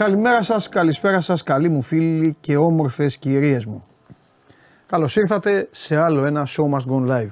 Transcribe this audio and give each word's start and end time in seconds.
Καλημέρα 0.00 0.42
σας, 0.42 0.68
καλησπέρα 0.68 1.20
σας, 1.20 1.42
καλοί 1.42 1.68
μου 1.68 1.82
φίλοι 1.82 2.36
και 2.40 2.56
όμορφες 2.56 3.16
κυρίες 3.16 3.64
μου. 3.64 3.84
Καλώς 4.86 5.16
ήρθατε 5.16 5.68
σε 5.70 5.96
άλλο 5.96 6.24
ένα 6.24 6.46
Show 6.46 6.64
Must 6.64 6.92
Go 6.92 7.10
Live. 7.10 7.30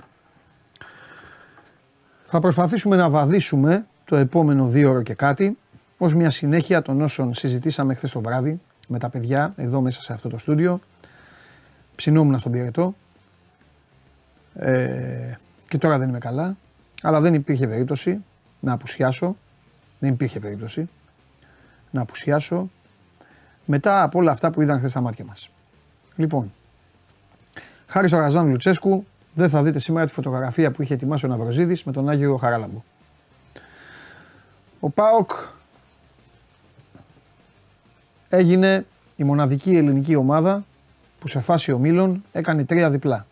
Θα 2.24 2.38
προσπαθήσουμε 2.38 2.96
να 2.96 3.10
βαδίσουμε 3.10 3.86
το 4.04 4.16
επόμενο 4.16 4.66
δύο 4.66 4.90
ώρο 4.90 5.02
και 5.02 5.14
κάτι 5.14 5.58
ως 5.98 6.14
μια 6.14 6.30
συνέχεια 6.30 6.82
των 6.82 7.00
όσων 7.00 7.34
συζητήσαμε 7.34 7.94
χθες 7.94 8.10
το 8.10 8.20
βράδυ 8.20 8.60
με 8.88 8.98
τα 8.98 9.08
παιδιά 9.08 9.52
εδώ 9.56 9.80
μέσα 9.80 10.00
σε 10.00 10.12
αυτό 10.12 10.28
το 10.28 10.38
στούντιο. 10.38 10.80
Ψινόμουν 11.94 12.38
στον 12.38 12.52
πυρετό 12.52 12.94
ε, 14.54 15.34
και 15.68 15.78
τώρα 15.78 15.98
δεν 15.98 16.08
είμαι 16.08 16.18
καλά, 16.18 16.56
αλλά 17.02 17.20
δεν 17.20 17.34
υπήρχε 17.34 17.66
περίπτωση 17.66 18.24
να 18.60 18.72
απουσιάσω. 18.72 19.36
Δεν 19.98 20.12
υπήρχε 20.12 20.40
περίπτωση 20.40 20.88
να 21.90 22.00
απουσιάσω 22.00 22.70
μετά 23.64 24.02
από 24.02 24.18
όλα 24.18 24.30
αυτά 24.30 24.50
που 24.50 24.62
είδαν 24.62 24.78
χθες 24.78 24.90
στα 24.90 25.00
μάτια 25.00 25.24
μας. 25.24 25.50
Λοιπόν, 26.16 26.52
χάρης 27.86 28.10
στο 28.10 28.18
Ραζάν 28.18 28.48
Λουτσέσκου 28.48 29.06
δεν 29.34 29.48
θα 29.48 29.62
δείτε 29.62 29.78
σήμερα 29.78 30.06
τη 30.06 30.12
φωτογραφία 30.12 30.70
που 30.70 30.82
είχε 30.82 30.94
ετοιμάσει 30.94 31.26
ο 31.26 31.28
Ναυροζίδης 31.28 31.84
με 31.84 31.92
τον 31.92 32.08
Άγιο 32.08 32.36
Χαράλαμπο. 32.36 32.82
Ο 34.80 34.90
ΠΑΟΚ 34.90 35.30
έγινε 38.28 38.86
η 39.16 39.24
μοναδική 39.24 39.76
ελληνική 39.76 40.14
ομάδα 40.14 40.64
που 41.18 41.28
σε 41.28 41.40
φάση 41.40 41.72
ομίλων 41.72 42.24
έκανε 42.32 42.64
τρία 42.64 42.90
διπλά. 42.90 43.26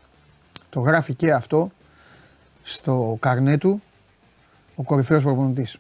Το 0.71 0.81
γράφει 0.81 1.15
και 1.15 1.33
αυτό 1.33 1.71
στο 2.63 3.17
καρνέ 3.21 3.59
του 3.59 3.83
ο 4.75 4.83
κορυφαίος 4.83 5.23
προπονητής. 5.23 5.79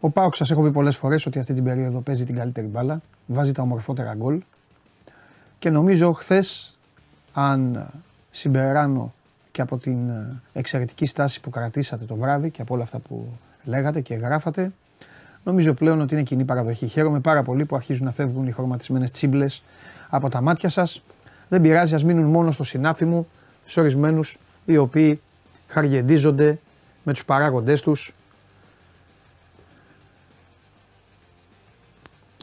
Ο 0.00 0.10
Πάοκ 0.10 0.34
σας 0.34 0.50
έχω 0.50 0.62
πει 0.62 0.70
πολλές 0.70 0.96
φορές 0.96 1.26
ότι 1.26 1.38
αυτή 1.38 1.54
την 1.54 1.64
περίοδο 1.64 2.00
παίζει 2.00 2.24
την 2.24 2.34
καλύτερη 2.34 2.66
μπάλα, 2.66 3.00
βάζει 3.26 3.52
τα 3.52 3.62
ομορφότερα 3.62 4.14
γκολ 4.14 4.42
και 5.58 5.70
νομίζω 5.70 6.12
χθες, 6.12 6.78
αν 7.32 7.90
συμπεράνω 8.30 9.14
και 9.50 9.62
από 9.62 9.78
την 9.78 9.98
εξαιρετική 10.52 11.06
στάση 11.06 11.40
που 11.40 11.50
κρατήσατε 11.50 12.04
το 12.04 12.14
βράδυ 12.16 12.50
και 12.50 12.62
από 12.62 12.74
όλα 12.74 12.82
αυτά 12.82 12.98
που 12.98 13.26
λέγατε 13.64 14.00
και 14.00 14.14
γράφατε, 14.14 14.72
νομίζω 15.44 15.74
πλέον 15.74 16.00
ότι 16.00 16.14
είναι 16.14 16.22
κοινή 16.22 16.44
παραδοχή. 16.44 16.86
Χαίρομαι 16.86 17.20
πάρα 17.20 17.42
πολύ 17.42 17.64
που 17.64 17.76
αρχίζουν 17.76 18.04
να 18.04 18.12
φεύγουν 18.12 18.46
οι 18.46 18.52
χρωματισμένες 18.52 19.10
τσίμπλες 19.10 19.62
από 20.08 20.28
τα 20.28 20.40
μάτια 20.40 20.68
σας. 20.68 21.02
Δεν 21.48 21.60
πειράζει, 21.60 21.94
ας 21.94 22.04
μείνουν 22.04 22.30
μόνο 22.30 22.50
στο 22.50 22.64
συνάφι 22.64 23.04
μου 23.04 23.26
σε 23.66 23.80
ορισμένους 23.80 24.38
οι 24.64 24.76
οποίοι 24.76 25.20
χαργεντίζονται 25.66 26.58
με 27.02 27.12
τους 27.12 27.24
παράγοντές 27.24 27.82
τους 27.82 28.14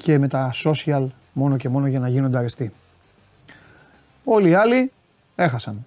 και 0.04 0.20
με 0.20 0.28
τα 0.28 0.52
social 0.66 1.08
μόνο 1.34 1.58
και 1.58 1.70
μόνο 1.70 1.88
για 1.88 2.00
να 2.00 2.08
γίνονται 2.08 2.38
αρεστοί. 2.38 2.74
Όλοι 4.24 4.50
οι 4.50 4.54
άλλοι 4.54 4.92
έχασαν. 5.36 5.86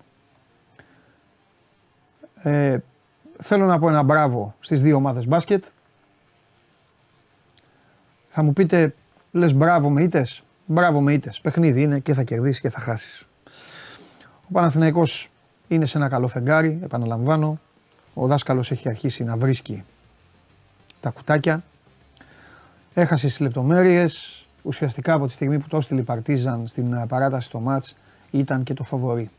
Ε, 2.35 2.79
θέλω 3.39 3.67
να 3.67 3.79
πω 3.79 3.89
ένα 3.89 4.03
μπράβο 4.03 4.55
στις 4.61 4.83
δύο 4.83 4.97
ομάδες 4.97 5.27
μπάσκετ. 5.27 5.65
Θα 8.29 8.43
μου 8.43 8.53
πείτε, 8.53 8.95
λες 9.33 9.55
μπράβο 9.55 9.91
με 9.91 10.03
ήτες. 10.03 10.43
Μπράβο 10.67 11.01
με 11.01 11.13
ήτες. 11.13 11.41
Παιχνίδι 11.41 11.83
είναι 11.83 11.99
και 11.99 12.15
θα 12.15 12.23
κερδίσεις 12.23 12.61
και 12.61 12.71
θα 12.71 12.81
χάσεις. 12.81 13.27
Ο 14.43 14.53
Παναθηναϊκός 14.53 15.31
είναι 15.69 15.87
σε 15.87 15.99
ένα 15.99 16.09
καλό 16.09 16.29
φεγγάρι, 16.29 16.81
επαναλαμβάνω. 16.83 17.61
Ο 18.15 18.27
δάσκαλος 18.27 18.71
έχει 18.71 18.89
αρχίσει 18.89 19.25
να 19.25 19.37
βρίσκει 19.37 19.85
τα 21.01 21.11
κουτάκια. 21.11 21.65
Έχασες 22.99 23.31
στις 23.33 23.41
λεπτομέρειες. 23.41 24.47
Ουσιαστικά 24.63 25.13
από 25.13 25.27
τη 25.27 25.33
στιγμή 25.33 25.59
που 25.59 25.69
το 25.69 25.77
έστειλε 25.77 26.03
Παρτίζαν 26.03 26.67
στην 26.67 26.93
ε, 26.93 27.07
παράταση 27.09 27.51
το 27.51 27.59
μάτς 27.59 27.97
ήταν 28.31 28.63
και 28.63 28.75
το 28.75 28.83
φαβορή. 28.83 29.31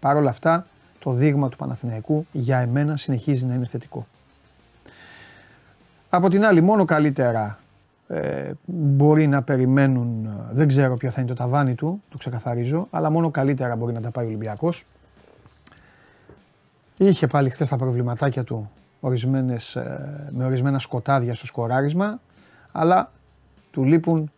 Παρ' 0.00 0.16
όλα 0.16 0.30
αυτά 0.30 0.66
το 0.98 1.12
δείγμα 1.12 1.48
του 1.48 1.56
Παναθηναϊκού 1.56 2.26
για 2.32 2.58
εμένα 2.58 2.96
συνεχίζει 2.96 3.46
να 3.46 3.54
είναι 3.54 3.64
θετικό. 3.64 4.06
Από 6.08 6.28
την 6.28 6.44
άλλη 6.44 6.60
μόνο 6.60 6.84
καλύτερα 6.84 7.58
ε, 8.08 8.50
μπορεί 8.66 9.26
να 9.26 9.42
περιμένουν, 9.42 10.26
ε, 10.26 10.48
δεν 10.52 10.68
ξέρω 10.68 10.96
ποιο 10.96 11.10
θα 11.10 11.20
είναι 11.20 11.28
το 11.30 11.36
ταβάνι 11.36 11.74
του, 11.74 12.02
το 12.08 12.18
ξεκαθαρίζω, 12.18 12.86
αλλά 12.90 13.10
μόνο 13.10 13.30
καλύτερα 13.30 13.76
μπορεί 13.76 13.92
να 13.92 14.00
τα 14.00 14.10
πάει 14.10 14.24
ο 14.24 14.28
Ολυμπιακός. 14.28 14.84
Είχε 16.96 17.26
πάλι 17.26 17.50
χθες 17.50 17.68
τα 17.68 17.76
προβληματάκια 17.76 18.44
του 18.44 18.70
ορισμένες, 19.00 19.76
ε, 19.76 20.28
με 20.30 20.44
ορισμένα 20.44 20.78
σκοτάδια 20.78 21.34
στο 21.34 21.46
σκοράρισμα, 21.46 22.20
αλλά 22.72 23.12
του 23.70 23.84
λείπουν 23.84 24.32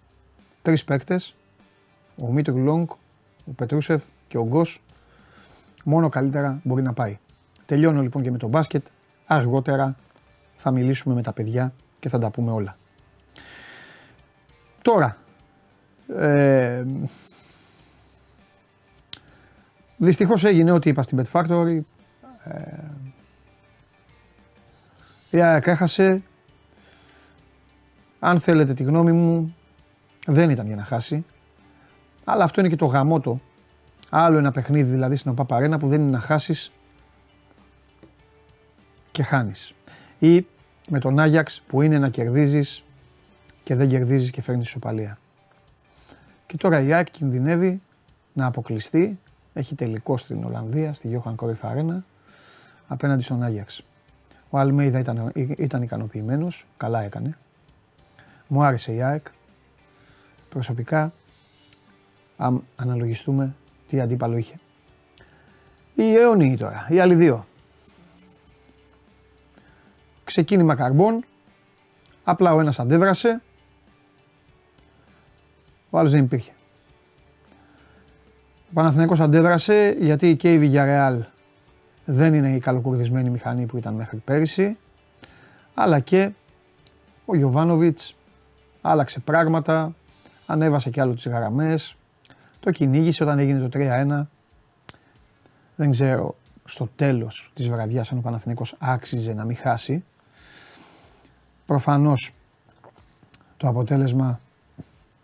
τρεις 0.62 0.84
παίκτες, 0.84 1.34
ο 2.16 2.32
Μίτρου 2.32 2.58
Λόγκ, 2.58 2.90
ο 3.44 3.52
Πετρούσεφ 3.56 4.02
και 4.28 4.38
ο 4.38 4.44
Γκος, 4.46 4.82
μόνο 5.84 6.08
καλύτερα 6.08 6.60
μπορεί 6.62 6.82
να 6.82 6.92
πάει. 6.92 7.18
Τελειώνω 7.66 8.02
λοιπόν 8.02 8.22
και 8.22 8.30
με 8.30 8.38
το 8.38 8.48
μπάσκετ, 8.48 8.86
αργότερα 9.26 9.96
θα 10.56 10.70
μιλήσουμε 10.70 11.14
με 11.14 11.22
τα 11.22 11.32
παιδιά 11.32 11.72
και 11.98 12.08
θα 12.08 12.18
τα 12.18 12.30
πούμε 12.30 12.50
όλα. 12.50 12.76
Τώρα, 14.82 15.16
ε, 16.16 16.84
δυστυχώς 19.96 20.44
έγινε 20.44 20.72
ό,τι 20.72 20.88
είπα 20.88 21.02
στην 21.02 21.22
Pet 21.22 21.30
Factory, 21.32 21.80
ε, 22.44 22.90
η 25.30 25.40
ΑΕΚ 25.40 25.66
έχασε. 25.66 26.22
Αν 28.26 28.40
θέλετε 28.40 28.74
τη 28.74 28.82
γνώμη 28.82 29.12
μου, 29.12 29.54
δεν 30.26 30.50
ήταν 30.50 30.66
για 30.66 30.76
να 30.76 30.84
χάσει. 30.84 31.24
Αλλά 32.24 32.44
αυτό 32.44 32.60
είναι 32.60 32.68
και 32.68 32.76
το 32.76 32.86
γαμότο. 32.86 33.40
Άλλο 34.10 34.38
ένα 34.38 34.50
παιχνίδι 34.50 34.90
δηλαδή 34.90 35.16
στην 35.16 35.30
ΟΠΑ 35.30 35.76
που 35.78 35.88
δεν 35.88 36.00
είναι 36.00 36.10
να 36.10 36.20
χάσεις 36.20 36.72
και 39.10 39.22
χάνεις. 39.22 39.74
Ή 40.18 40.46
με 40.88 40.98
τον 40.98 41.18
Άγιαξ 41.18 41.62
που 41.66 41.82
είναι 41.82 41.98
να 41.98 42.08
κερδίζεις 42.08 42.84
και 43.62 43.74
δεν 43.74 43.88
κερδίζεις 43.88 44.30
και 44.30 44.42
φέρνεις 44.42 44.68
σοπαλία. 44.68 45.18
Και 46.46 46.56
τώρα 46.56 46.80
η 46.80 46.92
ΑΕΚ 46.92 47.10
κινδυνεύει 47.10 47.82
να 48.32 48.46
αποκλειστεί. 48.46 49.18
Έχει 49.52 49.74
τελικό 49.74 50.16
στην 50.16 50.44
Ολλανδία, 50.44 50.94
στη 50.94 51.20
Johan 51.24 51.34
Cruyff 51.34 51.70
Arena 51.72 51.98
απέναντι 52.86 53.22
στον 53.22 53.42
Άγιαξ. 53.42 53.82
Ο 54.50 54.58
Αλμέιδα 54.58 54.98
ήταν, 54.98 55.32
ήταν 55.34 55.82
ικανοποιημένος, 55.82 56.66
καλά 56.76 57.02
έκανε. 57.02 57.38
Μου 58.46 58.62
άρεσε 58.62 58.92
η 58.92 59.02
ΑΕΚ. 59.02 59.26
Προσωπικά, 60.48 61.12
αν 62.36 62.64
αναλογιστούμε 62.76 63.54
τι 63.88 64.00
αντίπαλο 64.00 64.36
είχε. 64.36 64.58
Οι 65.94 66.14
αιώνιοι 66.14 66.56
τώρα, 66.56 66.86
οι 66.90 66.98
άλλοι 66.98 67.14
δύο. 67.14 67.44
Ξεκίνημα 70.24 70.74
καρμπών, 70.74 71.24
απλά 72.24 72.54
ο 72.54 72.60
ένας 72.60 72.78
αντέδρασε, 72.78 73.42
ο 75.90 75.98
άλλος 75.98 76.10
δεν 76.10 76.24
υπήρχε. 76.24 76.52
Ο 78.68 78.72
Παναθηναίκος 78.72 79.20
αντέδρασε 79.20 79.96
γιατί 79.98 80.36
και 80.36 80.52
η 80.52 80.60
Villarreal 80.62 81.20
δεν 82.04 82.34
είναι 82.34 82.54
η 82.54 82.58
καλοκουρδισμένη 82.58 83.30
μηχανή 83.30 83.66
που 83.66 83.76
ήταν 83.76 83.94
μέχρι 83.94 84.16
πέρυσι, 84.16 84.76
αλλά 85.74 86.00
και 86.00 86.30
ο 87.24 87.36
Γιωβάνοβιτς 87.36 88.14
άλλαξε 88.86 89.20
πράγματα, 89.20 89.94
ανέβασε 90.46 90.90
και 90.90 91.00
άλλο 91.00 91.14
τις 91.14 91.26
γραμμές, 91.26 91.96
το 92.60 92.70
κυνήγησε 92.70 93.22
όταν 93.22 93.38
έγινε 93.38 93.68
το 93.68 93.78
3-1. 93.78 94.26
Δεν 95.76 95.90
ξέρω 95.90 96.36
στο 96.64 96.88
τέλος 96.96 97.50
της 97.54 97.68
βραδιάς 97.68 98.12
αν 98.12 98.18
ο 98.18 98.20
Παναθηναϊκός 98.20 98.76
άξιζε 98.78 99.32
να 99.32 99.44
μην 99.44 99.56
χάσει. 99.56 100.04
Προφανώς 101.66 102.34
το 103.56 103.68
αποτέλεσμα 103.68 104.40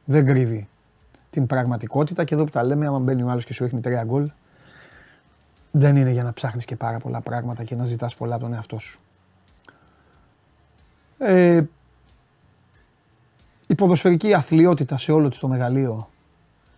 δεν 0.04 0.24
κρύβει 0.24 0.68
την 1.30 1.46
πραγματικότητα 1.46 2.24
και 2.24 2.34
εδώ 2.34 2.44
που 2.44 2.50
τα 2.50 2.64
λέμε 2.64 2.86
άμα 2.86 2.98
μπαίνει 2.98 3.22
ο 3.22 3.28
άλλος 3.28 3.44
και 3.44 3.52
σου 3.52 3.64
έχει 3.64 3.80
3 3.82 4.02
γκολ 4.04 4.30
δεν 5.70 5.96
είναι 5.96 6.10
για 6.10 6.22
να 6.22 6.32
ψάχνεις 6.32 6.64
και 6.64 6.76
πάρα 6.76 6.98
πολλά 6.98 7.20
πράγματα 7.20 7.64
και 7.64 7.74
να 7.74 7.84
ζητάς 7.84 8.14
πολλά 8.14 8.34
από 8.34 8.44
τον 8.44 8.54
εαυτό 8.54 8.78
σου. 8.78 9.00
Ε, 11.18 11.62
η 13.70 13.74
ποδοσφαιρική 13.74 14.34
αθλειότητα 14.34 14.96
σε 14.96 15.12
όλο 15.12 15.28
της 15.28 15.38
το 15.38 15.48
μεγαλείο 15.48 16.10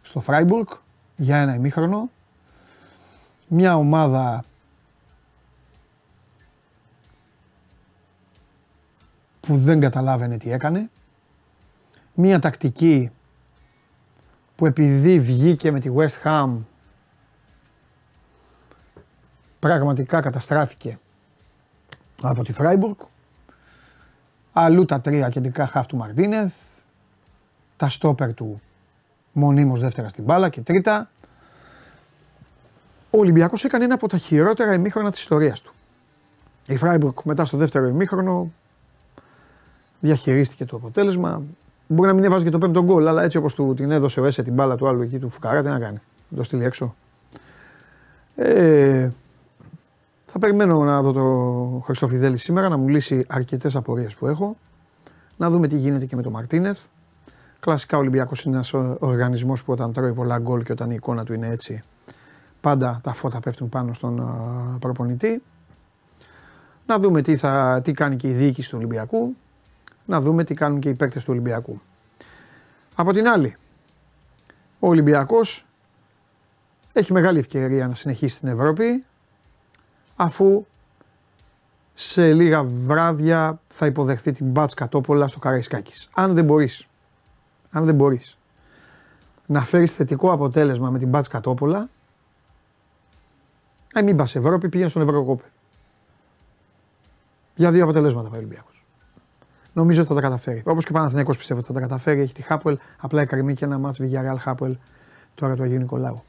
στο 0.02 0.20
Φράιμπουργκ 0.20 0.66
για 1.16 1.36
ένα 1.36 1.54
ημίχρονο. 1.54 2.10
Μια 3.48 3.76
ομάδα 3.76 4.44
που 9.40 9.56
δεν 9.56 9.80
καταλάβαινε 9.80 10.36
τι 10.36 10.52
έκανε. 10.52 10.90
Μια 12.14 12.38
τακτική 12.38 13.10
που 14.56 14.66
επειδή 14.66 15.20
βγήκε 15.20 15.70
με 15.70 15.80
τη 15.80 15.90
West 15.96 16.22
Ham 16.24 16.58
πραγματικά 19.58 20.20
καταστράφηκε 20.20 20.98
από 22.22 22.44
τη 22.44 22.52
Φράιμπουργκ. 22.52 22.96
Αλλού 24.52 24.84
τα 24.84 25.00
τρία 25.00 25.28
κεντρικά 25.28 25.66
χαφ 25.66 25.86
του 25.86 25.96
Μαρτίνεθ. 25.96 26.71
Τα 27.82 27.88
στόπερ 27.88 28.34
του 28.34 28.60
μονίμως 29.32 29.80
δεύτερα 29.80 30.08
στην 30.08 30.24
μπάλα 30.24 30.48
και 30.48 30.60
τρίτα. 30.60 31.10
Ο 33.10 33.18
Ολυμπιακός 33.18 33.64
έκανε 33.64 33.84
ένα 33.84 33.94
από 33.94 34.08
τα 34.08 34.16
χειρότερα 34.16 34.74
ημίχρονα 34.74 35.10
της 35.10 35.20
ιστορίας 35.20 35.60
του. 35.60 35.72
Η 36.66 36.76
Φράιμπουργκ 36.76 37.14
μετά 37.24 37.44
στο 37.44 37.56
δεύτερο 37.56 37.86
ημίχρονο 37.86 38.52
διαχειρίστηκε 40.00 40.64
το 40.64 40.76
αποτέλεσμα. 40.76 41.42
Μπορεί 41.86 42.08
να 42.08 42.14
μην 42.14 42.24
έβαζε 42.24 42.44
και 42.44 42.50
το 42.50 42.58
πέμπτο 42.58 42.82
γκολ, 42.82 43.08
αλλά 43.08 43.22
έτσι 43.22 43.36
όπως 43.36 43.54
του 43.54 43.74
την 43.74 43.90
έδωσε 43.90 44.20
ο 44.20 44.24
Έσε 44.24 44.42
την 44.42 44.54
μπάλα 44.54 44.76
του 44.76 44.88
άλλου 44.88 45.02
εκεί 45.02 45.18
του 45.18 45.30
Φουκαρά, 45.30 45.62
τι 45.62 45.68
να 45.68 45.78
κάνει. 45.78 45.98
Το 46.36 46.42
στείλει 46.42 46.64
έξω. 46.64 46.94
Ε, 48.34 49.10
θα 50.26 50.38
περιμένω 50.38 50.84
να 50.84 51.02
δω 51.02 51.12
το 51.12 51.80
Χριστόφιδέλη 51.84 52.36
σήμερα 52.36 52.68
να 52.68 52.76
μου 52.76 52.88
λύσει 52.88 53.26
αρκετές 53.28 53.76
απορίες 53.76 54.14
που 54.14 54.26
έχω. 54.26 54.56
Να 55.36 55.50
δούμε 55.50 55.68
τι 55.68 55.76
γίνεται 55.76 56.06
και 56.06 56.16
με 56.16 56.22
τον 56.22 56.32
Μαρτίνεθ. 56.32 56.86
Κλασικά 57.62 57.96
ο 57.96 58.00
Ολυμπιακός 58.00 58.44
είναι 58.44 58.54
ένας 58.54 58.74
οργανισμός 58.98 59.64
που 59.64 59.72
όταν 59.72 59.92
τρώει 59.92 60.12
πολλά 60.12 60.38
γκολ 60.38 60.62
και 60.62 60.72
όταν 60.72 60.90
η 60.90 60.94
εικόνα 60.94 61.24
του 61.24 61.32
είναι 61.32 61.48
έτσι, 61.48 61.82
πάντα 62.60 63.00
τα 63.02 63.12
φώτα 63.12 63.40
πέφτουν 63.40 63.68
πάνω 63.68 63.92
στον 63.92 64.78
προπονητή. 64.80 65.42
Να 66.86 66.98
δούμε 66.98 67.22
τι, 67.22 67.36
θα, 67.36 67.80
τι 67.84 67.92
κάνει 67.92 68.16
και 68.16 68.28
η 68.28 68.32
διοίκηση 68.32 68.70
του 68.70 68.76
Ολυμπιακού. 68.78 69.36
Να 70.04 70.20
δούμε 70.20 70.44
τι 70.44 70.54
κάνουν 70.54 70.80
και 70.80 70.88
οι 70.88 70.94
παίκτες 70.94 71.24
του 71.24 71.32
Ολυμπιακού. 71.32 71.80
Από 72.94 73.12
την 73.12 73.28
άλλη, 73.28 73.56
ο 74.78 74.88
Ολυμπιακός 74.88 75.66
έχει 76.92 77.12
μεγάλη 77.12 77.38
ευκαιρία 77.38 77.86
να 77.86 77.94
συνεχίσει 77.94 78.36
στην 78.36 78.48
Ευρώπη 78.48 79.04
αφού 80.16 80.66
σε 81.94 82.32
λίγα 82.32 82.64
βράδια 82.64 83.60
θα 83.68 83.86
υποδεχθεί 83.86 84.32
την 84.32 84.46
Μπάτς 84.46 84.74
Κατόπολα 84.74 85.26
στο 85.26 85.38
Καραϊσκάκης. 85.38 86.08
Αν 86.14 86.34
δεν 86.34 86.44
μπορείς, 86.44 86.86
αν 87.72 87.84
δεν 87.84 87.94
μπορείς 87.94 88.38
να 89.46 89.60
φέρεις 89.60 89.92
θετικό 89.92 90.32
αποτέλεσμα 90.32 90.90
με 90.90 90.98
την 90.98 91.08
Μπάτς 91.08 91.28
Κατόπολα, 91.28 91.88
ε, 93.94 94.02
μην 94.02 94.16
πας 94.16 94.36
Ευρώπη, 94.36 94.68
πήγαινε 94.68 94.88
στον 94.88 95.02
Ευρωκόπη. 95.02 95.44
Για 97.54 97.70
δύο 97.70 97.82
αποτελέσματα 97.82 98.28
πάει 98.28 98.38
ο 98.38 98.42
Ολυμπιακός. 98.42 98.84
Νομίζω 99.72 100.00
ότι 100.00 100.08
θα 100.08 100.14
τα 100.14 100.20
καταφέρει. 100.20 100.62
Όπως 100.64 100.84
και 100.84 100.90
ο 100.92 100.94
Παναθηναϊκός 100.94 101.36
πιστεύω 101.36 101.58
ότι 101.58 101.68
θα 101.68 101.74
τα 101.74 101.80
καταφέρει. 101.80 102.20
Έχει 102.20 102.32
τη 102.32 102.42
Χάπουελ, 102.42 102.78
απλά 103.00 103.20
εκκρεμεί 103.20 103.54
και 103.54 103.64
ένα 103.64 103.78
μάτς 103.78 103.98
Βηγιαρεάλ 103.98 104.38
Χάπουελ 104.38 104.76
τώρα 105.34 105.54
του 105.54 105.62
Αγίου 105.62 105.78
Νικολάου. 105.78 106.22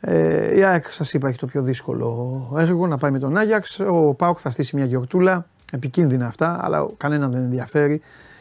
Ε, 0.00 0.56
η 0.56 0.64
ΑΕΚ 0.64 0.92
σας 0.92 1.12
είπα 1.14 1.28
έχει 1.28 1.38
το 1.38 1.46
πιο 1.46 1.62
δύσκολο 1.62 2.50
έργο 2.58 2.86
να 2.86 2.98
πάει 2.98 3.10
με 3.10 3.18
τον 3.18 3.36
Άγιαξ. 3.36 3.80
Ο 3.80 4.14
Πάουκ 4.14 4.38
θα 4.40 4.50
στήσει 4.50 4.76
μια 4.76 4.84
γιορτούλα. 4.84 5.46
Επικίνδυνα 5.72 6.26
αυτά, 6.26 6.64
αλλά 6.64 6.86
κανέναν 6.96 7.32
δεν 7.32 7.42
ενδιαφέρει. 7.42 8.00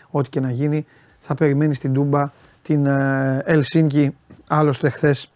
Ό,τι 0.09 0.29
και 0.29 0.39
να 0.39 0.51
γίνει 0.51 0.85
θα 1.21 1.33
περιμένεις 1.33 1.77
στην 1.77 1.93
Τούμπα 1.93 2.31
την 2.61 2.85
ε, 2.85 3.41
Ελσίνκη. 3.45 4.15
Άλλωστε 4.47 4.89
χθες 4.89 5.31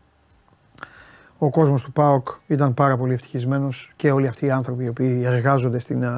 ο 1.38 1.50
κόσμος 1.50 1.82
του 1.82 1.92
ΠΑΟΚ 1.92 2.28
ήταν 2.48 2.74
πάρα 2.74 2.98
πολύ 2.98 3.14
ευτυχισμένος 3.14 3.94
και 3.96 4.12
όλοι 4.12 4.28
αυτοί 4.28 4.46
οι 4.46 4.52
άνθρωποι 4.52 4.84
οι 4.84 4.88
οποίοι 4.88 5.22
εργάζονται 5.26 5.80
στην 5.80 6.04
ε, 6.04 6.12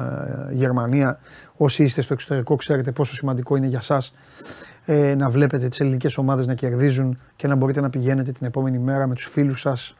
Γερμανία. 0.50 1.18
Όσοι 1.56 1.82
είστε 1.82 2.00
στο 2.00 2.12
εξωτερικό, 2.12 2.56
ξέρετε 2.56 2.92
πόσο 2.92 3.14
σημαντικό 3.14 3.56
είναι 3.56 3.66
για 3.66 3.78
εσά 3.80 4.02
ε, 4.84 5.14
να 5.14 5.30
βλέπετε 5.30 5.68
τις 5.68 5.80
ελληνικές 5.80 6.18
ομάδες 6.18 6.46
να 6.46 6.54
κερδίζουν 6.54 7.18
και 7.36 7.48
να 7.48 7.54
μπορείτε 7.54 7.80
να 7.80 7.90
πηγαίνετε 7.90 8.32
την 8.32 8.46
επόμενη 8.46 8.78
μέρα 8.78 9.06
με 9.06 9.14
τους 9.14 9.24
φίλους 9.24 9.60
σας, 9.60 9.96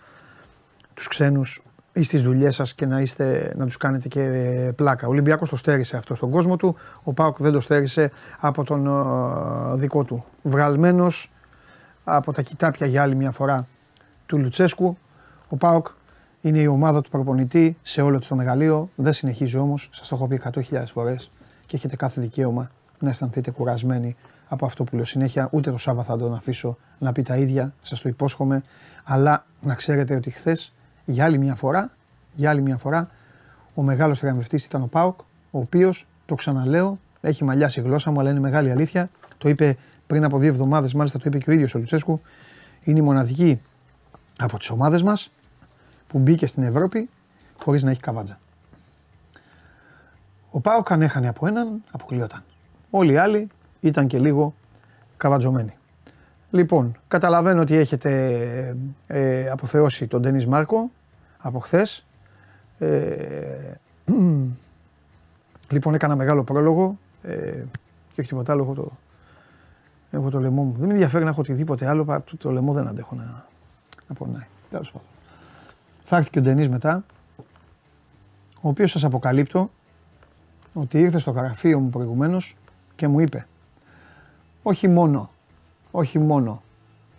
τους 0.94 1.08
ξένους 1.08 1.56
ή 1.56 1.67
στις 2.02 2.22
δουλειές 2.22 2.54
σας 2.54 2.74
και 2.74 2.86
να, 2.86 3.00
είστε, 3.00 3.52
να 3.56 3.66
τους 3.66 3.76
κάνετε 3.76 4.08
και 4.08 4.22
πλάκα. 4.76 5.06
Ο 5.06 5.10
Ολυμπιακός 5.10 5.48
το 5.48 5.56
στέρισε 5.56 5.96
αυτό 5.96 6.14
στον 6.14 6.30
κόσμο 6.30 6.56
του. 6.56 6.76
Ο 7.02 7.12
Πάοκ 7.12 7.36
δεν 7.38 7.52
το 7.52 7.60
στέρισε 7.60 8.10
από 8.40 8.64
τον 8.64 8.86
ε, 8.86 9.76
δικό 9.76 10.04
του. 10.04 10.24
Βγαλμένος 10.42 11.30
από 12.04 12.32
τα 12.32 12.42
κοιτάπια 12.42 12.86
για 12.86 13.02
άλλη 13.02 13.14
μια 13.14 13.30
φορά 13.30 13.66
του 14.26 14.38
Λουτσέσκου. 14.38 14.98
Ο 15.48 15.56
Πάοκ 15.56 15.86
είναι 16.40 16.58
η 16.58 16.66
ομάδα 16.66 17.00
του 17.00 17.10
προπονητή 17.10 17.76
σε 17.82 18.02
όλο 18.02 18.18
το 18.28 18.34
μεγαλείο. 18.34 18.90
Δεν 18.94 19.12
συνεχίζει 19.12 19.56
όμως. 19.56 19.88
Σας 19.92 20.08
το 20.08 20.14
έχω 20.14 20.26
πει 20.26 20.40
100.000 20.70 20.82
φορές 20.92 21.30
και 21.66 21.76
έχετε 21.76 21.96
κάθε 21.96 22.20
δικαίωμα 22.20 22.70
να 22.98 23.08
αισθανθείτε 23.08 23.50
κουρασμένοι 23.50 24.16
από 24.48 24.66
αυτό 24.66 24.84
που 24.84 24.94
λέω 24.94 25.04
συνέχεια. 25.04 25.48
Ούτε 25.52 25.70
το 25.70 25.78
Σάββα 25.78 26.02
θα 26.02 26.16
τον 26.16 26.34
αφήσω 26.34 26.76
να 26.98 27.12
πει 27.12 27.22
τα 27.22 27.36
ίδια, 27.36 27.74
σας 27.80 28.00
το 28.00 28.08
υπόσχομαι. 28.08 28.62
Αλλά 29.04 29.44
να 29.60 29.74
ξέρετε 29.74 30.14
ότι 30.14 30.30
χθες 30.30 30.72
για 31.12 31.24
άλλη 31.24 31.38
μια 31.38 31.54
φορά, 31.54 31.90
για 32.34 32.50
άλλη 32.50 32.62
μια 32.62 32.76
φορά, 32.76 33.10
ο 33.74 33.82
μεγάλος 33.82 34.18
θριαμβευτή 34.18 34.56
ήταν 34.56 34.82
ο 34.82 34.86
Πάοκ, 34.86 35.20
ο 35.50 35.58
οποίος, 35.58 36.06
το 36.26 36.34
ξαναλέω, 36.34 36.98
έχει 37.20 37.44
μαλλιάσει 37.44 37.80
η 37.80 37.82
γλώσσα 37.82 38.10
μου, 38.10 38.20
αλλά 38.20 38.30
είναι 38.30 38.40
μεγάλη 38.40 38.70
αλήθεια. 38.70 39.10
Το 39.38 39.48
είπε 39.48 39.76
πριν 40.06 40.24
από 40.24 40.38
δύο 40.38 40.48
εβδομάδες, 40.48 40.94
μάλιστα 40.94 41.18
το 41.18 41.24
είπε 41.26 41.38
και 41.38 41.50
ο 41.50 41.52
ίδιος 41.52 41.74
ο 41.74 41.78
Λουτσέσκου. 41.78 42.20
Είναι 42.82 42.98
η 42.98 43.02
μοναδική 43.02 43.60
από 44.38 44.58
τις 44.58 44.70
ομάδες 44.70 45.02
μας 45.02 45.30
που 46.06 46.18
μπήκε 46.18 46.46
στην 46.46 46.62
Ευρώπη 46.62 47.08
χωρίς 47.62 47.82
να 47.82 47.90
έχει 47.90 48.00
καβάτζα. 48.00 48.38
Ο 50.50 50.60
Πάοκ 50.60 50.92
αν 50.92 51.02
έχανε 51.02 51.28
από 51.28 51.46
έναν, 51.46 51.82
αποκλειόταν. 51.90 52.44
Όλοι 52.90 53.12
οι 53.12 53.16
άλλοι 53.16 53.48
ήταν 53.80 54.06
και 54.06 54.18
λίγο 54.18 54.54
καβατζωμένοι. 55.16 55.76
Λοιπόν, 56.50 56.96
καταλαβαίνω 57.08 57.60
ότι 57.60 57.76
έχετε 57.76 58.76
ε, 59.06 59.48
αποθεώσει 59.48 60.06
τον 60.06 60.20
Ντένις 60.20 60.46
Μάρκο 60.46 60.90
από 61.38 61.58
χθες. 61.58 62.06
Ε, 62.78 63.74
λοιπόν, 65.70 65.94
έκανα 65.94 66.16
μεγάλο 66.16 66.44
πρόλογο 66.44 66.98
ε, 67.22 67.64
και 68.12 68.20
όχι 68.20 68.28
τίποτα 68.28 68.52
άλλο. 68.52 68.62
Έχω 68.62 68.74
το, 68.74 68.90
έχω 70.10 70.30
το 70.30 70.40
λαιμό 70.40 70.62
μου. 70.62 70.72
Δεν 70.72 70.86
με 70.86 70.92
ενδιαφέρει 70.92 71.24
να 71.24 71.30
έχω 71.30 71.40
οτιδήποτε 71.40 71.88
άλλο. 71.88 72.04
Το, 72.04 72.36
το 72.36 72.50
λαιμό 72.50 72.72
δεν 72.72 72.86
αντέχω 72.86 73.14
να, 73.14 73.46
να 74.08 74.14
πονάει. 74.14 74.46
Τέλος 74.70 74.90
πάντων. 74.90 75.08
Θα 76.04 76.16
έρθει 76.16 76.30
και 76.30 76.38
ο 76.38 76.42
Ντενής 76.42 76.68
μετά, 76.68 77.04
ο 78.60 78.68
οποίος 78.68 78.90
σας 78.90 79.04
αποκαλύπτω 79.04 79.70
ότι 80.74 80.98
ήρθε 80.98 81.18
στο 81.18 81.30
γραφείο 81.30 81.80
μου 81.80 81.88
προηγουμένως 81.88 82.56
και 82.94 83.08
μου 83.08 83.20
είπε 83.20 83.46
όχι 84.62 84.88
μόνο, 84.88 85.30
όχι 85.90 86.18
μόνο 86.18 86.62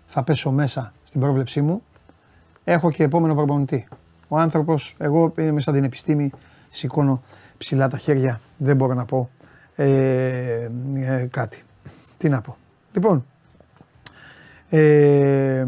θα 0.05 0.23
πέσω 0.23 0.51
μέσα 0.51 0.93
στην 1.03 1.21
πρόβλεψή 1.21 1.61
μου, 1.61 1.83
έχω 2.63 2.91
και 2.91 3.03
επόμενο 3.03 3.35
προπονητή. 3.35 3.87
Ο 4.31 4.37
άνθρωπος, 4.37 4.95
εγώ 4.97 5.33
είμαι 5.37 5.61
σαν 5.61 5.73
την 5.73 5.83
επιστήμη, 5.83 6.31
σηκώνω 6.67 7.21
ψηλά 7.57 7.87
τα 7.87 7.97
χέρια, 7.97 8.39
δεν 8.57 8.75
μπορώ 8.75 8.93
να 8.93 9.05
πω 9.05 9.29
ε, 9.75 10.69
ε, 10.95 11.27
κάτι. 11.31 11.63
Τι 12.17 12.29
να 12.29 12.41
πω. 12.41 12.57
Λοιπόν, 12.93 13.25
ε, 14.69 15.65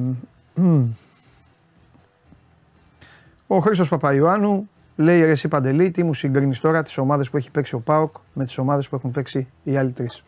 ο 3.48 3.60
Χρήστος 3.60 3.90
Παπαϊωάννου 3.90 4.70
λέει 4.96 5.22
ρε 5.24 5.32
εσύ 5.32 5.48
Παντελή, 5.48 5.92
τι 5.92 6.04
μου 6.04 6.14
συγκρίνεις 6.14 6.60
τώρα 6.60 6.82
τις 6.82 6.98
ομάδες 6.98 7.30
που 7.30 7.38
έχει 7.38 7.52
παίξει 7.52 7.76
ο 7.76 7.80
ΠΑΟΚ 7.80 8.16
με 8.34 8.46
τις 8.46 8.58
ομάδες 8.58 8.90
που 8.90 8.96
έχουν 8.96 9.12
παίξει 9.12 9.48
οι 9.64 9.78
άλλοι 9.78 9.92
τρεις. 9.92 10.24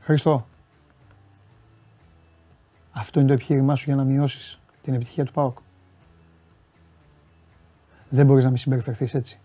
Χριστό. 0.00 0.46
Αυτό 2.98 3.18
είναι 3.18 3.28
το 3.28 3.34
επιχείρημά 3.34 3.76
σου 3.76 3.84
για 3.86 3.96
να 3.96 4.04
μειώσεις 4.04 4.60
την 4.82 4.94
επιτυχία 4.94 5.24
του 5.24 5.32
ΠΑΟΚ. 5.32 5.58
Δεν 8.08 8.26
μπορείς 8.26 8.44
να 8.44 8.50
μην 8.50 8.58
συμπεριφερθείς 8.58 9.14
έτσι. 9.14 9.40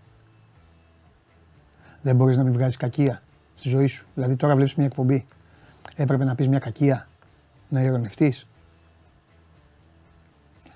Δεν 2.02 2.16
μπορείς 2.16 2.38
να 2.38 2.44
μην 2.44 2.54
βγάζεις 2.54 2.78
κακία 2.78 3.22
στη 3.56 3.70
ζωή 3.70 3.88
σου. 3.88 4.08
Δηλαδή 4.16 4.36
τώρα 4.36 4.56
βλέπεις 4.56 4.76
μια 4.76 4.86
εκπομπή. 4.86 5.26
Έπρεπε 5.96 6.24
να 6.24 6.36
πεις 6.36 6.48
μια 6.48 6.60
κακία, 6.60 7.08
να 7.70 7.82
ειρωνευτείς. 7.82 8.48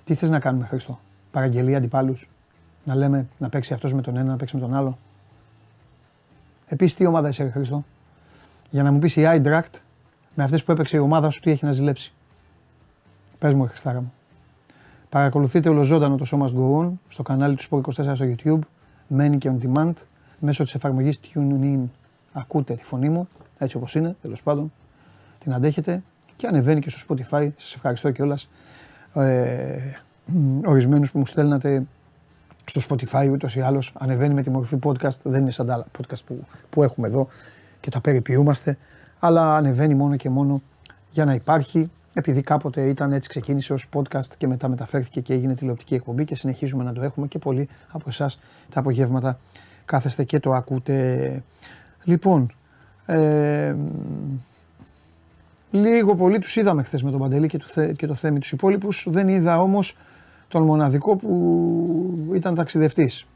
Τι 0.04 0.14
θες 0.14 0.30
να 0.30 0.38
κάνουμε 0.38 0.66
Χριστό, 0.66 1.00
παραγγελία 1.30 1.76
αντιπάλους, 1.76 2.28
να 2.84 2.94
λέμε 2.94 3.28
να 3.38 3.48
παίξει 3.48 3.74
αυτός 3.74 3.92
με 3.92 4.02
τον 4.02 4.16
ένα, 4.16 4.30
να 4.30 4.36
παίξει 4.36 4.54
με 4.54 4.60
τον 4.60 4.74
άλλο; 4.74 4.98
Επίσης 6.66 6.96
τι 6.96 7.06
ομάδα 7.06 7.28
είσαι 7.28 7.50
Χριστό, 7.50 7.84
για 8.70 8.82
να 8.82 8.92
μου 8.92 8.98
πεις 8.98 9.16
η 9.16 9.26
Άιντρακτ 9.26 9.76
με 10.34 10.44
αυτές 10.44 10.64
που 10.64 10.72
έπαιξε 10.72 10.96
η 10.96 11.00
ομάδα 11.00 11.30
σου 11.30 11.40
τι 11.40 11.50
έχει 11.50 11.64
να 11.64 11.72
ζηλέψει; 11.72 12.12
Πες 13.38 13.54
μου 13.54 13.66
Χριστάρα 13.66 14.00
μου. 14.00 14.12
Παρακολουθείτε 15.08 15.68
ολοζώντανο 15.68 16.16
το 16.16 16.24
σώμα 16.24 16.46
του 16.46 17.00
στο 17.08 17.22
κανάλι 17.22 17.56
του 17.56 17.64
Sport 17.70 17.80
24 17.80 18.12
στο 18.14 18.34
YouTube, 18.36 18.58
μένει 19.06 19.38
και 19.38 19.50
on 19.52 19.66
demand, 19.66 19.92
μέσω 20.38 20.62
της 20.62 20.74
εφαρμογής 20.74 21.20
TuneIn 21.34 21.80
ακούτε 22.32 22.74
τη 22.74 22.84
φωνή 22.84 23.08
μου, 23.08 23.28
έτσι 23.58 23.76
όπως 23.76 23.94
είναι, 23.94 24.16
τέλος 24.22 24.42
πάντων, 24.42 24.72
την 25.38 25.54
αντέχετε 25.54 26.02
και 26.36 26.46
ανεβαίνει 26.46 26.80
και 26.80 26.90
στο 26.90 27.06
Spotify, 27.08 27.48
σας 27.56 27.74
ευχαριστώ 27.74 28.10
κιόλας. 28.10 28.48
Ε, 29.14 29.92
ορισμένους 30.64 31.10
που 31.10 31.18
μου 31.18 31.26
στέλνατε 31.26 31.82
στο 32.64 32.80
Spotify 32.88 33.28
ούτως 33.32 33.56
ή 33.56 33.60
άλλως 33.60 33.92
ανεβαίνει 33.98 34.34
με 34.34 34.42
τη 34.42 34.50
μορφή 34.50 34.78
podcast, 34.82 35.20
δεν 35.22 35.40
είναι 35.40 35.50
σαν 35.50 35.66
τα 35.66 35.72
άλλα 35.74 35.86
podcast 35.98 36.24
που, 36.26 36.46
που 36.70 36.82
έχουμε 36.82 37.06
εδώ 37.06 37.28
και 37.80 37.90
τα 37.90 38.00
περιποιούμαστε, 38.00 38.78
αλλά 39.18 39.56
ανεβαίνει 39.56 39.94
μόνο 39.94 40.16
και 40.16 40.30
μόνο 40.30 40.62
για 41.10 41.24
να 41.24 41.34
υπάρχει, 41.34 41.90
επειδή 42.18 42.42
κάποτε 42.42 42.88
ήταν 42.88 43.12
έτσι 43.12 43.28
ξεκίνησε 43.28 43.72
ως 43.72 43.88
podcast 43.94 44.34
και 44.38 44.46
μετά 44.46 44.68
μεταφέρθηκε 44.68 45.20
και 45.20 45.32
έγινε 45.32 45.54
τηλεοπτική 45.54 45.94
εκπομπή 45.94 46.24
και 46.24 46.36
συνεχίζουμε 46.36 46.84
να 46.84 46.92
το 46.92 47.02
έχουμε 47.02 47.26
και 47.26 47.38
πολλοί 47.38 47.68
από 47.90 48.04
εσάς 48.08 48.38
τα 48.68 48.80
απογεύματα 48.80 49.38
κάθεστε 49.84 50.24
και 50.24 50.40
το 50.40 50.50
ακούτε. 50.52 51.42
Λοιπόν, 52.04 52.50
Ε, 53.06 53.76
λίγο 55.70 56.14
πολύ 56.14 56.38
τους 56.38 56.56
είδαμε 56.56 56.82
χθες 56.82 57.02
με 57.02 57.10
τον 57.10 57.20
Παντελή 57.20 57.46
και, 57.46 57.58
το, 57.58 57.92
και 57.92 58.06
το 58.06 58.14
Θέμη 58.14 58.38
τους 58.38 58.52
υπόλοιπους. 58.52 59.06
Δεν 59.08 59.28
είδα 59.28 59.58
όμως 59.58 59.96
τον 60.48 60.62
μοναδικό 60.62 61.16
που 61.16 62.30
ήταν 62.34 62.54
ταξιδευτής. 62.54 63.26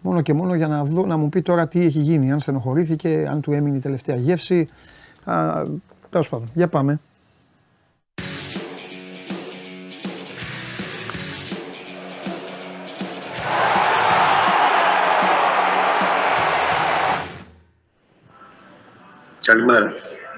Μόνο 0.00 0.20
και 0.20 0.32
μόνο 0.32 0.54
για 0.54 0.68
να, 0.68 0.84
δω, 0.84 1.06
να 1.06 1.16
μου 1.16 1.28
πει 1.28 1.42
τώρα 1.42 1.68
τι 1.68 1.80
έχει 1.80 1.98
γίνει, 1.98 2.32
αν 2.32 2.40
στενοχωρήθηκε, 2.40 3.26
αν 3.28 3.40
του 3.40 3.52
έμεινε 3.52 3.76
η 3.76 3.80
τελευταία 3.80 4.16
γεύση. 4.16 4.68
Τέλος 6.10 6.28
πάντων, 6.28 6.50
για 6.54 6.68
πάμε. 6.68 7.00
Καλημέρα. 19.50 19.92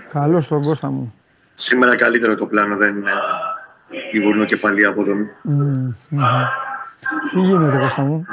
Καλώς 0.09 0.49
τον 0.49 0.62
Κώστα 0.62 0.90
μου. 0.90 1.14
Σήμερα 1.54 1.97
καλύτερο 1.97 2.35
το 2.35 2.47
πλάνο, 2.47 2.76
δεν 2.76 2.97
είναι 2.97 3.11
η 4.12 4.21
βουρνοκεφαλή 4.21 4.85
από 4.85 5.04
τον. 5.04 5.28
Τι 7.31 7.40
γίνεται, 7.40 7.78
Κώστα 7.78 8.02
μου; 8.02 8.25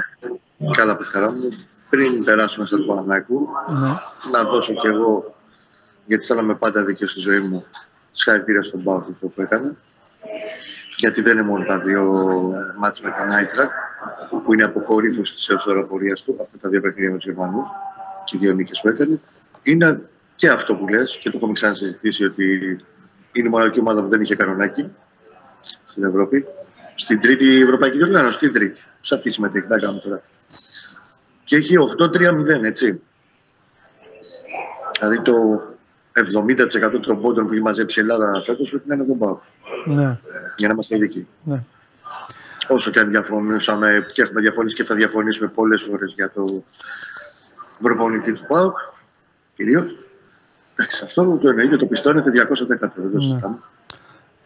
Καλά, 0.77 0.97
χαρά 1.11 1.31
μου. 1.31 1.49
Πριν 1.89 2.23
περάσουμε 2.23 2.65
στο 2.65 2.77
Πανανάκου, 2.77 3.47
ναι. 3.67 3.87
να 4.31 4.43
δώσω 4.43 4.73
κι 4.73 4.87
εγώ, 4.87 5.35
γιατί 6.05 6.25
θέλαμε 6.25 6.55
πάντα 6.55 6.83
δίκιο 6.83 7.07
στη 7.07 7.19
ζωή 7.19 7.39
μου, 7.39 7.65
συγχαρητήρια 8.11 8.61
στον 8.61 8.83
Πάο 8.83 8.99
που 9.19 9.33
έκανε. 9.35 9.75
Γιατί 10.97 11.21
δεν 11.21 11.37
είναι 11.37 11.47
μόνο 11.47 11.65
τα 11.65 11.79
δύο 11.79 12.03
μάτια 12.77 13.09
με 13.09 13.15
τα 13.17 13.25
Νάιτρα, 13.25 13.69
που 14.43 14.53
είναι 14.53 14.63
αποκορύφωση 14.63 15.33
της 15.33 15.49
έως 15.49 15.63
τώρα 15.63 15.83
πορεία 15.83 16.17
του, 16.25 16.37
αυτά 16.41 16.57
τα 16.61 16.69
δύο 16.69 16.81
παιχνίδια 16.81 17.11
με 17.11 17.17
τους 17.17 17.25
Γερμανούς 17.25 17.67
και 18.25 18.35
οι 18.35 18.39
δύο 18.39 18.53
νίκες 18.53 18.81
που 18.81 18.87
έκανε. 18.87 19.19
Είναι 19.63 20.01
και 20.39 20.49
αυτό 20.49 20.75
που 20.75 20.87
λες 20.87 21.17
και 21.21 21.29
το 21.29 21.37
έχουμε 21.37 21.53
ξανασυζητήσει 21.53 22.25
ότι 22.25 22.45
είναι 23.31 23.47
η 23.47 23.49
μοναδική 23.49 23.79
ομάδα 23.79 24.01
που 24.01 24.07
δεν 24.07 24.21
είχε 24.21 24.35
κανονάκι 24.35 24.95
στην 25.83 26.03
Ευρώπη. 26.03 26.45
Στην 26.95 27.21
τρίτη 27.21 27.61
Ευρωπαϊκή 27.61 27.97
Διοργάνωση, 27.97 28.35
στην 28.35 28.53
τρίτη. 28.53 28.81
Σε 29.01 29.15
αυτή 29.15 29.29
συμμετέχει, 29.29 29.67
δεν 29.67 29.79
κάνουμε 29.79 29.99
τώρα. 29.99 30.21
Και 31.43 31.55
έχει 31.55 31.75
8-3-0, 31.99 32.63
έτσι. 32.63 33.01
Δηλαδή 34.99 35.21
το 35.21 35.33
70% 36.13 36.99
των 37.01 37.21
πόντων 37.21 37.47
που 37.47 37.53
έχει 37.53 37.61
μαζέψει 37.61 37.99
η 37.99 38.01
Ελλάδα 38.01 38.41
φέτος 38.45 38.69
πρέπει 38.69 38.87
να 38.87 38.95
είναι 38.95 39.03
τον 39.03 39.17
Πάο. 39.17 39.39
Ναι. 39.85 40.19
Για 40.57 40.67
να 40.67 40.73
είμαστε 40.73 40.95
ειδικοί. 40.95 41.27
Ναι. 41.43 41.63
Όσο 42.67 42.91
και 42.91 42.99
αν 42.99 43.09
διαφωνούσαμε 43.09 44.05
και 44.13 44.21
έχουμε 44.21 44.41
διαφωνήσει 44.41 44.75
και 44.75 44.83
θα 44.83 44.95
διαφωνήσουμε 44.95 45.47
πολλές 45.55 45.83
φορές 45.83 46.13
για 46.13 46.31
το 46.31 46.63
προπονητή 47.81 48.33
του 48.33 48.45
ΠΑΟΚ, 48.47 48.77
κυρίως. 49.55 49.97
Εντάξει, 50.79 51.03
αυτό 51.03 51.37
το 51.41 51.49
εννοείται, 51.49 51.75
το 51.75 51.85
πιστώνεται 51.85 52.31
210 52.79 52.89
ναι. 53.11 53.39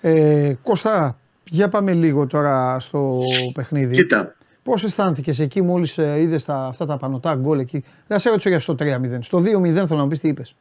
Ε, 0.01 0.53
Κώστα, 0.63 1.17
για 1.43 1.69
πάμε 1.69 1.93
λίγο 1.93 2.27
τώρα 2.27 2.79
στο 2.79 3.19
παιχνίδι. 3.53 3.95
Κοίτα. 3.95 4.35
Πώς 4.63 4.83
αισθάνθηκες 4.83 5.39
εκεί 5.39 5.61
μόλις 5.61 5.97
ε, 5.97 6.19
είδες 6.19 6.49
αυτά 6.49 6.85
τα 6.85 6.97
πανωτά 6.97 7.35
γκολ 7.35 7.59
εκεί; 7.59 7.83
Δεν 8.07 8.19
σε 8.19 8.29
ρωτήσω 8.29 8.49
για 8.49 8.59
στο 8.59 8.75
3-0. 8.79 9.17
Στο 9.21 9.37
2-0 9.37 9.43
θέλω 9.73 9.87
να 9.89 10.01
μου 10.03 10.07
πεις 10.07 10.19
τι 10.19 10.27
είπες. 10.27 10.55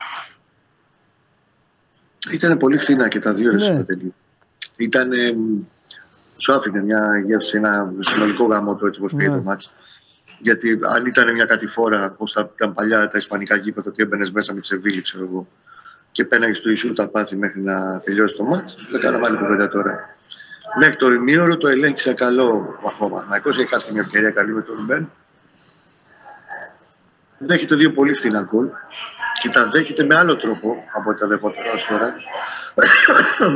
Ήταν 2.33 2.59
πολύ 2.59 2.79
φθηνά 2.79 3.09
και 3.09 3.19
τα 3.19 3.35
δύο 3.35 3.52
ναι. 3.52 3.85
Ήταν. 4.76 5.11
Σου 6.37 6.52
άφηνε 6.52 6.83
μια 6.83 7.23
γεύση, 7.26 7.57
ένα 7.57 7.93
συνολικό 8.00 8.45
γάμο 8.45 8.76
το 8.76 8.87
έτσι 8.87 9.00
όπως 9.00 9.14
πήγε 9.14 9.29
ναι. 9.29 9.37
το 9.37 9.43
μάτι. 9.43 9.67
Γιατί 10.43 10.79
αν 10.83 11.07
ήταν 11.07 11.33
μια 11.33 11.45
κατηφόρα, 11.45 12.11
όπως 12.13 12.33
ήταν 12.55 12.75
παλιά 12.75 13.09
τα 13.09 13.19
Ισπανικά 13.19 13.57
γήπεδα, 13.57 13.91
ότι 13.91 14.03
έμπαινες 14.03 14.33
μέσα 14.33 14.53
με 14.55 14.61
τη 14.61 14.67
Σεβίλη, 14.67 15.03
ξέρω 15.03 15.25
εγώ, 15.25 15.49
και 16.13 16.25
πέναγες 16.25 16.59
στο 16.59 16.71
Ισού 16.71 16.93
τα 16.93 17.09
πάθη 17.09 17.37
μέχρι 17.37 17.61
να 17.61 18.01
τελειώσει 18.01 18.37
το 18.37 18.45
μάτς. 18.45 18.77
Δεν 18.91 19.01
κάναμε 19.01 19.27
άλλη 19.27 19.37
κουβέντα 19.37 19.69
τώρα. 19.69 20.17
Μέχρι 20.79 20.97
το 20.97 21.13
ημίωρο 21.13 21.57
το 21.57 21.69
ελέγχησε 21.69 22.15
καλό 22.15 22.77
βαθμό 22.81 23.09
Μαθηναϊκό. 23.09 23.49
Έχεις 23.49 23.69
χάσει 23.69 23.87
και 23.87 23.93
μια 23.93 24.01
ευκαιρία 24.01 24.31
καλή 24.31 24.53
με 24.53 24.63
τον 24.63 24.75
Ρουμπέν. 24.77 25.11
Δέχεται 27.39 27.75
δύο 27.75 27.93
πολύ 27.93 28.13
φθηνά 28.15 28.41
γκολ 28.41 28.69
και 29.43 29.49
τα 29.49 29.69
δέχεται 29.69 30.05
με 30.05 30.15
άλλο 30.15 30.37
τρόπο 30.37 30.85
από 30.95 31.11
ό,τι 31.11 31.21
τα 31.21 31.27
δεχόταν 31.27 31.65
ω 31.65 31.89
τώρα. 31.89 32.15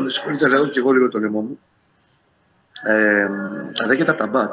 Με 0.02 0.10
συγχωρείτε, 0.10 0.48
λέω 0.48 0.66
και 0.66 0.78
εγώ 0.78 0.92
λίγο 0.92 1.08
το 1.08 1.18
λαιμό 1.18 1.40
μου. 1.40 1.58
Ε, 2.84 3.28
τα 3.72 3.86
δέχεται 3.86 4.10
από 4.10 4.20
τα 4.20 4.26
μπακ. 4.26 4.50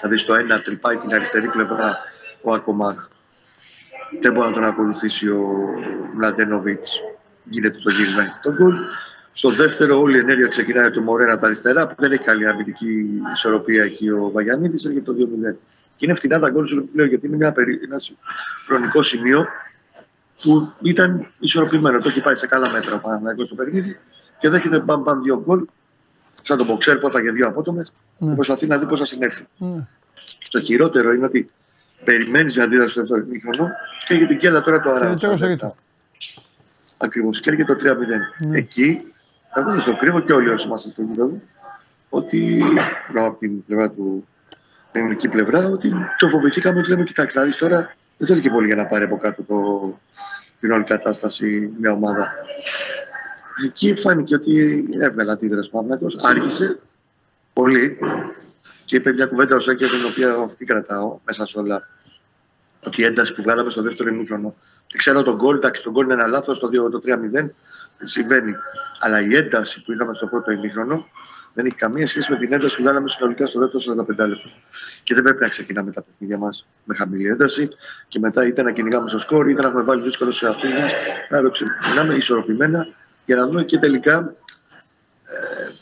Δηλαδή 0.00 0.16
στο 0.16 0.34
ένα 0.34 0.62
τρυπάει 0.62 0.96
την 0.96 1.14
αριστερή 1.14 1.48
πλευρά 1.48 1.98
ο 2.42 2.52
Ακομάκ. 2.52 2.98
Δεν 4.20 4.32
μπορεί 4.32 4.48
να 4.48 4.54
τον 4.54 4.64
ακολουθήσει 4.64 5.28
ο 5.28 5.74
Μλαντένοβιτ. 6.14 6.84
Γίνεται 7.44 7.78
το 7.78 7.90
γύρισμα 7.90 8.22
τον 8.42 8.54
γκολ. 8.54 8.74
Στο 9.32 9.48
δεύτερο, 9.48 10.00
όλη 10.00 10.16
η 10.16 10.20
ενέργεια 10.20 10.46
ξεκινάει 10.46 10.84
από 10.84 10.94
το 10.94 11.00
Μορένα 11.00 11.38
τα 11.38 11.46
αριστερά, 11.46 11.86
που 11.86 11.94
δεν 11.98 12.12
έχει 12.12 12.24
καλή 12.24 12.48
αμυντική 12.48 13.22
ισορροπία 13.34 13.84
εκεί 13.84 14.10
ο 14.10 14.30
Βαγιανίδης, 14.32 14.84
έρχεται 14.84 15.04
το 15.04 15.12
2-0. 15.12 15.56
Και 15.96 16.04
είναι 16.06 16.14
φτηνά 16.14 16.38
τα 16.38 16.50
γκολ 16.50 16.66
σου 16.66 16.88
λέω 16.94 17.06
γιατί 17.06 17.26
είναι 17.26 17.36
μια 17.36 17.52
περί... 17.52 17.80
ένας 17.84 18.16
χρονικό 18.66 19.02
σημείο 19.02 19.46
που 20.42 20.72
ήταν 20.82 21.26
ισορροπημένο. 21.38 21.98
Το 21.98 22.08
έχει 22.08 22.22
πάει 22.22 22.34
σε 22.34 22.46
καλά 22.46 22.70
μέτρα 22.70 22.94
ο 22.94 22.98
Παναγιώτο 22.98 23.44
στο 23.44 23.54
παιχνίδι 23.54 23.98
και 24.38 24.48
δέχεται 24.48 24.80
μπαμ 24.80 25.02
μπαμ 25.02 25.22
δύο 25.22 25.42
γκολ. 25.46 25.64
Σαν 26.42 26.56
τον 26.58 26.66
Μποξέρ 26.66 26.98
που 26.98 27.06
έφαγε 27.06 27.30
δύο 27.30 27.46
απότομες 27.46 27.92
ναι. 28.18 28.28
και 28.28 28.34
προσπαθεί 28.34 28.66
να 28.66 28.78
δει 28.78 28.86
πώς 28.86 28.98
θα 28.98 29.04
συνέρθει. 29.04 29.46
Ναι. 29.56 29.86
Και 30.38 30.48
το 30.50 30.60
χειρότερο 30.60 31.12
είναι 31.12 31.24
ότι 31.24 31.46
περιμένεις 32.04 32.56
μια 32.56 32.64
αντίδραση 32.64 32.90
στο 32.90 33.00
δεύτερο 33.00 33.24
ημίχρονο 33.26 33.70
και 34.06 34.14
για 34.14 34.26
την 34.26 34.38
κέλα 34.38 34.62
τώρα 34.62 34.80
το 34.80 34.90
αράζει. 34.90 35.56
Ακριβώς. 36.98 37.40
Και 37.40 37.50
έρχεται 37.50 37.74
το 37.74 37.90
3-0. 37.90 38.46
Ναι. 38.46 38.58
Εκεί, 38.58 39.00
εγώ 39.54 39.70
δεν 39.70 39.80
στο 39.80 39.96
κρύβω 39.96 40.20
και 40.20 40.32
όλοι 40.32 40.48
όσοι 40.48 40.66
είμαστε 40.66 40.90
στο 40.90 41.02
γήπεδο, 41.02 41.40
ότι 42.08 42.62
από 43.14 43.38
την 43.38 43.64
πλευρά 43.64 43.90
του, 43.90 44.26
την 44.92 45.00
ελληνική 45.00 45.28
πλευρά, 45.28 45.66
ότι 45.66 45.92
το 46.18 46.28
φοβηθήκαμε 46.28 46.78
ότι 46.78 46.90
λέμε: 46.90 47.04
Κοιτάξτε, 47.04 47.40
δηλαδή 47.40 47.58
τώρα 47.58 47.94
δεν 48.18 48.26
θέλει 48.26 48.40
και 48.40 48.50
πολύ 48.50 48.66
για 48.66 48.76
να 48.76 48.86
πάρει 48.86 49.04
από 49.04 49.16
κάτω 49.16 49.42
το, 49.42 49.98
την 50.60 50.72
όλη 50.72 50.84
κατάσταση 50.84 51.72
μια 51.80 51.92
ομάδα. 51.92 52.32
Εκεί 53.64 53.94
φάνηκε 53.94 54.34
ότι 54.34 54.88
έβγαλε 55.00 55.32
αντίδραση 55.32 55.70
ο 55.72 55.86
άργησε 56.22 56.80
πολύ 57.52 57.98
και 58.84 58.96
είπε 58.96 59.12
μια 59.12 59.26
κουβέντα 59.26 59.56
ως 59.56 59.64
την 59.64 59.78
οποία 60.10 60.34
αυτή 60.34 60.64
κρατάω 60.64 61.18
μέσα 61.24 61.46
σε 61.46 61.58
όλα. 61.58 61.88
Ότι 62.86 63.02
η 63.02 63.04
ένταση 63.04 63.34
που 63.34 63.42
βγάλαμε 63.42 63.70
στο 63.70 63.82
δεύτερο 63.82 64.08
ημίχρονο 64.08 64.54
Ξέρω 64.96 65.22
τον 65.22 65.36
γκολ, 65.36 65.56
εντάξει, 65.56 65.82
τον 65.82 65.92
γκολ 65.92 66.04
είναι 66.04 66.12
ένα 66.12 66.26
λάθος, 66.26 66.58
το, 66.58 66.68
το 66.68 67.00
3-0 67.04 67.48
συμβαίνει. 68.02 68.54
Αλλά 69.00 69.20
η 69.20 69.36
ένταση 69.36 69.84
που 69.84 69.92
είχαμε 69.92 70.14
στο 70.14 70.26
πρώτο 70.26 70.50
ημίχρονο 70.50 71.06
δεν 71.54 71.66
έχει 71.66 71.74
καμία 71.74 72.06
σχέση 72.06 72.32
με 72.32 72.38
την 72.38 72.52
ένταση 72.52 72.76
που 72.76 72.82
βγάλαμε 72.82 73.08
συνολικά 73.08 73.46
στο 73.46 73.60
δεύτερο 73.60 74.04
45 74.08 74.28
λεπτό. 74.28 74.48
Και 75.04 75.14
δεν 75.14 75.22
πρέπει 75.22 75.40
να 75.40 75.48
ξεκινάμε 75.48 75.92
τα 75.92 76.02
παιχνίδια 76.02 76.38
μας 76.38 76.68
με 76.84 76.94
χαμηλή 76.94 77.28
ένταση 77.28 77.68
και 78.08 78.18
μετά 78.18 78.46
είτε 78.46 78.62
να 78.62 78.72
κυνηγάμε 78.72 79.08
στο 79.08 79.18
σκόρ, 79.18 79.50
είτε 79.50 79.62
να 79.62 79.68
έχουμε 79.68 79.82
βάλει 79.82 80.02
δύσκολο 80.02 80.32
σε 80.32 80.48
αυτήν 80.48 80.70
Να 81.30 81.48
ξεκινάμε 81.48 82.14
ισορροπημένα 82.14 82.86
για 83.28 83.36
να 83.36 83.46
δούμε 83.46 83.64
και 83.64 83.78
τελικά 83.78 84.34
ε, 85.24 85.36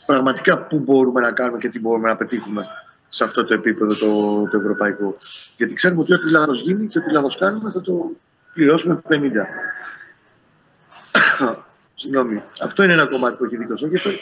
πραγματικά 0.05 0.57
πού 0.57 0.79
μπορούμε 0.79 1.21
να 1.21 1.31
κάνουμε 1.31 1.57
και 1.57 1.69
τι 1.69 1.79
μπορούμε 1.79 2.09
να 2.09 2.15
πετύχουμε 2.15 2.67
σε 3.09 3.23
αυτό 3.23 3.45
το 3.45 3.53
επίπεδο 3.53 3.95
το, 3.95 4.43
το 4.49 4.57
ευρωπαϊκό. 4.57 5.15
Γιατί 5.57 5.73
ξέρουμε 5.73 6.01
ότι 6.01 6.13
ό,τι 6.13 6.29
λάθος 6.29 6.61
γίνει 6.61 6.87
και 6.87 6.97
ό,τι 6.97 7.11
λάθος 7.11 7.37
κάνουμε 7.37 7.71
θα 7.71 7.81
το 7.81 8.11
πληρώσουμε 8.53 9.01
50. 9.09 9.13
Συγγνώμη. 11.93 12.43
Αυτό 12.61 12.83
είναι 12.83 12.93
ένα 12.93 13.07
κομμάτι 13.07 13.37
που 13.37 13.45
έχει 13.45 13.57
δίκιο 13.57 13.77
στο 13.77 13.87
κεφάλι. 13.87 14.19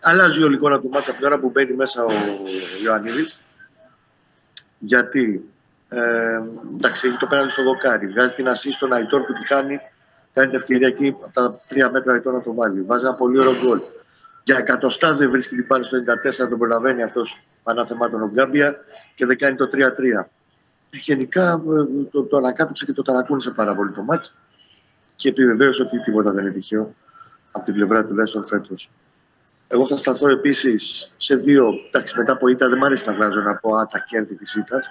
Αλλάζει 0.00 0.42
ο 0.42 0.50
εικόνα 0.50 0.80
του 0.80 0.88
μάτσα 0.88 1.10
από 1.10 1.18
την 1.18 1.28
ώρα 1.28 1.38
που 1.38 1.50
μπαίνει 1.50 1.72
μέσα 1.72 2.04
ο 2.04 2.12
Ιωαννίδης. 2.84 3.42
Γιατί 4.78 5.50
ε, 5.88 6.38
εντάξει, 6.74 7.08
έχει 7.08 7.16
το 7.16 7.26
πέναντι 7.26 7.50
στο 7.50 7.62
δοκάρι. 7.62 8.06
Βγάζει 8.06 8.34
την 8.34 8.48
ασή 8.48 8.72
στον 8.72 8.92
Αϊτόρ 8.92 9.20
που 9.20 9.32
τη 9.32 9.46
χάνει. 9.46 9.80
Κάνει 10.32 10.48
την 10.48 10.58
ευκαιρία 10.58 10.86
εκεί 10.86 11.08
από 11.08 11.32
τα 11.32 11.60
τρία 11.68 11.90
μέτρα 11.90 12.12
Αϊτόρ 12.12 12.32
να 12.32 12.42
το 12.42 12.54
βάλει. 12.54 12.82
Βάζει 12.82 13.06
ένα 13.06 13.14
πολύ 13.14 13.38
ωραίο 13.38 13.52
γκολ. 13.64 13.80
Για 14.42 14.56
εκατοστά 14.56 15.14
δεν 15.14 15.30
βρίσκει 15.30 15.54
την 15.54 15.66
πάλι 15.66 15.84
στο 15.84 15.98
94, 16.44 16.48
τον 16.48 16.58
προλαβαίνει 16.58 17.02
αυτός 17.02 17.40
πανάθεμά 17.62 18.10
τον 18.10 18.22
Ογκάμπια 18.22 18.76
και 19.14 19.26
δεν 19.26 19.38
κάνει 19.38 19.56
το 19.56 19.68
3-3 19.72 20.24
γενικά 20.96 21.52
ε, 21.52 22.04
το, 22.10 22.22
το 22.22 22.36
ανακάτεψε 22.36 22.84
και 22.84 22.92
το 22.92 23.02
ταρακούνησε 23.02 23.50
πάρα 23.50 23.74
πολύ 23.74 23.92
το 23.92 24.02
μάτς 24.02 24.34
και 25.16 25.28
επιβεβαίωσε 25.28 25.82
ότι 25.82 26.00
τίποτα 26.00 26.32
δεν 26.32 26.44
είναι 26.44 26.54
τυχαίο 26.54 26.94
από 27.52 27.64
την 27.64 27.74
πλευρά 27.74 28.04
του 28.04 28.14
Λέσσον 28.14 28.44
φέτος. 28.44 28.90
Εγώ 29.68 29.86
θα 29.86 29.96
σταθώ 29.96 30.28
επίσης 30.28 31.14
σε 31.16 31.34
δύο. 31.36 31.72
Εντάξει, 31.86 32.18
μετά 32.18 32.32
από 32.32 32.48
ήττα 32.48 32.68
δεν 32.68 32.78
μου 32.78 32.84
αρέσει 32.84 33.08
να 33.08 33.14
βγάζω 33.14 33.40
να 33.40 33.54
πω 33.54 33.74
α, 33.74 33.86
τα 33.86 33.98
κέρδη 33.98 34.34
της 34.34 34.54
ήττας, 34.54 34.86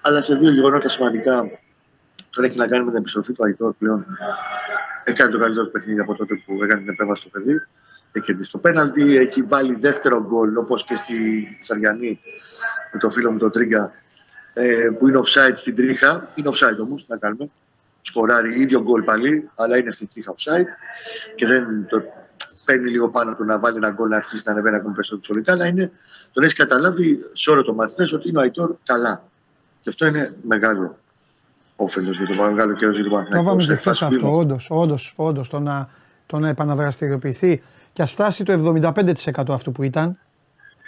αλλά 0.00 0.20
σε 0.20 0.34
δύο 0.34 0.50
γεγονότα 0.50 0.88
σημαντικά. 0.88 1.44
Τώρα 2.34 2.46
έχει 2.48 2.58
να 2.58 2.66
κάνει 2.66 2.84
με 2.84 2.90
την 2.90 2.98
επιστροφή 2.98 3.32
του 3.32 3.44
Αϊτόρ 3.44 3.72
πλέον. 3.72 4.06
Έκανε 5.04 5.30
το 5.30 5.38
καλύτερο 5.38 5.66
παιχνίδι 5.66 6.00
από 6.00 6.14
τότε 6.14 6.34
που 6.34 6.62
έκανε 6.62 6.80
την 6.80 6.88
επέμβαση 6.88 7.20
στο 7.20 7.30
παιδί. 7.30 7.62
Έχει 8.12 8.24
κερδίσει 8.24 8.50
το 8.50 8.58
πέναλτι, 8.58 9.16
έχει 9.16 9.42
βάλει 9.42 9.74
δεύτερο 9.74 10.24
γκολ 10.26 10.56
όπως 10.56 10.84
και 10.84 10.94
στη 10.94 11.48
Σαριανή 11.60 12.20
με 12.92 12.98
το 12.98 13.10
φίλο 13.10 13.32
μου 13.32 13.38
τον 13.38 13.50
Τρίγκα 13.50 13.92
ε, 14.54 14.88
που 14.98 15.08
είναι 15.08 15.20
offside 15.24 15.54
στην 15.54 15.74
τρίχα. 15.74 16.28
Είναι 16.34 16.50
offside 16.52 16.78
όμως, 16.80 17.06
να 17.08 17.16
κάνουμε. 17.16 17.50
σκοράρει 18.00 18.60
ίδιο 18.60 18.82
γκολ 18.82 19.02
πάλι, 19.02 19.50
αλλά 19.54 19.76
είναι 19.76 19.90
στην 19.90 20.08
τρίχα 20.12 20.34
offside 20.34 20.66
και 21.34 21.46
δεν 21.46 21.86
το 21.88 22.02
παίρνει 22.64 22.90
λίγο 22.90 23.08
πάνω 23.10 23.34
του 23.34 23.44
να 23.44 23.58
βάλει 23.58 23.76
ένα 23.76 23.90
γκολ 23.90 24.08
να 24.08 24.16
αρχίσει 24.16 24.42
να 24.46 24.52
ανεβαίνει 24.52 24.76
ακόμη 24.76 24.94
περισσότερο 24.94 25.22
ψωλικά. 25.22 25.52
Αλλά 25.52 25.66
είναι, 25.66 25.90
τον 26.32 26.42
έχεις 26.42 26.56
καταλάβει 26.56 27.18
σε 27.32 27.50
όλο 27.50 27.62
το 27.62 27.74
μαθητές 27.74 28.12
ότι 28.12 28.28
είναι 28.28 28.38
ο 28.38 28.40
Αϊτόρ 28.40 28.76
καλά. 28.84 29.24
Και 29.82 29.90
αυτό 29.90 30.06
είναι 30.06 30.34
μεγάλο 30.42 30.98
όφελος 31.76 32.18
για 32.18 32.26
το 32.26 32.42
μεγάλο 32.42 32.74
καιρό 32.74 32.90
για 32.90 33.02
τον 33.02 33.12
Παναθηναϊκό. 33.12 33.44
Το 33.44 33.52
είπαμε 33.52 33.64
και 33.64 33.74
χθες 33.74 34.02
αυτό, 34.02 34.30
όντως, 34.30 34.66
όντως, 34.70 35.12
όντως, 35.16 35.48
το 35.48 35.58
να, 35.58 35.88
το 36.26 36.38
να 36.38 36.48
επαναδραστηριοποιηθεί 36.48 37.62
και 37.92 38.02
ας 38.02 38.12
φτάσει 38.12 38.44
το 38.44 38.52
75% 38.52 39.44
αυτού 39.48 39.72
που 39.72 39.82
ήταν. 39.82 40.18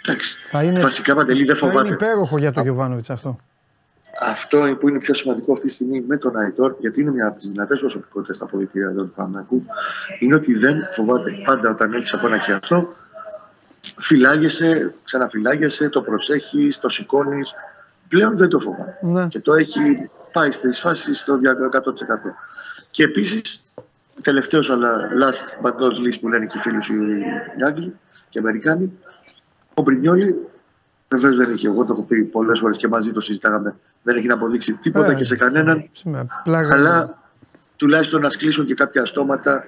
Εντάξει, 0.05 0.37
θα 0.49 0.63
είναι, 0.63 0.79
βασικά 0.79 1.15
παντελή 1.15 1.45
δεν 1.45 1.55
φοβάται. 1.55 1.79
Θα 1.79 1.85
είναι 1.85 1.95
υπέροχο 1.95 2.37
για 2.37 2.51
τον 2.51 2.63
Γιωβάνοβιτς 2.63 3.09
αυτό. 3.09 3.37
Αυτό 4.19 4.65
που 4.79 4.89
είναι 4.89 4.99
πιο 4.99 5.13
σημαντικό 5.13 5.53
αυτή 5.53 5.65
τη 5.65 5.73
στιγμή 5.73 6.03
με 6.07 6.17
τον 6.17 6.37
Αϊτόρ, 6.37 6.75
γιατί 6.79 7.01
είναι 7.01 7.11
μια 7.11 7.27
από 7.27 7.37
τις 7.37 7.49
δυνατές 7.49 7.79
προσωπικότητες 7.79 8.35
στα 8.35 8.45
πολιτεία 8.45 8.93
του 8.93 9.11
Παναγού, 9.15 9.65
είναι 10.19 10.35
ότι 10.35 10.53
δεν 10.53 10.75
φοβάται. 10.95 11.31
Πάντα 11.45 11.69
όταν 11.69 11.93
έχει 11.93 12.15
από 12.15 12.27
ένα 12.27 12.37
και 12.37 12.51
αυτό, 12.51 12.87
φυλάγεσαι, 13.97 14.93
ξαναφυλάγεσαι, 15.03 15.89
το 15.89 16.01
προσέχεις, 16.01 16.79
το 16.79 16.89
σηκώνεις. 16.89 17.53
Πλέον 18.07 18.37
δεν 18.37 18.49
το 18.49 18.59
φοβάται. 18.59 18.97
Ναι. 19.01 19.27
Και 19.27 19.39
το 19.39 19.53
έχει 19.53 20.09
πάει 20.31 20.51
στις 20.51 20.79
φάσεις 20.79 21.19
στο 21.19 21.39
100%. 21.41 21.43
Και 22.91 23.03
επίσης, 23.03 23.73
τελευταίος 24.21 24.69
αλλά 24.69 25.09
last 25.21 25.65
but 25.65 25.71
not 25.71 26.07
least 26.07 26.19
που 26.21 26.27
λένε 26.27 26.45
και 26.45 26.57
οι 26.57 26.61
φίλοι 26.61 26.83
σου 26.83 26.93
οι 26.93 27.63
Άγγλοι 27.65 27.95
και 28.29 28.37
οι 28.37 28.41
Αμερικάνοι, 28.41 28.99
ο 29.73 29.81
Μπρινιόλη 29.81 30.35
Βεβαίως 31.09 31.37
δεν 31.37 31.49
έχει. 31.49 31.65
Εγώ 31.65 31.85
το 31.85 31.93
έχω 31.93 32.01
πει 32.01 32.23
πολλές 32.23 32.59
φορές 32.59 32.77
και 32.77 32.87
μαζί 32.87 33.11
το 33.11 33.19
συζητάγαμε. 33.19 33.75
Δεν 34.03 34.17
έχει 34.17 34.27
να 34.27 34.33
αποδείξει 34.33 34.73
τίποτα 34.73 35.11
ε, 35.11 35.15
και 35.15 35.23
σε 35.23 35.35
κανέναν. 35.35 35.89
Αλλά 36.45 37.23
τουλάχιστον 37.75 38.21
να 38.21 38.29
σκλείσουν 38.29 38.65
και 38.65 38.73
κάποια 38.73 39.05
στόματα 39.05 39.65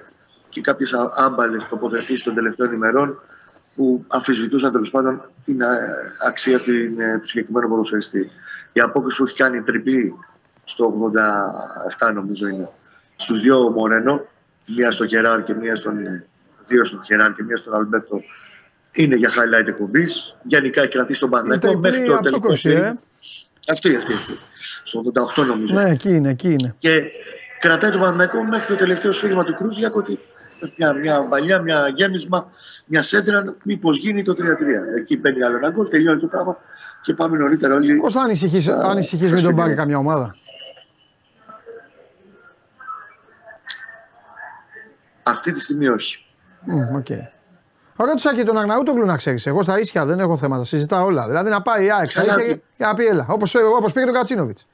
και 0.48 0.60
κάποιες 0.60 0.94
άμπαλες 1.14 1.68
τοποθετήσεις 1.68 2.22
των 2.22 2.34
τελευταίων 2.34 2.72
ημερών 2.72 3.20
που 3.80 4.04
αμφισβητούσαν 4.08 4.72
τέλος 4.72 4.90
πάντων 4.90 5.30
την 5.44 5.60
αξία 6.26 6.54
ε, 6.54 7.18
του 7.18 7.26
συγκεκριμένου 7.26 7.68
ποδοσφαιριστή. 7.68 8.30
Η 8.72 8.80
απόκριση 8.80 9.16
που 9.16 9.24
έχει 9.24 9.36
κάνει 9.36 9.62
τριπλή 9.62 10.14
στο 10.64 11.12
87 12.00 12.14
νομίζω 12.14 12.48
είναι 12.48 12.68
στους 13.16 13.40
δύο 13.40 13.70
Μορένο, 13.70 14.26
μία 14.76 14.90
στο 14.90 15.04
Γεράρ 15.04 15.42
και 15.44 15.54
μία 15.54 15.76
στον. 15.76 16.06
Ε, 16.06 16.26
δύο 16.66 16.84
στον 16.84 17.00
Γεράρ 17.04 17.32
και 17.32 17.42
μία 17.42 17.56
στον 17.56 17.74
Αλμπέρτο 17.74 18.20
είναι 18.92 19.16
για 19.16 19.30
highlight 19.30 19.66
εκπομπής. 19.66 20.36
Γενικά 20.42 20.80
έχει 20.80 20.90
κρατήσει 20.90 21.20
τον 21.20 21.30
Παναγιώτο 21.30 21.78
μέχρι 21.78 22.04
το 22.04 22.16
τελικό. 22.16 22.52
Ε. 22.52 22.98
Αυτή, 23.70 23.96
αυτή, 23.96 24.12
αυτή. 24.12 24.32
Στο 24.84 25.02
88 25.38 25.46
νομίζω. 25.46 25.74
Ναι, 25.74 25.90
εκεί 25.90 26.14
είναι, 26.14 26.30
εκεί 26.30 26.48
είναι. 26.48 26.74
Και 26.78 27.02
κρατάει 27.60 27.90
τον 27.90 28.00
Παναγιώτο 28.00 28.44
μέχρι 28.44 28.66
το 28.66 28.74
τελευταίο 28.74 29.12
σφίγμα 29.12 29.44
του 29.44 29.54
Κρούζλιακ 29.54 29.96
ότι 29.96 30.18
μια, 30.76 30.92
μια 30.92 31.20
παλιά, 31.20 31.58
μια 31.60 31.88
γέμισμα, 31.96 32.50
μια 32.88 33.02
σέντρα, 33.02 33.54
μήπως 33.62 33.98
γίνει 33.98 34.22
το 34.22 34.34
3-3. 34.38 34.42
Εκεί 34.96 35.18
μπαίνει 35.18 35.42
άλλο 35.42 35.56
ένα 35.56 35.70
γκολ, 35.70 35.88
τελειώνει 35.88 36.20
το 36.20 36.26
πράγμα 36.26 36.56
και 37.02 37.14
πάμε 37.14 37.36
νωρίτερα 37.36 37.74
όλοι. 37.74 37.96
Πώ 37.96 38.10
θα 38.10 38.20
ανησυχεί 38.82 39.32
με 39.32 39.40
τον 39.40 39.54
πάρει 39.54 39.74
καμιά 39.74 39.98
ομάδα. 39.98 40.34
Αυτή 45.22 45.52
τη 45.52 45.60
στιγμή 45.60 45.88
όχι. 45.88 46.24
Mm, 46.66 46.98
okay. 46.98 47.20
Ρώτησα 47.96 48.34
και 48.34 48.44
τον 48.44 48.58
Αγναούτογλου 48.58 49.06
να 49.06 49.16
ξέρεις. 49.16 49.46
Εγώ 49.46 49.62
στα 49.62 49.78
ίσια 49.78 50.04
δεν 50.04 50.20
έχω 50.20 50.36
θέματα, 50.36 50.64
συζητάω 50.64 51.04
όλα. 51.04 51.26
Δηλαδή 51.26 51.50
να 51.50 51.62
πάει 51.62 51.84
η 51.84 51.90
ΑΕΚ 51.92 52.10
στα 52.10 52.22
ίσια 52.22 52.44
και 52.54 52.60
να 52.76 52.94
πει 52.94 53.06
έλα. 53.06 53.26
Όπως 53.28 53.92
πήγε 53.92 54.06
τον 54.06 54.14
Κατσίνοβιτς. 54.14 54.66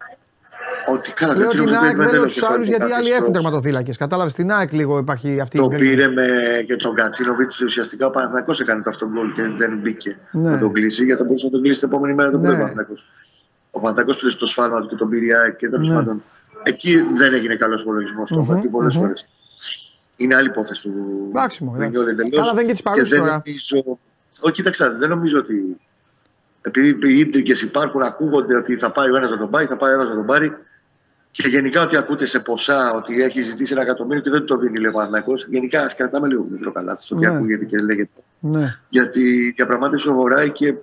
Ότι 0.92 1.12
καλά, 1.12 1.36
Λέω 1.36 1.48
την 1.48 1.74
ΑΕΚ 1.74 1.96
δεν 1.96 2.12
λέω 2.12 2.24
τους 2.24 2.42
άλλους 2.42 2.66
γιατί 2.66 2.88
οι 2.88 2.92
άλλοι 2.92 3.10
έχουν 3.10 3.32
τερματοφύλακες. 3.32 3.96
Κατάλαβες 3.96 4.34
την 4.34 4.52
ΑΕΚ 4.52 4.72
λίγο 4.72 4.98
υπάρχει 4.98 5.40
αυτή 5.40 5.56
η 5.56 5.60
Το 5.60 5.68
πήρε 5.68 6.08
με 6.08 6.26
και 6.66 6.76
τον 6.76 6.94
Κατσίνοβιτς 6.94 7.60
ουσιαστικά 7.60 8.06
ο 8.06 8.10
Παναθυνακό 8.10 8.52
έκανε 8.60 8.82
το 8.82 8.90
αυτόν 8.90 9.08
γκολ 9.08 9.32
και 9.32 9.42
δεν 9.42 9.78
μπήκε 9.78 10.18
ναι. 10.30 10.50
να 10.50 10.58
τον 10.58 10.72
κλείσει 10.72 11.04
γιατί 11.04 11.20
θα 11.20 11.26
μπορούσε 11.26 11.44
να 11.44 11.52
τον 11.52 11.62
κλείσει 11.62 11.80
την 11.80 11.88
επόμενη 11.88 12.14
μέρα 12.14 12.30
τον 12.30 12.40
ναι. 12.40 12.48
Παναθυνακό. 12.48 12.94
Ο 13.70 13.80
Παναθυνακό 13.80 14.18
πήρε 14.18 14.32
το 14.38 14.46
σφάλμα 14.46 14.80
του 14.80 14.88
και 14.88 14.96
τον 14.96 15.08
πήρε 15.08 15.26
η 15.26 15.34
ΑΕΚ 15.34 15.56
και 15.56 15.68
τέλος 15.68 15.88
ναι. 15.88 15.94
πάντων. 15.94 16.22
Εκεί 16.62 17.00
δεν 17.14 17.34
έγινε 17.34 17.54
καλός 17.54 17.82
υπολογισμός 17.82 18.32
πολλές 18.70 18.94
φορές. 18.94 19.28
Είναι 20.16 20.34
άλλη 20.34 20.48
υπόθεση 20.48 20.82
του 20.82 21.26
Εντάξει, 21.28 21.70
Αλλά 22.38 22.52
δεν 22.54 22.66
και 22.66 22.72
τι 22.72 22.82
παρούσε 22.82 23.16
τώρα. 23.16 23.42
Νομίζω... 23.44 23.98
Όχι, 24.40 24.52
κοίταξε, 24.52 24.88
δεν 24.88 25.08
νομίζω 25.08 25.38
ότι. 25.38 25.76
Επειδή 26.60 27.12
οι 27.12 27.18
ίντρικες 27.18 27.62
υπάρχουν, 27.62 28.02
ακούγονται 28.02 28.56
ότι 28.56 28.76
θα 28.76 28.90
πάει 28.90 29.10
ο 29.10 29.16
ένας 29.16 29.30
να 29.30 29.38
τον 29.38 29.50
πάει, 29.50 29.66
θα 29.66 29.76
πάει 29.76 29.90
ο 29.92 29.94
ένα 29.94 30.08
να 30.08 30.14
τον 30.14 30.26
πάρει. 30.26 30.52
Και 31.36 31.48
γενικά 31.48 31.82
ότι 31.82 31.96
ακούτε 31.96 32.26
σε 32.26 32.40
ποσά 32.40 32.92
ότι 32.92 33.22
έχει 33.22 33.42
ζητήσει 33.42 33.72
ένα 33.72 33.82
εκατομμύριο 33.82 34.22
και 34.22 34.30
δεν 34.30 34.44
το 34.44 34.56
δίνει 34.56 34.78
λέει 34.78 34.90
ο 34.90 35.34
Γενικά 35.48 35.82
ας 35.82 35.94
κρατάμε 35.94 36.28
λίγο 36.28 36.46
μικρό 36.50 36.72
καλάθι 36.72 37.04
στο 37.04 37.16
ότι 37.16 37.26
ναι. 37.26 37.34
ακούγεται 37.34 37.64
και 37.64 37.78
λέγεται. 37.78 38.22
Ναι. 38.40 38.78
Γιατί 38.88 39.20
η 39.20 39.50
διαπραγμάτευση 39.50 40.10
βορράει 40.10 40.50
και 40.50 40.74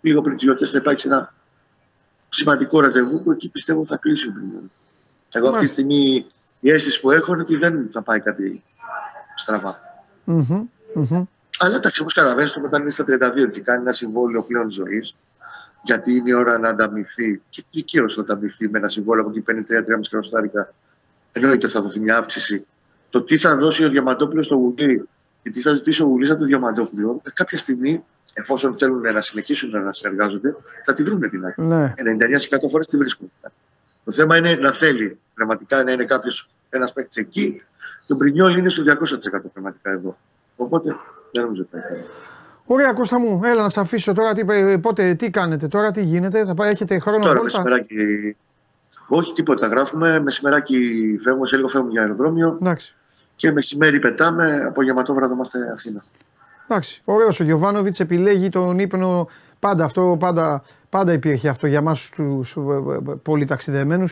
λίγο 0.00 0.20
πριν 0.20 0.34
τις 0.34 0.42
γιορτές 0.42 0.70
θα 0.70 0.78
υπάρξει 0.78 1.08
ένα 1.08 1.34
σημαντικό 2.28 2.80
ραντεβού 2.80 3.22
που 3.22 3.32
εκεί 3.32 3.48
πιστεύω 3.48 3.84
θα 3.84 3.96
κλείσει 3.96 4.28
ο 4.28 4.32
Εγώ 5.32 5.48
αυτή 5.48 5.64
τη 5.64 5.70
στιγμή 5.70 6.26
η 6.60 6.70
αίσθηση 6.70 7.00
που 7.00 7.10
έχω 7.10 7.32
είναι 7.32 7.42
ότι 7.42 7.56
δεν 7.56 7.88
θα 7.92 8.02
πάει 8.02 8.20
κάτι 8.20 8.62
στραβά. 9.36 9.74
Mm-hmm, 10.26 10.62
mm-hmm. 10.96 11.22
Αλλά 11.58 11.76
εντάξει, 11.76 12.00
όπως 12.00 12.14
καταλαβαίνεις, 12.14 12.56
όταν 12.56 12.80
είναι 12.80 12.90
στα 12.90 13.04
32 13.04 13.50
και 13.52 13.60
κάνει 13.60 13.80
ένα 13.80 13.92
συμβόλαιο 13.92 14.42
πλέον 14.42 14.70
ζωής, 14.70 15.14
γιατί 15.82 16.14
είναι 16.14 16.30
η 16.30 16.32
ώρα 16.32 16.58
να 16.58 16.68
ανταμυφθεί 16.68 17.42
και 17.48 17.64
δικαίως 17.70 18.16
να 18.16 18.22
ανταμυφθεί 18.22 18.68
με 18.68 18.78
ένα 18.78 18.88
συμβόλαιο 18.88 19.22
από 19.22 19.30
εκεί 19.30 19.40
παίρνει 19.40 19.64
3-3,5 19.68 19.74
εκατοστάρικα. 20.06 20.74
Εννοείται 21.32 21.68
θα 21.68 21.80
δοθεί 21.80 22.00
μια 22.00 22.16
αύξηση. 22.16 22.66
Το 23.10 23.22
τι 23.22 23.36
θα 23.36 23.56
δώσει 23.56 23.84
ο 23.84 23.88
Διαμαντόπουλος 23.88 24.44
στο 24.44 24.58
Βουλή 24.58 25.08
και 25.42 25.50
τι 25.50 25.60
θα 25.60 25.72
ζητήσει 25.72 26.02
ο 26.02 26.06
Βουλή 26.06 26.30
από 26.30 26.40
το 26.40 26.46
Διαμαντόπουλο, 26.46 27.22
κάποια 27.34 27.58
στιγμή, 27.58 28.04
εφόσον 28.34 28.76
θέλουν 28.76 29.00
να 29.00 29.22
συνεχίσουν 29.22 29.82
να 29.82 29.92
συνεργάζονται, 29.92 30.56
θα 30.84 30.94
τη 30.94 31.02
βρουν 31.02 31.30
την 31.30 31.46
άκρη. 31.46 31.64
Ναι. 31.64 31.92
99% 32.66 32.68
φορές 32.70 32.86
τη 32.86 32.96
βρίσκουν. 32.96 33.32
Το 34.04 34.12
θέμα 34.12 34.36
είναι 34.36 34.54
να 34.54 34.72
θέλει 34.72 35.18
πραγματικά 35.34 35.84
να 35.84 35.92
είναι 35.92 36.04
κάποιος 36.04 36.50
ένας 36.70 36.92
παίκτης 36.92 37.16
εκεί. 37.16 37.62
Το 38.06 38.16
Μπρινιόλ 38.16 38.56
είναι 38.56 38.68
στο 38.68 38.82
200% 38.82 39.50
πραγματικά 39.52 39.90
εδώ. 39.90 40.18
Οπότε 40.56 40.94
δεν 41.32 41.42
νομίζω 41.42 41.62
ότι 41.62 41.70
θα 41.70 41.88
Ωραία, 42.72 42.92
Κώστα 42.92 43.18
μου, 43.18 43.40
έλα 43.44 43.62
να 43.62 43.68
σε 43.68 43.80
αφήσω 43.80 44.12
τώρα. 44.12 44.32
Τι, 44.32 44.44
πότε, 44.80 45.14
τι 45.14 45.30
κάνετε 45.30 45.68
τώρα, 45.68 45.90
τι 45.90 46.02
γίνεται, 46.02 46.44
θα 46.44 46.54
πάει, 46.54 46.70
έχετε 46.70 46.98
χρόνο 46.98 47.18
τώρα, 47.18 47.38
βόλτα. 47.38 47.62
Μεσημεράκι, 47.62 48.36
όχι 49.08 49.32
τίποτα, 49.32 49.66
γράφουμε. 49.66 50.20
Μεσημεράκι 50.20 50.76
φεύγουμε, 51.22 51.46
σε 51.46 51.56
λίγο 51.56 51.68
φεύγουμε 51.68 51.92
για 51.92 52.00
αεροδρόμιο. 52.00 52.58
Εντάξει. 52.60 52.94
Και 53.36 53.52
μεσημέρι 53.52 53.98
πετάμε, 53.98 54.64
από 54.66 54.82
γεματόβραδο 54.82 55.32
είμαστε 55.34 55.58
Αθήνα. 55.72 56.02
Εντάξει. 56.68 57.02
Ωραίος 57.04 57.40
ο 57.40 57.44
Γιωβάνοβιτς 57.44 58.00
επιλέγει 58.00 58.48
τον 58.48 58.78
ύπνο. 58.78 59.28
Πάντα 59.58 59.84
αυτό, 59.84 60.16
πάντα, 60.18 60.62
πάντα 60.88 61.12
υπήρχε 61.12 61.48
αυτό 61.48 61.66
για 61.66 61.78
εμάς 61.78 62.10
τους 62.10 62.56
ε, 62.56 62.60
ε, 63.10 63.14
πολύ 63.22 63.44
ταξιδεμένου. 63.44 64.08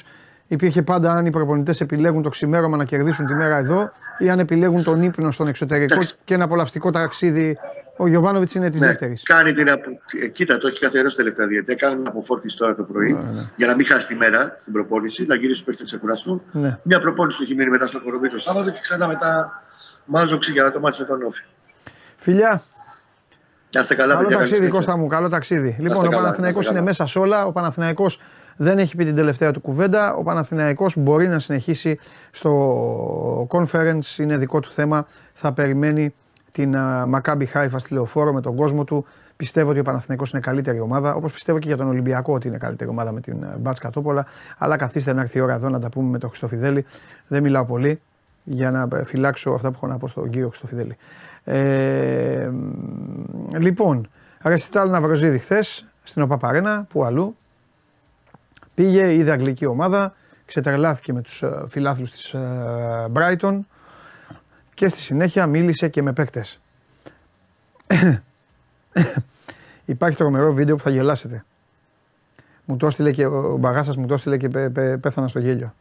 Υπήρχε 0.47 0.83
πάντα 0.83 1.13
αν 1.13 1.27
οι 1.27 1.31
προπονητές 1.31 1.81
επιλέγουν 1.81 2.23
το 2.23 2.29
ξημέρωμα 2.29 2.77
να 2.77 2.85
κερδίσουν 2.85 3.27
τη 3.27 3.35
μέρα 3.35 3.57
εδώ 3.57 3.91
ή 4.19 4.31
αν 4.31 4.39
επιλέγουν 4.39 4.83
τον 4.83 5.03
ύπνο 5.03 5.31
στον 5.31 5.49
εξωτερικό 5.49 5.95
Εντάξει. 5.95 6.15
και 6.25 6.35
ένα 6.35 6.45
απολαυστικό 6.45 6.91
ταξίδι. 6.91 7.59
Ο 8.01 8.09
Γιωβάνοβιτς 8.09 8.55
είναι 8.55 8.71
της 8.71 8.81
ναι, 8.81 8.87
δεύτερης. 8.87 9.23
Κάνει 9.23 9.53
την 9.53 9.71
απο... 9.71 9.91
Ε, 10.23 10.29
κοίτα, 10.29 10.59
το 10.59 10.67
έχει 10.67 10.79
καθιερώσει 10.79 11.17
τελευταία 11.17 11.47
διετία. 11.47 11.75
Κάνει 11.75 11.97
την 11.97 12.07
αποφόρτιση 12.07 12.57
τώρα 12.57 12.75
το 12.75 12.83
πρωί 12.83 13.13
ναι, 13.13 13.31
ναι. 13.31 13.47
για 13.57 13.67
να 13.67 13.75
μην 13.75 13.87
χάσει 13.87 14.07
τη 14.07 14.15
μέρα 14.15 14.55
στην 14.59 14.73
προπόνηση. 14.73 15.27
Να 15.27 15.35
γυρίσει 15.35 15.65
πέρσι 15.65 15.83
να 15.83 15.87
ξεκουραστούν. 15.87 16.43
Ναι. 16.53 16.79
Μια 16.83 17.01
προπόνηση 17.01 17.37
που 17.37 17.43
έχει 17.43 17.55
μείνει 17.55 17.71
μετά 17.71 17.87
στο 17.87 18.01
κορομπί 18.01 18.29
το 18.29 18.39
Σάββατο 18.39 18.71
και 18.71 18.79
ξανά 18.83 19.07
μετά 19.07 19.63
μάζοξη 20.05 20.53
για 20.53 20.63
να 20.63 20.73
το 20.73 20.81
μάτσει 20.81 21.01
με 21.01 21.07
τον 21.07 21.23
Όφη. 21.23 21.43
Φιλιά. 22.17 22.63
Να 23.75 23.81
είστε 23.81 23.95
καλά, 23.95 24.15
καλό 24.15 24.29
ταξίδι, 24.29 24.69
Κώστα 24.69 24.97
μου, 24.97 25.07
καλό 25.07 25.29
ταξίδι. 25.29 25.77
Λοιπόν, 25.81 26.07
ο 26.07 26.11
Παναθηναϊκός 26.11 26.69
είναι 26.69 26.81
μέσα 26.81 27.07
σε 27.07 27.19
όλα. 27.19 27.45
Ο 27.45 27.53
Παναθηναϊκός 27.53 28.21
δεν 28.57 28.79
έχει 28.79 28.97
πει 28.97 29.05
την 29.05 29.15
τελευταία 29.15 29.53
του 29.53 29.61
κουβέντα. 29.61 30.15
Ο 30.15 30.23
Παναθηναϊκός 30.23 30.97
μπορεί 30.97 31.29
να 31.29 31.39
συνεχίσει 31.39 31.99
στο 32.31 33.49
conference, 33.51 34.19
είναι 34.19 34.37
δικό 34.37 34.61
του 34.61 34.71
θέμα. 34.71 35.07
Θα 35.33 35.53
περιμένει 35.53 36.15
την 36.53 36.77
Μακάμπι 37.07 37.47
Χάιφα 37.47 37.79
στη 37.79 37.95
λεωφόρο 37.95 38.33
με 38.33 38.41
τον 38.41 38.57
κόσμο 38.57 38.85
του. 38.85 39.05
Πιστεύω 39.37 39.71
ότι 39.71 39.79
ο 39.79 39.83
Παναθηναϊκός 39.83 40.31
είναι 40.33 40.41
καλύτερη 40.41 40.81
ομάδα, 40.81 41.15
όπως 41.15 41.33
πιστεύω 41.33 41.59
και 41.59 41.67
για 41.67 41.77
τον 41.77 41.89
Ολυμπιακό 41.89 42.35
ότι 42.35 42.49
είναι 42.49 42.59
καλύτερη 42.59 42.91
ομάδα 42.91 43.13
με 43.13 43.21
την 43.21 43.47
Μπάτς 43.59 43.79
Κατόπολα. 43.79 44.27
Αλλά 44.59 44.77
καθίστε 44.77 45.13
να 45.13 45.21
έρθει 45.21 45.39
η 45.39 45.41
ώρα 45.41 45.55
εδώ 45.55 45.69
να 45.69 45.79
τα 45.79 45.89
πούμε 45.89 46.11
με 46.11 46.19
τον 46.19 46.29
Χριστοφιδέλη. 46.29 46.85
Δεν 47.27 47.43
μιλάω 47.43 47.65
πολύ 47.65 48.01
για 48.45 48.71
να 48.71 48.89
φυλάξω 49.05 49.51
αυτά 49.51 49.71
που 49.71 49.75
έχω 49.77 49.87
να 49.87 49.99
πω 49.99 50.09
στον 50.09 50.31
κύριο 50.31 50.49
Χριστοφιδέλη. 50.49 50.97
Ε, 51.45 52.51
λοιπόν, 53.59 54.09
Ρεστιτάλ 54.43 54.91
Ναυροζίδη 54.91 55.39
χθες 55.39 55.87
στην 56.03 56.23
ΟΠΑΠΑΡΕΝΑ, 56.23 56.87
που 56.89 57.05
αλλού. 57.05 57.37
Πήγε, 58.75 59.15
είδε 59.15 59.31
αγγλική 59.31 59.67
ομάδα, 59.67 60.15
ξετρελάθηκε 60.45 61.13
με 61.13 61.21
τους 61.21 61.43
ε, 61.43 61.65
φιλάθλους 61.69 62.11
της 62.11 62.33
ε, 62.35 63.07
Brighton 63.13 63.59
και 64.79 64.89
στη 64.89 64.99
συνέχεια 64.99 65.47
μίλησε 65.47 65.89
και 65.89 66.03
με 66.03 66.13
παίκτες. 66.13 66.61
Υπάρχει 69.85 70.17
τρομερό 70.17 70.53
βίντεο 70.53 70.77
που 70.77 70.83
θα 70.83 70.91
γελάσετε. 70.91 71.45
Μου 72.65 72.77
το 72.77 72.87
έστειλε 72.87 73.11
και 73.11 73.27
ο 73.27 73.57
μπαγάσας 73.57 73.97
μου 73.97 74.07
το 74.07 74.15
έστειλε 74.15 74.37
και 74.37 74.49
πέθανα 75.01 75.29
στο 75.29 75.39
γέλιο. 75.39 75.75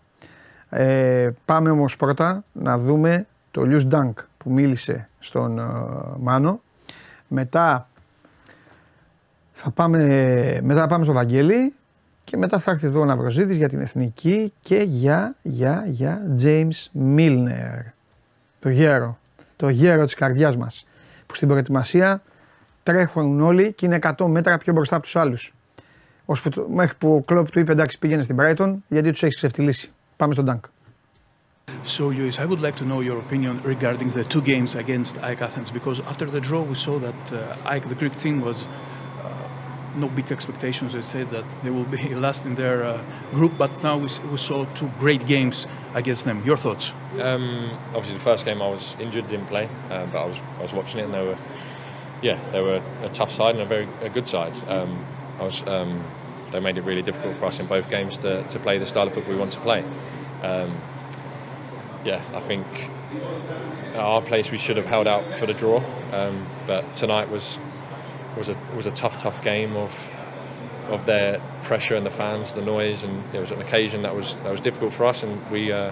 Ε, 0.70 1.30
πάμε 1.46 1.70
όμως 1.70 1.96
πρώτα 1.96 2.44
να 2.54 2.78
δούμε 2.78 3.28
το 3.52 3.64
Λιούς 3.64 3.86
Ντάνκ 3.86 4.20
που 4.38 4.52
μίλησε 4.52 5.10
στον 5.20 5.60
ε, 5.60 5.64
Μάνο. 6.20 6.62
Μετά 7.28 7.90
θα 9.52 9.72
πάμε, 9.72 10.00
μετά 10.64 10.80
θα 10.80 10.88
πάμε 10.88 11.04
στο 11.04 11.14
Βαγγέλη 11.14 11.74
και 12.24 12.38
μετά 12.38 12.60
θα 12.60 12.72
έρθει 12.72 12.86
εδώ 12.86 13.00
ο 13.00 13.06
Ναυροζίδης 13.06 13.58
για 13.58 13.70
την 13.70 13.82
Εθνική 13.82 14.54
και 14.60 14.78
για, 14.78 15.36
για, 15.42 15.84
για 15.88 16.36
James 16.42 16.86
Milner. 17.16 17.97
Το 18.60 18.70
γέρο, 18.70 19.18
το 19.56 19.70
γέρο 19.70 20.06
της 20.06 20.14
καρδιάς 20.14 20.58
μας 20.58 20.86
που 21.26 21.36
στην 21.36 21.48
προετοιμασία 21.48 22.22
τρέχουν 22.84 23.42
όλοι 23.42 23.74
και 23.74 23.86
είναι 23.86 24.00
100 24.02 24.26
μέτρα 24.28 24.58
πιο 24.58 24.74
μπροστά 24.74 24.96
από 24.96 25.04
τους 25.04 25.16
άλλους. 25.16 25.54
μέχρι 26.68 26.96
που 26.98 27.16
ο 27.16 27.22
Κλόπ 27.22 27.52
του 27.52 27.60
είπε 27.60 27.72
εντάξει 27.72 28.00
πήγαινε 28.00 28.24
στην 28.24 28.36
Brighton 28.40 28.76
γιατί 28.88 29.12
τους 29.12 29.24
έχεις 29.24 29.36
ξεφτυλίσει. 29.36 29.92
Πάμε 30.18 30.34
στον 30.34 30.46
Dunk. 30.50 30.70
So, 31.84 32.10
Luis, 32.10 32.40
I 32.40 32.46
would 32.46 32.62
like 32.62 32.78
to 32.78 32.86
know 32.86 33.02
your 33.02 33.20
opinion 33.26 33.62
regarding 33.64 34.10
the 34.12 34.24
two 34.34 34.42
games 34.42 34.76
against 34.76 35.14
AEK 35.28 35.42
Athens 35.48 35.70
because 35.80 36.00
after 36.12 36.26
the 36.36 36.42
draw, 36.48 36.62
we 36.72 36.76
saw 36.76 36.96
that 37.08 37.22
uh, 37.34 37.72
AEK, 37.74 37.84
the 37.90 37.96
Greek 38.02 38.16
team, 38.24 38.36
was 38.48 38.58
uh, 38.64 38.68
no 39.98 40.08
big 40.08 40.32
expectations. 40.32 40.94
They 40.94 41.02
said 41.02 41.30
that 41.32 41.46
they 41.64 41.70
will 41.70 41.84
be 41.86 42.16
last 42.26 42.46
in 42.46 42.56
their 42.56 42.84
uh, 42.84 43.02
group, 43.32 43.58
but 43.58 43.72
now 43.84 43.98
we, 43.98 44.10
we, 44.32 44.38
saw 44.38 44.66
two 44.76 44.92
great 45.00 45.26
games 45.26 45.68
against 45.94 46.26
them. 46.26 46.44
Your 46.46 46.58
thoughts? 46.58 46.94
Um, 47.20 47.78
obviously, 47.88 48.14
the 48.14 48.24
first 48.24 48.46
game 48.46 48.62
I 48.62 48.70
was 48.70 48.96
injured, 49.00 49.28
didn't 49.28 49.48
play, 49.48 49.70
uh, 49.90 50.06
but 50.06 50.22
I 50.22 50.26
was 50.26 50.40
I 50.60 50.62
was 50.62 50.74
watching 50.74 51.00
it, 51.00 51.04
and 51.04 51.14
they 51.14 51.26
were, 51.26 51.38
yeah, 52.22 52.40
they 52.52 52.62
were 52.62 52.82
a 53.02 53.10
tough 53.10 53.32
side 53.32 53.56
and 53.56 53.62
a 53.62 53.66
very 53.66 53.88
a 54.02 54.10
good 54.10 54.28
side. 54.28 54.54
Um, 54.70 55.06
I 55.40 55.44
was. 55.44 55.64
Um, 55.68 56.04
they 56.52 56.60
made 56.60 56.78
it 56.78 56.82
really 56.84 57.02
difficult 57.02 57.36
for 57.38 57.46
us 57.46 57.60
in 57.60 57.66
both 57.66 57.90
games 57.90 58.18
to, 58.20 58.44
to 58.44 58.60
play 58.60 58.78
the 58.78 58.86
style 58.86 59.08
of 59.08 59.14
football 59.14 59.34
we 59.34 59.40
want 59.40 59.52
to 59.52 59.60
play. 59.60 59.84
Um, 60.44 60.72
yeah, 62.06 62.22
I 62.34 62.40
think 62.40 62.66
our 63.96 64.22
place 64.22 64.52
we 64.52 64.58
should 64.58 64.78
have 64.78 64.86
held 64.86 65.08
out 65.08 65.30
for 65.34 65.46
the 65.46 65.54
draw, 65.54 65.84
um, 66.12 66.46
but 66.66 66.96
tonight 66.96 67.30
was 67.30 67.60
was 68.38 68.50
a 68.50 68.58
was 68.76 68.86
a 68.86 68.92
tough, 68.92 69.18
tough 69.18 69.44
game 69.44 69.76
of 69.76 70.14
of 70.90 71.06
their 71.06 71.40
pressure 71.64 71.96
and 71.96 72.06
the 72.06 72.12
fans, 72.12 72.54
the 72.54 72.62
noise, 72.62 73.04
and 73.04 73.24
it 73.36 73.40
was 73.40 73.52
an 73.52 73.62
occasion 73.62 74.04
that 74.04 74.16
was 74.16 74.36
that 74.36 74.52
was 74.52 74.62
difficult 74.62 74.94
for 74.94 75.06
us, 75.06 75.24
and 75.24 75.52
we 75.52 75.72
uh, 75.72 75.92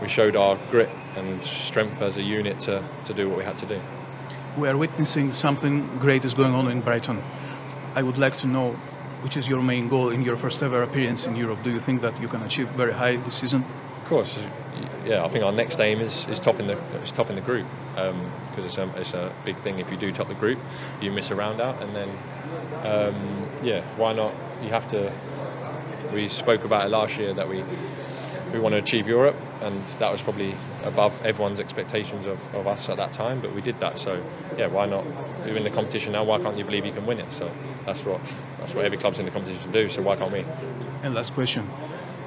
we 0.00 0.08
showed 0.08 0.36
our 0.36 0.56
grit 0.70 0.90
and 1.16 1.44
strength 1.44 2.00
as 2.00 2.16
a 2.16 2.22
unit 2.22 2.58
to, 2.60 2.82
to 3.04 3.14
do 3.14 3.28
what 3.28 3.38
we 3.38 3.44
had 3.44 3.58
to 3.58 3.66
do. 3.66 3.80
We 4.56 4.68
are 4.68 4.76
witnessing 4.76 5.32
something 5.32 5.98
great 5.98 6.24
is 6.24 6.34
going 6.34 6.54
on 6.54 6.70
in 6.70 6.80
Brighton. 6.80 7.22
I 7.94 8.02
would 8.02 8.18
like 8.18 8.36
to 8.38 8.46
know 8.46 8.72
which 9.22 9.36
is 9.36 9.48
your 9.48 9.62
main 9.62 9.88
goal 9.88 10.10
in 10.10 10.22
your 10.22 10.36
first 10.36 10.62
ever 10.62 10.82
appearance 10.82 11.26
in 11.26 11.34
Europe. 11.34 11.62
Do 11.64 11.70
you 11.70 11.80
think 11.80 12.00
that 12.02 12.20
you 12.20 12.28
can 12.28 12.42
achieve 12.42 12.68
very 12.70 12.92
high 12.92 13.16
this 13.16 13.34
season? 13.34 13.64
Of 14.02 14.08
course, 14.08 14.38
yeah. 15.04 15.24
I 15.24 15.28
think 15.28 15.44
our 15.44 15.52
next 15.52 15.80
aim 15.80 16.00
is, 16.00 16.26
is 16.28 16.40
topping 16.40 16.66
the 16.66 16.78
is 17.02 17.10
topping 17.10 17.36
the 17.36 17.42
group 17.42 17.66
because 17.94 18.78
um, 18.78 18.90
it's 18.96 18.96
a 18.96 19.00
it's 19.00 19.14
a 19.14 19.32
big 19.44 19.56
thing. 19.56 19.78
If 19.78 19.90
you 19.90 19.96
do 19.96 20.12
top 20.12 20.28
the 20.28 20.34
group, 20.34 20.58
you 21.00 21.10
miss 21.10 21.30
a 21.30 21.34
round 21.34 21.60
out, 21.60 21.82
and 21.82 21.94
then 21.94 22.08
um, 22.84 23.48
yeah, 23.62 23.82
why 23.96 24.12
not? 24.12 24.34
You 24.62 24.70
have 24.70 24.88
to. 24.88 25.12
We 26.12 26.28
spoke 26.28 26.64
about 26.64 26.86
it 26.86 26.88
last 26.88 27.18
year 27.18 27.34
that 27.34 27.48
we 27.48 27.62
we 28.52 28.58
want 28.58 28.72
to 28.74 28.78
achieve 28.78 29.06
Europe, 29.06 29.36
and 29.62 29.82
that 29.98 30.10
was 30.10 30.22
probably 30.22 30.54
above 30.84 31.20
everyone's 31.24 31.60
expectations 31.60 32.26
of, 32.26 32.54
of 32.54 32.66
us 32.66 32.88
at 32.88 32.96
that 32.96 33.12
time. 33.12 33.40
But 33.40 33.54
we 33.54 33.60
did 33.60 33.78
that, 33.80 33.98
so 33.98 34.22
yeah, 34.56 34.66
why 34.68 34.86
not? 34.86 35.04
You're 35.46 35.56
in 35.56 35.64
the 35.64 35.70
competition 35.70 36.12
now. 36.12 36.24
Why 36.24 36.38
can't 36.38 36.56
you 36.56 36.64
believe 36.64 36.86
you 36.86 36.92
can 36.92 37.06
win 37.06 37.20
it? 37.20 37.30
So 37.32 37.50
that's 37.84 38.04
what 38.04 38.20
that's 38.58 38.74
what 38.74 38.84
every 38.84 38.98
club's 38.98 39.18
in 39.18 39.26
the 39.26 39.32
competition 39.32 39.70
do. 39.72 39.88
So 39.88 40.02
why 40.02 40.16
can't 40.16 40.32
we? 40.32 40.44
And 41.02 41.14
last 41.14 41.34
question: 41.34 41.68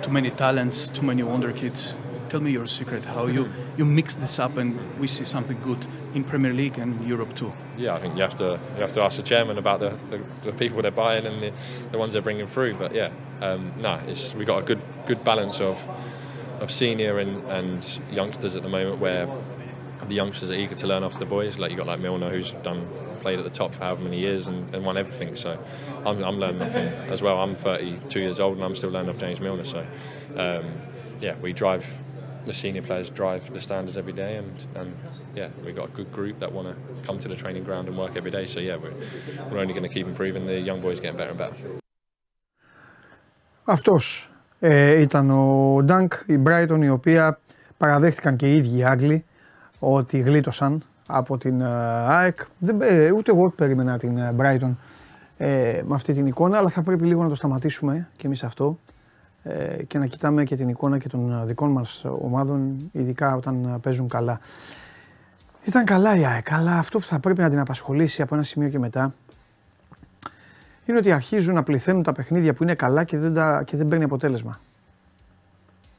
Too 0.02 0.12
many 0.12 0.30
talents, 0.30 0.90
too 0.90 1.04
many 1.04 1.24
wonder 1.24 1.52
kids. 1.52 1.96
Tell 2.32 2.39
me 2.39 2.52
your 2.52 2.65
secret. 2.65 3.04
How 3.04 3.28
you 3.28 3.50
you 3.76 3.84
mix 3.84 4.15
this 4.15 4.39
up 4.39 4.56
and 4.56 4.80
we 4.98 5.08
see 5.08 5.26
something 5.26 5.60
good 5.62 5.86
in 6.13 6.24
Premier 6.24 6.54
League 6.54 6.80
and 6.80 7.06
Europe 7.06 7.36
too. 7.36 7.52
Yeah, 7.78 7.96
I 7.96 8.00
think 8.00 8.15
you 8.15 8.22
have 8.22 8.38
to 8.38 8.58
you 8.76 8.82
have 8.82 8.94
to 8.94 9.02
ask 9.02 9.17
the 9.17 9.24
chairman 9.24 9.58
about 9.58 9.82
the, 9.82 9.89
the, 10.10 10.22
the 10.44 10.54
people 10.54 10.82
they're 10.82 10.91
buying 10.91 11.26
and 11.26 11.44
the, 11.44 11.52
the 11.91 11.98
ones 11.98 12.13
they're 12.13 12.22
bringing 12.22 12.48
through. 12.48 12.76
But 12.76 12.96
yeah, 12.96 13.10
um, 13.41 13.74
no, 13.80 13.96
it's 14.08 14.34
we 14.34 14.46
got 14.46 14.63
a 14.63 14.65
good 14.65 14.82
good 15.08 15.22
balance 15.26 15.60
of 15.60 15.86
of 16.62 16.72
senior 16.72 17.20
and, 17.20 17.44
and 17.50 18.00
youngsters 18.10 18.56
at 18.56 18.63
the 18.63 18.70
moment 18.70 19.02
where 19.02 19.28
the 20.08 20.15
youngsters 20.15 20.52
are 20.52 20.54
eager 20.54 20.76
to 20.76 20.88
learn 20.88 21.04
off 21.04 21.20
the 21.20 21.26
boys. 21.26 21.60
Like 21.60 21.72
you 21.72 21.76
got 21.76 21.88
like 21.88 22.00
Milner 22.00 22.30
who's 22.30 22.54
done 22.63 22.88
played 23.20 23.39
at 23.39 23.44
the 23.44 23.52
top 23.52 23.74
for 23.74 23.84
however 23.84 24.06
many 24.06 24.20
years 24.20 24.48
and, 24.48 24.74
and 24.74 24.86
won 24.86 24.96
everything. 24.96 25.36
So 25.36 25.60
I'm, 26.06 26.24
I'm 26.24 26.39
learning 26.39 26.62
off 26.62 26.72
him 26.72 26.94
as 27.12 27.22
well. 27.22 27.39
I'm 27.39 27.56
32 27.56 28.22
years 28.22 28.39
old 28.39 28.56
and 28.56 28.63
I'm 28.63 28.76
still 28.76 28.89
learning 28.89 29.10
off 29.10 29.17
James 29.17 29.41
Milner. 29.41 29.65
So 29.65 29.86
um, 30.38 30.72
yeah, 31.20 31.36
we 31.41 31.52
drive 31.52 31.86
the 32.46 32.54
senior 32.54 32.82
players 32.82 33.10
drive 33.10 33.44
the 33.54 33.62
standards 33.62 33.98
every 33.98 34.14
day, 34.14 34.34
and, 34.42 34.54
and 34.80 34.90
yeah, 35.36 35.50
we've 35.64 35.76
got 35.76 35.88
a 35.94 35.96
good 36.00 36.12
group 36.18 36.40
that 36.40 36.52
want 36.52 36.68
to 36.70 36.76
come 37.08 37.20
to 37.20 37.28
the 37.28 37.36
training 37.36 37.64
ground 37.64 37.88
and 37.90 37.98
work 37.98 38.14
every 38.16 38.32
day. 38.32 38.46
So 38.46 38.60
yeah, 38.60 38.78
we're, 38.84 38.94
we're 39.50 39.62
only 39.64 39.74
going 39.74 39.88
to 39.90 39.94
keep 39.98 40.08
improving. 40.08 40.46
The 40.46 40.60
young 40.60 40.82
boys 40.82 41.00
getting 41.00 41.18
better 41.18 41.34
and 41.36 41.38
better. 41.38 41.56
Αυτός 43.64 44.32
ε, 44.60 45.02
ήταν 45.02 45.30
ο 45.30 45.80
Ντάνκ, 45.84 46.14
η 46.26 46.40
Brighton 46.46 46.82
η 46.82 46.90
οποία 46.90 47.40
παραδέχτηκαν 47.78 48.36
και 48.36 48.52
οι 48.52 48.56
ίδιοι 48.56 48.78
οι 48.78 48.84
Άγγλοι 48.84 49.26
ότι 49.80 50.20
γλίτωσαν 50.20 50.84
από 51.08 51.38
την 51.38 51.64
ΑΕΚ. 51.64 52.40
Δεν, 52.60 52.82
ε, 52.82 53.12
ούτε 53.12 53.32
εγώ 53.32 53.50
περίμενα 53.52 53.98
την 53.98 54.20
Brighton 54.38 54.76
ε, 55.38 55.82
με 55.86 55.96
αυτή 55.96 56.14
την 56.14 56.26
εικόνα, 56.26 56.58
αλλά 56.58 56.70
θα 56.70 56.82
πρέπει 56.82 57.06
λίγο 57.06 57.24
να 57.24 57.30
το 57.30 57.36
σταματήσουμε 57.36 58.08
και 58.18 58.28
εμείς 58.28 58.44
αυτό 58.44 58.80
ε, 59.44 59.84
και 59.84 59.98
να 59.98 60.06
κοιτάμε 60.06 60.44
και 60.44 60.56
την 60.56 60.70
εικόνα 60.70 60.98
και 60.98 61.10
των 61.10 61.46
δικών 61.46 61.72
μας 61.72 62.06
ομάδων, 62.06 62.90
ειδικά 62.92 63.36
όταν 63.36 63.80
παίζουν 63.82 64.08
καλά. 64.08 64.40
Ήταν 65.64 65.86
καλά 65.86 66.16
η 66.16 66.26
ΑΕΚ, 66.26 66.52
αλλά 66.52 66.78
αυτό 66.78 67.00
που 67.00 67.06
θα 67.06 67.20
πρέπει 67.20 67.42
να 67.42 67.50
την 67.50 67.60
απασχολήσει 67.60 68.22
από 68.22 68.36
ένα 68.36 68.44
σημείο 68.44 68.70
και 68.70 68.80
μετά 68.80 69.14
είναι 70.86 70.98
ότι 70.98 71.12
αρχίζουν 71.12 71.54
να 71.54 71.64
πληθαίνουν 71.64 72.04
τα 72.04 72.12
παιχνίδια 72.12 72.54
που 72.54 72.64
είναι 72.64 72.76
καλά 72.76 73.04
και 73.04 73.18
δεν, 73.18 73.34
τα, 73.34 73.64
και 73.64 73.78
δεν 73.78 73.88
παίρνει 73.88 74.04
αποτέλεσμα. 74.04 74.60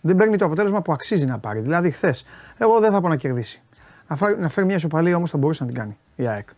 Δεν 0.01 0.17
παίρνει 0.17 0.37
το 0.37 0.45
αποτέλεσμα 0.45 0.83
που 0.83 0.93
αξίζει 0.93 1.27
να 1.27 1.39
πάρει. 1.39 1.61
Δηλαδή, 1.61 1.91
χθες, 1.91 2.25
εγώ 2.59 2.81
δεν 2.81 2.93
θα 2.93 3.01
πω 3.01 3.09
να 3.09 3.17
κερδίσει. 3.17 3.63
Να, 4.09 4.17
φάρει, 4.17 4.41
να 4.41 4.49
φέρει 4.49 4.67
μια 4.67 4.77
ισοπαλία 4.77 5.17
όμως 5.17 5.31
θα 5.31 5.39
μπορούσε 5.39 5.63
να 5.65 5.71
την 5.71 5.79
κάνει 5.79 5.97
η 6.17 6.27
ΑΕΚ. 6.27 6.49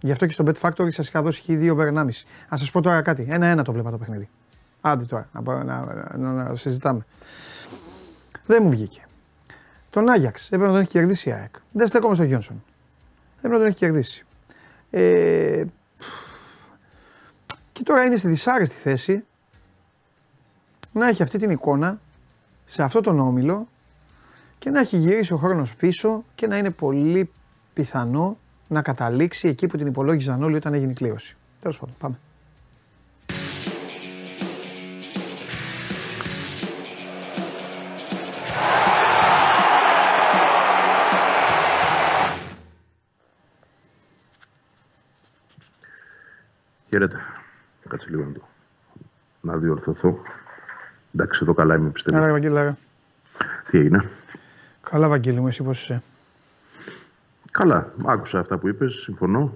Γι' 0.00 0.12
αυτό 0.12 0.26
και 0.26 0.32
στο 0.32 0.44
Bet 0.46 0.60
Factory 0.60 0.92
σας 0.92 1.08
είχα 1.08 1.22
δώσει 1.22 1.42
και 1.42 1.58
2 1.58 1.70
over 1.72 1.88
1,5. 1.92 2.00
Α 2.48 2.56
σας 2.56 2.70
πω 2.70 2.80
τώρα 2.80 3.02
κάτι. 3.02 3.26
Ένα-ένα 3.30 3.62
το 3.62 3.72
βλέπα 3.72 3.90
το 3.90 3.98
παιχνίδι. 3.98 4.28
Άντε 4.80 5.04
τώρα, 5.04 5.28
να, 5.32 5.64
να, 5.64 6.16
να, 6.16 6.32
να 6.32 6.56
συζητάμε. 6.56 7.06
Δεν 8.46 8.62
μου 8.62 8.70
βγήκε. 8.70 9.06
Τον 9.90 10.08
Άγιαξ 10.08 10.46
έπρεπε 10.46 10.64
να 10.64 10.72
τον 10.72 10.80
έχει 10.80 10.90
κερδίσει 10.90 11.28
η 11.28 11.32
ΑΕΚ. 11.32 11.54
Δεν 11.72 11.86
στέκομαι 11.86 12.14
στο 12.14 12.24
Γιόνσον. 12.24 12.64
Έπρεπε 13.36 13.54
να 13.54 13.58
τον 13.58 13.68
έχει 13.68 13.76
κερδίσει. 13.76 14.24
Ε, 14.90 15.64
και 17.72 17.82
τώρα 17.82 18.04
είναι 18.04 18.16
στη 18.16 18.28
δυσάρεστη 18.28 18.76
θέση 18.76 19.24
να 20.92 21.08
έχει 21.08 21.22
αυτή 21.22 21.38
την 21.38 21.50
εικόνα 21.50 22.00
σε 22.64 22.82
αυτό 22.82 23.00
τον 23.00 23.20
όμιλο 23.20 23.68
και 24.58 24.70
να 24.70 24.80
έχει 24.80 24.96
γυρίσει 24.96 25.32
ο 25.32 25.36
χρόνος 25.36 25.76
πίσω 25.76 26.24
και 26.34 26.46
να 26.46 26.56
είναι 26.56 26.70
πολύ 26.70 27.30
πιθανό 27.72 28.38
να 28.68 28.82
καταλήξει 28.82 29.48
εκεί 29.48 29.66
που 29.66 29.76
την 29.76 29.86
υπολόγιζαν 29.86 30.42
όλοι 30.42 30.56
όταν 30.56 30.74
έγινε 30.74 30.90
η 30.90 30.94
κλήρωση. 30.94 31.36
Τέλος 31.60 31.78
πάντων, 31.78 31.94
πάμε. 31.98 32.18
Χαίρετε. 46.96 47.16
Κάτσε 47.88 48.06
λίγο 48.10 48.24
να 48.24 48.32
το 48.32 48.40
να 49.40 49.56
διορθωθώ. 49.56 50.18
Εντάξει, 51.14 51.40
εδώ 51.42 51.54
καλά 51.54 51.74
είμαι 51.74 51.88
πιστεύω. 51.88 52.16
Έλα, 52.16 52.30
Βαγγέλη, 52.30 52.76
Τι 53.70 53.78
έγινε; 53.78 54.04
Καλά, 54.90 55.08
Βαγγέλη 55.08 55.40
μου, 55.40 55.48
εσύ 55.48 55.62
πώς 55.62 55.82
είσαι; 55.82 56.02
Καλά, 57.50 57.92
άκουσα 58.04 58.38
αυτά 58.38 58.58
που 58.58 58.68
είπες, 58.68 58.94
συμφωνώ. 58.94 59.54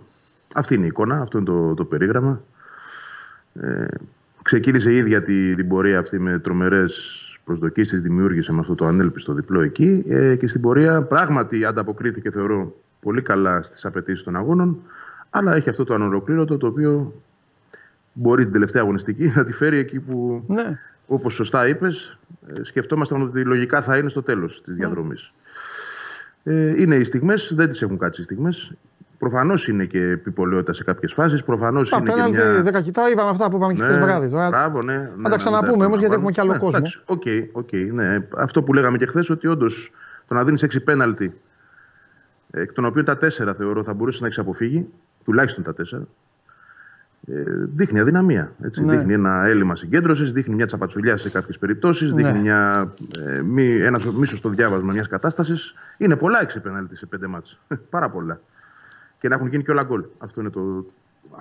Αυτή 0.55 0.75
είναι 0.75 0.85
η 0.85 0.87
εικόνα, 0.87 1.21
αυτό 1.21 1.39
είναι 1.39 1.47
το, 1.47 1.75
το 1.75 1.85
περίγραμμα. 1.85 2.43
Ε, 3.55 3.87
ξεκίνησε 4.43 4.91
η 4.91 4.97
ίδια 4.97 5.23
τη, 5.23 5.55
την 5.55 5.69
πορεία 5.69 5.99
αυτή 5.99 6.19
με 6.19 6.39
τρομερές 6.39 7.19
προσδοκίες, 7.45 8.03
δημιούργησε 8.03 8.53
με 8.53 8.61
αυτό 8.61 8.75
το 8.75 8.87
ανέλπιστο 8.87 9.33
διπλό 9.33 9.61
εκεί 9.61 10.05
ε, 10.09 10.37
και 10.37 10.49
στην 10.49 10.61
πορεία 10.61 11.03
πράγματι 11.03 11.65
ανταποκρίθηκε 11.65 12.31
θεωρώ 12.31 12.75
πολύ 13.01 13.23
καλά 13.23 13.63
στις 13.63 13.85
απαιτήσεις 13.85 14.23
των 14.23 14.37
αγώνων 14.37 14.83
αλλά 15.31 15.55
έχει 15.55 15.69
αυτό 15.69 15.85
το 15.85 15.95
ανολοκλήρωτο 15.95 16.57
το 16.57 16.67
οποίο 16.67 17.23
μπορεί 18.13 18.43
την 18.43 18.53
τελευταία 18.53 18.83
αγωνιστική 18.83 19.33
να 19.37 19.45
τη 19.45 19.53
φέρει 19.53 19.79
εκεί 19.79 20.01
που, 20.01 20.45
ναι. 20.47 20.79
όπως 21.07 21.35
σωστά 21.35 21.69
είπες, 21.69 22.19
ε, 22.47 22.65
σκεφτόμασταν 22.65 23.23
ότι 23.23 23.45
λογικά 23.45 23.83
θα 23.83 23.97
είναι 23.97 24.09
στο 24.09 24.23
τέλος 24.23 24.63
της 24.63 24.69
ναι. 24.69 24.75
διαδρομής. 24.75 25.31
Ε, 26.43 26.81
είναι 26.81 26.95
οι 26.95 27.05
στιγμές, 27.05 27.53
δεν 27.55 27.69
τις 27.69 27.83
έχουν 27.83 27.99
κάτσει 27.99 28.21
οι 28.21 28.25
στιγμές. 28.25 28.73
Προφανώς 29.19 29.69
είναι 29.69 29.85
και 29.85 30.01
επιπολαιότητα 30.01 30.73
σε 30.73 30.85
κάποιες 30.85 31.13
φάσεις. 31.13 31.45
Προφανώς 31.45 31.91
είναι. 31.91 32.11
Τα 32.11 32.15
και 32.15 32.31
μια... 32.31 32.81
10 32.81 32.83
κοιτά, 32.83 33.11
είπαμε 33.11 33.31
αυτά 33.31 33.51
που 33.51 33.57
είπαμε 33.57 33.73
και 33.73 33.83
χθες 33.83 33.99
βράδυ. 33.99 34.29
Τώρα... 34.29 34.49
Μπράβο, 34.49 34.83
ναι. 34.83 35.11
Θα 35.23 35.29
τα 35.29 35.37
ξαναπούμε 35.37 35.85
όμως 35.85 35.99
γιατί 35.99 36.15
έχουμε 36.15 36.31
και 36.31 36.41
άλλο 36.41 36.59
κόσμο. 36.59 36.87
OK, 37.05 37.23
OK, 37.53 37.73
ναι. 37.73 38.27
Αυτό 38.37 38.63
που 38.63 38.73
λέγαμε 38.73 38.99
και 38.99 39.07
χθες 39.07 39.31
ότι 39.31 39.47
όντως 39.47 39.93
το 40.27 40.35
να 40.35 40.45
δίνεις 40.45 40.65
6 40.65 40.85
πέναλτι, 40.85 41.35
εκ 42.51 42.73
των 42.73 42.85
οποίων 42.85 43.05
τα 43.05 43.17
4 43.17 43.55
θεωρώ 43.57 43.85
θα 43.85 43.95
μπορούσε 43.95 44.19
να 44.21 44.27
έχεις 44.27 44.39
αποφύγει, 44.39 44.89
τουλάχιστον 45.25 45.65
τα 45.65 45.73
4, 45.73 45.93
ε, 45.93 46.01
δείχνει 47.75 48.01
αδυναμία. 48.01 48.53
Έτσι. 48.63 48.83
Ναι. 48.83 48.97
Δείχνει 48.97 49.13
ένα 49.13 49.45
έλλειμμα 49.47 49.77
συγκέντρωσης, 49.77 50.33
δείχνει 50.33 50.55
μια 50.55 50.67
τσαπατσουλιά 50.67 51.17
σε 51.17 51.31
κάποιες 51.31 51.59
περιπτώσεις, 51.59 52.13
ναι. 52.13 52.23
δείχνει 52.23 52.41
μια, 52.41 52.93
ε, 53.27 53.41
μη, 53.41 53.77
ένα 53.77 53.99
μη 54.19 54.27
σωστό 54.27 54.49
διάβασμα 54.49 54.93
μιας 54.93 55.09
κατάστασης. 55.09 55.75
Είναι 55.97 56.17
πολλά 56.17 56.41
έξι 56.43 56.61
πέναλτι 56.61 56.97
σε 56.97 57.07
πέντε 57.07 57.27
μάτς. 57.27 57.61
Πάρα 57.91 58.11
πολλά. 58.11 58.41
Και 59.19 59.29
να 59.29 59.35
έχουν 59.35 59.49
γίνει 59.49 59.63
και 59.63 59.71
όλα 59.71 59.83
γκολ. 59.83 60.05
Αυτό 60.19 60.41
είναι 60.41 60.51
το 60.51 60.87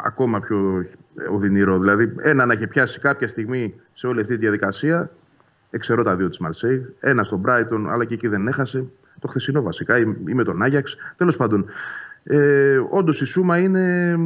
ακόμα 0.03 0.39
πιο 0.39 0.85
οδυνηρό. 1.31 1.79
Δηλαδή, 1.79 2.15
ένα 2.17 2.45
να 2.45 2.53
έχει 2.53 2.67
πιάσει 2.67 2.99
κάποια 2.99 3.27
στιγμή 3.27 3.75
σε 3.93 4.07
όλη 4.07 4.21
αυτή 4.21 4.33
τη 4.33 4.39
διαδικασία, 4.39 5.09
εξαιρώ 5.69 6.03
τα 6.03 6.15
δύο 6.15 6.29
της 6.29 6.37
Μαρσέη, 6.37 6.95
ένα 6.99 7.23
στον 7.23 7.39
Μπράιτον, 7.39 7.89
αλλά 7.89 8.05
και 8.05 8.13
εκεί 8.13 8.27
δεν 8.27 8.47
έχασε. 8.47 8.85
Το 9.19 9.27
χθεσινό 9.27 9.61
βασικά, 9.61 9.97
ή 9.97 10.33
με 10.33 10.43
τον 10.43 10.61
Άγιαξ. 10.61 10.95
Τέλος 11.17 11.37
πάντων, 11.37 11.65
ε, 12.23 12.79
όντως 12.89 13.21
η 13.21 13.25
Σούμα 13.25 13.57
είναι 13.57 14.09
ε, 14.09 14.17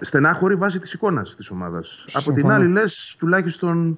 στενάχωρη 0.00 0.54
βάσει 0.54 0.78
της 0.78 0.92
εικόνας 0.92 1.36
της 1.36 1.50
ομάδας. 1.50 2.04
Από 2.12 2.32
την 2.32 2.50
άλλη 2.50 2.68
λες 2.68 3.16
τουλάχιστον 3.18 3.96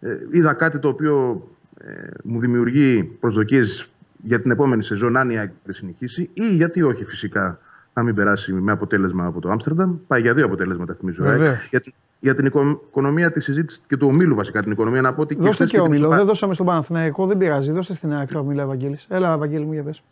ε, 0.00 0.16
είδα 0.30 0.52
κάτι 0.52 0.78
το 0.78 0.88
οποίο 0.88 1.42
ε, 1.80 1.90
μου 2.24 2.40
δημιουργεί 2.40 3.04
προσδοκίες 3.04 3.90
για 4.22 4.40
την 4.40 4.50
επόμενη 4.50 4.82
σεζόν 4.82 5.16
αν 5.16 5.30
η 5.30 5.38
ΑΕΚ 5.38 5.50
δεν 5.64 5.74
συνεχίσει 5.74 6.30
ή 6.32 6.54
γιατί 6.54 6.82
όχι 6.82 7.04
φυσικά 7.04 7.58
να 7.92 8.02
μην 8.02 8.14
περάσει 8.14 8.52
με 8.52 8.72
αποτέλεσμα 8.72 9.26
από 9.26 9.40
το 9.40 9.50
Άμστερνταμ. 9.50 9.96
Πάει 10.06 10.20
για 10.20 10.34
δύο 10.34 10.44
αποτέλεσματα 10.44 10.94
θυμίζω. 10.94 11.36
Για, 11.70 11.82
για 12.20 12.34
την 12.34 12.46
οικονομία 12.46 13.30
της 13.30 13.44
συζήτησης 13.44 13.82
και 13.86 13.96
του 13.96 14.06
ομίλου 14.06 14.34
βασικά 14.34 14.62
την 14.62 14.72
οικονομία 14.72 15.00
να 15.00 15.14
πω 15.14 15.20
ότι. 15.20 15.34
Δώστε 15.34 15.64
και, 15.64 15.70
και 15.70 15.80
ομίλο. 15.80 16.08
Δεν 16.08 16.24
δώσαμε 16.24 16.54
στον 16.54 16.66
Παναθηναϊκό, 16.66 17.26
δεν 17.26 17.38
πειράζει. 17.38 17.72
Δώστε 17.72 17.94
στην 17.94 18.12
ΑΕΚ 18.12 18.32
το 18.32 18.38
ομίλο 18.38 18.60
Ευαγγέλης. 18.60 19.06
Έλα, 19.08 19.32
Ευαγγέλη 19.32 19.64
μου 19.64 19.72
για 19.72 19.82
πες. 19.82 20.02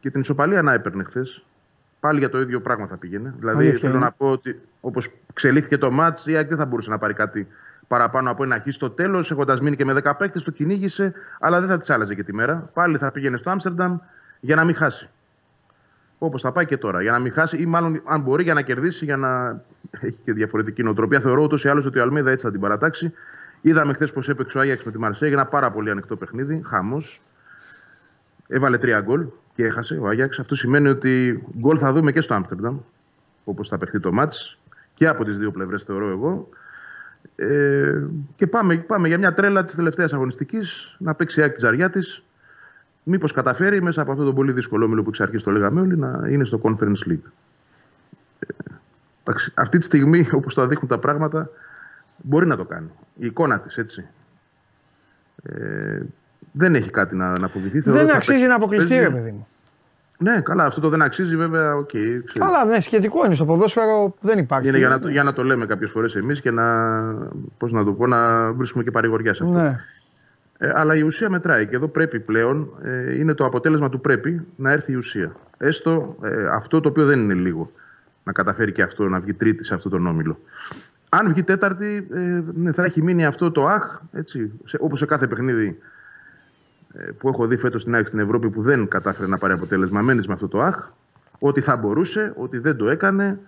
Και 0.00 0.10
την 0.10 0.20
ισοπαλία 0.20 0.62
να 0.62 0.72
έπαιρνε 0.72 1.04
χθες 1.04 1.44
πάλι 2.00 2.18
για 2.18 2.28
το 2.28 2.40
ίδιο 2.40 2.60
πράγμα 2.60 2.86
θα 2.86 2.96
πήγαινε. 2.96 3.34
Δηλαδή 3.38 3.72
θέλω 3.72 3.98
να 3.98 4.12
πω 4.12 4.30
ότι 4.30 4.60
όπως 4.80 5.10
εξελίχθηκε 5.30 5.78
το 5.78 5.90
μάτς, 5.90 6.26
η 6.26 6.36
ΑΕΚ 6.36 6.48
δεν 6.48 6.58
θα 6.58 6.66
μπορούσε 6.66 6.90
να 6.90 6.98
πάρει 6.98 7.14
κάτι 7.14 7.48
παραπάνω 7.88 8.30
από 8.30 8.42
ένα 8.42 8.60
χ 8.60 8.64
στο 8.68 8.90
τέλος, 8.90 9.30
έχοντας 9.30 9.60
μείνει 9.60 9.76
και 9.76 9.84
με 9.84 9.92
10 10.04 10.12
παίκτες, 10.18 10.42
το 10.42 10.50
κυνήγησε, 10.50 11.12
αλλά 11.40 11.60
δεν 11.60 11.68
θα 11.68 11.78
της 11.78 11.90
άλλαζε 11.90 12.14
και 12.14 12.22
τη 12.22 12.34
μέρα. 12.34 12.70
Πάλι 12.72 12.96
θα 12.96 13.10
πήγαινε 13.10 13.36
στο 13.36 13.50
Άμστερνταμ 13.50 13.98
για 14.40 14.56
να 14.56 14.64
μην 14.64 14.74
χάσει. 14.74 15.08
Όπως 16.18 16.40
θα 16.40 16.52
πάει 16.52 16.66
και 16.66 16.76
τώρα. 16.76 17.02
Για 17.02 17.12
να 17.12 17.18
μην 17.18 17.32
χάσει, 17.32 17.56
ή 17.56 17.66
μάλλον 17.66 18.02
αν 18.04 18.20
μπορεί 18.20 18.42
για 18.42 18.54
να 18.54 18.62
κερδίσει, 18.62 19.04
για 19.04 19.16
να 19.16 19.62
έχει 20.06 20.20
και 20.24 20.32
διαφορετική 20.32 20.82
νοοτροπία. 20.82 21.20
Θεωρώ 21.20 21.42
ούτως 21.42 21.64
ή 21.64 21.68
άλλως 21.68 21.86
ότι 21.86 21.98
ο 21.98 22.02
Αλμίδα 22.02 22.30
έτσι 22.30 22.46
θα 22.46 22.52
την 22.52 22.60
παρατάξει. 22.60 23.12
Είδαμε 23.60 23.92
χθες 23.92 24.12
πώ 24.12 24.20
έπαιξε 24.26 24.58
ο 24.58 24.60
Άγιαξ 24.60 24.84
με 24.84 24.92
τη 24.92 24.98
Μαρσέη. 24.98 25.32
Ένα 25.32 25.46
πάρα 25.46 25.70
πολύ 25.70 25.90
ανοιχτό 25.90 26.16
παιχνίδι. 26.16 26.62
Χάμο. 26.64 27.02
Έβαλε 28.46 28.78
τρία 28.78 29.00
γκολ 29.00 29.26
και 29.60 29.66
έχασε 29.66 29.98
ο 29.98 30.08
Άγιαξ. 30.08 30.38
Αυτό 30.38 30.54
σημαίνει 30.54 30.88
ότι 30.88 31.42
γκολ 31.58 31.76
θα 31.80 31.92
δούμε 31.92 32.12
και 32.12 32.20
στο 32.20 32.34
Άμστερνταμ, 32.34 32.78
όπως 33.44 33.68
θα 33.68 33.78
παιχτεί 33.78 34.00
το 34.00 34.12
μάτς 34.12 34.58
και 34.94 35.06
από 35.08 35.24
τις 35.24 35.38
δύο 35.38 35.50
πλευρές, 35.50 35.82
θεωρώ 35.82 36.08
εγώ. 36.08 36.48
Ε, 37.36 38.02
και 38.36 38.46
πάμε, 38.46 38.76
πάμε 38.76 39.08
για 39.08 39.18
μια 39.18 39.32
τρέλα 39.32 39.64
της 39.64 39.74
τελευταίας 39.74 40.12
αγωνιστικής 40.12 40.96
να 40.98 41.14
παίξει 41.14 41.44
η 41.44 41.50
τη 41.50 41.60
ζαριά 41.60 41.90
της. 41.90 42.22
Μήπως 43.02 43.32
καταφέρει 43.32 43.82
μέσα 43.82 44.02
από 44.02 44.12
αυτό 44.12 44.24
το 44.24 44.32
πολύ 44.32 44.52
δύσκολο 44.52 44.84
όμιλο 44.84 45.02
που 45.02 45.08
εξ 45.08 45.20
αρχή 45.20 45.42
το 45.42 45.50
λέγαμε 45.50 45.80
όλοι 45.80 45.96
να 45.96 46.28
είναι 46.28 46.44
στο 46.44 46.60
Conference 46.62 47.08
League. 47.08 47.30
Ε, 48.38 49.32
αυτή 49.54 49.78
τη 49.78 49.84
στιγμή, 49.84 50.28
όπως 50.38 50.54
το 50.54 50.66
δείχνουν 50.66 50.88
τα 50.88 50.98
πράγματα, 50.98 51.50
μπορεί 52.16 52.46
να 52.46 52.56
το 52.56 52.64
κάνει. 52.64 52.90
Η 53.14 53.26
εικόνα 53.26 53.60
της, 53.60 53.78
έτσι. 53.78 54.06
Ε, 55.42 56.00
δεν 56.52 56.74
έχει 56.74 56.90
κάτι 56.90 57.16
να, 57.16 57.38
να 57.38 57.46
αποδειχθεί. 57.46 57.78
Δεν 57.78 58.10
αξίζει 58.10 58.46
να 58.46 58.54
αποκλειστεί, 58.54 58.98
ρε 58.98 59.10
παιδί 59.10 59.30
μου. 59.30 59.46
Ναι, 60.22 60.40
καλά, 60.40 60.64
αυτό 60.64 60.80
το 60.80 60.88
δεν 60.88 61.02
αξίζει 61.02 61.36
βέβαια. 61.36 61.74
Okay, 61.76 62.20
καλά, 62.38 62.64
ναι, 62.64 62.80
σχετικό 62.80 63.24
είναι 63.24 63.34
στο 63.34 63.44
ποδόσφαιρο, 63.44 64.14
δεν 64.20 64.38
υπάρχει. 64.38 64.68
Είναι 64.68 64.78
για 64.78 64.88
να, 64.88 64.98
το, 64.98 65.08
για 65.08 65.22
να 65.22 65.32
το 65.32 65.44
λέμε 65.44 65.66
κάποιες 65.66 65.90
φορές 65.90 66.14
εμείς 66.14 66.40
και 66.40 66.50
να, 66.50 66.64
πώς 67.58 67.72
να 67.72 67.84
το 67.84 67.92
πω, 67.92 68.06
να 68.06 68.52
βρίσκουμε 68.52 68.84
και 68.84 68.90
παρηγοριά 68.90 69.34
σε 69.34 69.42
αυτό. 69.42 69.58
Ναι. 69.58 69.76
Ε, 70.58 70.70
αλλά 70.74 70.96
η 70.96 71.02
ουσία 71.02 71.30
μετράει 71.30 71.66
και 71.66 71.76
εδώ 71.76 71.88
πρέπει 71.88 72.20
πλέον, 72.20 72.70
ε, 72.82 73.18
είναι 73.18 73.34
το 73.34 73.44
αποτέλεσμα 73.44 73.88
του 73.88 74.00
πρέπει 74.00 74.46
να 74.56 74.70
έρθει 74.70 74.92
η 74.92 74.94
ουσία. 74.94 75.32
Έστω 75.58 76.16
ε, 76.22 76.46
αυτό 76.52 76.80
το 76.80 76.88
οποίο 76.88 77.04
δεν 77.06 77.20
είναι 77.20 77.34
λίγο. 77.34 77.70
Να 78.24 78.32
καταφέρει 78.32 78.72
και 78.72 78.82
αυτό 78.82 79.08
να 79.08 79.20
βγει 79.20 79.34
τρίτη 79.34 79.64
σε 79.64 79.74
αυτό 79.74 79.88
τον 79.88 80.06
όμιλο. 80.06 80.38
Αν 81.08 81.28
βγει 81.28 81.42
τέταρτη, 81.42 82.06
ε, 82.14 82.42
ναι, 82.52 82.72
θα 82.72 82.84
έχει 82.84 83.02
μείνει 83.02 83.26
αυτό 83.26 83.50
το 83.50 83.66
αχ, 83.66 84.00
έτσι, 84.12 84.52
όπως 84.78 84.98
σε 84.98 85.06
κάθε 85.06 85.26
παιχνίδι 85.26 85.66
ε, 85.68 85.74
που 87.18 87.28
έχω 87.28 87.46
δει 87.46 87.56
φέτος 87.56 87.82
στην 87.82 87.94
ΑΕΚ 87.94 88.06
στην 88.06 88.18
Ευρώπη 88.18 88.50
που 88.50 88.62
δεν 88.62 88.88
κατάφερε 88.88 89.28
να 89.28 89.38
πάρει 89.38 89.52
αποτέλεσμα. 89.52 90.00
Μένεις 90.00 90.26
με 90.26 90.32
αυτό 90.32 90.48
το 90.48 90.60
αχ, 90.60 90.90
ότι 91.38 91.60
θα 91.60 91.76
μπορούσε, 91.76 92.32
ότι 92.36 92.58
δεν 92.58 92.76
το 92.76 92.88
έκανε. 92.88 93.38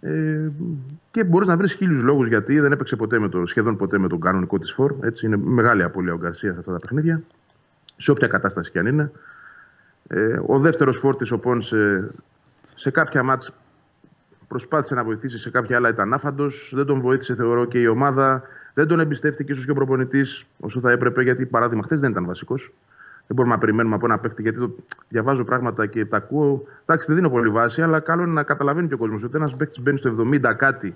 Ε, 0.00 0.50
και 1.10 1.24
μπορείς 1.24 1.48
να 1.48 1.56
βρεις 1.56 1.72
χίλιους 1.72 2.02
λόγους 2.02 2.28
γιατί 2.28 2.60
δεν 2.60 2.72
έπαιξε 2.72 2.96
ποτέ 2.96 3.18
με 3.18 3.28
το, 3.28 3.46
σχεδόν 3.46 3.76
ποτέ 3.76 3.98
με 3.98 4.08
τον 4.08 4.20
κανονικό 4.20 4.58
της 4.58 4.72
φόρ. 4.72 4.94
Έτσι, 5.00 5.26
είναι 5.26 5.36
μεγάλη 5.36 5.82
απώλεια 5.82 6.12
ο 6.12 6.16
Γκαρσίας 6.16 6.52
σε 6.52 6.58
αυτά 6.58 6.72
τα 6.72 6.78
παιχνίδια, 6.78 7.22
σε 7.96 8.10
όποια 8.10 8.26
κατάσταση 8.26 8.70
κι 8.70 8.78
αν 8.78 8.86
είναι. 8.86 9.12
Ε, 10.06 10.40
ο 10.46 10.58
δεύτερος 10.58 10.98
φόρτης, 10.98 11.30
ο 11.30 11.38
Πόνσε, 11.38 12.10
σε 12.74 12.90
κάποια 12.90 13.22
μάτς 13.22 13.52
προσπάθησε 14.48 14.94
να 14.94 15.04
βοηθήσει, 15.04 15.38
σε 15.38 15.50
κάποια 15.50 15.76
άλλα 15.76 15.88
ήταν 15.88 16.12
άφαντος. 16.12 16.72
Δεν 16.74 16.86
τον 16.86 17.00
βοήθησε, 17.00 17.34
θεωρώ, 17.34 17.64
και 17.64 17.80
η 17.80 17.86
ομάδα. 17.86 18.42
Δεν 18.74 18.86
τον 18.86 19.00
εμπιστεύτηκε 19.00 19.52
ίσως 19.52 19.64
και 19.64 19.70
ο 19.70 19.74
προπονητής 19.74 20.46
όσο 20.60 20.80
θα 20.80 20.90
έπρεπε, 20.90 21.22
γιατί 21.22 21.46
παράδειγμα 21.46 21.82
χθες 21.82 22.00
δεν 22.00 22.10
ήταν 22.10 22.26
βασικός. 22.26 22.72
Δεν 23.26 23.36
μπορούμε 23.36 23.54
να 23.54 23.60
περιμένουμε 23.60 23.94
από 23.94 24.06
ένα 24.06 24.18
παίκτη, 24.18 24.42
γιατί 24.42 24.58
το 24.58 24.74
διαβάζω 25.08 25.44
πράγματα 25.44 25.86
και 25.86 26.04
τα 26.04 26.16
ακούω. 26.16 26.64
Εντάξει, 26.82 27.06
δεν 27.06 27.16
δίνω 27.16 27.30
πολύ 27.30 27.48
βάση, 27.48 27.82
αλλά 27.82 28.00
καλό 28.00 28.22
είναι 28.22 28.32
να 28.32 28.42
καταλαβαίνει 28.42 28.88
και 28.88 28.94
ο 28.94 28.96
κόσμος 28.96 29.22
ότι 29.22 29.36
ένας 29.36 29.56
παίκτης 29.56 29.80
μπαίνει 29.80 29.98
στο 29.98 30.14
70 30.18 30.54
κάτι 30.56 30.94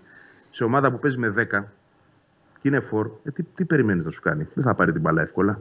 σε 0.53 0.65
ομάδα 0.65 0.91
που 0.91 0.99
παίζει 0.99 1.19
με 1.19 1.35
10 1.37 1.65
και 2.61 2.69
είναι 2.69 2.81
φορ. 2.81 3.11
Ε, 3.23 3.31
τι, 3.31 3.43
τι 3.43 3.65
περιμένεις 3.65 4.05
να 4.05 4.11
σου 4.11 4.21
κάνει; 4.21 4.49
Δεν 4.55 4.65
θα 4.65 4.75
πάρει 4.75 4.93
την 4.93 5.01
μπαλά 5.01 5.23
εύκολα. 5.23 5.61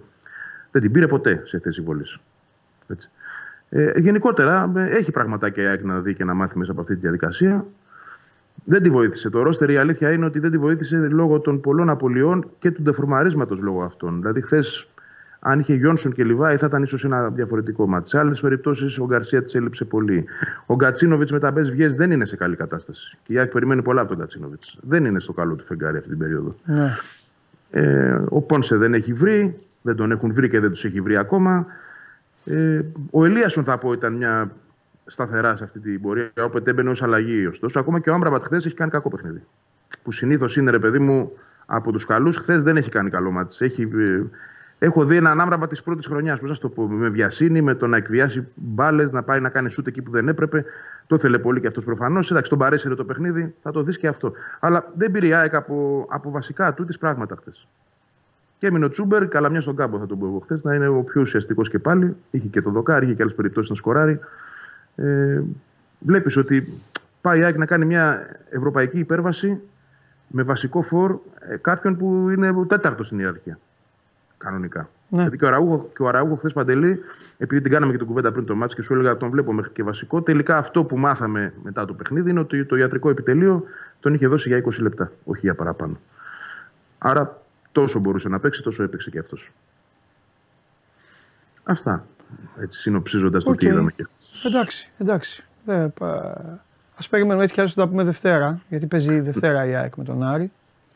Δεν 0.72 0.82
την 0.82 0.92
πήρε 0.92 1.08
ποτέ 1.08 1.42
σε 1.46 1.60
θέση 1.60 1.82
βολή. 1.82 2.06
Ε, 3.70 4.00
γενικότερα 4.00 4.72
ε, 4.76 4.86
έχει 4.86 5.12
πραγματάκια 5.12 5.80
να 5.84 6.02
δει 6.02 6.14
και 6.14 6.24
να 6.24 6.34
μάθει 6.34 6.58
μέσα 6.58 6.72
από 6.72 6.82
αυτή 6.82 6.94
τη 6.94 7.00
διαδικασία. 7.00 7.66
Δεν 8.66 8.82
τη 8.82 8.90
βοήθησε. 8.90 9.30
Το 9.30 9.42
ρόστερ 9.42 9.70
η 9.70 9.78
αλήθεια 9.78 10.12
είναι 10.12 10.26
ότι 10.26 10.40
δεν 10.40 10.52
τη 10.52 10.58
βοήθησε 10.58 10.98
λόγω 10.98 11.40
των 11.40 11.62
πολλών 11.62 11.90
απολειών 11.90 12.50
και 12.60 12.72
του 12.72 12.82
ντεφορμαρίσματος 12.82 13.60
λόγω 13.60 13.84
αυτών. 13.84 14.16
Δηλαδή, 14.16 14.42
χθες, 14.42 14.88
αν 15.40 15.60
είχε 15.60 15.74
Γιόνσον 15.74 16.14
και 16.14 16.24
Λιβάη, 16.24 16.58
θα 16.58 16.66
ήταν 16.66 16.84
ίσως 16.84 17.04
ένα 17.04 17.30
διαφορετικό 17.30 17.88
μάτι. 17.88 18.10
Σε 18.10 18.20
άλλες 18.20 18.40
περιπτώσεις, 18.40 19.00
ο 19.00 19.06
Γκαρσία 19.06 19.44
της 19.44 19.56
έλειψε 19.56 19.86
πολύ. 19.86 20.26
Ο 20.66 20.76
Γκατσίνοβιτς 20.76 21.32
με 21.32 21.40
τα 21.40 21.52
μπε 21.52 21.62
βγέ 21.62 21.88
δεν 21.88 22.12
είναι 22.12 22.26
σε 22.26 22.36
καλή 22.36 22.56
κατάσταση. 22.56 23.18
Και 23.26 23.34
η 23.34 23.40
Άκη 23.40 23.52
περιμένει 23.52 23.82
πολλά 23.82 24.02
από 24.02 24.10
τον 24.10 24.18
Γκατσίνοβιτς. 24.18 24.78
Δεν 24.82 25.06
είναι 25.06 25.20
στο 25.20 25.34
καλό 25.34 25.56
του 25.56 25.64
φεγγάρι 25.66 25.98
αυτή 25.98 26.10
την 26.10 26.18
περίοδο. 26.18 26.56
Ναι. 26.66 26.92
Ε, 27.72 28.22
ο 28.30 28.42
Πόνσε 28.42 28.76
δεν 28.76 28.94
έχει 28.94 29.14
βρει, 29.14 29.60
δεν 29.82 29.96
τον 29.96 30.12
έχουν 30.12 30.34
βρει 30.34 30.50
και 30.50 30.60
δεν 30.60 30.70
τους 30.70 30.86
έχει 30.86 31.02
βρει 31.02 31.18
ακόμα. 31.18 31.66
Ε, 32.46 32.82
ο 33.12 33.26
Ελίασον 33.26 33.64
θα 33.64 33.78
πω 33.78 33.94
ήταν 33.94 34.14
μια 34.14 34.52
σταθερά 35.06 35.56
σε 35.56 35.64
αυτή 35.64 35.80
την 35.80 36.02
πορεία. 36.02 36.32
Όποτε 36.40 36.72
έμπαινε 36.72 36.90
ως 36.90 37.04
αλλαγή. 37.04 37.46
Ωστόσο, 37.46 37.80
ακόμα 37.80 38.00
και 38.00 38.10
ο 38.10 38.14
Άμπραμπατ 38.14 38.46
χθες 38.46 38.66
έχει 38.66 38.76
κάνει 38.76 38.92
κακό 38.92 39.10
παιχνίδι. 39.10 39.44
Που 40.04 40.12
συνήθως 40.12 40.58
είναι 40.58 40.72
ρε 40.72 40.80
παιδί 40.80 41.00
μου 41.00 41.32
από 41.66 41.92
τους 41.92 42.06
καλούς. 42.06 42.38
Χθες 42.38 42.64
δεν 42.64 42.78
έχει 42.78 42.90
κάνει 42.90 43.10
καλό 43.10 43.32
μάτι. 43.32 43.66
Έχει... 43.66 43.82
Ε, 43.82 44.24
έχω 44.80 45.06
δει 45.06 45.16
έναν 45.16 45.42
Άμπραμπατ 45.42 45.70
της 45.70 45.84
πρώτης 45.84 46.06
χρονιάς. 46.06 46.40
Πώς 46.40 46.50
να 46.50 46.56
το 46.56 46.70
πω, 46.70 46.88
με 46.88 47.10
βιασύνη, 47.10 47.62
με 47.62 47.76
το 47.76 47.88
να 47.88 47.98
εκβιάσει 47.98 48.48
μπάλες, 48.56 49.12
να 49.12 49.24
πάει 49.24 49.40
να 49.40 49.50
κάνει 49.50 49.72
σούτ 49.72 49.88
εκεί 49.88 50.02
που 50.02 50.12
δεν 50.12 50.28
έπρεπε. 50.28 50.66
Το 51.08 51.16
ήθελε 51.16 51.40
πολύ 51.40 51.60
και 51.60 51.68
αυτός 51.68 51.84
προφανώς. 51.84 52.32
Εντάξει, 52.32 52.50
τον 52.50 52.60
παρέσυρε 52.60 52.96
το 52.96 53.04
παιχνίδι, 53.04 53.56
θα 53.62 53.72
το 53.72 53.84
δεις 53.84 53.98
και 53.98 54.08
αυτό. 54.08 54.32
Αλλά 54.60 54.92
δεν 54.98 55.12
πήρε 55.12 55.28
η 55.28 55.34
ΑΕΚ 55.34 55.56
από, 55.56 56.08
από 56.10 56.32
βασικά 56.32 56.74
του 56.74 56.86
τι 56.86 56.98
πράγματα 56.98 57.36
χθες. 57.40 57.68
Και 58.60 58.68
έμεινε 58.68 58.86
ο 58.86 58.90
Τσούμπερ, 58.90 59.28
καλά 59.28 59.50
μια 59.50 59.62
στον 59.62 59.76
κάμπο 59.76 59.98
θα 59.98 60.06
τον 60.06 60.20
πω 60.20 60.26
εγώ 60.26 60.40
χθες, 60.40 60.64
να 60.64 60.74
είναι 60.74 60.88
ο 60.88 61.02
πιο 61.02 61.22
ουσιαστικός 61.22 61.70
και 61.70 61.80
πάλι. 61.80 62.16
Είχε 62.32 62.48
και 62.48 62.62
το 62.62 62.70
δοκάρι, 62.70 63.06
είχε 63.06 63.16
και 63.16 63.22
άλλες 63.22 63.36
περιπτώσεις 63.36 63.70
να 63.70 63.76
σκοράρει 63.76 64.20
ε, 64.96 65.42
βλέπεις 66.00 66.38
ότι 66.38 66.68
πάει 67.22 67.40
η 67.40 67.44
ΑΕΚ 67.44 67.58
να 67.58 67.66
κάνει 67.66 67.86
μια 67.86 68.38
ευρωπαϊκή 68.50 69.00
υπέρβαση 69.00 69.62
με 70.28 70.44
βασικό 70.44 70.82
φόρ 70.82 71.18
ε, 71.40 71.56
κάποιον 71.56 71.98
που 71.98 72.30
είναι 72.30 72.50
ο 72.50 72.66
τέταρτος 72.66 73.06
στην 73.06 73.20
ιεραρχία. 73.20 73.60
Κανονικά. 74.38 74.90
Ναι. 75.10 75.22
Γιατί 75.22 75.38
και 75.38 75.46
ο 75.46 75.48
Αραούχο, 75.48 75.90
και 75.96 76.04
ο 76.04 76.08
Αραούχο 76.08 76.36
χθες 76.36 76.54
παντελή, 76.54 77.00
επειδή 77.38 77.62
την 77.62 77.72
κάναμε 77.72 77.92
και 77.92 77.98
την 77.98 78.08
κουβέντα 78.08 78.32
πριν 78.32 78.46
το 78.46 78.56
μάτι 78.56 78.76
και 78.76 78.82
σου 78.82 78.94
έλεγα 78.94 79.18
τον 79.18 79.30
βλέπω 79.30 79.54
μέχρι 79.54 79.72
και 79.72 79.84
βασικό, 79.84 80.22
τελικά 80.22 80.58
αυτό 80.58 80.84
που 80.84 80.98
μάθαμε 80.98 81.54
μετά 81.64 81.86
το 81.86 81.94
παιχνίδι 81.94 82.30
είναι 82.30 82.40
ότι 82.40 82.66
το 82.66 82.76
ιατρικό 82.76 83.10
επιτελείο 83.10 83.64
τον 84.00 84.14
είχε 84.14 84.28
δώσει 84.28 84.50
για 84.50 84.64
20 84.66 84.82
λεπτά, 84.82 85.12
όχι 85.24 85.40
για 85.40 85.56
παραπάνω. 85.56 86.00
Άρα 86.98 87.42
τόσο 87.72 88.00
μπορούσε 88.00 88.30
να 88.30 88.40
παίξει, 88.40 88.64
τόσο 88.64 88.84
έπαιξε 88.84 89.10
και 89.10 89.20
αυτός. 89.20 89.52
Αυτά. 91.64 92.06
Έτσι 92.58 92.80
συνοψίζοντας 92.80 93.44
okay. 93.44 93.46
το 93.46 93.56
τι 93.56 93.66
είδαμε 93.66 93.92
και 93.92 94.08
Εντάξει, 94.44 94.92
εντάξει. 94.98 95.44
Δεν, 95.66 95.94
Α 96.96 97.08
περιμένουμε 97.10 97.44
έτσι 97.44 97.54
κι 97.54 97.60
αλλιώς 97.60 97.76
θα 97.76 97.82
τα 97.82 97.90
πούμε 97.90 98.04
Δευτέρα, 98.04 98.62
γιατί 98.68 98.88
παίζει 98.88 99.20
Δευτέρα 99.20 99.66
η 99.66 99.76
ΑΕΚ 99.76 99.96
με 99.96 100.04
τον 100.04 100.24
Άρη. 100.24 100.52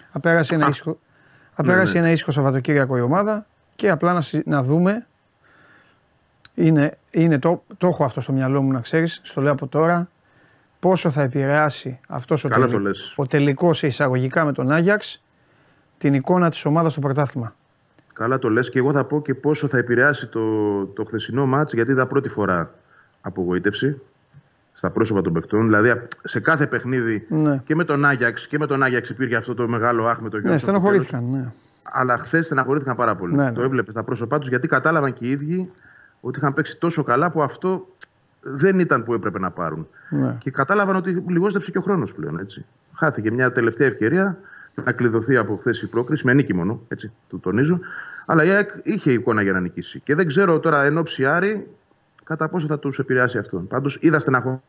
Θα 0.09 0.19
πέρασε 0.19 0.55
ένα 0.55 0.67
ήσυχο, 0.67 0.99
θα 1.51 1.63
πέρασε 1.63 1.93
ναι. 1.93 1.99
ένα 1.99 2.11
ήσυχο 2.11 2.31
Σαββατοκύριακο 2.31 2.97
η 2.97 3.01
ομάδα 3.01 3.45
και 3.75 3.89
απλά 3.89 4.13
να, 4.13 4.21
συ- 4.21 4.47
να 4.47 4.63
δούμε. 4.63 5.07
Είναι, 6.53 6.97
είναι 7.11 7.39
το, 7.39 7.63
το 7.77 7.87
έχω 7.87 8.03
αυτό 8.03 8.21
στο 8.21 8.31
μυαλό 8.31 8.61
μου 8.61 8.71
να 8.71 8.79
ξέρεις, 8.79 9.19
στο 9.23 9.41
λέω 9.41 9.51
από 9.51 9.67
τώρα. 9.67 10.09
Πόσο 10.79 11.09
θα 11.11 11.21
επηρεάσει 11.21 11.99
αυτός 12.07 12.43
ο, 12.43 12.47
Καλά 12.47 12.65
το 12.65 12.71
τελ, 12.71 12.81
λες. 12.81 13.13
ο 13.15 13.27
τελικός 13.27 13.83
εισαγωγικά 13.83 14.45
με 14.45 14.51
τον 14.51 14.71
Άγιαξ 14.71 15.23
την 15.97 16.13
εικόνα 16.13 16.49
της 16.49 16.65
ομάδας 16.65 16.91
στο 16.91 17.01
πρωτάθλημα. 17.01 17.55
Καλά 18.13 18.39
το 18.39 18.49
λες 18.49 18.69
και 18.69 18.79
εγώ 18.79 18.91
θα 18.91 19.03
πω 19.03 19.21
και 19.21 19.33
πόσο 19.35 19.67
θα 19.67 19.77
επηρεάσει 19.77 20.27
το, 20.27 20.85
το 20.85 21.03
χθεσινό 21.03 21.45
μάτς 21.45 21.73
γιατί 21.73 21.91
είδα 21.91 22.07
πρώτη 22.07 22.29
φορά 22.29 22.73
απογοήτευση 23.21 24.01
στα 24.73 24.89
πρόσωπα 24.89 25.21
των 25.21 25.33
παιχτών. 25.33 25.65
Δηλαδή 25.65 26.01
σε 26.23 26.39
κάθε 26.39 26.67
παιχνίδι 26.67 27.25
Ναι. 27.29 27.61
και 27.65 27.75
με 27.75 27.83
τον 27.83 28.05
Άγιαξ 28.05 28.47
και 28.47 28.57
με 28.59 28.65
τον 28.65 28.83
Άγιαξ 28.83 29.09
υπήρχε 29.09 29.35
αυτό 29.35 29.53
το 29.53 29.67
μεγάλο 29.67 30.05
άχ 30.07 30.19
με 30.19 30.29
τον 30.29 30.39
Ναι, 30.39 30.45
Γιώργο. 30.45 30.59
στενοχωρήθηκαν. 30.59 31.29
Ναι. 31.31 31.47
Αλλά 31.91 32.17
χθες 32.17 32.45
στεναχωρήθηκαν 32.45 32.95
πάρα 32.95 33.15
πολύ. 33.15 33.35
Ναι, 33.35 33.43
ναι. 33.43 33.51
Το 33.51 33.61
έβλεπε 33.61 33.91
στα 33.91 34.03
πρόσωπά 34.03 34.39
τους 34.39 34.49
γιατί 34.49 34.67
κατάλαβαν 34.67 35.13
και 35.13 35.25
οι 35.25 35.29
ίδιοι 35.29 35.71
ότι 36.21 36.39
είχαν 36.39 36.53
παίξει 36.53 36.77
τόσο 36.77 37.03
καλά 37.03 37.31
που 37.31 37.41
αυτό 37.41 37.87
δεν 38.41 38.79
ήταν 38.79 39.03
που 39.03 39.13
έπρεπε 39.13 39.39
να 39.39 39.51
πάρουν. 39.51 39.87
Ναι. 40.09 40.35
Και 40.39 40.51
κατάλαβαν 40.51 40.95
ότι 40.95 41.23
λιγόστεψε 41.27 41.71
και 41.71 41.77
ο 41.77 41.81
χρόνος 41.81 42.13
πλέον. 42.13 42.39
Έτσι. 42.39 42.65
Χάθηκε 42.95 43.31
μια 43.31 43.51
τελευταία 43.51 43.87
ευκαιρία 43.87 44.37
να 44.85 44.91
κλειδωθεί 44.91 45.37
από 45.37 45.55
χθες 45.55 45.81
η 45.81 45.89
πρόκριση, 45.89 46.25
με 46.25 46.33
νίκη 46.33 46.53
μόνο, 46.53 46.81
έτσι, 46.87 47.11
το 47.29 47.37
τονίζω. 47.37 47.79
Αλλά 48.25 48.43
η 48.43 48.49
ΑΕΚ 48.49 48.69
είχε 48.83 49.11
εικόνα 49.11 49.41
για 49.41 49.51
να 49.51 49.59
νικήσει. 49.59 49.99
Και 49.99 50.15
δεν 50.15 50.27
ξέρω 50.27 50.59
τώρα 50.59 50.83
εν 50.83 50.97
ώψη 50.97 51.25
Άρη 51.25 51.67
κατά 52.29 52.49
πόσο 52.49 52.67
θα 52.67 52.79
τους 52.79 52.99
επηρεάσει 52.99 53.37
αυτό. 53.37 53.57
Πάντως 53.57 53.97
είδα 54.01 54.19
στεναχώρια 54.19 54.61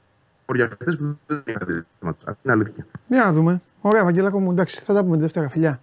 χθες 0.81 0.97
που 0.97 1.19
δεν 1.27 1.43
είχα 1.45 1.65
δει. 1.67 1.85
Αυτή 2.01 2.41
είναι 2.43 2.53
αλήθεια. 2.53 2.87
Για 3.07 3.25
να 3.25 3.33
δούμε. 3.33 3.61
Ωραία, 3.81 4.05
Βαγγέλακο 4.05 4.41
μου, 4.41 4.51
εντάξει, 4.51 4.81
θα 4.81 4.95
τα 4.95 5.03
πούμε 5.03 5.17
τη 5.17 5.23
Δευτέρα, 5.23 5.49
φιλιά. 5.49 5.81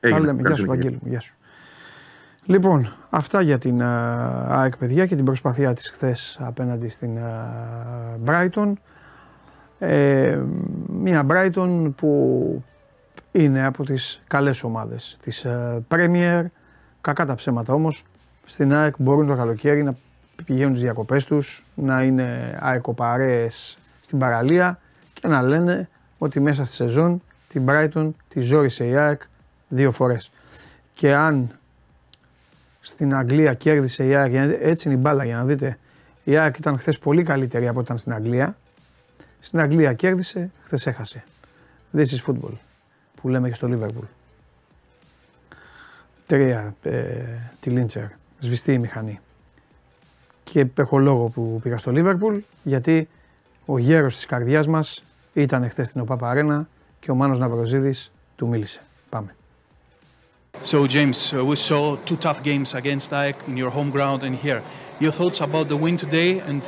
Τα 0.00 0.08
Έγινε. 0.08 0.24
λέμε. 0.24 0.40
Γεια 0.40 0.42
Καλή 0.42 0.56
σου, 0.56 0.62
συνέχεια. 0.62 0.82
Βαγγέλη 0.82 0.98
μου. 1.02 1.10
Γεια 1.10 1.20
σου. 1.20 1.34
Λοιπόν, 2.44 2.92
αυτά 3.10 3.40
για 3.40 3.58
την 3.58 3.82
α, 3.82 4.46
ΑΕΚ 4.48 4.76
παιδιά 4.76 5.06
και 5.06 5.16
την 5.16 5.24
προσπαθία 5.24 5.74
της 5.74 5.90
χθες 5.90 6.38
απέναντι 6.40 6.88
στην 6.88 7.18
α, 7.18 8.18
Brighton. 8.24 8.72
Ε, 9.78 10.42
μια 10.86 11.26
Brighton 11.30 11.92
που 11.96 12.64
είναι 13.32 13.64
από 13.64 13.84
τις 13.84 14.22
καλές 14.26 14.62
ομάδες 14.62 15.16
της 15.22 15.44
α, 15.46 15.82
Premier. 15.88 16.44
Κακά 17.00 17.26
τα 17.26 17.34
ψέματα 17.34 17.72
όμως. 17.72 18.04
Στην 18.44 18.74
ΑΕΚ 18.74 18.94
μπορούν 18.98 19.26
το 19.26 19.36
καλοκαίρι 19.36 19.82
να 19.82 19.96
πηγαίνουν 20.44 20.72
τις 20.72 20.82
διακοπές 20.82 21.24
τους, 21.24 21.64
να 21.74 22.02
είναι 22.02 22.58
αεκοπαρέες 22.60 23.78
στην 24.00 24.18
παραλία 24.18 24.80
και 25.12 25.28
να 25.28 25.42
λένε 25.42 25.88
ότι 26.18 26.40
μέσα 26.40 26.64
στη 26.64 26.74
σεζόν 26.74 27.22
την 27.48 27.64
Brighton 27.68 28.10
τη 28.28 28.40
ζόρισε 28.40 28.86
η 28.86 28.96
ΑΕΚ 28.96 29.22
δύο 29.68 29.92
φορές. 29.92 30.30
Και 30.94 31.14
αν 31.14 31.50
στην 32.80 33.14
Αγγλία 33.14 33.54
κέρδισε 33.54 34.06
η 34.06 34.14
ΑΕΚ, 34.14 34.30
για 34.30 34.46
να- 34.46 34.56
έτσι 34.60 34.88
είναι 34.88 34.96
η 34.96 35.00
μπάλα 35.00 35.24
για 35.24 35.36
να 35.36 35.44
δείτε, 35.44 35.78
η 36.24 36.36
ΑΕΚ 36.36 36.56
ήταν 36.58 36.78
χθες 36.78 36.98
πολύ 36.98 37.22
καλύτερη 37.22 37.68
από 37.68 37.76
ό,τι 37.78 37.84
ήταν 37.84 37.98
στην 37.98 38.12
Αγγλία. 38.12 38.56
Στην 39.40 39.60
Αγγλία 39.60 39.92
κέρδισε, 39.92 40.50
χθες 40.62 40.86
έχασε. 40.86 41.24
This 41.92 42.04
is 42.06 42.24
football 42.26 42.52
που 43.20 43.28
λέμε 43.28 43.48
και 43.48 43.54
στο 43.54 43.68
Liverpool. 43.70 44.06
Τρία 46.26 46.74
ε, 46.82 47.24
τη 47.60 47.70
Λίντσερ, 47.70 48.04
σβηστή 48.38 48.72
η 48.72 48.78
μηχανή. 48.78 49.18
Και 50.52 50.66
έχω 50.74 50.98
λόγο 50.98 51.28
που 51.28 51.60
πήγα 51.62 51.76
στο 51.76 51.92
Liverpool 51.94 52.38
γιατί 52.62 53.08
ο 53.66 53.78
γέρος 53.78 54.14
της 54.14 54.26
καρδιάς 54.26 54.66
μας 54.66 55.02
ήταν 55.32 55.68
χθε 55.68 55.84
στην 55.84 56.00
ΟΠΑΠ 56.00 56.24
Αρένα 56.24 56.68
και 57.00 57.10
ο 57.10 57.14
Μάνος 57.14 57.38
Ναυροζίδης 57.38 58.12
του 58.36 58.48
μίλησε. 58.48 58.80
Πάμε. 59.10 59.36
So, 60.62 60.86
James, 60.86 61.18
uh, 61.32 61.44
we 61.44 61.56
saw 61.68 61.96
two 62.08 62.16
tough 62.16 62.40
games 62.42 62.74
against 62.74 63.12
AEK 63.12 63.36
in 63.50 63.56
your 63.62 63.70
home 63.78 63.90
ground 63.96 64.20
and 64.26 64.34
here. 64.44 64.60
Your 65.04 65.12
thoughts 65.18 65.40
about 65.48 65.66
the 65.68 65.78
win 65.84 65.96
today, 66.04 66.30
and 66.48 66.62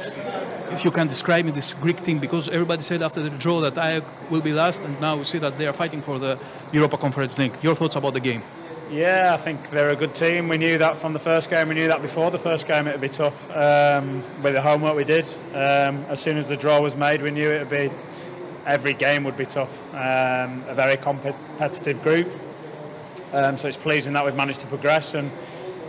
if 0.74 0.80
you 0.84 0.90
can 0.98 1.06
describe 1.14 1.44
me 1.48 1.52
this 1.60 1.70
Greek 1.84 1.98
team, 2.06 2.18
because 2.26 2.44
everybody 2.56 2.82
said 2.90 3.00
after 3.08 3.20
the 3.26 3.32
draw 3.42 3.58
that 3.66 3.74
AEK 3.86 4.04
will 4.30 4.44
be 4.50 4.52
last, 4.62 4.80
and 4.86 4.92
now 5.06 5.14
we 5.20 5.24
see 5.32 5.40
that 5.44 5.54
they 5.58 5.66
are 5.70 5.76
fighting 5.82 6.02
for 6.08 6.16
the 6.24 6.32
Europa 6.78 6.96
Conference 7.04 7.34
League. 7.40 7.56
Your 7.66 7.74
thoughts 7.80 7.96
about 8.00 8.14
the 8.18 8.24
game? 8.30 8.42
Yeah, 8.90 9.35
I 9.35 9.37
think 9.37 9.68
they're 9.68 9.90
a 9.90 9.96
good 9.96 10.14
team. 10.14 10.48
We 10.48 10.57
knew 10.57 10.79
that 10.79 10.96
from 10.96 11.12
the 11.12 11.18
first 11.18 11.51
game. 11.51 11.68
We 11.68 11.74
knew 11.74 11.88
that 11.88 12.01
before 12.01 12.31
the 12.31 12.38
first 12.38 12.66
game 12.66 12.87
it 12.87 12.92
would 12.92 13.03
be 13.03 13.11
tough. 13.11 13.46
Um, 13.55 14.22
with 14.42 14.55
the 14.55 14.62
homework 14.62 14.96
we 14.96 15.05
did, 15.05 15.27
um, 15.53 16.07
as 16.09 16.20
soon 16.20 16.38
as 16.38 16.48
the 16.48 16.57
draw 16.57 16.81
was 16.81 16.96
made, 16.96 17.20
we 17.20 17.31
knew 17.31 17.51
it 17.51 17.59
would 17.59 17.68
be 17.68 17.90
every 18.64 18.94
game 18.94 19.24
would 19.24 19.37
be 19.37 19.44
tough. 19.44 19.83
Um, 19.92 20.64
a 20.68 20.74
very 20.74 20.96
competitive 20.96 22.03
group. 22.03 22.33
Um, 23.35 23.59
so 23.59 23.68
it's 23.68 23.77
pleasing 23.77 24.14
that 24.14 24.24
we've 24.24 24.35
managed 24.35 24.61
to 24.61 24.66
progress, 24.66 25.12
and 25.12 25.31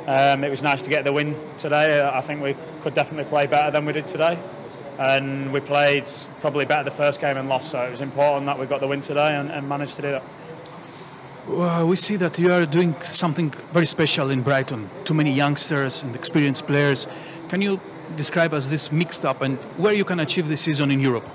um, 0.06 0.44
it 0.44 0.50
was 0.50 0.62
nice 0.62 0.82
to 0.82 0.90
get 0.90 1.06
the 1.06 1.14
win 1.14 1.42
today. 1.56 2.02
I 2.02 2.20
think 2.20 2.44
we 2.44 2.58
could 2.82 2.96
definitely 2.96 3.30
play 3.30 3.48
better 3.48 3.72
than 3.72 3.86
we 3.86 3.94
did 3.94 4.08
today, 4.08 4.38
and 4.98 5.54
we 5.54 5.62
played 5.62 6.04
probably 6.42 6.66
better 6.66 6.84
the 6.84 6.92
first 6.92 7.22
game 7.22 7.38
and 7.38 7.48
lost. 7.48 7.72
So 7.72 7.80
it 7.80 7.92
was 7.92 8.02
important 8.02 8.48
that 8.48 8.60
we 8.60 8.66
got 8.66 8.82
the 8.82 8.90
win 8.90 9.00
today 9.00 9.38
and, 9.38 9.50
and 9.50 9.70
managed 9.70 9.96
to 9.96 10.02
do 10.02 10.12
that. 10.12 10.24
Well, 11.50 11.88
we 11.88 11.96
see 11.96 12.16
that 12.18 12.38
you 12.38 12.52
are 12.52 12.68
doing 12.68 12.94
something 13.02 13.50
very 13.74 13.88
special 13.88 14.30
in 14.30 14.44
Brighton. 14.44 14.88
Too 15.04 15.16
many 15.16 15.34
youngsters 15.34 16.04
and 16.04 16.16
experienced 16.16 16.68
players. 16.68 17.08
Can 17.48 17.64
you 17.64 17.82
describe 18.16 18.54
us 18.54 18.70
this 18.70 18.92
mixed 18.92 19.26
up 19.26 19.42
and 19.42 19.58
where 19.76 19.96
you 19.96 20.06
can 20.06 20.20
achieve 20.20 20.48
this 20.48 20.62
season 20.62 20.92
in 20.92 21.00
Europe? 21.00 21.28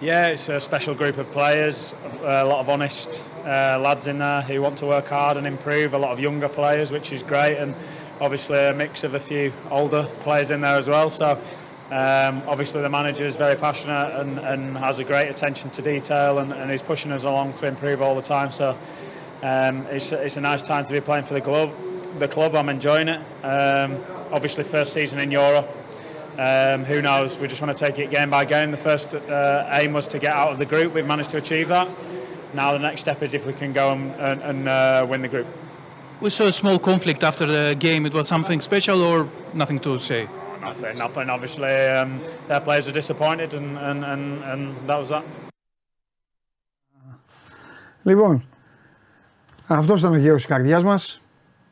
Yeah, 0.00 0.26
it's 0.26 0.48
a 0.48 0.58
special 0.58 0.92
group 0.96 1.18
of 1.18 1.30
players, 1.30 1.94
a 2.24 2.44
lot 2.44 2.58
of 2.58 2.68
honest 2.68 3.24
uh, 3.44 3.78
lads 3.80 4.08
in 4.08 4.18
there 4.18 4.42
who 4.42 4.60
want 4.60 4.78
to 4.78 4.86
work 4.86 5.06
hard 5.06 5.36
and 5.36 5.46
improve, 5.46 5.94
a 5.94 5.98
lot 5.98 6.10
of 6.10 6.18
younger 6.18 6.48
players, 6.48 6.90
which 6.90 7.12
is 7.12 7.22
great, 7.22 7.56
and 7.56 7.76
obviously 8.20 8.58
a 8.58 8.74
mix 8.74 9.04
of 9.04 9.14
a 9.14 9.20
few 9.20 9.52
older 9.70 10.10
players 10.22 10.50
in 10.50 10.62
there 10.62 10.76
as 10.76 10.88
well. 10.88 11.10
So, 11.10 11.40
um, 11.90 12.42
obviously, 12.46 12.80
the 12.80 12.88
manager 12.88 13.24
is 13.24 13.36
very 13.36 13.56
passionate 13.56 14.18
and, 14.18 14.38
and 14.38 14.76
has 14.78 14.98
a 14.98 15.04
great 15.04 15.28
attention 15.28 15.70
to 15.70 15.82
detail 15.82 16.38
and, 16.38 16.52
and 16.52 16.70
is 16.70 16.82
pushing 16.82 17.12
us 17.12 17.24
along 17.24 17.52
to 17.54 17.66
improve 17.66 18.00
all 18.00 18.14
the 18.14 18.22
time. 18.22 18.50
So, 18.50 18.78
um, 19.42 19.86
it's, 19.86 20.10
it's 20.10 20.38
a 20.38 20.40
nice 20.40 20.62
time 20.62 20.84
to 20.84 20.92
be 20.92 21.00
playing 21.00 21.24
for 21.24 21.34
the 21.34 21.42
club. 21.42 21.72
The 22.18 22.28
club, 22.28 22.56
I'm 22.56 22.70
enjoying 22.70 23.08
it. 23.08 23.20
Um, 23.44 24.02
obviously, 24.32 24.64
first 24.64 24.94
season 24.94 25.18
in 25.18 25.30
Europe. 25.30 25.70
Um, 26.38 26.84
who 26.84 27.02
knows? 27.02 27.38
We 27.38 27.46
just 27.46 27.60
want 27.60 27.76
to 27.76 27.84
take 27.84 27.98
it 27.98 28.10
game 28.10 28.30
by 28.30 28.44
game. 28.44 28.70
The 28.70 28.76
first 28.76 29.14
uh, 29.14 29.68
aim 29.70 29.92
was 29.92 30.08
to 30.08 30.18
get 30.18 30.32
out 30.32 30.48
of 30.48 30.58
the 30.58 30.66
group. 30.66 30.94
We've 30.94 31.06
managed 31.06 31.30
to 31.30 31.36
achieve 31.36 31.68
that. 31.68 31.88
Now 32.54 32.72
the 32.72 32.78
next 32.78 33.02
step 33.02 33.22
is 33.22 33.34
if 33.34 33.46
we 33.46 33.52
can 33.52 33.72
go 33.72 33.92
and, 33.92 34.12
and, 34.14 34.42
and 34.42 34.68
uh, 34.68 35.06
win 35.08 35.22
the 35.22 35.28
group. 35.28 35.46
We 36.20 36.30
saw 36.30 36.44
a 36.44 36.52
small 36.52 36.78
conflict 36.78 37.22
after 37.22 37.46
the 37.46 37.76
game. 37.78 38.06
It 38.06 38.14
was 38.14 38.26
something 38.26 38.60
special 38.60 39.02
or 39.02 39.28
nothing 39.52 39.78
to 39.80 39.98
say? 39.98 40.28
Nothing, 40.68 40.96
nothing. 41.04 41.28
Obviously, 41.36 41.74
um, 42.00 42.10
their 42.48 42.60
players 42.66 42.84
were 42.88 42.96
disappointed, 43.02 43.50
and, 43.58 43.70
and, 43.88 43.98
and, 44.12 44.24
and 44.52 44.60
that 44.88 44.98
was 45.02 45.08
that. 45.08 45.22
Λοιπόν, 48.02 48.42
αυτός 49.66 50.00
ήταν 50.00 50.12
ο 50.12 50.16
γέρο 50.16 50.34
της 50.34 50.46
καρδιάς 50.46 50.82
μας. 50.84 51.18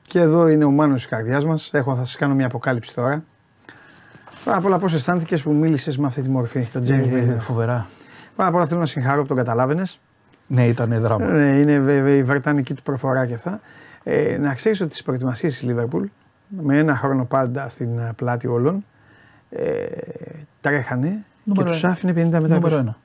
Και 0.03 0.21
εδώ 0.21 0.49
είναι 0.49 0.65
ο 0.65 0.71
Μάνος 0.71 1.01
της 1.01 1.11
καρδιάς 1.11 1.45
μας. 1.45 1.71
Έχω, 1.73 1.97
θα 1.97 2.05
σας 2.05 2.17
κάνω 2.17 2.35
μια 2.35 2.47
αποκάλυψη 2.47 2.95
τώρα. 2.95 3.25
Πάρα 4.45 4.61
πολλά 4.61 4.79
πώς 4.79 4.95
αισθάνθηκες 4.95 5.43
που 5.43 5.53
μίλησες 5.53 5.99
με 5.99 6.07
αυτή 6.07 6.23
τη 6.23 6.29
μορφή, 6.29 6.69
τον 6.73 6.83
James 6.83 6.89
Ε, 7.13 7.35
Miller. 7.35 7.39
φοβερά. 7.41 7.87
Πάρα 8.37 8.51
πολλά 8.51 8.67
θέλω 8.67 8.81
να 8.81 8.87
συγχαρώ 8.87 9.23
που 9.23 9.29
τον 9.29 9.37
καταλάβαινες. 9.37 9.99
Ναι, 10.47 10.67
ήταν 10.67 11.01
δράμα. 11.01 11.27
Ναι, 11.27 11.59
είναι 11.59 11.79
βέβαια 11.79 12.15
η 12.15 12.23
βρετανική 12.23 12.75
του 12.75 12.83
προφορά 12.83 13.27
και 13.27 13.35
αυτά. 13.35 13.61
Ε, 14.03 14.39
να 14.39 14.55
ξέρεις 14.55 14.81
ότι 14.81 14.91
στις 14.91 15.03
προετοιμασίες 15.03 15.53
της 15.53 15.63
Λίβερπουλ, 15.63 16.05
με 16.61 16.79
ένα 16.79 16.97
χρόνο 16.97 17.25
πάντα 17.25 17.69
στην 17.69 17.99
ε, 17.99 18.13
πλάτη 18.17 18.47
όλων, 18.47 18.85
ε, 19.51 19.63
τρέχανε 20.61 21.25
Νούμερο 21.45 21.67
και 21.67 21.73
τους 21.73 21.83
ένα. 21.83 21.93
άφηνε 21.93 22.13
50 22.13 22.15
μετά 22.15 22.39
Νούμερο 22.41 22.61
πίσω. 22.61 22.79
ένα. 22.79 22.97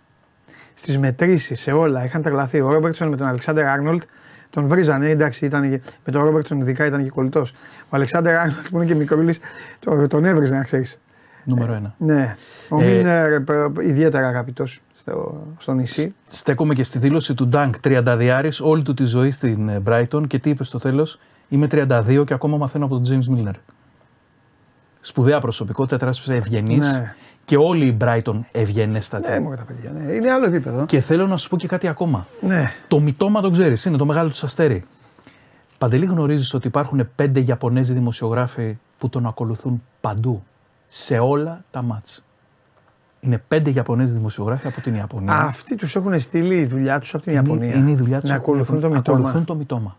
Στις 0.74 0.98
μετρήσεις, 0.98 1.60
σε 1.62 1.72
όλα, 1.72 2.06
είχαν 2.06 2.22
τρελαθεί. 2.22 2.62
Ο 2.62 2.72
Ρόμπερτσον 2.74 3.08
με 3.10 3.16
τον 3.16 3.28
Αλεξάνδρ 3.28 3.62
Άρνολτ 3.62 4.04
τον 4.50 4.68
βρίζανε. 4.68 5.10
Εντάξει, 5.10 5.46
ήταν 5.46 5.70
και, 5.70 5.82
με 6.06 6.12
τον 6.12 6.24
Ρόμπερτσον 6.24 6.60
ειδικά 6.62 6.86
ήταν 6.86 7.04
και 7.04 7.10
κολλητός. 7.10 7.52
Ο 7.84 7.88
Αλεξάνδρ 7.90 8.30
Άρνολτ 8.30 8.68
που 8.70 8.76
είναι 8.78 8.86
και 8.86 8.96
μικρούλης, 8.96 9.40
τον, 9.80 10.08
τον 10.08 10.26
έβριζε 10.26 10.56
να 10.56 10.64
ξέρεις. 10.64 11.02
Νούμερο 11.44 11.74
ένα. 11.74 11.96
Ναι. 11.98 12.36
Ο 12.70 12.82
Ε, 12.82 12.86
Μίλνερ, 12.86 13.32
ε, 13.32 13.42
ιδιαίτερα 13.82 14.28
αγαπητός 14.28 14.82
στο, 14.94 15.44
στο 15.58 15.74
νησί. 15.74 16.16
Στέκομαι 16.28 16.74
και 16.74 16.84
στη 16.84 17.00
δήλωση 17.00 17.34
του 17.34 17.48
Ντάνκ 17.48 17.76
30 17.84 18.16
διάρης 18.18 18.60
όλη 18.62 18.82
του 18.84 18.94
τη 18.94 19.04
ζωή 19.04 19.32
στην 19.32 19.70
ε, 19.70 19.82
Brighton 19.88 20.28
και 20.28 20.40
τι 20.40 20.50
είπε 20.50 20.64
στο 20.64 20.80
τέλος; 20.80 21.20
Είμαι 21.50 21.68
32 21.72 22.24
και 22.26 22.34
ακόμα 22.34 22.58
μαθαίνω 22.58 22.86
από 22.86 23.00
τον 23.00 23.04
James 23.10 23.38
Milner. 23.38 23.54
Σπουδαία 25.02 25.40
προσωπικότητα, 25.40 25.98
τεράστιο 25.98 26.34
ευγενής. 26.36 26.92
Ναι. 26.94 27.16
Και 27.46 27.58
όλοι 27.58 27.86
οι 27.86 27.98
Brighton 28.02 28.40
ευγενέστατοι. 28.52 29.30
Ναι, 29.30 29.40
μόνο 29.40 29.56
τα 29.56 29.64
παιδιά. 29.64 29.92
Ναι. 29.92 30.12
Είναι 30.12 30.32
άλλο 30.32 30.46
επίπεδο. 30.46 30.86
Και 30.86 31.00
θέλω 31.00 31.28
να 31.28 31.38
σου 31.38 31.50
πω 31.50 31.58
και 31.58 31.68
κάτι 31.68 31.88
ακόμα. 31.88 32.28
Ναι. 32.42 32.72
Το 32.88 33.00
μητώμα 33.00 33.42
το 33.42 33.50
ξέρεις, 33.50 33.86
είναι 33.86 33.98
το 33.98 34.06
μεγάλο 34.06 34.30
του 34.30 34.40
αστέρι. 34.46 34.86
Παντελή 35.78 36.06
γνωρίζεις 36.06 36.54
ότι 36.54 36.68
υπάρχουν 36.68 37.10
πέντε 37.16 37.40
Ιαπωνέζοι 37.40 37.94
δημοσιογράφοι 37.94 38.78
που 38.98 39.10
τον 39.10 39.26
ακολουθούν 39.26 39.84
παντού. 40.02 40.44
Σε 40.88 41.18
όλα 41.18 41.64
τα 41.72 41.82
μάτς. 41.82 42.24
Είναι 43.20 43.44
πέντε 43.48 43.70
Ιαπωνέζοι 43.70 44.14
δημοσιογράφοι 44.14 44.68
από 44.68 44.82
την 44.82 44.96
Ιαπωνία. 44.96 45.34
Αυτοί 45.34 45.76
τους 45.76 45.96
έχουν 45.96 46.20
στείλει 46.20 46.56
η 46.56 46.66
δουλειά 46.66 47.00
τους 47.00 47.14
από 47.14 47.24
την 47.24 47.32
Είναι- 47.34 47.42
Ιαπωνία. 47.42 47.76
Είναι 47.76 47.92
η 47.92 47.96
δουλειά 47.96 48.20
τους 48.20 48.30
Να 48.30 48.36
ακολουθούν 48.36 48.82
το 48.82 48.90
μητώμα. 48.90 49.18
Ακολουθούν 49.18 49.46
το 49.46 49.56
μητώμα. 49.56 49.98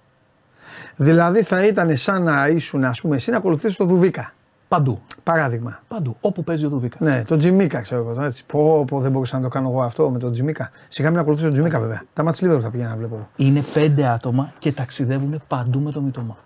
Δηλαδή 1.01 1.43
θα 1.43 1.67
ήταν 1.67 1.97
σαν 1.97 2.23
να 2.23 2.49
ήσουν, 2.49 2.85
ας 2.85 3.01
πούμε, 3.01 3.17
εσύ 3.17 3.31
να 3.31 3.37
ακολουθήσεις 3.37 3.77
το 3.77 3.85
Δουβίκα. 3.85 4.33
Παντού. 4.69 5.01
Παράδειγμα. 5.23 5.81
Παντού. 5.89 6.17
Όπου 6.21 6.45
παίζει 6.45 6.65
ο 6.65 6.69
Δουβίκα. 6.69 6.97
Ναι, 7.01 7.25
το 7.25 7.37
Τζιμίκα 7.37 7.81
ξέρω 7.81 8.01
εγώ. 8.01 8.13
τώρα, 8.13 8.27
Έτσι. 8.27 8.45
Πω, 8.47 8.85
πω, 8.85 9.01
δεν 9.01 9.11
μπορούσα 9.11 9.37
να 9.37 9.43
το 9.43 9.49
κάνω 9.49 9.69
εγώ 9.69 9.83
αυτό 9.83 10.11
με 10.11 10.19
τον 10.19 10.33
Τζιμίκα. 10.33 10.71
Σιγά 10.89 11.11
μην 11.11 11.19
ακολουθήσω 11.19 11.47
τον 11.49 11.55
Τζιμίκα 11.55 11.81
βέβαια. 11.81 12.03
Τα 12.13 12.23
μάτια 12.23 12.41
Λίβερπουλ 12.47 12.67
θα 12.67 12.73
πηγαίνα 12.73 12.91
να 12.91 12.97
βλέπω. 12.97 13.15
εγώ. 13.15 13.29
Είναι 13.37 13.63
πέντε 13.75 14.07
άτομα 14.07 14.53
και 14.59 14.73
ταξιδεύουν 14.73 15.43
παντού 15.49 15.81
με 15.81 15.91
το 15.91 16.01
μητώμα. 16.01 16.37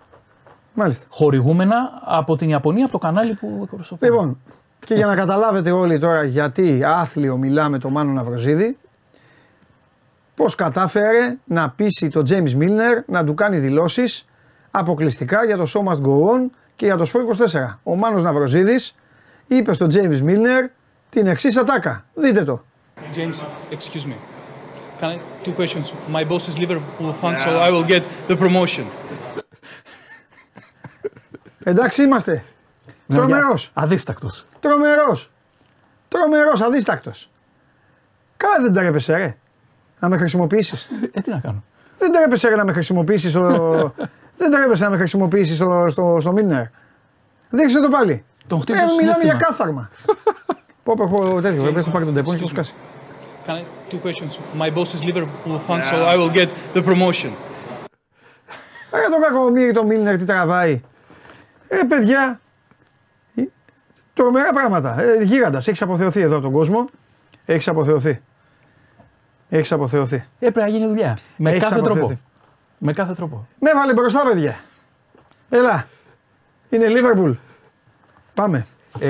Μάλιστα. 0.73 1.05
Χορηγούμενα 1.09 1.75
από 2.05 2.35
την 2.35 2.49
Ιαπωνία, 2.49 2.83
από 2.83 2.91
το 2.93 2.97
κανάλι 2.99 3.33
που 3.33 3.59
εκπροσωπεί. 3.63 4.05
Λοιπόν, 4.05 4.37
και 4.85 4.93
για 4.93 5.05
να 5.05 5.15
καταλάβετε 5.15 5.71
όλοι 5.71 5.99
τώρα 5.99 6.23
γιατί 6.23 6.83
άθλιο 6.85 7.37
μιλάμε 7.37 7.77
το 7.77 7.89
Μάνο 7.89 8.11
Ναυροζίδη, 8.11 8.77
πώς 10.35 10.55
κατάφερε 10.55 11.37
να 11.45 11.69
πείσει 11.69 12.07
τον 12.07 12.23
James 12.29 12.57
Milner 12.59 13.03
να 13.05 13.23
του 13.23 13.33
κάνει 13.33 13.57
δηλώσεις 13.57 14.25
αποκλειστικά 14.75 15.45
για 15.45 15.57
το 15.57 15.63
Show 15.73 15.91
Must 15.91 16.01
Go 16.01 16.33
On 16.33 16.49
και 16.75 16.85
για 16.85 16.97
το 16.97 17.09
Sport 17.13 17.47
24. 17.47 17.77
Ο 17.83 17.95
Μάνος 17.95 18.23
Ναυροζίδης 18.23 18.95
είπε 19.47 19.73
στον 19.73 19.89
James 19.93 20.23
Milner 20.23 20.69
την 21.09 21.27
εξής 21.27 21.57
ατάκα. 21.57 22.05
Δείτε 22.13 22.43
το. 22.43 22.63
James, 23.15 23.43
excuse 23.71 24.05
me. 24.05 24.15
Can 24.99 25.09
I, 25.09 25.17
two 25.47 25.53
questions; 25.59 25.85
My 26.11 26.23
boss 26.29 26.47
is 26.47 26.57
Liverpool 26.59 27.13
fan, 27.21 27.35
so 27.35 27.49
I 27.67 27.69
will 27.71 27.87
get 27.93 28.03
the 28.27 28.37
promotion. 28.37 28.85
Εντάξει 31.63 32.03
είμαστε. 32.03 32.43
Τρομερός. 33.07 33.71
Αδίστακτος. 33.73 34.45
Τρομερός. 34.59 35.31
Τρομερός, 36.07 36.61
αδίστακτος. 36.61 37.29
Καλά 38.37 38.55
δεν 38.61 38.73
τρέπεσαι 38.73 39.15
ρε. 39.15 39.37
Να 39.99 40.09
με 40.09 40.17
χρησιμοποιήσεις. 40.17 40.89
Ε, 41.11 41.21
τι 41.21 41.29
να 41.29 41.39
κάνω. 41.39 41.63
Δεν 41.97 42.11
τρέπεσαι 42.11 42.49
ρε, 42.49 42.55
να 42.55 42.65
με 42.65 42.71
χρησιμοποιήσεις 42.73 43.31
στο... 43.31 43.93
δεν 44.37 44.51
τρέπεσαι 44.51 44.83
να 44.83 44.89
με 44.89 44.97
χρησιμοποιήσεις 44.97 45.55
στο, 45.55 45.85
στο, 45.89 46.17
στο 46.21 46.31
Μίνερ. 46.31 46.63
Δείξε 47.49 47.79
το 47.81 47.89
πάλι. 47.89 48.23
Τον 48.47 48.57
Ε, 48.57 48.61
χτύπησε 48.61 48.87
στο 48.87 48.95
μιλάμε 48.95 49.17
για 49.23 49.31
συναίσθημα. 49.33 49.45
κάθαρμα. 49.47 49.89
Πω 50.83 50.93
πω 50.97 51.07
πω 51.07 51.41
τέτοιο, 51.41 51.61
πρέπει 51.61 51.83
να 51.85 51.91
πάρει 51.91 52.05
τον 52.05 52.13
τεπών 52.13 52.35
και 52.35 52.41
το 52.41 52.47
σκάσει. 52.47 52.73
Can 53.47 53.49
I, 53.51 53.93
two 53.93 53.99
questions; 54.07 54.61
My 54.61 54.69
boss 54.77 54.93
is 54.95 55.03
Liverpool 55.09 55.59
fan, 55.67 55.81
so 55.91 55.95
I 56.13 56.15
will 56.17 56.33
get 56.39 56.47
the 56.75 56.83
promotion. 56.83 57.31
Άρα 58.91 59.07
το 59.09 59.19
κακομίρι 59.21 59.71
το 59.73 59.83
Μίλνερ 59.83 60.17
τι 60.17 60.25
τραβάει. 60.25 60.81
Ε, 61.67 61.77
παιδιά, 61.87 62.39
ε, 63.35 63.41
τρομερά 64.13 64.51
πράγματα. 64.53 65.01
Ε, 65.01 65.23
γίγαντας, 65.23 65.67
έχεις 65.67 65.81
αποθεωθεί 65.81 66.21
εδώ 66.21 66.39
τον 66.39 66.51
κόσμο. 66.51 66.85
Έχεις 67.45 67.67
αποθεωθεί. 67.67 68.21
Έχεις 69.49 69.71
αποθεωθεί. 69.71 70.15
Ε, 70.15 70.49
πρέπει 70.49 70.59
να 70.59 70.67
γίνει 70.67 70.87
δουλειά. 70.87 71.17
Με 71.37 71.49
Έχεις 71.49 71.61
κάθε 71.61 71.75
αποθεωθεί. 71.75 71.99
τρόπο. 71.99 72.19
Με 72.85 72.93
κάθε 72.93 73.13
τρόπο. 73.13 73.47
Με 73.59 73.69
έβαλε 73.69 73.93
μπροστά, 73.93 74.23
παιδιά. 74.31 74.55
Έλα. 75.49 75.87
Είναι 76.69 76.87
Λίβερπουλ. 76.87 77.31
Πάμε. 78.33 78.65
Ε, 78.99 79.09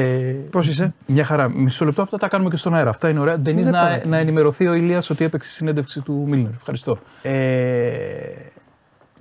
Πώς 0.52 0.68
είσαι; 0.68 0.94
μια 1.06 1.24
χαρά. 1.24 1.50
Μισό 1.50 1.86
λεπτό 1.86 2.02
αυτά 2.02 2.18
τα 2.18 2.28
κάνουμε 2.28 2.50
και 2.50 2.58
στον 2.58 2.76
αέρα. 2.76 2.90
Αυτά 2.90 3.10
είναι 3.10 3.20
ωραία. 3.20 3.38
Δεν 3.38 3.56
Δεν 3.56 3.72
να, 3.72 3.80
πάμε. 3.80 4.02
να 4.06 4.18
ενημερωθεί 4.18 4.68
ο 4.68 4.74
Ηλίας 4.74 5.10
ότι 5.10 5.24
έπαιξε 5.24 5.50
συνέντευξη 5.52 6.02
του 6.02 6.24
Μίλνερ. 6.28 6.54
Ευχαριστώ. 6.54 7.00
Ε, 7.22 7.32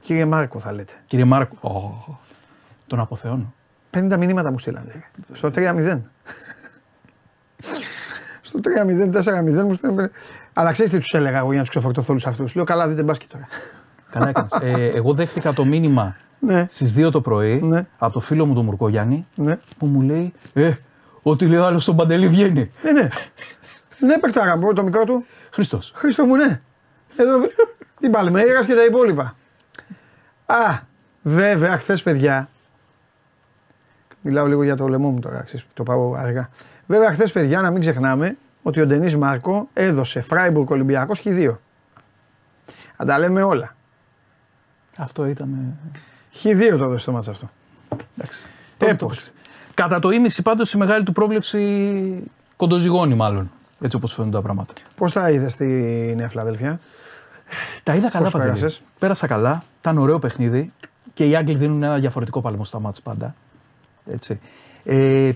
κύριε 0.01 0.25
Μάρκο, 0.25 0.59
θα 0.59 0.73
λέτε. 0.73 0.93
Κύριε 1.07 1.25
Μάρκο. 1.25 1.69
Ω, 1.69 2.19
τον 2.87 3.01
αποθεώνω. 3.01 3.55
50 3.91 4.17
μηνύματα 4.19 4.51
μου 4.51 4.59
στείλανε. 4.59 5.05
Στο 5.33 5.49
3-0. 5.49 6.01
Στο 8.43 8.59
3-0, 8.87 9.11
4-0 9.13 9.63
μου 9.65 9.75
στείλανε. 9.75 10.11
Αλλά 10.53 10.73
ξέρεις 10.73 10.91
τι 10.91 10.99
τους 10.99 11.13
έλεγα 11.15 11.39
εγώ 11.39 11.47
για 11.49 11.57
να 11.57 11.61
τους 11.61 11.69
ξεφορτωθώ 11.71 12.07
όλους 12.11 12.27
αυτούς. 12.27 12.55
Λέω 12.55 12.65
καλά, 12.65 12.89
δείτε 12.89 13.03
μπάσκετ 13.03 13.31
τώρα. 13.31 13.47
Καλά 14.13 14.29
έκανες. 14.29 14.53
ε, 14.61 14.87
εγώ 14.95 15.13
δέχτηκα 15.15 15.53
το 15.53 15.65
μήνυμα 15.65 16.17
Ναι, 16.41 16.67
στις 16.69 16.95
2 16.97 17.11
το 17.11 17.21
πρωί 17.21 17.61
Ναι. 17.63 17.87
από 17.99 18.13
το 18.13 18.21
φίλο 18.21 18.47
μου 18.47 18.55
τον 18.55 18.65
Μουρκογιάννη 18.65 19.27
ναι. 19.35 19.57
που 19.79 19.87
μου 19.87 20.01
λέει 20.01 20.33
Ε, 20.53 20.73
ό,τι 21.23 21.47
λέει 21.47 21.59
ο 21.59 21.67
άλλος 21.67 21.83
στον 21.83 21.97
Παντελή 21.97 22.29
βγαίνει. 22.29 22.71
Ναι, 22.83 22.93
ναι. 22.93 23.09
Ναι, 23.99 24.19
παιχτάρα 24.19 24.57
μου, 24.57 24.73
το 24.73 24.83
μικρό 24.83 25.05
του. 25.05 25.25
Χριστός. 25.51 25.93
Χρήστο 25.95 26.25
μου, 26.25 26.37
ναι. 26.37 26.61
Εδώ 27.17 27.39
την 28.01 28.11
Παλμέιρα 28.11 28.65
και 28.65 28.75
τα 28.75 28.85
υπόλοιπα. 28.85 29.35
Α, 30.47 30.79
βέβαια, 31.23 31.79
χθες 31.79 32.03
παιδιά. 32.03 32.49
Μιλάω 34.21 34.47
λίγο 34.47 34.63
για 34.63 34.77
το 34.77 34.89
λαιμό 34.89 35.11
μου 35.11 35.19
τώρα, 35.21 35.41
ξέρεις, 35.43 35.67
το 35.75 35.83
πάω 35.83 36.15
αργά. 36.15 36.49
Βέβαια, 36.87 37.13
χθες 37.13 37.33
παιδιά, 37.33 37.61
να 37.61 37.71
μην 37.71 37.81
ξεχνάμε 37.81 38.37
ότι 38.63 38.81
ο 38.81 38.87
Ντενής 38.87 39.17
Μάρκο 39.17 39.69
έδωσε 39.73 40.21
Φράιμπουργκ 40.21 40.71
Ολυμπιακός 40.71 41.19
χ 41.21 41.23
2. 41.27 41.55
Αν 42.97 43.07
τα 43.07 43.19
λέμε 43.19 43.43
όλα. 43.43 43.75
Αυτό 45.03 45.27
ήταν. 45.27 45.77
Χ 46.33 46.45
2 46.45 46.77
το 46.79 46.85
έδωσε 46.85 47.05
το 47.07 47.13
μάτσα 47.13 47.31
αυτό. 47.31 47.49
Εντάξει. 48.17 48.43
Ε, 48.45 48.49
Τότε 48.79 48.95
το 48.95 49.07
πώς. 49.07 49.17
έπαιξε. 49.27 49.33
Κατά 49.75 49.99
το 49.99 50.11
ίμιση 50.11 50.43
πάντως 50.43 50.73
η 50.73 50.77
μεγάλη 50.79 51.05
του 51.05 51.13
πρόβλεψη 51.13 52.31
κοντοζυγώνει 52.57 53.15
μάλλον. 53.15 53.51
Έτσι 53.81 53.97
όπως 53.97 54.13
φαίνονται 54.15 54.37
τα 54.37 54.43
πράγματα. 54.43 54.73
Πώς 54.97 55.13
τα 55.13 55.31
είδες 55.31 55.53
στη 55.53 55.65
Νέα 56.17 56.29
Φιλαδέλφια; 56.29 56.81
Τα 57.83 57.95
είδα 57.95 58.11
καλά 58.11 58.25
Πώς 58.25 58.33
Παντελή. 58.33 58.53
πέρασες; 58.53 58.83
Πέρασα 58.99 59.27
καλά. 59.27 59.63
Ήταν 59.81 59.99
ωραίο 59.99 60.19
παιχνίδι 60.19 60.73
και 61.15 61.29
οι 61.29 61.37
Άγγλοι 61.37 61.57
δίνουν 61.57 61.83
ένα 61.83 61.97
διαφορετικό 61.99 62.41
παλμό 62.41 62.65
στα 62.65 62.81
μάτς 62.81 63.03
πάντα. 63.03 63.35
Έτσι. 64.13 64.41
Ε, 64.85 65.33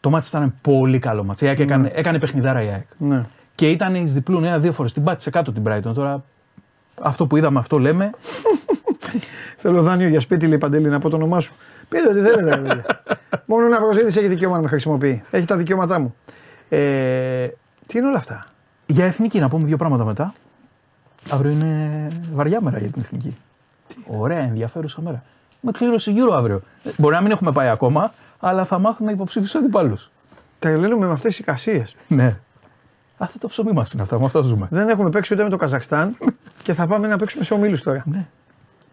το 0.00 0.10
μάτς 0.10 0.28
ήταν 0.28 0.54
πολύ 0.60 0.98
καλό 0.98 1.24
μάτς. 1.24 1.40
Η 1.40 1.46
ΑΕΚ 1.46 1.58
έκανε, 1.58 1.90
έκανε 1.94 2.18
παιχνιδάρα 2.18 2.62
η 2.62 2.68
ΑΕΚ. 2.68 2.86
Ναι. 2.98 3.26
Και 3.54 3.70
ήταν 3.70 3.94
εις 3.94 4.12
διπλούν 4.12 4.44
ένα-δύο 4.44 4.72
φορές. 4.72 4.92
Την 4.92 5.04
πάτησε 5.04 5.30
κάτω 5.30 5.52
την 5.52 5.62
Brighton. 5.66 5.94
Τώρα 5.94 6.24
αυτό 7.02 7.26
που 7.26 7.36
είδαμε 7.36 7.58
αυτό 7.58 7.78
λέμε. 7.78 8.10
Θέλω 9.56 9.82
δάνειο 9.82 10.08
για 10.08 10.20
σπίτι, 10.20 10.46
λέει 10.46 10.58
Παντελή, 10.58 10.88
να 10.88 10.98
πω 10.98 11.08
το 11.08 11.16
όνομά 11.16 11.40
σου. 11.40 11.54
Πείτε 11.88 12.08
ό,τι 12.08 12.20
θέλετε, 12.20 12.54
ρε 12.54 12.60
παιδιά. 12.60 12.84
Μόνο 13.46 13.68
να 13.68 13.80
προσέδει 13.80 14.06
έχει 14.06 14.28
δικαίωμα 14.28 14.56
να 14.56 14.62
με 14.62 14.68
χρησιμοποιεί. 14.68 15.22
Έχει 15.30 15.46
τα 15.46 15.56
δικαιώματά 15.56 15.98
μου. 15.98 16.14
Ε, 16.68 17.48
τι 17.86 17.98
είναι 17.98 18.06
όλα 18.06 18.16
αυτά; 18.16 18.46
Για 18.86 19.04
εθνική 19.04 19.38
να 19.38 19.48
πούμε 19.48 19.66
δύο 19.66 19.76
πράγματα 19.76 20.04
μετά. 20.04 20.34
Αύριο 21.30 21.50
είναι 21.50 22.06
βαριά 22.32 22.60
μέρα 22.60 22.78
για 22.78 22.90
την 22.90 23.02
εθνική. 23.02 23.36
Ωραία, 24.06 24.42
ενδιαφέρουσα 24.42 25.00
μέρα. 25.00 25.22
Με 25.60 25.72
κλήρωση 25.72 26.12
γύρω 26.12 26.34
αύριο. 26.34 26.62
Ε, 26.84 26.90
Μπορεί 26.96 27.14
να 27.14 27.20
μην 27.20 27.30
έχουμε 27.30 27.52
πάει 27.52 27.68
ακόμα, 27.68 28.12
αλλά 28.40 28.64
θα 28.64 28.78
μάθουμε 28.78 29.12
υποψήφιου 29.12 29.58
αντιπάλους. 29.58 30.10
Τρελαίνουμε 30.58 31.06
με 31.06 31.12
αυτές 31.12 31.30
τις 31.30 31.38
εικασίες. 31.38 31.94
Ναι. 32.08 32.36
Αυτό 33.18 33.38
το 33.38 33.48
ψωμί 33.48 33.72
μας 33.72 33.92
είναι 33.92 34.02
αυτά, 34.02 34.18
με 34.18 34.24
αυτά 34.24 34.40
ζούμε. 34.40 34.66
Δεν 34.70 34.88
έχουμε 34.88 35.10
παίξει 35.10 35.34
ούτε 35.34 35.42
με 35.42 35.48
το 35.48 35.56
Καζακστάν 35.56 36.16
και 36.62 36.74
θα 36.74 36.86
πάμε 36.86 37.08
να 37.08 37.16
παίξουμε 37.16 37.44
σε 37.44 37.54
ομίλους 37.54 37.82
τώρα. 37.82 38.02
Ναι. 38.06 38.26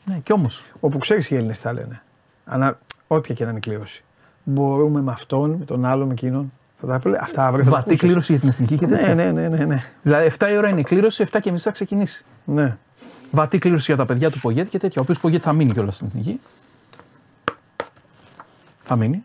Ναι, 0.05 0.17
κι 0.24 0.34
όμως. 0.34 0.63
Όπου 0.80 0.97
ξέρεις 0.97 1.30
οι 1.30 1.36
Έλληνες 1.36 1.61
τα 1.61 1.74
λένε. 1.74 2.01
Ανα, 2.45 2.80
όποια 3.07 3.36
και 3.36 3.43
να 3.43 3.49
είναι 3.49 3.57
η 3.57 3.61
κλήρωση. 3.61 4.03
Μπορούμε 4.43 5.01
με 5.01 5.11
αυτόν, 5.11 5.51
με 5.51 5.65
τον 5.65 5.86
άλλο, 5.86 6.05
με 6.05 6.11
εκείνον. 6.11 6.51
Θα 6.80 6.88
τα 6.88 6.99
πει, 6.99 7.11
αυτά 7.21 7.45
αύριο 7.47 7.63
θα 7.63 7.69
τα 7.69 7.76
Βατή 7.76 7.89
ακούσεις. 7.89 7.99
κλήρωση 8.07 8.32
για 8.32 8.41
την 8.41 8.49
εθνική 8.49 8.78
και 8.78 8.86
Ναι, 8.88 8.97
τέτοια. 8.97 9.15
ναι, 9.15 9.32
ναι, 9.32 9.47
ναι, 9.47 9.65
ναι. 9.65 9.78
Δηλαδή 10.01 10.32
7 10.39 10.47
η 10.51 10.57
ώρα 10.57 10.69
είναι 10.69 10.80
η 10.80 10.84
κλήρωση, 10.84 11.26
7 11.32 11.38
και 11.41 11.51
μισή 11.51 11.63
θα 11.63 11.71
ξεκινήσει. 11.71 12.26
ναι. 12.45 12.78
Βατή 13.32 13.57
κλήρωση 13.57 13.84
για 13.86 13.95
τα 13.95 14.05
παιδιά 14.05 14.30
του 14.32 14.39
Πογέτη 14.39 14.69
και 14.69 14.80
τέτοια. 14.80 14.95
Ο 15.01 15.03
οποίος 15.03 15.19
Πογέτη 15.19 15.43
θα 15.43 15.53
μείνει 15.53 15.71
κιόλας 15.74 15.95
στην 15.95 16.07
εθνική. 16.07 16.39
Θα 18.84 18.95
μείνει. 18.95 19.24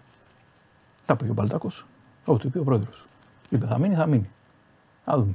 Τα 1.07 1.13
είπε 1.15 1.25
και 1.25 1.31
ο 1.31 1.35
Μπαλτάκος. 1.35 1.87
Ό,τι 2.25 2.47
είπε 2.47 2.59
ο 2.59 2.63
πρόεδρος. 2.63 3.07
Είπε 3.49 3.67
θα 3.67 3.79
μείνει, 3.79 3.95
θα 3.95 4.07
μείνει. 4.07 4.31
Θα 5.11 5.17
δούμε. 5.17 5.33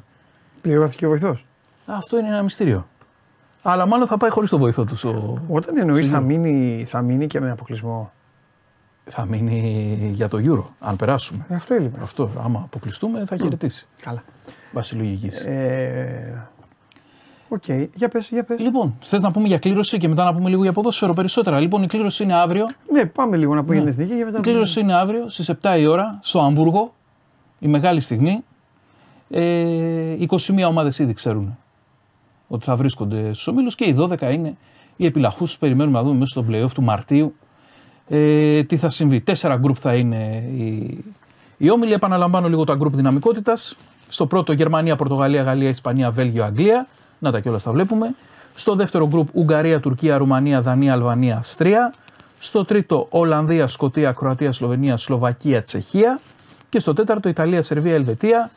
Πληρώθηκε 0.62 1.06
ο 1.06 1.10
βοηθός. 1.10 1.46
Αυτό 1.86 2.18
είναι 2.18 2.28
ένα 2.28 2.44
μυστήριο. 2.44 2.88
Αλλά 3.62 3.86
μάλλον 3.86 4.08
θα 4.08 4.18
πάει 4.18 4.30
χωρίς 4.30 4.50
το 4.50 4.58
βοηθό 4.58 4.86
του. 4.86 4.98
Ο... 5.06 5.56
Όταν 5.56 5.78
εννοείς 5.78 6.10
θα 6.10 6.16
Σίγουρα. 6.16 6.40
μείνει, 6.40 6.84
θα 6.86 7.02
μείνει 7.02 7.28
και 7.28 7.40
με 7.40 7.52
αποκλεισμό. 7.52 8.12
Θα 9.06 9.26
μείνει 9.26 10.10
για 10.14 10.28
το 10.28 10.38
Euro, 10.44 10.64
αν 10.80 10.96
περάσουμε. 10.96 11.46
Ε, 11.50 11.56
αυτό 11.56 11.74
έλειπε. 11.74 12.00
Αυτό, 12.02 12.30
άμα 12.44 12.62
αποκλειστούμε, 12.64 13.26
θα 13.26 13.38
χαιρετήσει. 13.38 13.88
Καλά. 14.02 14.24
Βάσει 14.74 14.96
λογική. 14.96 15.48
Ε, 15.48 16.34
Οκ, 17.48 17.64
για 17.94 18.08
πες, 18.10 18.30
για 18.30 18.44
πες. 18.44 18.60
Λοιπόν, 18.60 18.96
θες 19.02 19.22
να 19.22 19.32
πούμε 19.32 19.48
για 19.48 19.58
κλήρωση 19.58 19.98
και 19.98 20.08
μετά 20.08 20.24
να 20.24 20.34
πούμε 20.34 20.50
λίγο 20.50 20.64
για 20.64 20.74
ποδόσφαιρο 20.74 21.14
περισσότερα. 21.14 21.60
Λοιπόν, 21.60 21.84
η 21.84 21.88
κλήρωση 21.88 22.24
είναι 22.24 22.34
αύριο. 22.34 22.66
Ναι, 22.92 23.06
πάμε 23.06 23.38
λίγο 23.38 23.56
να 23.56 23.64
πούμε 23.64 23.76
για 23.76 23.84
την 23.84 23.92
εθνική 23.92 24.18
και 24.18 24.26
μετά. 24.26 24.38
Η 24.38 24.42
κλήρωση 24.42 24.80
είναι 24.80 24.94
αύριο 24.94 25.30
στις 25.30 25.52
7 25.62 25.76
η 25.80 25.86
ώρα 25.86 26.20
στο 26.22 26.40
Αμβούργο. 26.40 26.94
Η 27.60 27.68
μεγάλη 27.68 28.00
στιγμή. 28.00 28.44
Ε, 29.36 30.16
21 30.30 30.68
ομάδες 30.68 31.00
ήδη 31.00 31.14
ξέρουν 31.14 31.58
ότι 32.48 32.64
θα 32.64 32.76
βρίσκονται 32.76 33.24
στους 33.24 33.48
ομίλους 33.48 33.76
και 33.76 33.84
οι 33.84 33.96
12 34.00 34.22
είναι 34.22 34.56
οι 34.96 35.06
επιλαχούς. 35.06 35.58
Περιμένουμε 35.58 35.98
να 35.98 36.04
δούμε 36.04 36.18
μέσα 36.18 36.32
στο 36.32 36.46
playoff 36.50 36.72
του 36.74 36.82
Μαρτίου 36.82 37.36
ε, 38.08 38.64
τι 38.64 38.78
θα 38.78 38.90
συμβεί. 38.90 39.22
Τέσσερα 39.22 39.56
γκρουπ 39.56 39.76
θα 39.80 39.94
είναι 39.94 40.44
οι, 40.56 40.98
οι 41.58 41.70
όμιλοι. 41.70 41.94
Επαναλαμβάνω 41.94 42.50
λίγο 42.50 42.64
τα 42.64 42.76
γκρουπ 42.76 42.96
δυναμικότητας. 42.96 43.76
Στο 44.08 44.26
πρώτο 44.26 44.54
Γερμανία, 44.54 44.96
Πορτογαλία, 44.96 45.42
Γαλλία, 45.42 45.70
Ισπανία, 45.70 46.12
Βέλγιο, 46.12 46.44
Αγγλία. 46.44 46.88
Να 47.20 47.32
τα 47.32 47.40
κιόλας 47.40 47.64
τα 47.64 47.72
βλέπουμε. 47.72 48.16
Στο 48.54 48.76
δεύτερο 48.76 49.08
γκρουπ 49.08 49.28
Ουγγαρία, 49.36 49.80
Τουρκία, 49.80 50.18
Ρουμανία, 50.18 50.62
Δανία, 50.62 50.94
Αλβανία, 50.94 51.38
Αυστρία. 51.38 51.94
Στο 52.40 52.66
τρίτο 52.66 53.08
Ολλανδία, 53.10 53.68
Σκοτία, 53.68 54.12
Κροατία, 54.12 54.52
Σλοβενία, 54.52 54.98
Σλοβακία, 54.98 55.62
Τσεχία. 55.62 56.20
Και 56.70 56.80
στο 56.80 56.94
τέταρτο 56.94 57.30
Ιταλία, 57.30 57.62
Σερβία, 57.62 57.94
Ελβετία, 57.94 58.50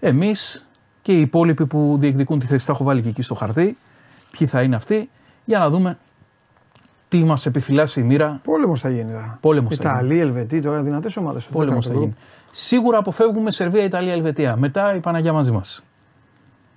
Εμείς 0.00 0.66
και 1.02 1.12
οι 1.12 1.20
υπόλοιποι 1.20 1.66
που 1.66 1.96
διεκδικούν 2.00 2.38
τη 2.38 2.46
θέση, 2.46 2.66
τα 2.66 2.72
έχω 2.72 2.84
βάλει 2.84 3.02
και 3.02 3.08
εκεί 3.08 3.22
στο 3.22 3.34
χαρτί. 3.34 3.76
Ποιοι 4.30 4.46
θα 4.46 4.62
είναι 4.62 4.76
αυτοί, 4.76 5.10
για 5.44 5.58
να 5.58 5.70
δούμε 5.70 5.98
τι 7.08 7.24
μας 7.24 7.46
επιφυλάσσει 7.46 8.00
η 8.00 8.02
μοίρα. 8.02 8.40
Πόλεμος 8.44 8.80
θα 8.80 8.90
γίνει. 8.90 9.12
τώρα. 9.12 9.38
Πόλεμος 9.40 9.76
θα 9.76 9.90
Ιταλία, 9.90 10.22
Ελβετία, 10.22 10.62
τώρα 10.62 10.82
δυνατές 10.82 11.16
ομάδες. 11.16 11.46
Πόλεμος 11.46 11.86
θα 11.86 11.92
γίνει. 11.92 12.14
Σίγουρα 12.50 12.98
αποφεύγουμε 12.98 13.50
Σερβία, 13.50 13.84
Ιταλία, 13.84 14.12
Ελβετία. 14.12 14.56
Μετά 14.56 14.94
η 14.94 15.00
Παναγία 15.00 15.32
μαζί 15.32 15.50
μας. 15.50 15.84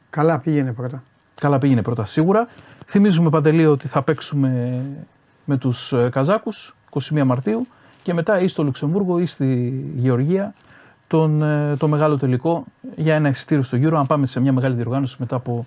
Καλά 0.09 0.39
πήγαινε 0.39 0.71
πρώτα. 0.71 1.03
Καλά 1.35 1.57
πήγαινε 1.57 1.81
πρώτα 1.81 2.05
σίγουρα. 2.05 2.47
Θυμίζουμε 2.85 3.29
παντελή 3.29 3.65
ότι 3.65 3.87
θα 3.87 4.01
παίξουμε 4.01 4.81
με 5.45 5.57
τους 5.57 5.93
Καζάκους 6.11 6.75
21 6.89 7.23
Μαρτίου 7.23 7.67
και 8.03 8.13
μετά 8.13 8.39
ή 8.39 8.47
στο 8.47 8.63
Λουξεμβούργο 8.63 9.19
ή 9.19 9.25
στη 9.25 9.73
Γεωργία 9.95 10.53
τον, 11.11 11.41
ε, 11.43 11.75
το 11.75 11.87
μεγάλο 11.87 12.17
τελικό 12.17 12.63
για 12.95 13.15
ένα 13.15 13.29
εισιτήριο 13.29 13.63
στο 13.63 13.75
γύρο. 13.75 13.99
Αν 13.99 14.05
πάμε 14.07 14.25
σε 14.25 14.39
μια 14.39 14.53
μεγάλη 14.53 14.75
διοργάνωση 14.75 15.15
μετά 15.19 15.35
από, 15.35 15.65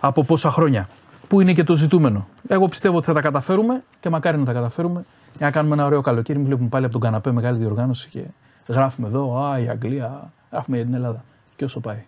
από 0.00 0.24
πόσα 0.24 0.50
χρόνια. 0.50 0.88
Που 1.28 1.40
είναι 1.40 1.52
και 1.52 1.64
το 1.64 1.74
ζητούμενο. 1.76 2.26
Εγώ 2.48 2.68
πιστεύω 2.68 2.96
ότι 2.96 3.06
θα 3.06 3.12
τα 3.12 3.20
καταφέρουμε 3.20 3.82
και 4.00 4.10
μακάρι 4.10 4.38
να 4.38 4.44
τα 4.44 4.52
καταφέρουμε 4.52 5.04
για 5.36 5.46
να 5.46 5.52
κάνουμε 5.52 5.74
ένα 5.74 5.84
ωραίο 5.84 6.00
καλοκαίρι. 6.00 6.38
Μην 6.38 6.46
βλέπουμε 6.46 6.68
πάλι 6.68 6.84
από 6.84 6.92
τον 6.92 7.02
καναπέ 7.02 7.32
μεγάλη 7.32 7.58
διοργάνωση 7.58 8.08
και 8.08 8.20
γράφουμε 8.68 9.08
εδώ, 9.08 9.44
Α, 9.44 9.58
η 9.58 9.68
Αγγλία, 9.68 10.32
γράφουμε 10.50 10.76
για 10.76 10.86
την 10.86 10.94
Ελλάδα. 10.94 11.24
Και 11.56 11.64
όσο 11.64 11.80
πάει. 11.80 12.04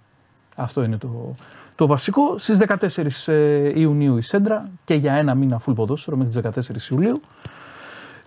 Αυτό 0.57 0.83
είναι 0.83 0.97
το, 0.97 1.35
το 1.75 1.87
βασικό. 1.87 2.39
Στις 2.39 2.59
14 3.27 3.33
ε, 3.33 3.81
Ιουνίου 3.81 4.17
η 4.17 4.23
Σέντρα 4.23 4.71
και 4.85 4.95
για 4.95 5.15
ένα 5.15 5.35
μήνα 5.35 5.61
full 5.67 5.75
ποδόσφαιρο 5.75 6.17
μέχρι 6.17 6.41
τις 6.53 6.89
14 6.89 6.91
Ιουλίου. 6.91 7.21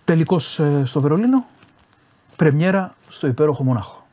Τελικός 0.05 0.59
ε, 0.59 0.81
στο 0.85 1.01
Βερολίνο. 1.01 1.45
Πρεμιέρα 2.35 2.93
στο 3.07 3.27
υπέροχο 3.27 3.63
Μονάχο. 3.63 4.06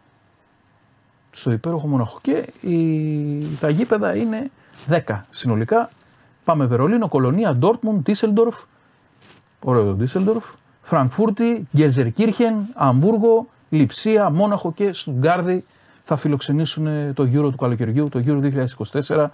Στο 1.36 1.50
υπέροχο 1.50 1.86
Μονάχο. 1.86 2.18
Και 2.22 2.52
η, 2.60 3.56
τα 3.60 3.68
γήπεδα 3.68 4.16
είναι 4.16 4.50
10 4.88 5.20
συνολικά. 5.30 5.90
Πάμε 6.44 6.66
Βερολίνο, 6.66 7.08
Κολονία, 7.08 7.54
Ντόρτμουντ, 7.54 8.02
Ντίσελντορφ. 8.02 8.62
Ωραίο 9.64 9.84
το 9.84 9.92
Ντίσελντορφ. 9.94 10.44
Φραγκφούρτη, 10.82 11.68
Γκερζερκύρχεν, 11.76 12.54
Αμβούργο, 12.74 13.48
Λιψία, 13.68 14.30
Μόναχο 14.30 14.72
και 14.72 14.92
Στουγκάρδη 14.92 15.64
θα 16.04 16.16
φιλοξενήσουν 16.16 17.14
το 17.14 17.22
Euro 17.22 17.50
του 17.50 17.56
καλοκαιριού, 17.56 18.08
το 18.08 18.22
Euro 18.26 18.64
2024, 19.06 19.26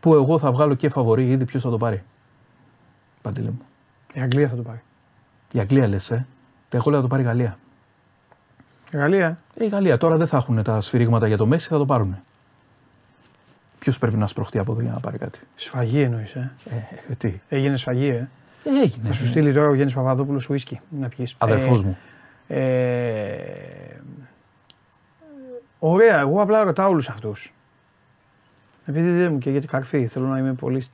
που 0.00 0.14
εγώ 0.14 0.38
θα 0.38 0.52
βγάλω 0.52 0.74
και 0.74 0.88
φαβορή 0.88 1.30
ήδη 1.30 1.44
ποιος 1.44 1.62
θα 1.62 1.70
το 1.70 1.76
πάρει. 1.76 2.02
Παντήλε 3.22 3.50
μου. 3.50 3.60
Η 4.12 4.20
Αγγλία 4.20 4.48
θα 4.48 4.56
το 4.56 4.62
πάρει. 4.62 4.82
Η 5.52 5.58
Αγγλία 5.58 5.88
λες, 5.88 6.10
ε. 6.10 6.26
Εγώ 6.70 6.90
λέω 6.90 7.00
θα 7.00 7.02
το 7.02 7.08
πάρει 7.08 7.22
η 7.22 7.26
Γαλλία. 7.26 7.58
Η 8.94 8.96
Γαλλία. 8.96 9.38
Ε, 9.54 9.64
η 9.64 9.68
Γαλλία 9.68 9.96
τώρα 9.96 10.16
δεν 10.16 10.26
θα 10.26 10.36
έχουν 10.36 10.62
τα 10.62 10.80
σφυρίγματα 10.80 11.26
για 11.26 11.36
το 11.36 11.46
Μέση, 11.46 11.68
θα 11.68 11.78
το 11.78 11.86
πάρουν. 11.86 12.16
Ποιος 13.78 13.98
πρέπει 13.98 14.16
να 14.16 14.26
σπροχτεί 14.26 14.58
από 14.58 14.72
εδώ 14.72 14.80
για 14.80 14.90
να 14.92 15.00
πάρει 15.00 15.18
κάτι; 15.18 15.40
Σφαγή 15.54 16.00
εννοείς, 16.00 16.34
ε; 16.34 16.52
Ε, 17.10 17.14
τι; 17.14 17.40
Έγινε 17.48 17.76
σφαγή, 17.76 18.08
ε; 18.08 18.28
Ε, 18.64 18.80
έγινε. 18.82 19.06
Θα 19.06 19.12
σου 19.12 19.26
στείλει 19.26 19.52
τώρα 19.52 19.68
ο 19.68 19.74
Γιάννης 19.74 19.94
Παπαδόπουλος 19.94 20.48
ουίσκι 20.48 20.80
να 20.88 21.08
πιεις. 21.08 21.34
Αδερφός 21.38 21.82
μου. 21.82 21.98
Ε, 22.46 23.36
ωραία, 25.78 26.20
εγώ 26.20 26.42
απλά 26.42 26.64
ρωτάω 26.64 26.88
όλους 26.88 27.08
αυτούς. 27.08 27.54
Επειδή 28.84 29.10
δεν 29.10 29.32
μου 29.32 29.38
και 29.38 29.50
γιατί 29.50 29.66
καρφί, 29.66 30.06
θέλω 30.06 30.26
να 30.26 30.38
είμαι 30.38 30.52
πολύ 30.52 30.84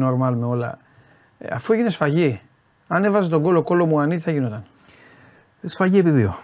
normal 0.00 0.34
με 0.36 0.44
όλα. 0.44 0.78
Ε, 1.38 1.48
αφού 1.54 1.72
έγινε 1.72 1.90
σφαγή, 1.90 2.40
αν 2.88 3.04
έβαζε 3.04 3.28
τον 3.28 3.42
κόλλο 3.42 3.62
κόλλο 3.62 3.86
μου 3.86 4.00
ανή, 4.00 4.16
τι 4.16 4.22
θα 4.22 4.30
γινόταν; 4.30 4.64
Σφαγή 5.64 5.98
επί 5.98 6.10
δύο. 6.10 6.36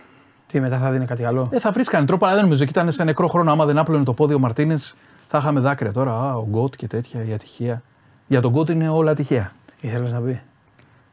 Τι 0.52 0.60
μετά 0.60 0.78
θα 0.78 0.90
δίνει 0.90 1.06
κάτι 1.06 1.24
άλλο; 1.24 1.48
Ε, 1.52 1.58
θα 1.58 1.70
βρίσκανε 1.70 2.06
τρόπο, 2.06 2.24
αλλά 2.24 2.34
δεν 2.34 2.44
νομίζω. 2.44 2.64
Κοίτα, 2.64 2.90
σε 2.90 3.04
νεκρό 3.04 3.26
χρόνο, 3.26 3.50
άμα 3.50 3.64
δεν 3.64 3.78
άπλωνε 3.78 4.04
το 4.04 4.12
πόδι 4.12 4.34
ο 4.34 4.38
Μαρτίνες, 4.38 4.96
θα 5.28 5.38
είχαμε 5.38 5.60
δάκρυα 5.60 5.92
τώρα. 5.92 6.12
Α, 6.12 6.36
ο 6.36 6.46
Γκότ 6.48 6.74
και 6.74 6.86
τέτοια, 6.86 7.24
η 7.24 7.32
ατυχία. 7.32 7.82
Για 8.26 8.40
τον 8.40 8.50
Γκότ 8.50 8.68
είναι 8.68 8.88
όλα 8.88 9.10
ατυχία. 9.10 9.52
Ήθελες 9.80 10.12
να 10.12 10.20
πει; 10.20 10.40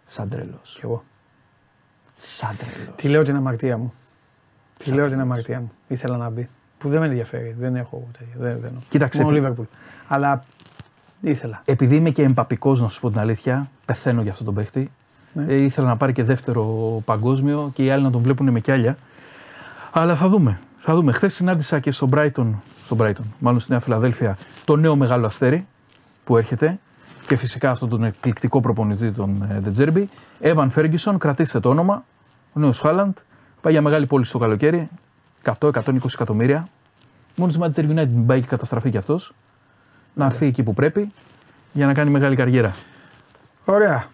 Σαν 0.06 0.30
τρελό. 0.30 0.60
Κι 0.62 0.80
εγώ. 0.84 1.04
Σαν 2.18 2.58
τρελό. 2.58 2.92
Τι 2.96 3.08
λέω 3.08 3.24
την 3.24 3.36
αμαρτία 3.36 3.78
μου. 3.78 3.94
Τι 4.78 4.92
λέω 4.92 5.10
την 5.10 5.20
αμαρτία 5.20 5.60
μου. 5.60 5.72
Ήθελα 5.88 6.18
να 6.18 6.30
μπει. 6.30 6.48
Που 6.78 6.90
δεν 6.90 7.00
με 7.00 7.06
ενδιαφέρει. 7.06 7.56
Δεν 7.60 7.76
έχω 7.76 8.08
τέτοια. 8.12 8.34
Δεν, 8.38 8.60
δεν, 8.62 8.72
Κοίταξε. 8.90 9.24
Μόνο 9.24 9.36
Λίβερπουλ. 9.36 9.66
Αλλά 10.08 10.44
ήθελα. 11.22 11.62
Επειδή 11.66 11.96
είμαι 11.96 12.10
και 12.10 12.24
εμπαπικός, 12.24 12.82
να 12.82 12.90
σου 12.90 13.02
πω 13.02 13.10
την 13.10 13.20
αλήθεια, 13.20 13.70
πεθαίνω 13.86 14.22
για 14.22 14.32
αυτόν 14.32 14.46
τον 14.46 14.56
παίχτη. 14.56 14.92
Ναι. 15.34 15.46
Ε, 15.54 15.64
ήθελα 15.64 15.88
να 15.88 15.98
πάρει 15.98 16.14
και 16.14 16.24
δεύτερο 16.24 16.64
παγκόσμιο 17.06 17.72
και 17.74 17.84
οι 17.84 17.90
άλλοι 17.90 18.04
να 18.04 18.12
τον 18.12 18.22
βλέπουν 18.22 18.50
με 18.50 18.60
κιάλια. 18.60 18.98
Αλλά 19.92 20.16
θα 20.16 20.28
δούμε. 20.28 20.60
Θα 20.80 20.96
δούμε. 20.96 21.12
Χθες 21.12 21.34
συνάντησα 21.34 21.80
και 21.80 21.92
στο 21.92 22.10
Brighton, 22.14 22.52
στο 22.86 22.96
Brighton, 23.00 23.26
μάλλον 23.40 23.60
στη 23.60 23.72
Νέα 23.72 23.80
Φιλαδέλφια, 23.80 24.38
το 24.66 24.76
νέο 24.76 24.96
μεγάλο 24.96 25.26
αστέρι 25.26 25.68
που 26.24 26.38
έρχεται 26.38 26.80
και 27.28 27.36
φυσικά 27.36 27.70
αυτόν 27.70 27.90
τον 27.90 28.04
εκπληκτικό 28.04 28.60
προπονητή, 28.60 29.12
τον 29.12 29.48
Ντετζέρμπι. 29.60 30.10
Εύαν 30.40 30.70
Φέργκισον, 30.70 31.18
κρατήστε 31.18 31.60
το 31.60 31.70
όνομα. 31.70 32.04
Ο 32.54 32.60
νέος 32.60 32.80
Χάλαντ. 32.80 33.18
Πάει 33.62 33.74
για 33.74 33.82
μεγάλη 33.82 34.06
πόλη 34.06 34.26
στο 34.26 34.38
καλοκαίρι. 34.38 34.90
100-120 35.60 36.14
εκατομμύρια. 36.14 36.68
Μόνος 37.36 37.54
στη 37.54 37.64
Manchester 37.64 37.92
United 37.92 38.10
μην 38.10 38.26
πάει 38.26 38.42
και 38.42 38.48
καταστραφεί 38.48 38.90
κι 38.90 38.98
αυτός. 38.98 39.34
Να 40.14 40.26
έρθει 40.26 40.46
εκεί 40.46 40.64
που 40.64 40.74
πρέπει 40.74 41.12
για 41.72 41.86
να 41.86 41.94
κάνει 41.94 42.10
μεγάλη 42.10 42.36
καριέρα. 42.36 42.76
Ωραία. 43.66 44.06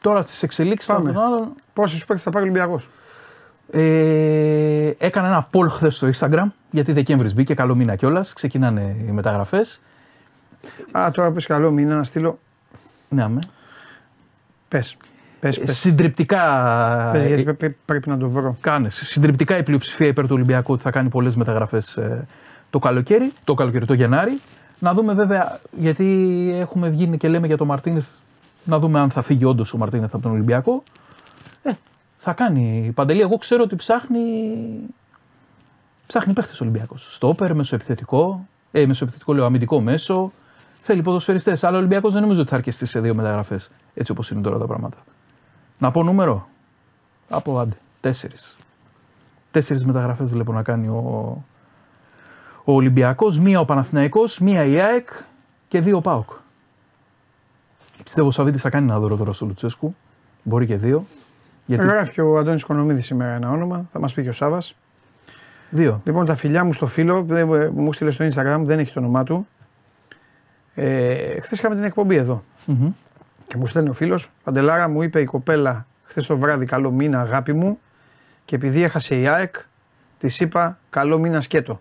Τώρα 0.00 0.22
στις 0.22 0.42
εξελίξεις 0.42 0.92
Πάμε. 0.92 1.12
των 1.12 1.22
άλλων. 1.22 1.52
Πόσους 1.72 2.04
παίκτες 2.04 2.22
θα 2.22 2.30
πάρει 2.30 2.44
ο 2.44 2.48
Ολυμπιακός; 2.48 2.88
Ε, 3.70 4.90
έκανα 4.98 5.26
ένα 5.26 5.48
poll 5.52 5.68
χθες 5.68 5.96
στο 5.96 6.10
Instagram, 6.14 6.46
γιατί 6.70 6.92
Δεκέμβρης 6.92 7.34
μπήκε, 7.34 7.54
καλό 7.54 7.74
μήνα 7.74 7.96
κιόλας. 7.96 8.32
Ξεκινάνε 8.32 8.96
οι 9.08 9.10
μεταγραφές. 9.10 9.80
Α, 10.98 11.10
τώρα 11.10 11.30
πες 11.30 11.46
καλό 11.46 11.70
μήνα 11.70 11.96
να 11.96 12.04
στείλω. 12.04 12.38
Ναι, 13.08 13.22
αμέ. 13.22 13.38
Πες. 14.68 14.96
Πες, 15.40 15.58
πες. 15.58 15.78
Συντριπτικά. 15.78 16.42
Πες, 17.12 17.26
γιατί 17.26 17.40
ε, 17.40 17.52
πρέπει, 17.52 17.76
πρέπει 17.84 18.08
να 18.08 18.18
το 18.18 18.28
βρω. 18.28 18.56
Κάνε. 18.60 18.88
Συντριπτικά 18.90 19.56
η 19.56 19.62
πλειοψηφία 19.62 20.06
υπέρ 20.06 20.24
του 20.24 20.34
Ολυμπιακού 20.34 20.72
ότι 20.72 20.82
θα 20.82 20.90
κάνει 20.90 21.08
πολλές 21.08 21.36
μεταγραφές 21.36 21.98
το 22.70 22.78
καλοκαίρι, 22.78 23.32
το 23.44 23.54
καλοκαίρι, 23.54 23.84
το 23.84 23.94
Γενάρη. 23.94 24.40
Να 24.78 24.94
δούμε 24.94 25.14
βέβαια, 25.14 25.60
γιατί 25.70 26.04
έχουμε 26.60 26.88
βγει 26.88 27.16
και 27.16 27.28
λέμε 27.28 27.46
για 27.46 27.56
τον 27.56 27.66
Μαρτίνεθ, 27.66 28.06
να 28.64 28.78
δούμε 28.78 29.00
αν 29.00 29.10
θα 29.10 29.22
φύγει 29.22 29.44
όντως 29.44 29.74
ο 29.74 29.76
Μαρτίνεθ 29.76 30.14
από 30.14 30.22
τον 30.22 30.32
Ολυμπιακό. 30.32 30.82
Ε, 32.26 32.28
θα 32.28 32.32
κάνει 32.32 32.84
η 32.86 32.90
Παντελή. 32.90 33.20
Εγώ 33.20 33.38
ξέρω 33.38 33.62
ότι 33.62 33.76
ψάχνει. 33.76 34.20
Ψάχνει 36.06 36.32
παίχτες 36.32 36.60
Ολυμπιακός. 36.60 37.14
Στόπερ, 37.14 37.54
μεσοεπιθετικό, 37.54 38.46
ε, 38.72 38.86
μεσοεπιθετικό 38.86 39.32
λέω 39.32 39.44
αμυντικό 39.44 39.80
μέσο. 39.80 40.32
Θέλει 40.82 41.02
ποδοσφαιριστές. 41.02 41.64
Αλλά 41.64 41.76
ο 41.76 41.78
Ολυμπιακός 41.78 42.12
δεν 42.12 42.22
νομίζω 42.22 42.40
ότι 42.40 42.50
θα 42.50 42.56
αρκεστεί 42.56 42.86
σε 42.86 43.00
δύο 43.00 43.14
μεταγραφές. 43.14 43.70
Έτσι 43.94 44.12
όπως 44.12 44.30
είναι 44.30 44.40
τώρα 44.40 44.58
τα 44.58 44.66
πράγματα. 44.66 44.96
Να 45.78 45.90
πω 45.90 46.02
νούμερο. 46.02 46.48
Από 47.28 47.58
άντε. 47.58 47.76
Τέσσερις. 48.00 48.56
Τέσσερις 49.50 49.84
μεταγραφές 49.84 50.30
βλέπω 50.30 50.52
να 50.52 50.62
κάνει 50.62 50.88
ο, 50.88 51.44
ο 52.64 52.72
Ολυμπιακός. 52.72 53.38
Μία 53.38 53.60
ο 53.60 53.64
Παναθηναϊκός, 53.64 54.38
μία 54.38 54.64
η 54.64 54.80
ΑΕΚ 54.80 55.08
και 55.68 55.80
δύο 55.80 55.96
ο 55.96 56.00
ΠΑΟΚ. 56.00 56.30
Πιστεύω 58.02 58.26
ο 58.26 58.30
Σαββίδης 58.30 58.62
θα 58.62 58.70
κάνει 58.70 58.90
ένα 58.90 58.98
δώρο 58.98 59.16
τώρα 59.16 59.32
στο 59.32 59.46
Λουτσέσκου. 59.46 59.94
Μπορεί 60.42 60.66
και 60.66 60.76
δύο. 60.76 61.04
Γιατί 61.66 61.86
Γράφει 61.86 62.12
και 62.12 62.20
ο 62.20 62.38
Αντώνης 62.38 62.64
Κονομίδης 62.64 63.04
σήμερα 63.04 63.30
ένα 63.30 63.50
όνομα. 63.50 63.88
Θα 63.92 64.00
μας 64.00 64.14
πει 64.14 64.22
και 64.22 64.28
ο 64.28 64.32
Σάβας. 64.32 64.76
δύο. 65.70 66.00
Λοιπόν, 66.04 66.26
τα 66.26 66.34
φιλιά 66.34 66.64
μου 66.64 66.72
στο 66.72 66.86
φίλο, 66.86 67.22
δεν, 67.22 67.52
ε, 67.52 67.68
μου 67.68 67.92
στείλε 67.92 68.10
στο 68.10 68.24
Instagram, 68.24 68.60
δεν 68.64 68.78
έχει 68.78 68.92
το 68.92 69.00
όνομά 69.00 69.24
του. 69.24 69.46
Ε, 70.74 71.40
Χθες 71.40 71.58
είχαμε 71.58 71.74
την 71.74 71.84
εκπομπή 71.84 72.16
εδώ. 72.16 72.42
Μμμ. 72.66 72.92
Και 73.46 73.56
μου 73.56 73.66
στέλνει 73.66 73.88
ο 73.88 73.92
φίλος, 73.92 74.30
Παντελάρα 74.44 74.88
μου 74.88 75.02
είπε 75.02 75.20
η 75.20 75.24
κοπέλα 75.24 75.86
χθες 76.02 76.26
το 76.26 76.38
βράδυ 76.38 76.64
καλό 76.64 76.90
μήνα 76.90 77.20
αγάπη 77.20 77.52
μου 77.52 77.78
και 78.44 78.54
επειδή 78.54 78.82
έχασε 78.82 79.20
η 79.20 79.26
ΑΕΚ, 79.28 79.54
της 80.18 80.40
είπα 80.40 80.78
καλό 80.90 81.18
μήνα 81.18 81.40
σκέτο. 81.40 81.80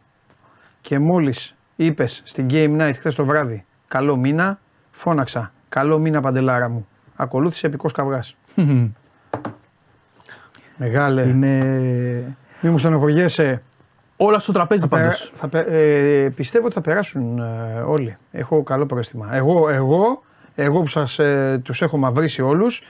Και 0.81 0.99
μόλις 0.99 1.55
είπες 1.75 2.21
στην 2.25 2.47
Game 2.49 2.81
Night 2.81 2.91
χθες 2.95 3.15
το 3.15 3.25
βράδυ 3.25 3.65
καλό 3.87 4.15
μήνα, 4.15 4.59
φώναξα 4.91 5.51
καλό 5.69 5.99
μήνα 5.99 6.21
Παντελάρα 6.21 6.69
μου. 6.69 6.87
Ακολούθησε 7.15 7.67
επικός 7.67 7.91
καυγά. 7.91 8.23
Μεγάλε. 10.77 11.21
Είναι 11.21 11.57
Μη 12.61 12.69
μου 12.69 12.77
στενοχωριέσαι. 12.77 13.61
όλα 14.17 14.39
στο 14.39 14.51
τραπέζι 14.51 14.81
Θα, 14.81 14.87
περα- 14.87 15.01
πάντως. 15.03 15.31
θα 15.35 15.47
πε- 15.47 15.67
ε, 15.69 16.29
πιστεύω 16.35 16.65
ότι 16.65 16.73
θα 16.75 16.81
περάσουν 16.81 17.39
ε, 17.39 17.79
όλοι. 17.85 18.15
Έχω 18.31 18.63
καλό 18.63 18.85
πρόστιμα. 18.85 19.35
Εγώ, 19.35 19.69
εγώ, 19.69 20.23
εγώ 20.55 20.79
που 20.81 20.87
σας, 20.87 21.19
ε, 21.19 21.61
τους 21.63 21.81
έχω 21.81 21.97
μαυρίσει 21.97 22.41
όλους, 22.41 22.81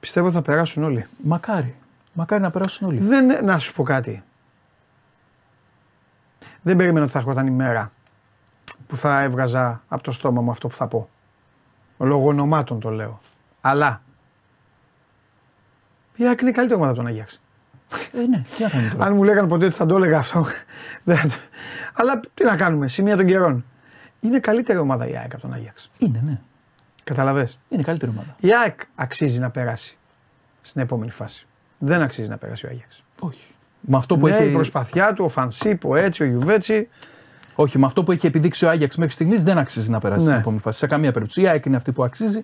πιστεύω 0.00 0.26
ότι 0.26 0.34
θα 0.34 0.42
περάσουν 0.42 0.82
όλοι. 0.82 1.04
Μακάρι. 1.22 1.74
Μακάρι 2.12 2.42
να 2.42 2.50
περάσουν 2.50 2.88
όλοι. 2.88 2.98
Δεν, 2.98 3.44
να 3.44 3.58
σου 3.58 3.72
πω 3.74 3.82
κάτι. 3.82 4.22
Δεν 6.62 6.76
περίμενα 6.76 7.02
ότι 7.04 7.12
θα 7.12 7.18
έρχονταν 7.18 7.46
η 7.46 7.50
μέρα 7.50 7.90
που 8.86 8.96
θα 8.96 9.22
έβγαζα 9.22 9.82
από 9.88 10.02
το 10.02 10.10
στόμα 10.10 10.40
μου 10.42 10.50
αυτό 10.50 10.68
που 10.68 10.74
θα 10.74 10.86
πω. 10.86 11.08
Λόγω 11.98 12.26
ονομάτων 12.28 12.80
το 12.80 12.90
λέω. 12.90 13.20
Αλλά 13.60 14.02
η 16.16 16.26
ΑΕΚ 16.26 16.40
είναι 16.40 16.50
καλύτερη 16.50 16.78
ομάδα 16.80 16.92
από 16.92 17.00
τον 17.00 17.08
Αγιάξ. 17.10 17.40
Ε, 18.12 18.26
ναι, 18.26 18.42
τι 18.56 18.62
να 18.62 18.68
κάνουμε 18.68 18.90
τώρα. 18.90 19.04
Αν 19.04 19.14
μου 19.14 19.22
λέγανε 19.22 19.48
ποτέ 19.48 19.64
ότι 19.66 19.74
θα 19.74 19.86
το 19.86 19.96
έλεγα 19.96 20.18
αυτό. 20.18 20.46
δεν 21.04 21.16
θα 21.16 21.28
το- 21.28 21.34
Αλλά 21.94 22.20
τι 22.34 22.44
να 22.44 22.56
κάνουμε, 22.56 22.88
σημεία 22.88 23.16
των 23.16 23.26
καιρών. 23.26 23.64
Είναι 24.20 24.38
καλύτερη 24.38 24.78
ομάδα 24.78 25.08
η 25.08 25.16
ΑΕΚ 25.16 25.32
από 25.32 25.42
τον 25.42 25.52
Άγιαξ. 25.52 25.90
Είναι, 25.98 26.22
ναι. 26.24 26.40
Καταλαβέ. 27.04 27.48
Είναι 27.68 27.80
η 27.80 27.84
καλύτερη 27.84 28.10
ομάδα. 28.10 28.36
Η 28.40 28.48
ΑΕΚ 28.64 28.80
αξίζει 28.94 29.40
να 29.40 29.50
περάσει 29.50 29.98
στην 30.60 30.80
επόμενη 30.82 31.10
φάση. 31.10 31.46
Δεν 31.78 32.02
αξίζει 32.02 32.28
να 32.28 32.36
περάσει 32.36 32.66
ο 32.66 32.68
Άγιαξ. 32.68 33.02
Όχι. 33.20 33.46
Με 33.80 33.96
αυτό 33.96 34.16
που 34.16 34.26
ναι, 34.28 34.36
έχει... 34.36 34.48
η 34.48 34.52
προσπαθιά 34.52 35.12
του, 35.12 35.24
ο 35.24 35.28
Φανσίπ, 35.28 35.84
ο 35.84 35.96
Έτσι, 35.96 36.22
ο 36.22 36.26
Γιουβέτσι. 36.26 36.88
Όχι, 37.54 37.78
με 37.78 37.86
αυτό 37.86 38.04
που 38.04 38.12
έχει 38.12 38.26
επιδείξει 38.26 38.64
ο 38.64 38.68
Άγιαξ 38.70 38.96
μέχρι 38.96 39.12
στιγμής 39.14 39.42
δεν 39.42 39.58
αξίζει 39.58 39.90
να 39.90 39.98
περάσει 39.98 40.20
Ναι. 40.24 40.28
στην 40.28 40.40
επόμενη 40.40 40.60
φάση. 40.60 40.78
Σε 40.78 40.86
καμία 40.86 41.10
περίπτωση. 41.12 41.40
Η 41.40 41.48
ΑΕΚ 41.48 41.64
είναι 41.64 41.76
αυτή 41.76 41.92
που 41.92 42.04
αξίζει 42.04 42.40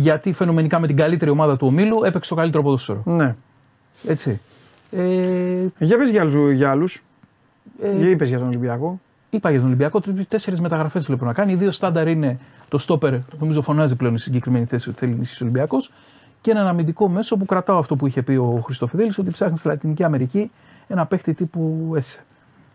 γιατί 0.00 0.32
φαινομενικά 0.32 0.80
με 0.80 0.86
την 0.86 0.96
καλύτερη 0.96 1.30
ομάδα 1.30 1.56
του 1.56 1.66
ομίλου 1.66 2.04
έπαιξε 2.04 2.28
το 2.30 2.34
καλύτερο 2.36 2.62
ποδόσφαιρο. 2.62 3.02
Ναι. 3.04 3.34
Έτσι. 4.06 4.40
Ε, 4.90 5.66
Για 5.78 5.96
πες 5.98 6.10
για, 6.10 6.20
άλλους- 6.20 6.52
για 6.52 6.70
άλλους. 6.70 7.02
ε, 7.82 7.96
Για 7.96 8.08
είπες 8.08 8.28
για 8.28 8.38
τον 8.38 8.46
Ολυμπιακό. 8.46 9.00
Είπα 9.30 9.50
για 9.50 9.58
τον 9.58 9.66
Ολυμπιακό, 9.68 10.00
τέσσερις 10.28 10.60
μεταγραφές 10.60 11.06
βλέπω 11.06 11.24
να 11.24 11.32
κάνει. 11.32 11.52
Οι 11.52 11.54
δύο 11.54 11.70
στάνταρ 11.70 12.08
είναι 12.08 12.38
το 12.68 12.78
στόπερ, 12.78 13.14
νομίζω 13.38 13.62
φωνάζει 13.62 13.96
πλέον 13.96 14.14
η 14.14 14.18
συγκεκριμένη 14.18 14.64
θέση 14.64 14.88
ότι 14.88 14.98
θέλει 14.98 15.12
ενίσχυση 15.12 15.42
ο 15.42 15.46
Ολυμπιακός. 15.46 15.92
Και 16.40 16.50
έναν 16.50 16.66
αμυντικό 16.66 17.08
μέσο 17.08 17.36
που 17.36 17.44
κρατάω 17.44 17.78
αυτό 17.78 17.96
που 17.96 18.06
είχε 18.06 18.22
πει 18.22 18.32
ο 18.32 18.60
Χριστοφιδέλης, 18.64 19.18
ότι 19.18 19.30
ψάχνει 19.30 19.56
στη 19.56 19.68
Λατινική 19.68 20.04
Αμερική 20.04 20.50
ένα 20.88 21.06
παίχτη 21.06 21.34
τύπου 21.34 21.92
ΕΣΕ. 21.96 22.20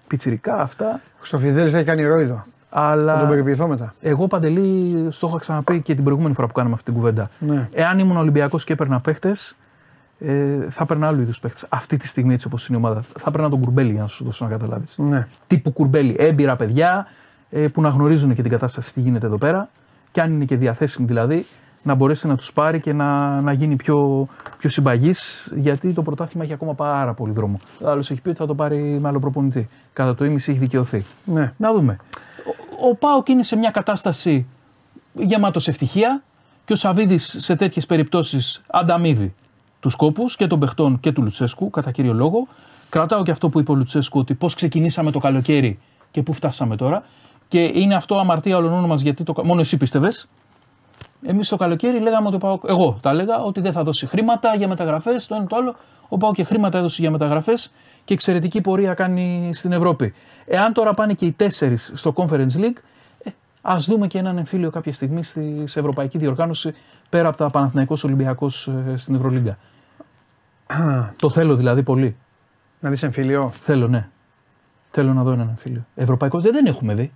Πιτσιρικά 0.08 0.56
αυτά. 0.62 1.02
Στο 1.22 1.38
Φιδέλη 1.38 1.70
θα 1.70 1.78
έχει 1.78 1.86
κάνει 1.86 2.06
ρόιδο. 2.06 2.44
Θα 2.78 2.98
τον 2.98 3.10
Αλλά 3.10 3.26
περιποιηθώ 3.26 3.68
μετά. 3.68 3.94
εγώ 4.02 4.28
παντελή, 4.28 5.08
στο 5.10 5.28
είχα 5.28 5.38
ξαναπεί 5.38 5.82
και 5.82 5.94
την 5.96 6.04
προηγούμενη 6.04 6.34
φορά 6.34 6.48
που 6.48 6.54
κάναμε 6.54 6.74
αυτή 6.74 6.86
την 6.92 7.00
κουβέντα. 7.00 7.30
Ναι. 7.40 7.70
Εάν 7.74 8.00
ήμουν 8.00 8.18
Ολυμπιακός 8.18 8.64
και 8.64 8.74
έπαιρνα 8.74 9.00
παίχτες, 9.00 9.56
ε, 10.20 10.58
θα 10.70 10.84
έπαιρνα 10.84 11.08
άλλου 11.08 11.22
είδους 11.22 11.40
παίχτες. 11.40 11.66
Αυτή 11.70 11.98
τη 11.98 12.08
στιγμή 12.08 12.34
έτσι 12.34 12.48
όπως 12.48 12.68
είναι 12.68 12.78
η 12.78 12.82
ομάδα. 12.86 13.02
Θα 13.02 13.26
έπαιρνα 13.28 13.50
τον 13.50 13.60
Κουρμπέλη 13.62 13.92
για 13.92 14.02
να 14.02 14.08
σου 14.08 14.24
δώσω 14.24 14.46
να 14.46 14.52
καταλάβεις. 14.52 14.96
Ναι. 14.98 15.28
τύπου 15.48 15.72
κουρμπέλι, 15.72 16.16
έμπειρα 16.20 16.56
παιδιά 16.56 17.08
ε, 17.50 17.68
που 17.68 17.82
να 17.82 17.90
γνωρίζουν 17.90 18.36
και 18.36 18.42
την 18.42 18.52
κατάσταση 18.52 18.94
τι 18.94 19.02
γίνεται 19.02 19.26
εδώ 19.26 19.38
πέρα 19.38 19.70
και 20.12 20.22
αν 20.22 20.32
είναι 20.34 20.46
και 20.46 20.56
διαθέσιμοι 20.56 21.08
δηλαδή 21.08 21.46
να 21.84 21.96
μπορέσει 21.96 22.28
να 22.28 22.36
τους 22.36 22.54
πάρει 22.54 22.82
και 22.82 22.94
να, 22.94 23.42
να 23.42 23.52
γίνει 23.52 23.76
πιο, 23.76 24.28
πιο 24.58 24.70
συμπαγής 24.70 25.52
γιατί 25.56 25.92
το 25.94 26.02
πρωτάθλημα 26.02 26.44
έχει 26.44 26.54
ακόμα 26.54 26.74
πάρα 26.74 27.14
πολύ 27.14 27.34
δρόμο. 27.34 27.60
Ο 27.84 27.90
άλλος 27.90 28.12
έχει 28.12 28.22
πει 28.22 28.30
ότι 28.30 28.38
θα 28.38 28.46
το 28.46 28.56
πάρει 28.56 28.98
με 29.02 29.08
άλλο 29.08 29.20
προπονητή. 29.20 29.70
Κατά 29.94 30.16
το 30.16 30.26
ίμιση 30.26 30.52
έχει 30.52 30.60
δικαιωθεί. 30.60 31.06
ναι. 31.26 31.52
Να 31.58 31.74
δούμε. 31.74 31.98
Ο, 32.82 32.88
ο 32.88 32.96
Πάοκ 32.96 33.28
είναι 33.28 33.44
σε 33.44 33.56
μια 33.56 33.70
κατάσταση 33.70 34.48
γεμάτος 35.14 35.68
ευτυχία 35.68 36.24
και 36.66 36.74
ο 36.74 36.76
Σαββίδης 36.76 37.36
σε 37.40 37.56
τέτοιες 37.56 37.86
περιπτώσεις 37.86 38.62
ανταμείβει 38.68 39.34
τους 39.80 39.96
κόπους 39.96 40.36
και 40.36 40.48
των 40.48 40.60
παιχτών 40.60 41.00
και 41.00 41.12
του 41.12 41.22
Λουτσέσκου 41.22 41.70
κατά 41.70 41.92
κύριο 41.92 42.14
λόγο. 42.14 42.48
Κρατάω 42.90 43.24
και 43.24 43.32
αυτό 43.32 43.50
που 43.50 43.60
είπε 43.60 43.72
ο 43.72 43.76
Λουτσέσκου 43.76 44.20
ότι 44.20 44.34
πώς 44.34 44.54
ξεκινήσαμε 44.56 45.12
το 45.12 45.20
καλοκαίρι 45.20 45.80
και 46.12 46.24
πού 46.24 46.34
φτάσαμε 46.34 46.76
τώρα. 46.76 47.04
Και 47.48 47.60
είναι 47.74 47.96
αυτό 47.96 48.16
αμαρτία 48.16 48.58
όλων 48.58 48.86
μας 48.86 49.02
γιατί 49.02 49.24
το, 49.24 49.34
κα- 49.34 49.46
μόνο 49.46 49.60
εσύ 49.60 49.78
πίστευες. 49.78 50.28
Εμείς 51.28 51.50
το 51.50 51.56
καλοκαίρι 51.56 52.00
λέγαμε 52.00 52.28
ότι 52.28 52.36
ο 52.36 52.40
Πάοκ, 52.40 52.64
εγώ 52.68 52.98
τα 53.02 53.10
έλεγα, 53.10 53.40
ότι 53.40 53.62
δεν 53.62 53.72
θα 53.72 53.84
δώσει 53.84 54.06
χρήματα 54.06 54.56
για 54.56 54.68
μεταγραφές, 54.68 55.28
το 55.28 55.36
ένα 55.36 55.46
το 55.46 55.56
άλλο. 55.56 55.76
Ο 56.08 56.18
Πάοκ 56.18 56.36
και 56.36 56.44
χρήματα 56.44 56.78
έδωσε 56.78 57.02
για 57.02 57.12
μεταγραφές 57.12 57.72
και 58.04 58.14
εξαιρετική 58.14 58.62
πορεία 58.62 58.94
κάνει 58.94 59.50
στην 59.54 59.72
Ευρώπη. 59.72 60.14
Εάν 60.46 60.74
τώρα 60.74 60.94
πάνε 60.94 61.14
και 61.14 61.26
οι 61.26 61.32
τέσσερις 61.32 61.92
στο 61.96 62.14
Conference 62.16 62.58
League, 62.58 62.78
ε, 63.24 63.30
ας 63.62 63.86
δούμε 63.86 64.08
και 64.08 64.18
έναν 64.18 64.38
εμφύλιο 64.38 64.70
κάποια 64.70 64.94
στιγμή 64.94 65.24
στη, 65.24 65.64
σε 65.66 65.80
ευρωπαϊκή 65.80 66.18
διοργάνωση 66.18 66.74
πέρα 67.10 67.28
από 67.28 67.38
τα 67.38 67.50
Παναθηναϊκός 67.50 68.04
Ολυμπιακός 68.04 68.68
ε, 68.68 68.98
στην 68.98 69.16
Ευρωλίγκα. 69.16 69.58
το 71.20 71.30
θέλω 71.30 71.56
δηλαδή 71.56 71.84
πολύ. 71.84 72.16
Να 72.80 72.90
δεις 72.90 73.04
εμφυλιό. 73.04 73.52
Θέλω, 73.62 73.88
ναι. 73.88 74.10
Θέλω 74.92 75.14
να 75.14 75.24
δω 75.24 75.32
έναν 75.32 75.48
εμφύλιο. 75.50 75.86
Ευρωπαϊκό 75.96 76.40
δεν, 76.40 76.52
δεν 76.52 76.66
έχουμε 76.66 76.94
δει. 76.94 77.12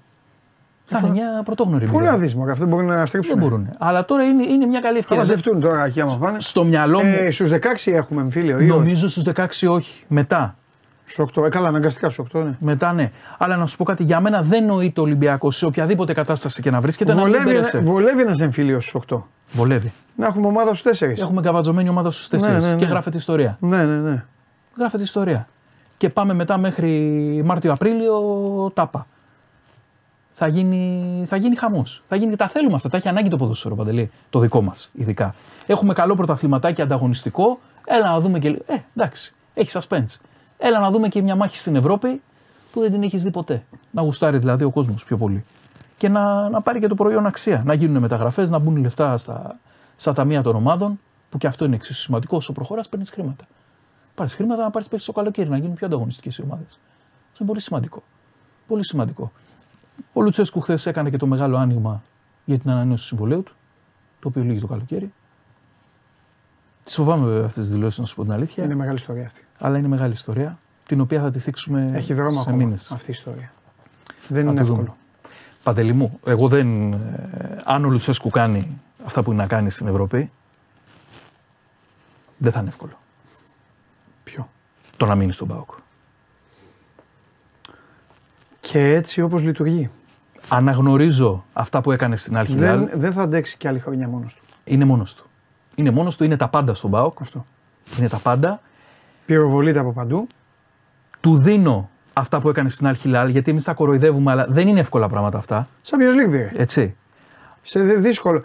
Θα 0.92 1.00
είναι 1.04 1.10
μια 1.12 1.42
πρωτόγνωρη 1.46 1.86
Πού 1.86 1.92
εμπειρία. 1.96 2.12
να 2.12 2.18
δεις, 2.18 2.36
Μωρέ, 2.36 2.52
αυτό 2.52 2.66
μπορεί 2.66 2.86
να 2.86 3.06
στρίψουν. 3.06 3.40
Δεν 3.40 3.44
μπορούν. 3.48 3.70
Αλλά 3.78 4.06
τώρα 4.06 4.24
είναι, 4.24 4.44
είναι 4.44 4.66
μια 4.66 4.80
καλή 4.80 4.94
Θα 4.94 5.00
ευκαιρία. 5.00 5.24
μαζευτούν 5.24 5.60
τώρα 5.60 5.86
εκεί 5.86 6.02
άμα 6.02 6.18
πάνε. 6.18 6.40
Στο 6.40 6.64
μυαλό 6.64 6.98
μου, 7.04 7.14
Ε, 7.20 7.32
Στους 7.32 7.50
16 7.50 7.92
έχουμε 7.92 8.22
εμφύλιο 8.22 8.60
ή 8.60 8.70
όχι; 8.70 8.78
νομίζω 8.80 9.10
στους 9.10 9.24
16 9.24 9.68
όχι. 9.70 10.04
Μετά. 10.08 10.56
Στους 11.06 11.26
8. 11.36 11.46
Ε, 11.46 11.50
καλά, 11.50 11.68
αναγκαστικά 11.68 12.10
στους 12.10 12.26
8, 12.34 12.44
ναι. 12.44 12.56
Μετά 12.60 12.94
ναι. 12.94 13.12
Αλλά 13.38 13.56
να 13.56 13.66
σου 13.66 13.78
πω 13.78 13.84
κάτι, 13.84 14.04
για 14.04 14.20
μένα 14.20 14.42
δεν 14.42 14.66
νοείται 14.66 15.00
ο 15.00 15.04
Ολυμπιακό 15.04 15.52
σε 15.52 15.66
οποιαδήποτε 15.66 16.14
κατάσταση 16.14 16.62
και 16.62 16.72
να 16.72 16.80
βρίσκεται 16.82 17.14
να 17.14 17.22
μην 17.24 17.32
Βολεύει, 17.32 17.52
πέρασε. 17.52 17.78
ένα- 17.78 17.92
βολεύει 17.92 18.22
ένας 18.22 18.40
εμφύλιος 18.40 18.84
στους 18.84 18.94
8. 19.10 19.28
Βολεύει. 19.52 19.94
Να 20.16 20.26
έχουμε 20.28 20.48
ομάδα 20.48 20.74
στους 20.74 20.82
4. 21.00 21.22
Έχουμε 21.22 21.42
καβατζωμένη 21.42 21.90
ομάδα 21.90 22.12
στους 22.12 22.28
4 22.28 22.52
Ναι, 22.52 22.58
ναι, 22.60 22.68
ναι. 22.70 22.76
και 22.76 22.86
γράφεται 22.86 23.18
ιστορία. 23.18 23.58
Ναι, 23.60 23.84
ναι, 23.86 24.10
ναι. 24.10 24.24
Γράφεται 24.78 25.04
ιστορία. 25.04 25.48
Και 25.98 26.10
πάμε 26.10 26.34
μετά 26.34 26.58
μέχρι 26.58 27.42
Μάρτιο-Απρίλιο 27.46 28.22
τάπα. 28.74 29.06
Θα 30.42 30.48
γίνει, 30.48 31.24
θα 31.28 31.36
γίνει 31.36 31.56
χαμός. 31.56 32.04
Θα 32.08 32.16
γίνει, 32.16 32.36
τα 32.36 32.48
θέλουμε 32.48 32.76
αυτά. 32.76 32.90
Τα 32.90 32.98
έχει 32.98 33.08
ανάγκη 33.08 33.30
το 33.30 33.36
ποδόσφαιρο 33.36 33.76
παντελή. 33.76 34.12
Το 34.30 34.40
δικό 34.40 34.62
μας 34.62 34.90
ειδικά. 34.94 35.36
Έχουμε 35.68 35.94
καλό 35.94 36.16
πρωταθληματάκι 36.16 36.82
ανταγωνιστικό. 36.82 37.60
Έλα 37.86 38.12
να 38.12 38.20
δούμε 38.20 38.40
και. 38.40 38.48
Ε, 38.48 38.76
εντάξει, 38.96 39.34
έχει 39.54 39.70
suspense. 39.74 40.18
Έλα 40.58 40.80
να 40.80 40.90
δούμε 40.90 41.08
και 41.08 41.22
μια 41.22 41.36
μάχη 41.36 41.58
στην 41.58 41.76
Ευρώπη 41.76 42.22
που 42.72 42.80
δεν 42.80 42.92
την 42.92 43.04
έχεις 43.04 43.24
δει 43.24 43.32
ποτέ. 43.32 43.64
Να 43.92 44.02
γουστάρει 44.02 44.38
δηλαδή 44.38 44.64
ο 44.64 44.70
κόσμος 44.70 45.06
πιο 45.06 45.18
πολύ. 45.18 45.46
Και 45.98 46.10
να, 46.10 46.50
να 46.50 46.62
πάρει 46.62 46.80
και 46.80 46.88
το 46.88 46.96
προϊόν 46.96 47.26
αξία. 47.26 47.62
Να 47.66 47.74
γίνουν 47.74 48.02
μεταγραφές, 48.02 48.50
να 48.50 48.60
μπουν 48.60 48.78
λεφτά 48.78 49.18
στα, 49.18 49.60
στα 49.96 50.14
ταμεία 50.14 50.42
των 50.42 50.56
ομάδων. 50.56 51.00
Που 51.30 51.38
και 51.38 51.48
αυτό 51.48 51.66
είναι 51.66 51.76
εξίσου 51.76 52.02
σημαντικό. 52.02 52.36
Όσο 52.36 52.54
προχωράς, 52.54 52.90
παίρνεις 52.90 53.10
χρήματα. 53.10 53.48
Πάρεις 54.16 54.34
χρήματα 54.34 54.64
να 54.64 54.70
πάρεις 54.70 54.88
παίξει 54.88 55.06
το 55.06 55.12
καλοκαίρι, 55.12 55.50
να 55.50 55.58
γίνουν 55.58 55.76
πιο 55.76 55.88
ανταγωνιστικές 55.88 56.38
οι 56.38 56.42
ομάδες. 56.42 56.80
Αυτό 57.32 57.38
είναι 57.40 57.50
πολύ 57.50 57.62
σημαντικό. 57.62 58.04
Πολύ 58.68 58.86
σημαντικό. 58.86 59.32
Ο 60.14 60.22
Λουτσέσκου 60.22 60.60
χθες 60.62 60.86
έκανε 60.86 61.10
και 61.10 61.18
το 61.18 61.28
μεγάλο 61.28 61.58
άνοιγμα 61.58 62.04
για 62.46 62.60
την 62.60 62.70
ανανέωση 62.70 63.02
του 63.02 63.08
συμβολέου 63.08 63.44
του, 63.44 63.54
το 64.20 64.28
οποίο 64.28 64.44
λύγει 64.44 64.60
το 64.60 64.68
καλοκαίρι. 64.68 65.14
Τις 66.84 66.96
φοβάμαι 66.96 67.26
βέβαια 67.26 67.46
αυτές 67.46 67.64
τις 67.64 67.74
δηλώσεις, 67.74 68.00
να 68.00 68.06
σου 68.06 68.16
πω 68.16 68.24
την 68.24 68.32
αλήθεια. 68.32 68.64
Είναι 68.64 68.76
μεγάλη 68.76 68.96
ιστορία 68.98 69.26
αυτή. 69.26 69.46
Αλλά 69.60 69.78
είναι 69.78 69.88
μεγάλη 69.88 70.14
ιστορία, 70.14 70.58
την 70.86 71.02
οποία 71.02 71.22
θα 71.22 71.30
τη 71.30 71.40
θίξουμε 71.40 71.90
Έχει 71.94 72.14
δρόμο 72.14 72.42
σε 72.42 72.50
ακόμα 72.50 72.64
μήνες. 72.64 72.92
αυτή 72.92 73.10
η 73.12 73.14
ιστορία. 73.14 73.52
Δεν 74.28 74.44
Θα 74.46 74.52
είναι 74.52 74.60
το 74.60 74.66
δούμε. 74.68 74.80
εύκολο. 74.80 74.98
Παντελή 75.64 75.94
μου, 75.94 76.20
εγώ 76.26 76.48
δεν. 76.48 76.94
ε, 76.94 76.98
αν 77.66 77.86
ο 77.86 77.90
Λουτσέσκου 77.90 78.30
κάνει 78.30 78.80
αυτά 79.06 79.24
που 79.24 79.32
είναι 79.32 79.42
να 79.42 79.48
κάνει 79.48 79.70
στην 79.70 79.88
Ευρώπη, 79.88 80.32
δεν 82.38 82.52
θα 82.52 82.60
είναι 82.60 82.70
εύκολο 82.70 82.98
Ποιο; 84.24 84.50
το 84.98 85.06
να 85.06 85.16
μείνει 85.16 85.32
στον 85.32 85.48
Πάοκ. 85.48 85.70
Και 88.72 88.94
έτσι 88.94 89.22
όπως 89.22 89.42
λειτουργεί. 89.42 89.90
Αναγνωρίζω 90.50 91.46
αυτά 91.54 91.82
που 91.82 91.92
έκανε 91.92 92.16
στην 92.18 92.38
Αλχιλάλ. 92.38 92.80
Δεν, 92.80 92.90
δεν 93.00 93.14
θα 93.14 93.22
αντέξει 93.22 93.58
και 93.58 93.68
άλλη 93.68 93.80
χρονιά 93.80 94.08
μόνος 94.08 94.34
του. 94.36 94.42
Είναι 94.64 94.86
μόνος 94.86 95.16
του. 95.16 95.26
Είναι 95.76 95.92
μόνος 95.92 96.16
του, 96.18 96.24
είναι 96.24 96.38
τα 96.38 96.48
πάντα 96.48 96.74
στον 96.74 96.92
Πάοκ. 96.92 97.18
Αυτό. 97.22 97.46
Είναι 98.00 98.08
τα 98.10 98.18
πάντα. 98.18 98.62
Πυροβολείται 99.26 99.80
από 99.80 99.92
παντού. 99.92 100.28
Του 101.22 101.38
δίνω 101.38 101.90
αυτά 102.14 102.40
που 102.40 102.50
έκανε 102.50 102.70
στην 102.70 102.88
Αλχιλάλ, 102.88 103.30
γιατί 103.30 103.52
εμείς 103.52 103.64
τα 103.64 103.74
κοροϊδεύουμε, 103.74 104.32
αλλά 104.32 104.46
δεν 104.50 104.68
είναι 104.68 104.80
εύκολα 104.80 105.08
πράγματα 105.10 105.38
αυτά. 105.38 105.68
Σαν 105.82 106.00
Champions 106.00 106.26
League 106.28 106.32
πήρε. 106.32 106.52
Έτσι. 106.56 106.96
Σε 107.62 107.80
δε- 107.84 107.96
δύσκολο. 107.96 108.42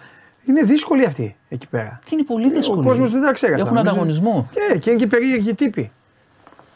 Είναι 0.46 0.62
δύσκολη 0.62 1.04
αυτή 1.04 1.36
εκεί 1.48 1.66
πέρα. 1.68 1.98
Και 2.04 2.14
είναι 2.14 2.24
πολύ 2.24 2.50
δύσκολο. 2.52 2.80
Ο 2.80 2.84
κόσμος 2.84 3.10
δεν 3.10 3.22
τα 3.22 3.32
ξέρει. 3.32 3.52
αυτά. 3.52 3.64
Έχουν 3.64 3.74
Νομίζω- 3.76 3.92
ανταγωνισμό. 3.92 4.48
Και, 4.50 4.78
και 4.78 4.90
είναι 4.90 4.98
και 4.98 5.06
περίεργοι 5.06 5.54
τύποι. 5.54 5.90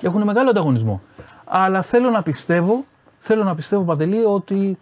Έχουν 0.01 0.23
μεγάλο 0.23 0.51
ανταγωνισμό. 0.51 1.03
Αλλά 1.45 1.83
θέλω 1.83 2.11
να 2.11 2.23
πιστεύω, 2.23 2.85
θέλω 3.29 3.45
να 3.45 3.55
πιστεύω 3.55 3.83
Παντελή, 3.83 4.25
ότι 4.25 4.79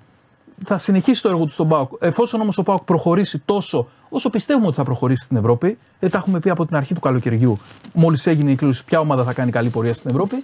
θα 0.65 0.79
συνεχίσει 0.79 1.23
το 1.23 1.29
έργο 1.29 1.45
του 1.45 1.51
στον 1.51 1.69
Πάοκ. 1.69 1.93
Εφόσον 1.99 2.41
όμως 2.41 2.59
ο 2.59 2.63
Πάοκ 2.63 2.83
προχωρήσει 2.83 3.39
τόσο 3.39 3.87
όσο 4.09 4.31
πιστεύουμε 4.31 4.67
ότι 4.67 4.77
θα 4.77 4.83
προχωρήσει 4.83 5.25
στην 5.25 5.37
Ευρώπη, 5.37 5.79
δεν 5.99 6.11
τα 6.11 6.19
έχουμε 6.19 6.41
πει 6.41 6.51
από 6.51 6.67
την 6.67 6.77
αρχή 6.77 6.95
του 6.95 7.01
καλοκαιριού, 7.01 7.59
μόλις 7.93 8.27
έγινε 8.27 8.51
η 8.51 8.55
κλήρωση, 8.55 8.85
ποια 8.85 9.01
ομάδα 9.01 9.25
θα 9.25 9.33
κάνει 9.33 9.51
καλή 9.51 9.69
πορεία 9.69 9.95
στην 9.95 10.11
Ευρώπη, 10.11 10.37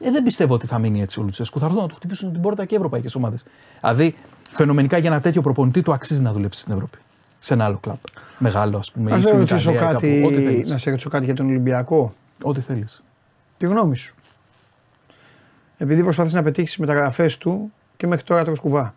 ε, 0.00 0.10
δεν 0.10 0.22
πιστεύω 0.22 0.54
ότι 0.54 0.66
θα 0.66 0.78
μείνει 0.78 1.02
έτσι 1.02 1.20
ο 1.20 1.22
Λουτσέσκου. 1.22 1.58
Θα 1.58 1.64
έρθουν 1.66 1.80
να 1.80 1.88
του 1.88 1.94
χτυπήσουν 1.94 2.32
την 2.32 2.40
πόρτα 2.40 2.64
και 2.64 2.76
ευρωπαϊκές 2.76 3.14
ομάδες. 3.14 3.44
Δηλαδή, 3.80 4.14
φαινομενικά 4.50 4.98
για 4.98 5.10
ένα 5.10 5.20
τέτοιο 5.20 5.40
προπονητή 5.40 5.82
του 5.82 5.92
αξίζει 5.92 6.22
να 6.22 6.32
δουλέψει 6.32 6.60
στην 6.60 6.72
Ευρώπη. 6.72 6.98
Σε 7.38 7.54
ένα 7.54 7.64
άλλο 7.64 7.78
κλαμπ. 7.80 7.96
Μεγάλο, 8.38 8.78
ας 8.78 8.92
πούμε. 8.92 9.10
Να 9.10 9.16
ή 9.16 9.20
σε 9.20 9.26
στην 9.26 9.38
ρωτήσω 9.38 9.70
Ιταλία, 9.70 9.92
κάτι, 9.92 10.20
κάπου. 10.20 10.26
Ό,τι 10.26 10.42
θέλεις. 10.42 10.68
να 10.68 10.76
σε 10.76 10.90
ρωτήσω 10.90 11.08
κάτι 11.08 11.24
για 11.24 11.34
τον 11.34 11.46
Ολυμπιακό. 11.46 12.12
Ό,τι 12.42 12.60
θέλεις. 12.60 13.02
Τη 13.58 13.66
γνώμη 13.66 13.96
σου. 13.96 14.14
Επειδή 15.78 16.02
προσπαθεί 16.02 16.34
να 16.34 16.42
πετύχει 16.42 16.74
τι 16.74 16.80
μεταγραφές 16.80 17.38
του 17.38 17.72
και 17.96 18.06
μέχρι 18.06 18.24
τώρα 18.24 18.44
τρως 18.44 18.60
κουβά. 18.60 18.94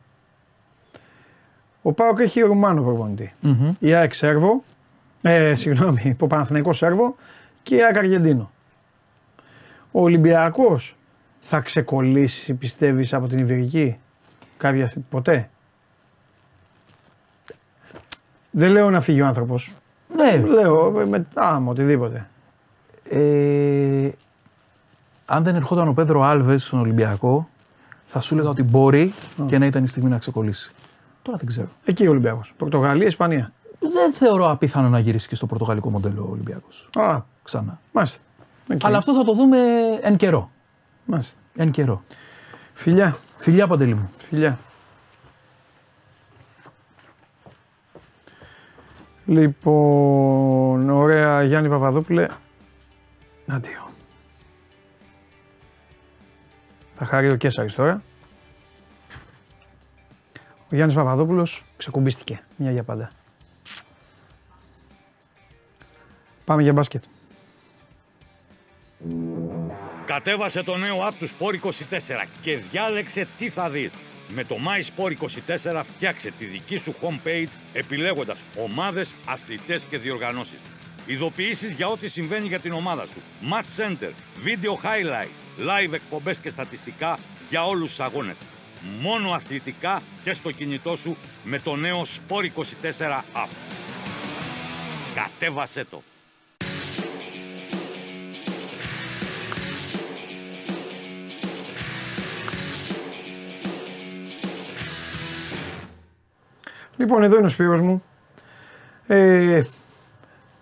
Ο 1.82 1.94
Πάοκ 1.94 2.20
έχει 2.20 2.40
Ρουμάνο 2.40 2.82
προπονητή. 2.82 3.34
Η 3.80 3.94
ΑΕΚ 3.94 4.14
Σέρβο, 4.14 4.64
ε, 5.22 5.56
συγγνώμη, 5.56 6.16
ο 6.20 6.28
Παναθηναϊκός 6.28 6.78
Σέρβο 6.78 7.16
και 7.64 7.76
η 7.76 7.84
ΑΕΚ 7.84 7.98
Αργεντίνο. 7.98 8.52
Ο 9.92 10.02
Ολυμπιακός 10.02 10.96
θα 11.40 11.60
ξεκολλήσει 11.60 12.54
πιστεύεις 12.54 13.14
από 13.14 13.28
την 13.28 13.38
Ιβηρική 13.38 14.00
κάποια 14.58 14.88
στιγμή, 14.88 15.08
ποτέ; 15.10 15.50
Δεν 18.52 18.72
λέω 18.72 18.90
να 18.90 19.02
φύγει 19.02 19.22
ο 19.22 19.26
άνθρωπος. 19.26 19.74
Ναι, 20.16 20.38
Λέω 20.38 21.00
ε, 21.00 21.06
με 21.06 21.28
άμα 21.34 21.72
οτιδήποτε. 21.72 22.30
Ε, 23.10 24.10
αν 25.30 25.44
δεν 25.44 25.56
ερχόταν 25.56 25.88
ο 25.88 25.94
Πέδρο 25.94 26.24
Άλβες 26.24 26.66
στον 26.66 26.80
Ολυμπιακό, 26.80 27.50
θα 28.06 28.20
σου 28.20 28.34
έλεγα 28.34 28.50
ότι 28.50 28.64
μπορεί 28.64 29.14
και 29.48 29.58
να 29.58 29.66
ήταν 29.66 29.84
η 29.84 29.88
στιγμή 29.88 30.10
να 30.10 30.18
ξεκολλήσει. 30.18 30.72
Τώρα 31.22 31.38
δεν 31.38 31.48
ξέρω. 31.48 31.68
Εκεί 31.86 32.08
ο 32.08 32.10
Ολυμπιακός. 32.10 32.54
Πορτογαλία, 32.58 33.08
Ισπανία. 33.08 33.52
Δεν 33.80 34.14
θεωρώ 34.14 34.50
απίθανο 34.52 34.90
να 34.90 35.00
γυρίσει 35.00 35.28
και 35.28 35.36
στο 35.36 35.46
πορτογαλικό 35.46 35.90
μοντέλο 35.90 36.26
ο 36.28 36.32
Ολυμπιακός. 36.32 36.90
Α, 36.96 37.22
Ξανά. 37.44 37.80
μάλιστα. 37.92 38.22
Οκ. 38.74 38.86
Αλλά 38.86 38.98
αυτό 38.98 39.14
θα 39.14 39.24
το 39.24 39.34
δούμε 39.34 39.58
εν 40.02 40.16
καιρό. 40.16 40.52
Μάλιστα. 41.06 41.38
Εν 41.56 41.72
καιρό. 41.72 42.04
Φιλιά. 42.74 43.16
Φιλιά 43.38 43.68
Παντελή 43.68 43.94
μου. 43.94 44.12
Φιλιά. 44.18 44.58
Λοιπόν, 49.26 50.90
ωραία 50.90 51.44
Γιάννη 51.44 51.70
Παπαδόπουλε. 51.70 52.28
Αντίο. 53.48 53.89
Θα 57.02 57.06
χαρεί 57.06 57.32
ο 57.32 57.36
Κέσσαρης 57.36 57.74
τώρα. 57.74 58.04
Ο 60.72 60.76
Γιάννης 60.76 60.96
Παπαδόπουλος 60.96 61.64
ξεκουμπίστηκε 61.78 62.40
μια 62.56 62.72
για 62.72 62.84
πάντα. 62.84 63.12
Πάμε 66.46 66.62
για 66.62 66.74
μπάσκετ. 66.74 67.04
Κατέβασε 70.06 70.64
το 70.64 70.78
νέο 70.78 71.08
app 71.08 71.14
του 71.20 71.28
Sport 71.28 71.66
24 71.66 72.26
και 72.42 72.58
διάλεξε 72.58 73.28
τι 73.38 73.50
θα 73.50 73.70
δεις. 73.70 73.92
Με 74.36 74.44
το 74.44 74.56
My 74.56 75.04
Sport 75.04 75.14
24 75.72 75.82
φτιάξε 75.84 76.32
τη 76.32 76.46
δική 76.46 76.78
σου 76.78 76.96
homepage 77.02 77.50
επιλέγοντας 77.74 78.38
ομάδες, 78.58 79.16
αθλητές 79.26 79.84
και 79.84 79.98
διοργανώσεις. 79.98 80.60
Ειδοποιήσεις 81.06 81.74
για 81.74 81.88
ό,τι 81.88 82.08
συμβαίνει 82.08 82.48
για 82.48 82.60
την 82.60 82.74
ομάδα 82.74 83.06
σου. 83.06 83.22
Match 83.52 83.84
Center, 83.84 84.12
Video 84.46 84.74
Highlight, 84.86 85.39
Live 85.60 85.94
εκπομπές 85.94 86.40
και 86.40 86.50
στατιστικά 86.50 87.18
για 87.50 87.66
όλους 87.66 87.90
τους 87.90 88.00
αγώνες. 88.00 88.36
Μόνο 89.02 89.32
αθλητικά 89.32 90.02
και 90.24 90.34
στο 90.34 90.52
κινητό 90.52 90.96
σου 90.96 91.18
με 91.44 91.60
το 91.60 91.76
νέο 91.76 92.06
Sport 92.06 92.44
24 92.44 93.24
app. 93.34 93.50
Κατέβασέ 95.16 95.86
το. 95.90 96.04
Λοιπόν, 106.98 107.24
εδώ 107.24 107.38
είναι 107.38 107.46
ο 107.46 107.50
Σπύρος 107.50 107.82
μου. 107.82 108.04
Ε, 109.08 109.64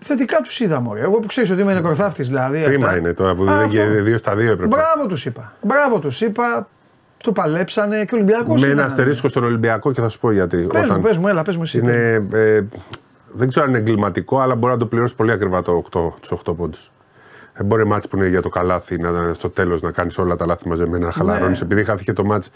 θετικά 0.08 0.42
τους 0.42 0.60
είδα 0.60 0.80
μωρέ. 0.80 1.02
Εγώ 1.02 1.20
που 1.20 1.28
ξέρεις 1.28 1.52
ότι 1.52 1.62
είμαι 1.62 1.74
νεκροθάφτης 1.74 2.28
δηλαδή. 2.28 2.62
Κρίμα 2.64 2.86
αυτά. 2.86 2.98
είναι 2.98 3.14
τώρα 3.14 3.36
που 3.36 3.42
Α, 3.42 3.46
δεν 3.46 3.54
αυτό. 3.54 3.80
έγινε 3.82 4.02
δύο 4.02 4.18
στα 4.18 4.36
δύο 4.36 4.52
έπρεπε. 4.52 4.76
Μπράβο 4.76 5.08
τους 5.08 5.26
είπα. 5.26 5.54
Μπράβο 5.62 6.00
τους 6.00 6.22
είπα. 6.22 6.68
Το 7.24 7.32
παλέψανε 7.32 8.06
και 8.06 8.14
ο 8.16 8.18
Ολυμπιακός. 8.18 8.62
Με 8.62 8.68
ένα 8.68 8.84
αστερίσκο 8.84 9.28
στον 9.28 9.44
Ολυμπιακό 9.44 9.92
και 9.92 10.02
θα 10.02 10.10
σου 10.10 10.20
πω 10.20 10.32
γιατί. 10.32 10.58
Πες 10.58 10.90
μου, 10.90 11.02
πες 11.02 11.18
μου, 11.18 11.28
έλα, 11.28 11.42
πες 11.44 11.56
μου 11.56 11.64
εσύ. 11.64 11.78
Είναι, 11.78 12.28
ε, 12.34 12.62
δεν 13.32 13.48
ξέρω 13.48 13.66
αν 13.66 13.72
είναι 13.72 13.80
εγκληματικό, 13.80 14.40
αλλά 14.40 14.56
μπορεί 14.56 14.74
να 14.74 14.80
το 14.80 14.86
πληρώσει 14.86 15.16
πολύ 15.16 15.32
ακριβά 15.32 15.62
το 15.62 15.84
8, 15.92 16.14
τους 16.20 16.32
8 16.32 16.54
πόντους. 16.56 16.92
Δεν 17.58 17.66
μπορεί 17.66 17.86
μάτς 17.86 18.08
που 18.08 18.18
είναι 18.18 18.28
για 18.28 18.42
το 18.42 18.50
καλάθι 18.50 18.98
να, 18.98 19.34
στο 19.34 19.50
τέλος 19.50 19.82
να 19.82 19.92
κάνεις 19.92 20.18
όλα 20.18 20.36
τα 20.36 20.46
λάθη 20.46 20.68
μαζεμένα, 20.68 21.06
να 21.06 21.12
χαλαρώνεις 21.12 21.62
επειδή 21.62 21.84
χάθηκε 21.84 22.14
το 22.14 22.24
μάτς 22.26 22.52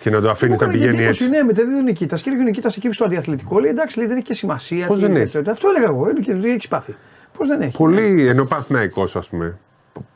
και 0.00 0.10
να 0.10 0.20
το 0.20 0.30
αφήνεις 0.30 0.58
να 0.58 0.68
πηγαίνει 0.68 1.04
έτσι. 1.04 1.28
Ναι, 1.28 1.42
μετά 1.42 1.64
δεν 1.64 1.74
είναι 1.80 1.92
κοίτα. 1.92 2.16
Και 2.16 2.22
έλεγε 2.26 2.42
Νικήτα 2.42 2.70
εκεί 2.76 2.92
στο 2.92 3.04
αντιαθλητικό. 3.04 3.58
Λέει 3.58 3.70
εντάξει, 3.70 3.98
λέει, 3.98 4.06
δεν 4.06 4.16
έχει 4.16 4.24
και 4.26 4.34
σημασία. 4.34 4.86
Πώς 4.86 4.96
τι 4.96 5.02
δεν 5.02 5.10
είναι, 5.10 5.20
έχει; 5.20 5.42
το- 5.42 5.50
Αυτό 5.50 5.68
έλεγα 5.68 5.84
εγώ. 5.92 6.08
Είναι 6.10 6.20
και 6.20 6.48
έχει 6.48 6.68
πάθει. 6.68 6.94
Πώς 7.38 7.48
δεν 7.48 7.60
έχει. 7.60 7.76
Πολύ 7.76 8.26
ενώ 8.28 8.44
Παναθυναϊκό, 8.44 9.02
ας 9.14 9.28
πούμε, 9.28 9.58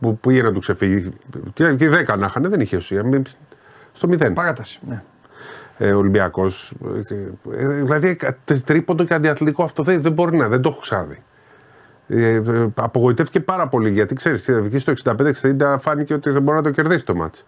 που 0.00 0.18
πήγε 0.18 0.42
να 0.42 0.52
του 0.52 0.60
ξεφύγει. 0.60 1.12
Τι, 1.54 1.74
τι 1.74 1.86
10 2.06 2.18
να 2.18 2.26
είχαν, 2.26 2.46
δεν 2.50 2.60
είχε 2.60 2.76
ουσία. 2.76 3.02
Μην- 3.04 3.24
Στο 3.92 4.08
0. 4.08 4.30
Παράταση. 4.34 4.78
Ναι. 4.88 5.02
ε, 5.78 5.92
Ολυμπιακός. 5.92 6.74
Ε, 7.50 7.66
δηλαδή 7.66 8.16
τρι- 8.44 8.64
τρίποντο 8.64 9.04
και 9.04 9.14
αντιαθλητικό 9.14 9.62
αυτό 9.62 9.82
δεν, 9.82 10.02
δεν 10.02 10.12
μπορεί 10.12 10.36
να, 10.36 10.48
δεν 10.48 10.60
το 10.60 10.68
έχω 10.68 10.80
ξαναδεί. 10.80 11.22
Ε, 12.08 12.26
ε, 12.26 12.42
απογοητεύτηκε 12.74 13.40
πάρα 13.40 13.68
πολύ 13.68 13.90
γιατί 13.90 14.14
ξέρεις, 14.14 14.48
εκεί 14.48 14.78
στο 14.78 14.92
65-60 15.62 15.76
φάνηκε 15.78 16.14
ότι 16.14 16.30
δεν 16.30 16.42
μπορεί 16.42 16.56
να 16.56 16.62
το 16.62 16.70
κερδίσει 16.70 17.04
το 17.04 17.14
μάτς. 17.14 17.46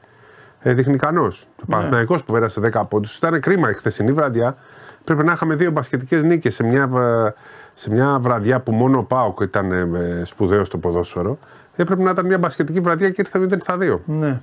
Ε, 0.61 0.73
δείχνει 0.75 0.95
ικανός. 0.95 1.47
Ο 1.63 1.65
Παναθηναϊκός 1.69 2.25
που 2.25 2.33
πέρασε 2.33 2.61
10 2.61 2.85
πόντους 2.89 3.17
ήταν 3.17 3.41
κρίμα. 3.41 3.71
Η 3.71 3.73
χθεσινή 3.75 4.13
βραδιά 4.13 4.57
πρέπει 5.05 5.25
να 5.25 5.33
είχαμε 5.33 5.55
δύο 5.55 5.71
μπασκετικές 5.71 6.23
νίκες 6.23 6.55
σε 6.55 6.65
μια, 6.65 6.89
βα- 6.89 7.35
σε 7.75 7.91
μια 7.91 8.19
βραδιά 8.21 8.61
που 8.61 8.73
μόνο 8.73 8.99
ο 8.99 9.03
Πάοκ 9.03 9.41
ήταν 9.41 9.73
ε, 9.73 10.23
σπουδαίο 10.25 10.65
στο 10.65 10.79
ποδόσφαιρο. 10.79 11.39
Έπρεπε 11.77 12.03
να 12.03 12.11
ήταν 12.11 12.27
μια 12.27 12.39
μπασκετική 12.39 12.81
βραδιά 12.81 13.11
και 13.11 13.21
ήρθε 13.21 13.39
0 13.39 13.57
στα 13.61 13.77
2. 13.81 13.99
ναι. 14.05 14.41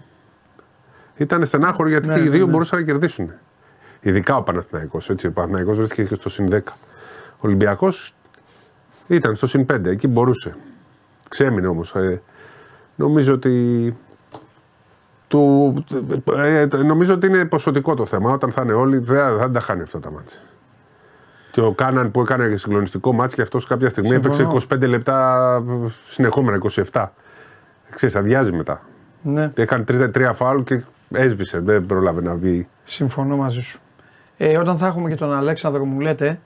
Ήταν 1.18 1.46
στενάχωρο 1.46 1.90
γιατί 1.90 2.08
Ναι, 2.08 2.14
και 2.14 2.20
οι 2.20 2.24
ναι, 2.24 2.30
δύο 2.30 2.46
ναι. 2.46 2.52
μπορούσαν 2.52 2.80
να 2.80 2.86
κερδίσουν. 2.86 3.32
Ειδικά 4.00 4.36
ο 4.36 4.42
Παναθηναϊκός, 4.44 5.10
έτσι. 5.10 5.28
Ο 5.28 5.32
Παναθηναϊκός 5.32 5.78
βρέθηκε 5.78 6.04
και 6.04 6.16
στο 6.16 6.30
συν 6.30 6.48
10. 6.52 6.58
Ο 7.32 7.38
Ολυμπιακός 7.40 8.16
ήταν 9.08 9.36
στο 9.36 9.48
συν 9.48 9.66
5, 9.74 9.86
εκεί 9.86 10.08
μπορούσε. 10.08 10.56
Ξέμεινε 11.30 11.68
όμως. 11.68 11.96
Ε, 11.96 12.22
νομίζω 12.96 13.34
ότι. 13.34 13.96
Του, 15.28 15.74
ε, 16.36 16.66
νομίζω 16.66 17.14
ότι 17.14 17.28
είναι 17.28 17.46
ποσοτικό 17.46 17.94
το 17.94 18.06
θέμα. 18.06 18.32
Όταν 18.32 18.52
θα 18.52 18.62
είναι 18.62 18.74
όλοι, 18.74 18.98
δεν 18.98 19.38
δεν 19.38 19.52
τα 19.54 19.60
χάνει 19.60 19.82
αυτά 19.82 20.00
τα 20.00 20.12
μάτια. 20.12 20.40
Και 21.52 21.62
ο 21.62 21.72
Κάναν 21.72 22.12
που 22.12 22.22
έκανε 22.22 22.48
και 22.48 22.56
συγκλονιστικό 22.58 23.14
μάτς 23.14 23.34
και 23.34 23.42
αυτός 23.42 23.66
κάποια 23.68 23.90
στιγμή 23.90 24.10
Συμφωνώ. 24.10 24.36
έπαιξε 24.36 24.76
25 24.76 24.88
λεπτά 24.88 25.64
συνεχόμενα, 26.08 26.58
27. 26.92 27.06
Ξέρεις, 27.96 28.16
αδειάζει 28.16 28.52
μετά. 28.52 28.82
ναι. 29.22 29.52
Έκανε 29.56 29.84
τρία, 29.84 30.12
τρία 30.12 30.34
φάουλ 30.34 30.62
και 30.62 30.82
έσβησε. 31.12 31.60
Δεν 31.60 31.86
πρόλαβε 31.86 32.22
να 32.22 32.34
βγει. 32.34 32.68
Συμφωνώ 32.84 33.38
μαζί 33.38 33.62
σου. 33.62 33.80
Ε, 34.38 34.58
όταν 34.58 34.78
θα 34.78 34.88
έχουμε 34.88 35.10
και 35.10 35.16
τον 35.16 35.34
Αλέξανδρο 35.34 35.86
μου 35.86 36.00
λέτε 36.00 36.28
ε, 36.28 36.40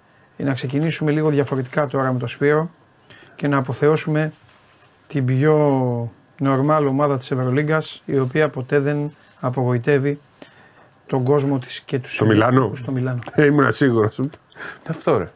να 0.44 0.54
ξεκινήσουμε 0.54 1.12
λίγο 1.12 1.30
διαφορετικά 1.30 1.88
τώρα 1.88 2.14
με 2.14 2.20
τον 2.20 2.28
Σπύρο 2.28 2.70
και 3.36 3.48
να 3.48 3.58
αποθεώσουμε 3.58 4.32
την 5.08 5.26
πιο 5.26 6.12
νορμάλ 6.40 6.88
ομάδα 6.88 7.18
της 7.18 7.32
Ευρωλίγκας 7.32 8.02
η 8.06 8.20
οποία 8.20 8.50
ποτέ 8.50 8.80
δεν 8.80 9.12
απογοητεύει 9.40 10.20
τον 11.06 11.24
κόσμο 11.24 11.60
της 11.60 11.80
και 11.80 12.00
τους 12.00 12.14
Στο 12.14 12.26
Μιλάνο; 12.26 12.72
Στο 12.76 12.92
Μιλάνο. 12.92 13.20
Ε, 13.34 13.46
ήμουν 13.46 13.72
σίγουρος. 13.72 14.22
Αυτό 14.88 15.18
ρε. 15.18 15.30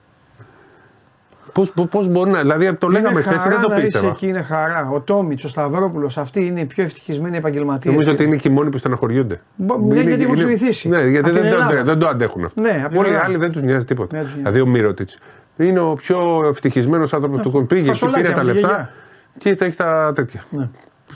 Πώς 1.53 1.71
πώς 1.89 2.07
μπορεί 2.07 2.29
να. 2.31 2.39
Δηλαδή 2.41 2.73
το 2.73 2.87
λέγαμε 2.87 3.11
είναι 3.11 3.21
χθε, 3.21 3.35
χαρά 3.37 3.49
δεν 3.49 3.61
το 3.61 3.67
να 3.69 3.75
είσαι 3.75 3.85
πίστευα. 3.85 4.07
εκεί, 4.07 4.27
είναι 4.27 4.41
χαρά. 4.41 4.89
Ο 4.93 4.99
Τόμιτς, 4.99 5.43
ο 5.43 5.47
Σταυρόπουλος, 5.47 6.17
αυτοί 6.17 6.45
είναι 6.45 6.59
οι 6.59 6.65
πιο 6.65 6.83
ευτυχισμένοι 6.83 7.37
επαγγελματίες. 7.37 7.93
Νομίζω 7.93 8.11
ότι 8.11 8.23
είναι 8.23 8.35
και 8.35 8.47
οι 8.47 8.51
μόνοι 8.51 8.69
που 8.69 8.77
στεναχωριούνται. 8.77 9.41
Μπο- 9.55 9.77
ναι, 9.77 9.83
Είναι- 9.93 10.01
γιατί 10.01 10.23
έχουν 10.23 10.35
είναι- 10.35 10.43
συνηθίσει. 10.43 10.89
Ναι, 10.89 10.97
γιατί 11.07 11.17
Απ' 11.17 11.23
την 11.25 11.33
δεν, 11.33 11.41
το 11.41 11.47
Ελλάδα. 11.47 11.71
αντε- 11.71 11.85
δεν 11.85 11.99
το 11.99 12.07
αντέχουν 12.07 12.45
αυτό. 12.45 12.61
Ναι, 12.61 12.69
απ' 12.69 12.87
την 12.87 12.95
Πολλοί 12.95 13.07
Ελλάδα. 13.07 13.25
άλλοι 13.25 13.37
δεν 13.37 13.51
τους 13.51 13.61
νοιάζει 13.63 13.85
τίποτα. 13.85 14.15
Δεν 14.17 14.25
τους 14.25 14.35
νοιάζει. 14.35 14.49
Δηλαδή 14.49 14.69
ο 14.69 14.73
Μύρωτιτς 14.73 15.17
είναι 15.57 15.79
ο 15.79 15.93
πιο 15.93 16.45
ευτυχισμένος 16.49 17.13
άνθρωπος 17.13 17.41
του 17.41 17.51
κόσμου. 17.51 17.67
Πήγε 17.67 17.81
και 17.81 17.87
φασολάκια 17.87 18.21
πήρε 18.23 18.33
τα 18.33 18.39
από 18.41 18.49
τη 18.49 18.53
λεφτά 18.55 18.67
γιαγιά. 18.67 18.89
και 19.37 19.55
τα 19.55 19.65
έχει 19.65 19.75
τα 19.75 20.11
τέτοια. 20.15 20.43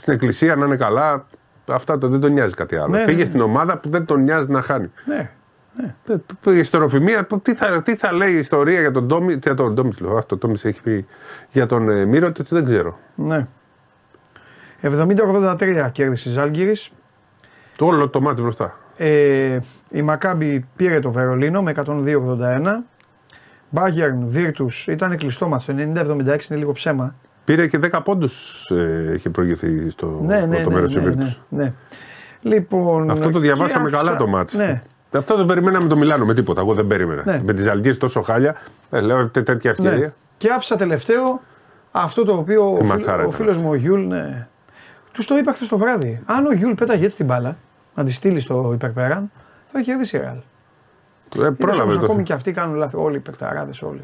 Στην 0.00 0.12
εκκλησία 0.12 0.56
να 0.56 0.66
είναι 0.66 0.76
καλά. 0.76 1.26
Αυτά 1.70 1.98
το, 1.98 2.08
δεν 2.08 2.20
τον 2.20 2.32
νοιάζει 2.32 2.54
κάτι 2.54 2.76
άλλο. 2.76 2.88
Ναι, 2.88 2.98
ναι, 2.98 3.04
Πήγε 3.04 3.18
ναι. 3.18 3.24
στην 3.24 3.40
ομάδα 3.40 3.76
που 3.78 3.88
δεν 3.88 4.04
τον 4.04 4.22
νοιάζει 4.22 4.46
να 4.50 4.60
χάνει. 4.60 4.90
Ναι. 5.80 5.94
Ε, 6.46 6.54
Η 6.54 6.58
ιστοροφημία, 6.58 7.26
τι 7.42 7.54
θα, 7.54 7.82
τι 7.82 7.96
θα 7.96 8.12
λέει 8.12 8.32
η 8.32 8.38
ιστορία 8.38 8.80
για 8.80 8.90
τον 8.90 9.08
Τόμι, 9.08 9.38
για 9.42 9.54
τον 9.54 9.74
Τόμις, 9.74 10.00
λέω, 10.00 10.16
αχ, 10.16 10.24
το 10.24 10.36
Τόμις 10.36 10.64
έχει 10.64 10.80
πει 10.82 11.06
για 11.50 11.66
τον 11.66 11.90
ε, 11.90 12.04
Μύρωτιτ, 12.04 12.46
δεν 12.50 12.64
ξέρω. 12.64 12.98
ναι. 13.14 13.46
70-83 14.82 15.88
κέρδισε 15.92 16.28
η 16.28 16.32
Ζάλγκυρης. 16.32 16.90
Το 17.76 17.86
όλο 17.86 18.08
το 18.08 18.20
μάτι 18.20 18.42
μπροστά. 18.42 18.76
Ε, 18.96 19.58
η 19.90 20.02
Μακάμπη 20.02 20.64
πήρε 20.76 21.00
το 21.00 21.10
Βερολίνο 21.10 21.62
με 21.62 21.72
102-81. 21.76 21.84
Bayern 23.74 24.34
Virtus 24.36 24.86
ήταν 24.86 25.16
κλειστό 25.16 25.48
μας. 25.48 25.64
Το 25.64 25.72
90-76 25.76 25.78
είναι 26.50 26.58
λίγο 26.58 26.72
ψέμα. 26.72 27.14
Πήρε 27.44 27.66
και 27.66 27.78
10 27.92 28.00
πόντους 28.04 28.64
ε, 28.70 29.12
είχε 29.14 29.30
προηγηθεί 29.30 29.90
στο 29.90 30.20
Ναι, 30.24 30.40
ναι, 30.46 30.54
πρώτο 30.56 30.68
ναι, 30.70 30.74
μέρος 30.74 30.94
ναι, 30.94 31.00
τη 31.10 31.16
ναι, 31.16 31.24
ναι. 31.48 31.72
Λοιπόν, 32.42 33.10
Αυτό 33.10 33.24
το 33.24 33.30
και 33.30 33.38
διαβάσαμε 33.38 33.84
άφησα- 33.84 33.98
καλά 34.04 34.16
το 34.16 34.26
μάτς. 34.26 34.54
Ναι, 34.54 34.82
Αυτό 35.12 35.36
δεν 35.36 35.46
περιμέναμε 35.46 35.88
το 35.88 35.96
Μιλάνο 35.96 36.24
με 36.24 36.34
τίποτα. 36.34 36.60
Εγώ 36.60 36.74
δεν 36.74 36.86
περίμενα. 36.86 37.22
Ναι. 37.24 37.40
Με 37.44 37.52
τις 37.52 37.66
Αλγύρε 37.66 37.94
τόσο 37.94 38.20
χάλια. 38.22 38.56
Ε, 38.90 39.00
λέω 39.00 39.26
τέ- 39.28 39.44
τέτοια 39.44 39.70
ευκαιρία. 39.70 39.98
ναι. 39.98 40.12
Και 40.36 40.48
άφησα 40.50 40.76
τελευταίο 40.76 41.40
αυτό 41.92 42.24
το 42.24 42.32
οποίο 42.32 42.72
Τι 42.76 42.82
ο, 42.82 42.86
ματσάρα 42.86 43.16
φίλο, 43.16 43.28
ο 43.28 43.30
ήταν 43.34 43.46
φίλος 43.46 43.62
μου 43.62 43.68
ο 43.70 43.74
Γιούλ, 43.74 44.00
ναι. 44.06 44.46
Τους 45.12 45.26
το 45.26 45.36
είπα 45.36 45.52
χθες 45.52 45.68
το 45.68 45.78
βράδυ. 45.78 46.22
Αν 46.26 46.46
ο 46.46 46.52
Γιούλ 46.52 46.72
πέταγε 46.72 47.04
έτσι 47.04 47.16
την 47.16 47.26
μπάλα, 47.26 47.56
να 47.94 48.04
τη 48.04 48.12
στείλει 48.12 48.40
στο 48.40 48.70
υπερπέραν, 48.74 49.30
θα 49.72 49.78
είχε 49.80 49.90
κερδίσει 49.90 50.16
η 50.16 50.20
Ρεάλ. 50.20 50.36
Ε, 51.46 51.50
πρόλαβε 51.50 51.92
το. 51.94 52.04
Ακόμη 52.04 52.22
και 52.22 52.32
αυτοί 52.32 52.52
κάνουν 52.52 52.74
λάθη. 52.76 52.96
Όλοι 52.96 53.16
οι 53.16 53.20
παικταράδες, 53.20 53.82
όλοι. 53.82 54.02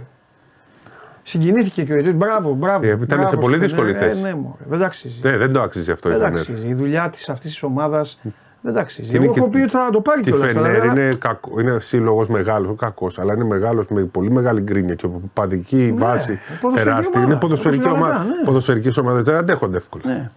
Συγκινήθηκε 1.23 1.85
και 1.85 1.93
ο 1.93 1.97
Ιντούτ. 1.97 2.15
Μπράβο, 2.15 2.53
μπράβο. 2.55 2.85
Ε, 2.87 2.89
ήταν 2.89 3.07
μπράβο 3.07 3.29
σε 3.29 3.37
πολύ 3.37 3.55
στον- 3.55 3.67
δύσκολη 3.69 3.91
ε, 3.91 3.95
θέση. 3.95 4.21
Ναι, 4.21 4.35
μωρέ, 4.35 4.65
δεν 4.69 4.79
τα 4.79 4.87
αξίζει. 4.87 5.21
Ε, 5.23 5.37
δεν 5.37 5.53
το 5.53 5.63
άξιζε 5.63 5.93
αυτό. 5.93 6.09
Δεν 6.09 6.19
η 6.19 6.21
τα 6.21 6.27
Φενέρ. 6.27 6.41
αξίζει. 6.41 6.67
Η 6.67 6.75
δουλειά 6.75 7.11
της 7.11 7.29
αυτής 7.29 7.51
της 7.51 7.63
ομάδας 7.63 8.21
δεν 8.67 8.75
τα 8.75 8.81
αξίζει. 8.81 9.09
Και 9.09 9.17
Εγώ 9.17 9.25
είναι 9.25 9.33
έχω 9.37 9.45
και- 9.45 9.57
πει 9.57 9.63
ότι 9.63 9.71
θα 9.71 9.91
το 9.93 10.01
πάρει 10.01 10.21
Τη 10.23 10.31
κιόλας. 10.31 10.53
Φενέρ 10.53 10.85
είναι, 10.85 11.09
κακό, 11.19 11.61
είναι 11.61 11.77
σύλλογος 11.81 12.29
μεγάλος, 12.29 12.77
κακός, 12.79 13.19
αλλά 13.19 13.35
είναι 13.35 13.45
μεγάλος 13.45 13.87
με 13.89 14.03
πολύ 14.05 14.31
μεγάλη 14.31 14.61
γκρίνια 14.61 14.95
και 14.95 15.09
παδική 15.33 15.95
βάση 15.99 16.39
ποδοσφαιρική 16.61 16.85
τεράστια. 16.91 17.11
ομάδα, 17.21 17.31
Είναι 17.33 17.41
ποδοσφαιρική 17.41 17.83
όπως 17.85 17.93
ομάδα. 17.97 18.13
λεγόταν, 18.13 18.29
ναι. 18.39 18.45
Ποδοσφαιρικές 18.45 18.97
ομάδες 18.97 19.25
δεν 19.25 19.35
αντέχονται 19.37 19.77
εύκολα. 19.77 20.03
Ναι. 20.07 20.31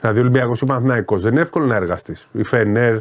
Δηλαδή, 0.00 0.18
ο 0.18 0.22
Ολυμπιακός 0.22 0.60
ή 0.60 0.64
Παναθυναϊκό 0.66 1.16
δεν 1.16 1.32
είναι 1.32 1.40
εύκολο 1.40 1.66
να 1.66 1.74
εργαστείς. 1.76 2.28
Η 2.32 2.42
Φενέρ 2.44 2.96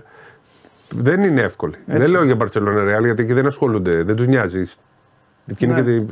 δεν 0.89 1.23
είναι 1.23 1.41
εύκολη. 1.41 1.73
Δεν 1.85 2.09
λέω 2.11 2.23
για 2.23 2.35
Μπαρσελόνα 2.35 2.83
Ρεάλ 2.83 3.05
γιατί 3.05 3.23
εκεί 3.23 3.33
δεν 3.33 3.45
ασχολούνται, 3.45 4.03
δεν 4.03 4.15
τους 4.15 4.27
νοιάζει. 4.27 4.63
Εκείνη 5.47 5.73
Ναι. 5.73 5.81
και 5.81 5.85
τη- 5.85 6.05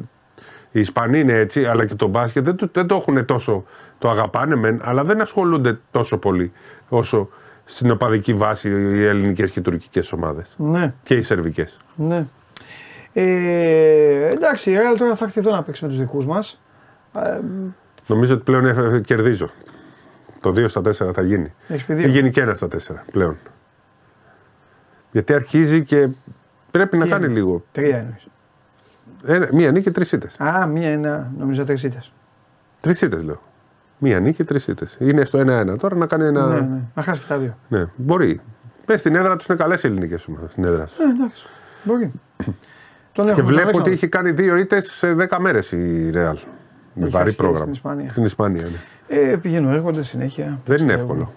Οι 0.72 0.80
Ισπανοί 0.80 1.20
είναι 1.20 1.34
έτσι, 1.34 1.66
αλλά 1.66 1.86
και 1.86 1.96
το 1.96 2.08
μπάσκετ 2.08 2.44
δεν, 2.46 2.56
το- 2.56 2.70
δεν 2.72 2.88
το 2.88 2.96
έχουν 2.96 3.26
τόσο. 3.26 3.64
Το 3.98 4.10
αγαπάνε 4.10 4.56
μεν, 4.56 4.82
αλλά 4.84 5.04
δεν 5.04 5.22
ασχολούνται 5.22 5.80
τόσο 5.92 6.18
πολύ 6.18 6.52
όσο 6.90 7.30
στην 7.72 7.92
οπαδική 7.92 8.34
βάση 8.34 8.70
οι 8.70 9.06
ελληνικές 9.06 9.52
και 9.52 9.60
οι 9.60 9.62
τουρκικές 9.62 10.12
ομάδες. 10.12 10.56
Ναι, 10.58 10.94
Και 11.04 11.16
οι 11.16 11.22
σερβικές. 11.22 11.78
ναι. 11.96 12.26
Ε, 13.14 14.28
εντάξει, 14.32 14.72
η 14.72 14.76
Real 14.78 14.98
τώρα 14.98 15.16
θα 15.16 15.26
έρθει 15.26 15.40
εδώ 15.40 15.52
να 15.52 15.64
παίξει 15.64 15.84
με 15.84 15.90
τους 15.90 16.00
δικούς 16.00 16.26
μας. 16.26 16.60
Ε, 17.16 17.40
Νομίζω 18.08 18.34
ότι 18.36 18.44
πλέον 18.44 18.66
ε, 18.66 18.96
ε, 18.96 19.00
κερδίζω. 19.00 19.50
Το 20.42 20.50
2 20.50 20.66
στα 20.70 20.82
4 20.82 21.14
θα 21.14 21.22
γίνει. 21.22 21.54
Έχεις 21.68 21.86
πει 21.86 21.94
Ή 21.94 21.96
δύο. 21.96 22.08
γίνει 22.08 22.30
και 22.32 22.42
1 22.50 22.52
στα 22.56 22.68
4 22.68 23.04
πλέον. 23.12 23.38
Γιατί 25.12 25.34
αρχίζει 25.34 25.84
και 25.84 26.08
πρέπει 26.72 26.98
να 26.98 27.04
Τι 27.04 27.10
κάνει 27.10 27.26
είναι; 27.26 27.34
λίγο. 27.34 27.66
τρία 27.72 27.98
εννοείς. 27.98 28.28
Ε, 29.26 29.50
μία 29.56 29.72
νίκη, 29.72 29.92
τρεις 29.92 30.12
ήττες. 30.12 30.40
Α, 30.40 30.66
μία 30.66 30.92
είναι, 30.92 31.32
νομίζω 31.38 31.66
τρεις 31.66 31.84
ήττες. 31.84 32.12
Τρεις 32.82 33.02
ήττες 33.02 33.24
λέω. 33.24 33.42
Μία 34.02 34.20
νίκη, 34.20 34.44
τρεις 34.44 34.68
ήττες. 34.68 34.98
Είναι 35.00 35.26
στο 35.26 35.40
1-1. 35.40 35.78
Τώρα 35.80 35.96
να 35.96 36.06
κάνει 36.06 36.26
ένα. 36.26 36.48
Ναι, 36.48 36.60
ναι. 36.60 36.82
Να 36.96 37.04
χάσει 37.04 37.22
και 37.22 37.28
τα 37.28 37.38
δύο. 37.38 37.58
Ναι, 37.68 37.86
μπορεί. 37.96 38.42
Πες 38.86 39.00
στην 39.00 39.16
έδρα 39.16 39.36
τους 39.36 39.46
είναι 39.48 39.58
καλές 39.58 39.84
ελληνικές 39.84 40.28
ομάδες. 40.28 40.52
Στην 40.52 40.64
έδρα 40.64 40.84
τους. 40.86 40.98
Ε, 40.98 41.04
εντάξει. 41.04 41.44
Μπορεί. 41.84 42.12
Τον 43.14 43.26
Και 43.26 43.30
έχουμε, 43.30 43.34
τον 43.34 43.46
βλέπω 43.46 43.52
Αλέξανδρο. 43.62 43.82
ότι 43.82 43.92
έχει 43.92 44.08
κάνει 44.08 44.32
δύο 44.32 44.56
ήττες 44.56 44.86
σε 44.92 45.14
10 45.14 45.38
μέρες 45.40 45.72
η 45.72 46.10
Ρεάλ. 46.10 46.38
Με 46.94 47.02
Έχει 47.04 47.12
βαρύ 47.12 47.24
χάσει 47.24 47.36
και 47.36 47.42
πρόγραμμα. 47.42 47.60
στην 47.62 47.72
Ισπανία. 47.74 48.10
Στην 48.10 48.24
Ισπανία, 48.24 48.64
ναι. 48.64 49.22
Ε, 49.32 49.36
πηγαίνουν, 49.38 49.72
έρχονται 49.74 50.04
συνέχεια. 50.04 50.44
Δεν 50.46 50.54
είναι 50.56 50.76
Πιστεύω. 50.76 50.92
εύκολο. 51.02 51.32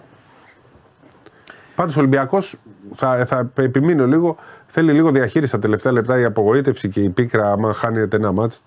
Πάντως 1.75 1.95
ο 1.95 1.99
Ολυμπιακός, 1.99 2.55
θα, 2.93 3.25
θα 3.25 3.51
επιμείνω 3.55 4.07
λίγο, 4.07 4.35
θέλει 4.67 4.91
λίγο 4.91 5.11
διαχείριση 5.11 5.51
τα 5.51 5.59
τελευταία 5.59 5.91
λεπτά. 5.91 6.19
Η 6.19 6.23
απογοήτευση 6.23 6.89
και 6.89 7.01
η 7.01 7.09
πίκρα, 7.09 7.51
άμα 7.51 7.73
χάνεται 7.73 8.17
ένα 8.17 8.31
μάτς. 8.31 8.63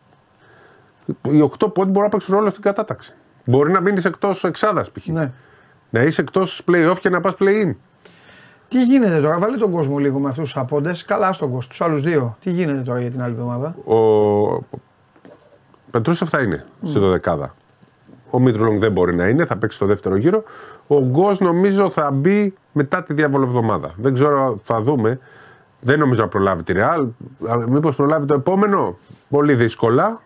Οι 1.23 1.41
8 1.59 1.73
πόντοι 1.75 1.91
μπορούν 1.91 2.03
να 2.03 2.09
παίξουν 2.09 2.35
ρόλο 2.35 2.49
στην 2.49 2.63
κατάταξη. 2.63 3.15
Μπορεί 3.49 3.73
να 3.73 3.81
μείνεις 3.81 4.05
εκτός 4.05 4.45
εξάδας 4.45 4.91
π.χ. 4.91 5.07
Ναι. 5.07 5.33
Να 5.91 6.03
είσαι 6.03 6.21
εκτός 6.21 6.65
play-off 6.69 6.97
και 7.01 7.09
να 7.09 7.21
πας 7.21 7.35
play-in. 7.39 7.75
Τι 8.69 8.85
γίνεται 8.85 9.21
τώρα, 9.21 9.39
βάλει 9.39 9.59
τον 9.59 9.71
κόσμο 9.71 9.99
λίγο 9.99 10.19
με 10.19 10.29
αυτούς 10.29 10.53
τους 10.53 10.57
απόντες. 10.63 11.05
Καλά 11.05 11.33
στον 11.33 11.51
κόσμο, 11.51 11.69
τους 11.69 11.81
άλλους 11.81 12.03
δύο. 12.03 12.37
Τι 12.41 12.51
γίνεται 12.51 12.81
τώρα 12.81 13.01
για 13.01 13.11
την 13.11 13.23
άλλη 13.23 13.33
εβδομάδα; 13.33 13.77
Ο 13.85 14.65
Πετρούσεφ 15.91 16.29
θα 16.29 16.41
είναι 16.41 16.65
στη 16.83 16.99
δωδεκάδα. 16.99 17.55
Ο 18.31 18.39
Μίτρουλονγκ 18.39 18.81
δεν 18.81 18.93
μπορεί 18.93 19.15
να 19.15 19.29
είναι, 19.29 19.45
θα 19.45 19.57
παίξει 19.57 19.79
το 19.79 19.87
δεύτερο 19.87 20.17
γύρο. 20.17 20.43
Ο 20.87 21.05
Γκος 21.05 21.41
νομίζω 21.41 21.91
θα 21.91 22.11
μπει 22.11 22.55
μετά 22.73 23.03
τη 23.03 23.15
διαβολοβδομάδα. 23.15 23.91
Δεν 23.97 24.15
ξέρω, 24.15 24.61
θα 24.65 24.81
δούμε. 24.81 25.19
Δεν 25.81 25.99
νομίζω 25.99 26.23
να 26.23 26.29
προλάβει 26.29 26.63
τη 26.63 26.73
Ρεάλ. 26.73 27.07
Μήπως 27.69 27.97
προλάβει 27.97 28.27
το 28.27 28.35
επόμενο. 28.35 28.97
Πολύ 29.29 29.55
δύσκολα. 29.55 30.21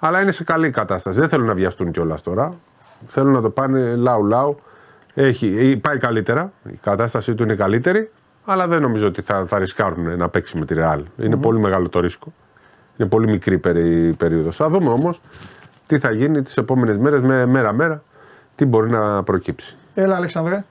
Αλλά 0.00 0.22
είναι 0.22 0.30
σε 0.30 0.44
καλή 0.44 0.70
κατάσταση. 0.70 1.18
Δεν 1.18 1.28
θέλουν 1.28 1.46
να 1.46 1.54
βιαστούν 1.54 1.90
κιόλας 1.92 2.22
τώρα. 2.22 2.54
Θέλουν 3.06 3.32
να 3.32 3.40
το 3.40 3.50
πάνε 3.50 3.96
λαού-λαού. 3.96 4.58
Έχει, 5.14 5.76
πάει 5.82 5.98
καλύτερα. 5.98 6.52
Η 6.72 6.76
κατάστασή 6.82 7.34
του 7.34 7.42
είναι 7.42 7.54
καλύτερη. 7.54 8.10
Αλλά 8.44 8.66
δεν 8.66 8.80
νομίζω 8.82 9.06
ότι 9.06 9.22
θα, 9.22 9.44
θα 9.46 9.58
ρισκάρουν 9.58 10.16
να 10.16 10.28
παίξει 10.28 10.58
με 10.58 10.64
τη 10.64 10.74
Ρεάλ. 10.74 11.04
ειναι 11.16 11.36
πολύ 11.36 11.58
μεγάλο 11.58 11.88
το 11.88 12.00
ρίσκο. 12.00 12.32
Είναι 12.96 13.08
πολύ 13.08 13.26
μικρή 13.28 13.58
περί- 13.58 14.08
η 14.12 14.16
περίοδος. 14.16 14.56
Θα 14.56 14.68
δούμε 14.68 14.88
όμως 14.90 15.20
τι 15.86 15.98
θα 15.98 16.10
γίνει 16.12 16.42
τις 16.42 16.56
επόμενες 16.56 16.98
μέρες, 16.98 17.20
με 17.20 17.46
μέρα-μέρα, 17.46 18.02
τι 18.54 18.64
μπορεί 18.64 18.90
να 18.90 19.22
προκύψει. 19.22 19.76
Έλα, 19.94 20.16
Αλεξανδρέ. 20.16 20.64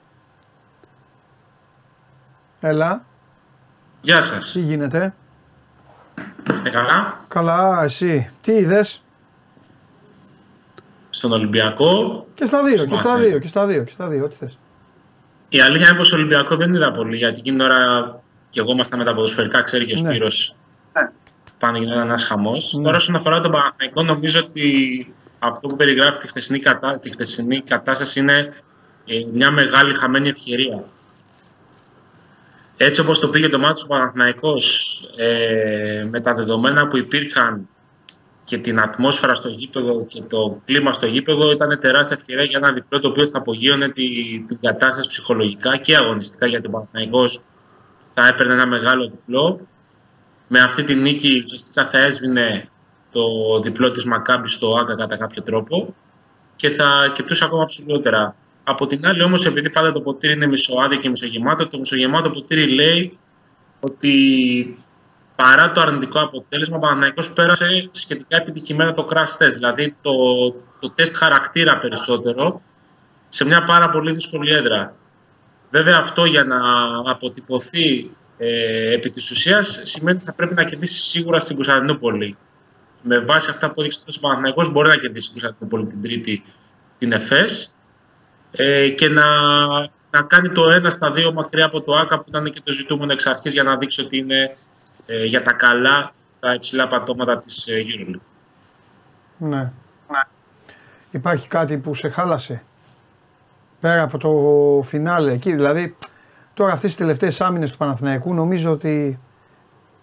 Έλα, 2.60 3.04
Γεια 4.02 4.22
σας. 4.22 4.52
τι 4.52 4.60
γίνεται; 4.60 5.14
Είστε 6.54 6.70
καλά; 6.70 7.18
Καλά, 7.28 7.84
εσύ. 7.84 8.30
Τι 8.42 8.52
είδες; 8.52 9.04
Στον 11.20 11.32
Ολυμπιακό. 11.32 12.26
Και 12.34 12.46
στα 12.46 12.64
δύο, 12.64 12.86
και 12.86 12.98
στα 12.98 13.10
Μάθε. 13.12 13.28
δύο, 13.28 13.40
και 13.40 13.48
στα 13.48 13.66
δύο, 13.66 13.84
και 13.84 13.92
στα 13.92 14.08
δύο, 14.08 14.24
ό,τι 14.24 14.36
θες. 14.36 14.58
Η 15.50 15.62
αλήθεια 15.62 15.88
είναι 15.88 15.98
πως 15.98 16.08
στον 16.08 16.20
Ολυμπιακό 16.20 16.56
δεν 16.56 16.74
είδα 16.74 16.92
πολύ, 16.92 17.18
γιατί 17.18 17.40
εκείνη 17.40 17.58
την 17.58 17.66
ώρα 17.66 18.22
και 18.50 18.60
εγώ 18.60 18.72
ήμασταν 18.72 19.00
με 19.00 19.06
τα 19.06 19.14
ποδοσφαιρικά, 19.14 19.62
ξέρει 19.62 19.86
και 19.86 19.96
ο 19.98 20.02
Ναι. 20.02 20.10
Σπύρος. 20.10 20.56
Πάνε 21.60 21.78
γινόταν 21.78 22.02
ένας 22.02 22.24
χαμός. 22.24 22.80
Τώρα 22.84 22.96
όσον 22.96 23.16
αφορά 23.16 23.40
τον 23.40 23.52
Παναθηναϊκό, 23.52 24.04
νομίζω 24.04 24.40
ότι 24.40 25.14
αυτό 25.40 25.68
που 25.68 25.76
περιγράφει 25.76 26.20
τη 26.20 26.28
χθεσινή, 26.28 26.60
κατα... 26.60 27.00
τη 27.00 27.10
χθεσινή 27.12 27.62
κατάσταση 27.62 28.20
είναι 28.20 28.54
ε, 29.06 29.14
μια 29.34 29.52
μεγάλη 29.52 29.94
χαμένη 29.94 30.30
ευκαιρία. 30.30 30.84
Έτσι 32.78 33.02
όπως 33.02 33.20
το 33.20 33.28
πήγε 33.28 33.50
το 33.50 33.60
μάτι 33.60 33.82
του 33.82 33.88
Παναθηναϊκός, 33.88 35.00
ε, 35.18 36.08
με 36.10 36.20
τα 36.20 36.34
δεδομένα 36.34 36.88
που 36.88 36.98
υπήρχαν 36.98 37.68
και 38.50 38.58
την 38.58 38.80
ατμόσφαιρα 38.80 39.36
στο 39.36 39.50
γήπεδο 39.50 40.06
και 40.06 40.22
το 40.22 40.62
κλίμα 40.66 40.94
στο 40.94 41.06
γήπεδο 41.06 41.52
ήταν 41.52 41.80
τεράστια 41.80 42.18
ευκαιρία 42.20 42.44
για 42.44 42.60
ένα 42.64 42.74
διπλό 42.74 43.00
το 43.00 43.08
οποίο 43.08 43.28
θα 43.28 43.38
απογείωνε 43.38 43.90
τη, 43.90 44.04
την 44.48 44.60
κατάσταση 44.60 45.08
ψυχολογικά 45.08 45.78
και 45.78 45.96
αγωνιστικά 45.96 46.48
γιατί 46.48 46.68
ο 46.68 46.70
Παναθηναϊκός 46.70 47.42
θα 48.14 48.28
έπαιρνε 48.28 48.54
ένα 48.54 48.68
μεγάλο 48.68 49.08
διπλό. 49.10 49.68
Με 50.48 50.60
αυτή 50.60 50.84
τη 50.84 50.96
νίκη 50.96 51.42
ουσιαστικά 51.44 51.86
θα 51.86 51.98
έσβηνε 51.98 52.70
το 53.12 53.22
διπλό 53.62 53.92
της 53.92 54.06
Μακάμπης 54.06 54.54
στο 54.54 54.76
ΆΚΑ 54.76 54.96
κατά 54.96 55.18
κάποιο 55.18 55.42
τρόπο 55.44 55.96
και 56.56 56.70
θα 56.70 57.12
κοιτούσε 57.14 57.46
ακόμα 57.46 57.66
ψηλότερα. 57.66 58.36
Από 58.64 58.88
την 58.88 59.06
άλλη 59.06 59.22
όμως 59.22 59.46
επειδή 59.46 59.70
πάντα 59.70 59.92
το 59.92 60.02
ποτήρι 60.02 60.34
είναι 60.34 60.48
μισοάδιο 60.48 61.00
και 61.00 61.10
μισογεμάτο, 61.10 61.68
το 61.68 61.78
μισογεμάτο 61.78 62.30
ποτήρι 62.30 62.68
λέει 62.68 63.18
ότι 63.80 64.14
παρά 65.42 65.72
το 65.72 65.82
αρνητικό 65.82 66.20
αποτέλεσμα, 66.20 66.76
ο 66.76 66.80
Παναθηναϊκός 66.80 67.32
πέρασε 67.32 67.90
σχετικά 67.92 68.38
επιτυχημένα 68.38 68.94
το 68.94 69.08
crash 69.10 69.44
test, 69.44 69.54
δηλαδή 69.54 69.96
το, 70.02 70.12
το 70.80 70.90
τεστ 70.90 71.16
χαρακτήρα 71.16 71.78
περισσότερο, 71.78 72.62
σε 73.30 73.46
μια 73.46 73.64
πάρα 73.64 73.90
πολύ 73.90 74.12
δύσκολη 74.12 74.54
έδρα. 74.54 74.94
Βέβαια 75.72 75.98
αυτό 75.98 76.26
για 76.26 76.44
να 76.44 76.60
αποτυπωθεί 77.12 78.12
ε, 78.38 78.94
επί 78.94 79.10
της 79.10 79.32
ουσίας 79.32 79.82
σημαίνει 79.84 80.18
ότι 80.18 80.26
θα 80.26 80.34
πρέπει 80.34 80.54
να 80.54 80.64
κερδίσει 80.64 81.00
σίγουρα 81.00 81.40
στην 81.40 81.56
Κωνσταντινούπολη. 81.56 82.38
Με 83.02 83.20
βάση 83.20 83.50
αυτά 83.50 83.72
που 83.72 83.82
έδειξε 83.82 84.00
ο 84.18 84.20
Παναθηναϊκός 84.20 84.72
μπορεί 84.72 84.88
να 84.88 84.96
κερδίσει 84.96 85.28
στην 85.28 85.42
Κωνσταντινούπολη 85.42 85.86
την 85.86 86.02
Τρίτη 86.02 86.44
την 86.98 87.12
ΕΦΕΣ 87.12 87.78
ε, 88.52 88.90
και 88.90 89.10
να, 89.10 89.26
να 90.12 90.22
κάνει 90.28 90.50
το 90.50 90.70
ένα 90.70 90.90
στα 90.90 91.12
δύο 91.12 91.34
μακριά 91.34 91.66
από 91.66 91.82
το 91.82 91.96
ΆΚΑ 91.96 92.18
που 92.18 92.26
ήταν 92.28 92.52
και 92.52 92.62
το 92.64 92.72
ζητούμενο 92.72 93.12
εξ 93.12 93.26
αρχής 93.26 93.54
για 93.54 93.64
να 93.64 93.78
δείξει 93.78 94.02
ότι 94.02 94.18
είναι 94.18 94.56
ε, 95.10 95.26
για 95.26 95.42
τα 95.42 95.52
καλά 95.54 96.14
στα 96.28 96.54
υψηλά 96.54 96.88
πατώματα 96.88 97.38
της 97.42 97.68
ε, 97.68 97.74
EuroLeague. 97.86 98.20
Ναι. 99.38 99.72
Υπάρχει 101.12 101.48
κάτι 101.48 101.78
που 101.78 101.96
σε 101.96 102.10
χάλασε; 102.10 102.64
Πέρα 103.80 104.02
από 104.02 104.18
το 104.18 104.30
φινάλε 104.88 105.32
εκεί, 105.32 105.54
δηλαδή 105.56 105.96
τώρα 106.54 106.72
αυτές 106.72 106.90
τις 106.90 107.00
τελευταίες 107.00 107.42
άμυνες 107.42 107.72
του 107.72 107.78
Παναθηναϊκού 107.78 108.34
νομίζω 108.34 108.72
ότι 108.72 109.20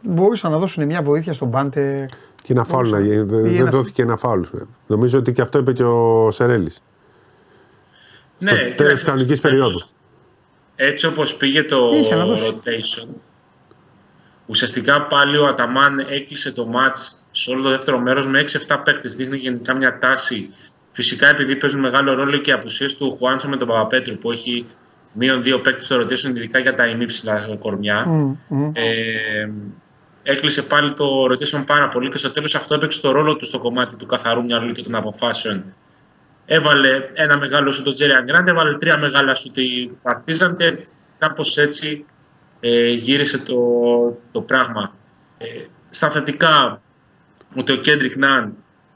μπορούσαν 0.02 0.50
να 0.50 0.59
δώσουν 0.59 0.84
μια 0.86 1.02
βοήθεια 1.02 1.32
στον 1.32 1.50
Πάντερ. 1.50 2.04
Και 2.42 2.52
ένα 2.52 2.64
φάουλ 2.64 2.88
να 2.90 3.00
γίνει. 3.00 3.22
Δεν 3.24 3.44
Ή 3.44 3.48
δεν 3.48 3.61
ένα- 3.61 3.70
δόθηκε 3.70 4.02
ένα 4.02 4.16
φάουλ. 4.16 4.42
Νομίζω 4.86 5.18
ότι 5.18 5.32
και 5.32 5.42
αυτό 5.42 5.59
είπε 5.59 5.72
και 5.72 5.84
ο 5.84 6.30
Σερέλης. 6.30 6.82
Ναι, 8.38 8.50
τέλος 8.50 8.68
κοίταξε, 8.74 8.94
της 8.94 9.04
κανονικής 9.04 9.38
στο 9.38 9.48
τέλος, 9.48 9.62
περίοδου. 9.70 9.88
Έτσι 10.76 11.07
όπως 11.07 11.36
πήγε 11.36 11.62
το 11.62 11.90
Είχε 11.94 12.14
να 12.14 12.24
δώσει. 12.26 12.61
rotation, 12.64 13.07
ουσιαστικά 14.47 15.03
πάλι 15.03 15.36
ο 15.36 15.47
Αταμάν 15.47 15.99
έκλεισε 15.99 16.53
το 16.53 16.66
μάτς 16.66 17.24
σε 17.30 17.51
όλο 17.51 17.62
το 17.62 17.70
δεύτερο 17.70 17.99
μέρος 17.99 18.26
με 18.26 18.44
6-7 18.68 18.80
παίκτες. 18.84 19.16
Δείχνει 19.16 19.36
γενικά 19.36 19.74
μια 19.74 19.99
τάση. 19.99 20.51
Φυσικά 20.92 21.28
επειδή 21.28 21.57
παίζουν 21.57 21.80
μεγάλο 21.80 22.14
ρόλο 22.14 22.36
και 22.36 22.51
οι 22.51 22.53
απουσίες 22.53 22.97
του 22.97 23.11
Χουάντσο 23.11 23.49
με 23.49 23.57
τον 23.57 23.68
Παπαπέτρου 23.68 24.18
που 24.18 24.32
έχει 24.32 24.66
μείον 25.12 25.42
δύο 25.42 25.61
παίκτες 25.61 25.84
στο 25.84 26.01
rotation, 26.01 26.36
ειδικά 26.36 26.59
για 26.59 26.74
τα 26.74 26.86
ημίψηλα 26.86 27.57
κορμιά. 27.59 28.07
Ε, 28.72 29.49
έκλεισε 30.22 30.62
πάλι 30.62 30.92
το 30.92 31.24
rotation 31.30 31.62
πάρα 31.66 31.88
πολύ 31.88 32.09
και 32.09 32.18
στο 32.18 32.30
τέλος 32.30 32.55
αυτό 32.55 32.74
έπαιξε 32.74 33.01
το 33.01 33.11
ρόλο 33.11 33.36
του 33.36 33.44
στο 33.44 33.59
κομμάτι 33.59 33.97
του 33.97 34.07
καθαρού 34.07 34.44
μυαλού 34.44 34.72
και 34.72 34.82
των 34.82 34.94
αποφάσεων. 34.94 35.64
Έβαλε 36.47 37.09
ένα 37.12 37.38
μεγάλο 37.38 37.70
σου 37.70 37.82
το 37.82 37.92
Τζέρι 37.92 38.12
Αγκράντε, 38.12 38.51
έβαλε 38.51 38.78
τρία 38.78 38.99
μεγάλα 38.99 39.34
σου 39.34 39.51
τη 39.51 39.90
Παρτίζαν 40.03 40.55
και 40.55 40.78
κάπως 41.18 41.57
έτσι 41.57 42.05
ε, 42.66 42.90
γύρισε 42.90 43.38
το, 43.38 43.56
το 44.32 44.40
πράγμα. 44.40 44.94
Ε, 45.38 45.46
στα 45.90 46.10
θετικά, 46.10 46.82
ότι 47.56 47.72
ο 47.72 47.76
Κέντρικ 47.76 48.16
Ναν 48.16 48.54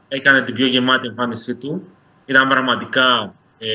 έκανε 0.08 0.42
την 0.42 0.54
πιο 0.54 0.66
γεμάτη 0.66 1.06
εμφάνισή 1.06 1.54
του. 1.54 1.86
Ήταν 2.26 2.48
πραγματικά 2.48 3.34
ε, 3.58 3.68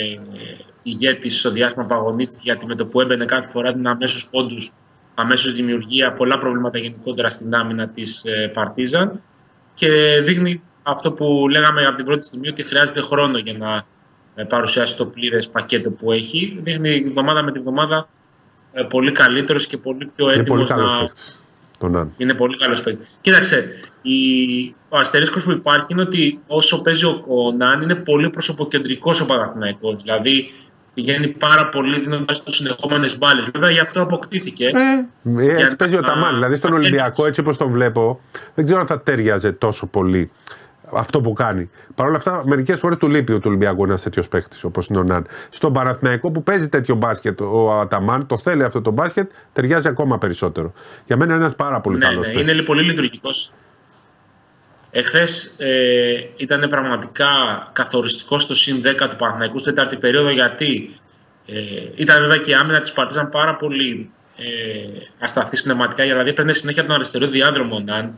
ηγέτης 0.83 1.39
στο 1.39 1.51
διάστημα 1.51 1.85
που 1.85 1.93
αγωνίστηκε 1.93 2.41
γιατί 2.43 2.65
με 2.65 2.75
το 2.75 2.85
που 2.85 3.01
έμπαινε 3.01 3.25
κάθε 3.25 3.47
φορά 3.47 3.73
την 3.73 3.87
αμέσως 3.87 4.27
πόντους, 4.29 4.73
αμέσως 5.15 5.53
δημιουργία, 5.53 6.13
πολλά 6.13 6.39
προβλήματα 6.39 6.77
γενικότερα 6.77 7.29
στην 7.29 7.55
άμυνα 7.55 7.87
της 7.87 8.25
ε, 8.25 8.51
Παρτίζαν 8.53 9.21
και 9.73 10.21
δείχνει 10.23 10.61
αυτό 10.83 11.11
που 11.11 11.47
λέγαμε 11.49 11.85
από 11.85 11.95
την 11.95 12.05
πρώτη 12.05 12.23
στιγμή 12.23 12.47
ότι 12.47 12.63
χρειάζεται 12.63 13.01
χρόνο 13.01 13.37
για 13.37 13.53
να 13.53 13.85
ε, 14.35 14.43
παρουσιάσει 14.43 14.97
το 14.97 15.05
πλήρες 15.05 15.49
πακέτο 15.49 15.91
που 15.91 16.11
έχει. 16.11 16.59
Δείχνει 16.63 17.03
εβδομάδα 17.07 17.43
με 17.43 17.51
τη 17.51 17.59
εβδομάδα 17.59 17.97
ε, 17.97 18.14
πολύ 18.89 19.11
καλύτερος 19.11 19.67
και 19.67 19.77
πολύ 19.77 20.09
πιο 20.15 20.31
Είναι 20.31 20.41
έτοιμος 20.41 20.57
πολύ 20.67 20.69
καλός 20.79 20.93
να. 20.93 20.99
παίκτης. 20.99 21.39
Τον 21.79 21.91
Ναν. 21.91 22.13
Είναι 22.17 22.33
πολύ 22.33 22.57
καλός 22.57 22.81
παίκτης. 22.81 23.17
Κοίταξε, 23.21 23.67
η... 24.01 24.15
ο 24.89 24.97
αστερίσκος 24.97 25.43
που 25.43 25.51
υπάρχει 25.51 25.85
είναι 25.89 26.01
ότι 26.01 26.39
όσο 26.47 26.81
παίζει 26.81 27.05
ο, 27.05 27.23
ο 27.27 27.51
Ναν 27.51 27.81
είναι 27.81 27.95
πολύ 27.95 28.29
προσωποκεντρικός 28.29 29.21
ο 29.21 29.25
Παναθηναϊκός. 29.25 30.01
Δηλαδή 30.01 30.51
πηγαίνει 30.93 31.27
πάρα 31.27 31.69
πολύ 31.69 31.99
δίνοντας 31.99 32.43
τους 32.43 32.55
συνεχόμενες 32.55 33.17
μπάλες. 33.17 33.49
Βέβαια 33.53 33.69
γι' 33.69 33.79
αυτό 33.79 34.01
αποκτήθηκε. 34.01 34.65
Ε, 34.65 34.69
Ε, 35.39 35.45
έτσι 35.51 35.65
Για 35.65 35.75
παίζει 35.77 35.95
ο 35.95 35.99
να- 35.99 36.07
Ταμάν. 36.07 36.33
Δηλαδή 36.33 36.55
στον 36.57 36.71
να 36.71 36.77
Ολυμπιακό, 36.77 37.05
παίξεις. 37.07 37.25
έτσι 37.25 37.39
όπως 37.39 37.57
τον 37.57 37.71
βλέπω, 37.71 38.19
δεν 38.55 38.65
ξέρω 38.65 38.79
αν 38.79 38.87
θα 38.87 39.01
τέριαζε 39.01 39.51
τόσο 39.51 39.85
πολύ 39.87 40.31
αυτό 40.93 41.21
που 41.21 41.33
κάνει. 41.33 41.69
Παρ' 41.95 42.07
όλα 42.07 42.17
αυτά, 42.17 42.43
μερικές 42.45 42.79
φορές 42.79 42.97
του 42.97 43.07
λείπει 43.07 43.33
ο 43.33 43.35
του 43.37 43.47
Ολυμπιακού 43.47 43.83
ένας 43.83 44.01
τέτοιος 44.01 44.27
παίκτης 44.27 44.63
όπως 44.63 44.87
είναι 44.87 44.99
ο 44.99 45.03
Ναν. 45.03 45.27
Στον 45.49 45.73
Παναθηναϊκό 45.73 46.31
που 46.31 46.43
παίζει 46.43 46.69
τέτοιο 46.69 46.95
μπάσκετ 46.95 47.41
ο 47.41 47.79
Αταμάν, 47.79 48.27
το 48.27 48.37
θέλει 48.37 48.63
αυτό 48.63 48.81
το 48.81 48.91
μπάσκετ, 48.91 49.31
ταιριάζει 49.53 49.87
ακόμα 49.87 50.17
περισσότερο. 50.17 50.73
Για 51.05 51.17
μένα 51.17 51.33
είναι 51.33 51.41
ένας 51.41 51.55
πάρα 51.55 51.81
πολύ 51.81 51.97
Ναι, 51.97 52.05
καλός 52.05 52.27
ναι, 52.27 52.33
παίκτης. 52.33 52.53
είναι 52.53 52.63
πολύ 52.65 52.81
λειτουργικός. 52.81 53.51
Εχθές 54.91 55.55
ε, 55.57 56.29
ήταν 56.35 56.67
πραγματικά 56.69 57.27
καθοριστικός 57.73 58.41
στο 58.41 58.55
συν 58.55 58.81
10 58.85 59.07
του 59.09 59.15
Παναθηναϊκού 59.15 59.59
στην 59.59 59.75
τέταρτη 59.75 59.97
περίοδο 59.97 60.29
γιατί 60.29 60.89
ε, 61.45 61.53
ήταν 61.95 62.21
βέβαια 62.21 62.37
και 62.37 62.51
η 62.51 62.53
άμυνα 62.53 62.79
της 62.79 62.91
Παρτίζαν 62.91 63.29
πάρα 63.29 63.55
πολύ 63.55 64.09
ε, 64.37 64.43
ασταθής 65.19 65.61
πνευματικά. 65.61 66.03
Δηλαδή 66.03 66.29
έπαιρνε 66.29 66.53
συνέχεια 66.53 66.85
τον 66.85 66.95
αριστερό 66.95 67.27
διάδρομο 67.27 67.79
Ναν. 67.79 68.15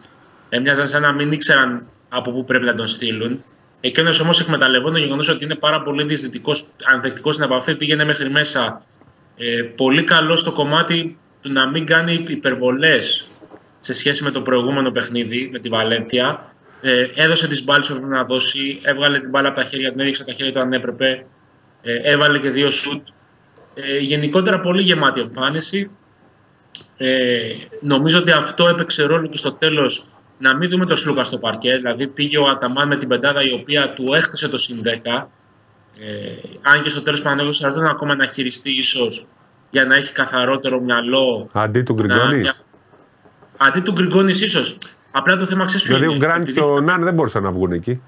Έμοιαζαν 0.49 0.87
σαν 0.87 1.01
να 1.01 1.11
μην 1.13 1.31
ήξεραν 1.31 1.85
από 2.09 2.31
πού 2.31 2.43
πρέπει 2.43 2.65
να 2.65 2.73
τον 2.73 2.87
στείλουν. 2.87 3.43
Εκείνος 3.81 4.19
όμως 4.19 4.39
εκμεταλλευόταν 4.39 4.93
το 4.93 4.99
γεγονός 4.99 5.29
ότι 5.29 5.43
είναι 5.43 5.55
πάρα 5.55 5.81
πολύ 5.81 6.03
διαισθητικός, 6.03 6.65
ανθεκτικός 6.93 7.33
στην 7.33 7.45
επαφή, 7.45 7.75
πήγαινε 7.75 8.05
μέχρι 8.05 8.29
μέσα. 8.29 8.81
Ε, 9.37 9.61
πολύ 9.61 10.03
καλό 10.03 10.35
στο 10.35 10.51
κομμάτι 10.51 11.17
του 11.41 11.51
να 11.51 11.69
μην 11.69 11.85
κάνει 11.85 12.23
υπερβολές 12.27 13.25
σε 13.79 13.93
σχέση 13.93 14.23
με 14.23 14.31
το 14.31 14.41
προηγούμενο 14.41 14.91
παιχνίδι 14.91 15.49
με 15.51 15.59
τη 15.59 15.69
Βαλένθια. 15.69 16.53
Ε, 16.81 17.07
έδωσε 17.15 17.47
τις 17.47 17.63
μπάλες 17.63 17.87
που 17.87 17.93
έπρεπε 17.93 18.13
να 18.13 18.23
δώσει, 18.23 18.79
έβγαλε 18.81 19.19
την 19.19 19.29
μπάλα 19.29 19.47
από 19.47 19.57
τα 19.57 19.63
χέρια, 19.63 19.91
την 19.91 19.99
έδειξε 19.99 20.21
από 20.21 20.31
τα 20.31 20.37
χέρια 20.37 20.53
του 20.53 20.59
αν 20.59 20.73
έπρεπε. 20.73 21.25
Ε, 21.81 22.11
έβαλε 22.11 22.39
και 22.39 22.49
δύο 22.49 22.69
σουτ. 22.69 23.07
Ε, 23.73 23.97
γενικότερα 23.97 24.59
πολύ 24.59 24.81
γεμάτη 24.81 25.19
εμφάνιση. 25.19 25.91
Ε, 26.97 27.39
νομίζω 27.81 28.19
ότι 28.19 28.31
αυτό 28.31 28.67
έπαιξε 28.67 29.03
ρόλο 29.03 29.27
και 29.27 29.37
στο 29.37 29.51
τέλος 29.51 30.05
να 30.39 30.55
μην 30.55 30.69
δούμε 30.69 30.85
τον 30.85 30.97
Σλούκα 30.97 31.23
στο 31.23 31.37
παρκέ. 31.37 31.75
Δηλαδή 31.75 32.07
πήγε 32.07 32.37
ο 32.37 32.47
Αταμάν 32.47 32.87
με 32.87 32.97
την 32.97 33.07
πεντάδα 33.07 33.43
η 33.43 33.53
οποία 33.53 33.93
του 33.93 34.13
έχτισε 34.13 34.47
το 34.49 34.57
συν 34.57 34.81
10. 34.83 35.27
Ε, 35.99 36.47
αν 36.61 36.81
και 36.81 36.89
στο 36.89 37.01
τέλος 37.01 37.21
Παναγιώτης 37.21 37.57
χρειαζόταν 37.57 37.87
ακόμα 37.89 38.15
να 38.15 38.25
χειριστεί 38.25 38.71
ίσως 38.77 39.25
για 39.69 39.85
να 39.85 39.95
έχει 39.95 40.11
καθαρότερο 40.11 40.79
μυαλό. 40.79 41.49
Αντί 41.53 41.81
του 41.81 41.93
να- 41.93 42.03
Γκριγκόνης. 42.05 42.41
για- 42.41 42.53
Αντί 43.57 43.79
του 43.79 43.91
Γκριγκόνης, 43.91 44.41
ίσως. 44.41 44.77
Απλά 45.11 45.35
το 45.35 45.45
θέμα 45.45 45.65
ξέρεις 45.65 45.85
Δηλαδή 45.87 46.07
ο 46.07 46.15
Γκραντ 46.15 46.49
και 46.51 46.59
ο 46.59 46.79
Ναν 46.81 47.03
δεν 47.03 47.13
μπορούσαν 47.13 47.43
να 47.43 47.51
βγουν 47.51 47.71
εκεί. 47.71 48.01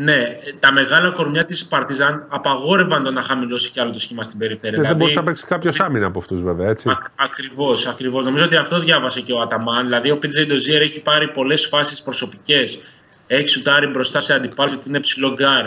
Ναι, 0.00 0.38
τα 0.58 0.72
μεγάλα 0.72 1.10
κορμιά 1.10 1.44
της 1.44 1.66
Παρτιζάν 1.66 2.24
απαγόρευαν 2.28 3.02
το 3.02 3.10
να 3.10 3.22
χαμηλώσει 3.22 3.70
κι 3.70 3.80
άλλο 3.80 3.90
το 3.92 3.98
σχήμα 3.98 4.22
στην 4.22 4.38
περιφέρεια. 4.38 4.78
Ε, 4.78 4.86
Δεν 4.86 4.96
μπορούσε 4.96 5.18
να 5.18 5.24
παίξει 5.24 5.44
κάποιος 5.46 5.80
άμυνα 5.80 6.06
από 6.06 6.18
αυτούς 6.18 6.42
βέβαια, 6.42 6.68
έτσι. 6.68 6.90
Ακριβώς, 7.16 7.86
ακριβώς. 7.86 8.24
Νομίζω 8.24 8.44
ότι 8.44 8.56
αυτό 8.56 8.80
διάβασε 8.80 9.20
και 9.20 9.32
ο 9.32 9.40
Αταμάν. 9.40 9.84
Δηλαδή, 9.84 10.10
ο 10.10 10.18
Πιτζέι 10.18 10.46
Ντοζίερ 10.46 10.82
έχει 10.82 11.00
πάρει 11.00 11.28
πολλές 11.28 11.66
φάσεις 11.66 12.02
προσωπικές. 12.02 12.78
Έχει 13.26 13.48
σουτάρει 13.48 13.86
μπροστά 13.86 14.20
σε 14.20 14.34
αντιπάλους 14.34 14.74
ότι 14.74 14.88
είναι 14.88 15.00
ψηλό 15.00 15.32
γκαρντ. 15.32 15.64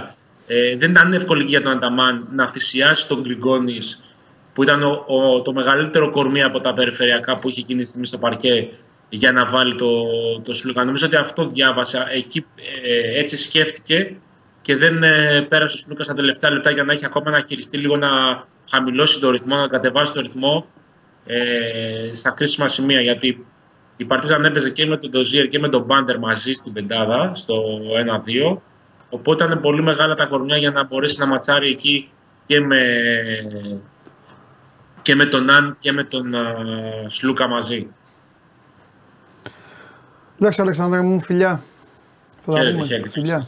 Ε, 0.48 0.76
δεν 0.78 0.92
ήταν 0.92 1.14
εύκολη 1.14 1.44
για 1.44 1.62
τον 1.62 1.72
Αταμάν 1.72 2.28
να 2.32 2.48
θυσιάσει 2.48 3.08
τον 3.08 3.22
Γκριγκόνη, 3.22 3.78
που 4.54 4.64
ήταν 4.64 4.84
ο, 4.84 5.04
ο- 5.08 5.42
το 5.42 5.54
μεγαλύτερο 5.54 6.10
κορμί 6.10 6.44
από 6.44 6.60
τα 6.60 6.74
περιφερειακά 6.74 7.38
που 7.38 7.50
είχε 7.50 7.60
εκείνη 7.60 7.80
τη 7.82 7.88
στιγμή 7.88 8.06
στο 8.06 8.18
παρκέ, 8.18 8.68
για 9.14 9.32
να 9.32 9.46
βάλει 9.46 9.76
το, 9.76 9.90
το 10.44 10.54
Σλούκα. 10.54 10.84
Νομίζω 10.84 11.06
ότι 11.06 11.16
αυτό 11.16 11.44
διάβασα. 11.44 12.08
Εκεί 12.12 12.46
ε, 12.84 13.20
έτσι 13.20 13.38
σκέφτηκε 13.38 14.16
και 14.62 14.76
δεν 14.76 15.04
ε, 15.04 15.42
πέρασε 15.50 15.76
ο 15.76 15.78
Σλούκα 15.78 16.04
στα 16.04 16.14
τελευταία 16.14 16.52
λεπτά 16.52 16.70
για 16.72 16.84
να 16.84 16.94
έχει 16.94 17.06
ακόμα 17.06 17.32
να 17.32 17.40
χειριστεί 17.40 17.78
λίγο 17.78 17.98
να 17.98 18.10
χαμηλώσει 18.70 19.20
το 19.20 19.30
ρυθμό, 19.32 19.56
να 19.56 19.68
κατεβάσει 19.68 20.14
το 20.14 20.22
ρυθμό 20.22 20.66
ε, 21.26 22.16
στα 22.16 22.32
κρίσιμα 22.32 22.68
σημεία. 22.68 23.02
Γιατί 23.02 23.46
η 23.98 24.06
Παρτίζαν 24.06 24.46
έπαιζε 24.46 24.70
και 24.70 24.86
με 24.86 24.98
τον 24.98 25.10
Ντοζίερ 25.10 25.48
και 25.48 25.60
με 25.60 25.70
τον 25.70 25.84
Μπάντερ 25.84 26.20
μαζί 26.20 26.54
στην 26.54 26.74
πεντάδα, 26.74 27.32
στο 27.36 27.56
1-2. 28.54 28.58
Οπότε 29.10 29.44
ήταν 29.44 29.60
πολύ 29.60 29.82
μεγάλα 29.82 30.16
τα 30.16 30.26
κορμιά 30.26 30.58
για 30.58 30.72
να 30.72 30.86
μπορέσει 30.86 31.20
να 31.20 31.26
ματσάρει 31.26 31.70
εκεί 31.70 32.10
και 32.46 32.60
με, 32.60 32.84
και 35.02 35.16
με 35.16 35.26
τον 35.26 35.50
Αν 35.50 35.78
και 35.80 35.92
με 35.92 36.04
τον 36.04 36.36
α, 36.36 36.56
Σλούκα 37.08 37.48
μαζί. 37.48 37.88
Εντάξει, 40.42 40.62
Αλεξάνδρα 40.62 41.02
μου, 41.02 41.20
φιλιά. 41.20 41.60
Θα 42.42 42.52
τα 42.52 42.58
Χαίρετε, 42.58 42.76
πούμε. 42.76 42.86
χαίρετε. 42.86 43.10
Φιλιά. 43.10 43.46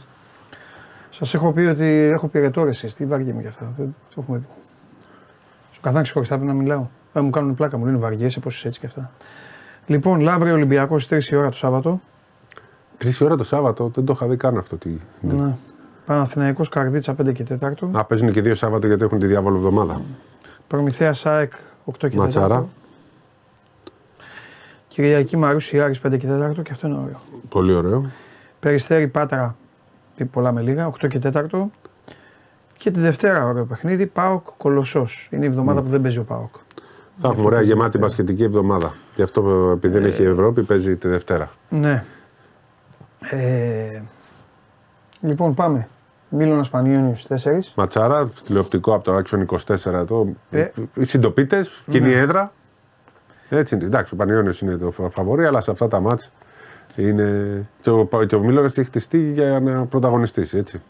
Σας 1.10 1.34
έχω 1.34 1.52
πει 1.52 1.60
ότι 1.60 1.84
έχω 1.84 2.28
πυρετό 2.28 2.66
εσεί. 2.66 2.86
Τι 2.86 3.06
βαριέμαι 3.06 3.40
γι' 3.40 3.46
αυτά. 3.46 3.72
Δεν 3.76 3.94
το 4.14 4.20
έχουμε 4.20 4.38
πει. 4.38 4.46
Σου 5.72 5.80
καθένα 5.80 6.02
ξεχωριστά 6.02 6.36
πρέπει 6.36 6.52
να 6.52 6.56
μιλάω. 6.62 6.86
Δεν 7.12 7.24
μου 7.24 7.30
κάνουν 7.30 7.54
πλάκα, 7.54 7.78
μου 7.78 7.84
λένε 7.84 7.98
βαριέσαι, 7.98 8.40
πώς 8.40 8.56
είσαι 8.56 8.68
έτσι 8.68 8.80
και 8.80 8.86
αυτά. 8.86 9.10
Λοιπόν, 9.86 10.20
Λαύριο 10.20 10.54
Ολυμπιακός 10.54 11.08
3 11.08 11.22
η 11.30 11.36
ώρα 11.36 11.48
το 11.48 11.56
Σάββατο. 11.56 12.00
Τρεις 12.98 13.20
ώρα 13.20 13.36
το 13.36 13.44
Σάββατο, 13.44 13.90
δεν 13.94 14.04
το 14.04 14.12
είχα 14.16 14.26
δει 14.26 14.36
καν 14.36 14.58
αυτό. 14.58 14.76
Τι... 14.76 14.90
Ναι. 15.20 15.54
Παναθηναϊκός 16.06 16.68
Καρδίτσα 16.68 17.14
5 17.22 17.32
και 17.32 17.44
4. 17.60 17.72
Α, 17.92 18.04
παίζουν 18.04 18.32
και 18.32 18.40
δύο 18.40 18.54
Σάββατο 18.54 18.86
γιατί 18.86 19.04
έχουν 19.04 19.18
τη 19.18 19.26
διάβολο 19.26 19.56
εβδομάδα. 19.56 20.00
Προμηθέα 20.66 21.12
ΣΑΕΚ 21.12 21.52
8 21.84 21.92
και 21.98 22.08
4. 22.08 22.14
Ματσάρα. 22.14 22.66
Κυριακή 24.94 25.36
Μαρούση 25.36 25.80
Άρης 25.80 26.00
5 26.06 26.18
και 26.18 26.26
4 26.58 26.62
και 26.62 26.72
αυτό 26.72 26.86
είναι 26.86 26.96
ωραίο. 26.96 27.20
Πολύ 27.48 27.72
ωραίο. 27.72 28.10
Περιστέρη 28.60 29.08
Πάτρα 29.08 29.56
τι 30.14 30.24
πολλά 30.24 30.52
με 30.52 30.60
λίγα 30.60 30.92
8 31.02 31.08
και 31.08 31.18
4. 31.32 31.42
Και 32.76 32.90
τη 32.90 33.00
Δευτέρα 33.00 33.44
ωραίο 33.46 33.64
παιχνίδι 33.64 34.06
Πάοκ 34.06 34.46
Κολοσσός. 34.56 35.28
Είναι 35.30 35.44
η 35.44 35.48
εβδομάδα 35.48 35.82
που 35.82 35.88
δεν 35.88 36.00
παίζει 36.02 36.18
ο 36.18 36.22
Πάοκ. 36.24 36.54
Θα 37.16 37.28
έχουμε 37.28 37.46
ωραία 37.46 37.60
γεμάτη 37.60 37.98
μπασκετική 37.98 38.42
εβδομάδα. 38.42 38.94
Γι' 39.14 39.22
αυτό 39.22 39.70
επειδή 39.76 39.98
δεν 39.98 40.04
έχει 40.08 40.22
η 40.22 40.26
Ευρώπη 40.26 40.62
παίζει 40.62 40.96
τη 40.96 41.08
Δευτέρα. 41.08 41.50
Ναι. 41.68 42.02
Ε, 43.20 44.02
λοιπόν, 45.20 45.54
πάμε. 45.54 45.88
Μίλωνας 46.28 46.68
Πανιόνιου 46.70 47.16
στι 47.16 47.34
4. 47.44 47.72
Ματσάρα, 47.74 48.28
τηλεοπτικό 48.46 48.94
από 48.94 49.04
το 49.04 49.22
Action 49.24 49.44
24 50.00 50.06
το. 50.06 50.26
Ε. 50.50 50.68
Οι 50.94 51.04
συντοπίτες, 51.04 51.82
κοινή 51.90 52.08
Ναι. 52.10 52.16
έδρα. 52.16 52.52
Έτσι 53.48 53.74
είναι. 53.74 53.84
Εντάξει, 53.84 54.14
ο 54.14 54.16
Πανιόνιος 54.16 54.60
είναι 54.60 54.76
το 54.76 54.90
φα- 54.90 55.10
φαβορή, 55.10 55.44
αλλά 55.46 55.60
σε 55.60 55.70
αυτά 55.70 55.88
τα 55.88 56.00
μάτς 56.00 56.30
είναι. 56.96 57.66
Και 57.80 57.90
ο, 57.90 58.04
Πα- 58.06 58.26
και 58.26 58.34
ο 58.34 58.40
Μίλωνας 58.40 58.78
έχει 58.78 58.86
χτιστεί 58.88 59.18
για 59.32 59.60
να 59.60 59.84
πρωταγωνιστήσει, 59.86 60.58
έτσι. 60.58 60.82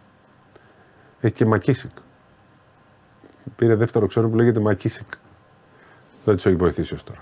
Έχει 1.20 1.32
και 1.32 1.46
Μακίσικ. 1.46 1.90
Πήρε 3.56 3.74
δεύτερο 3.74 4.06
ξέρω 4.06 4.28
που 4.28 4.36
λέγεται 4.36 4.60
Μακίσικ. 4.60 5.06
Δεν 6.24 6.34
τους 6.34 6.46
έχει 6.46 6.56
βοηθήσει 6.56 6.94
ως 6.94 7.04
τώρα. 7.04 7.20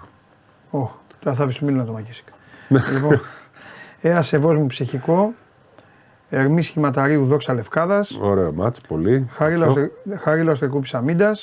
Ω, 0.70 0.90
τώρα 1.20 1.36
θα 1.36 1.46
βρει 1.46 1.54
του 1.54 1.64
Μίλωνα 1.64 1.84
το 1.84 1.92
Μακίσικ. 1.92 2.26
λοιπόν, 2.68 3.20
ένα 4.00 4.22
σεβό 4.22 4.54
μου 4.54 4.66
ψυχικό. 4.66 5.32
Ερμή 6.34 6.62
σχηματαρίου 6.62 7.24
δόξα 7.26 7.54
Λευκάδας. 7.54 8.18
Ωραίο 8.20 8.52
μάτς, 8.52 8.80
πολύ. 8.80 9.26
Αυτό. 9.30 9.88
Χαρίλαο 10.18 10.54
Τρεκούπη 10.58 10.88
Αμίντα. 10.96 11.36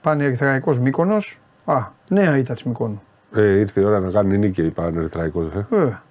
Πανερυθραϊκό 0.00 0.76
Μύκονος. 0.80 1.38
Α, 1.64 1.86
νέα 2.12 2.36
ήττα 2.36 2.54
της 2.54 2.62
Μυκόνου. 2.62 3.02
Ε, 3.34 3.42
ήρθε 3.58 3.80
η 3.80 3.84
ώρα 3.84 4.00
να 4.00 4.10
κάνει 4.10 4.38
νίκη, 4.38 4.62
είπα 4.62 4.84
Ερυθραϊκός, 4.96 5.46
Ε. 5.56 5.66
Βέβαια. 5.70 6.02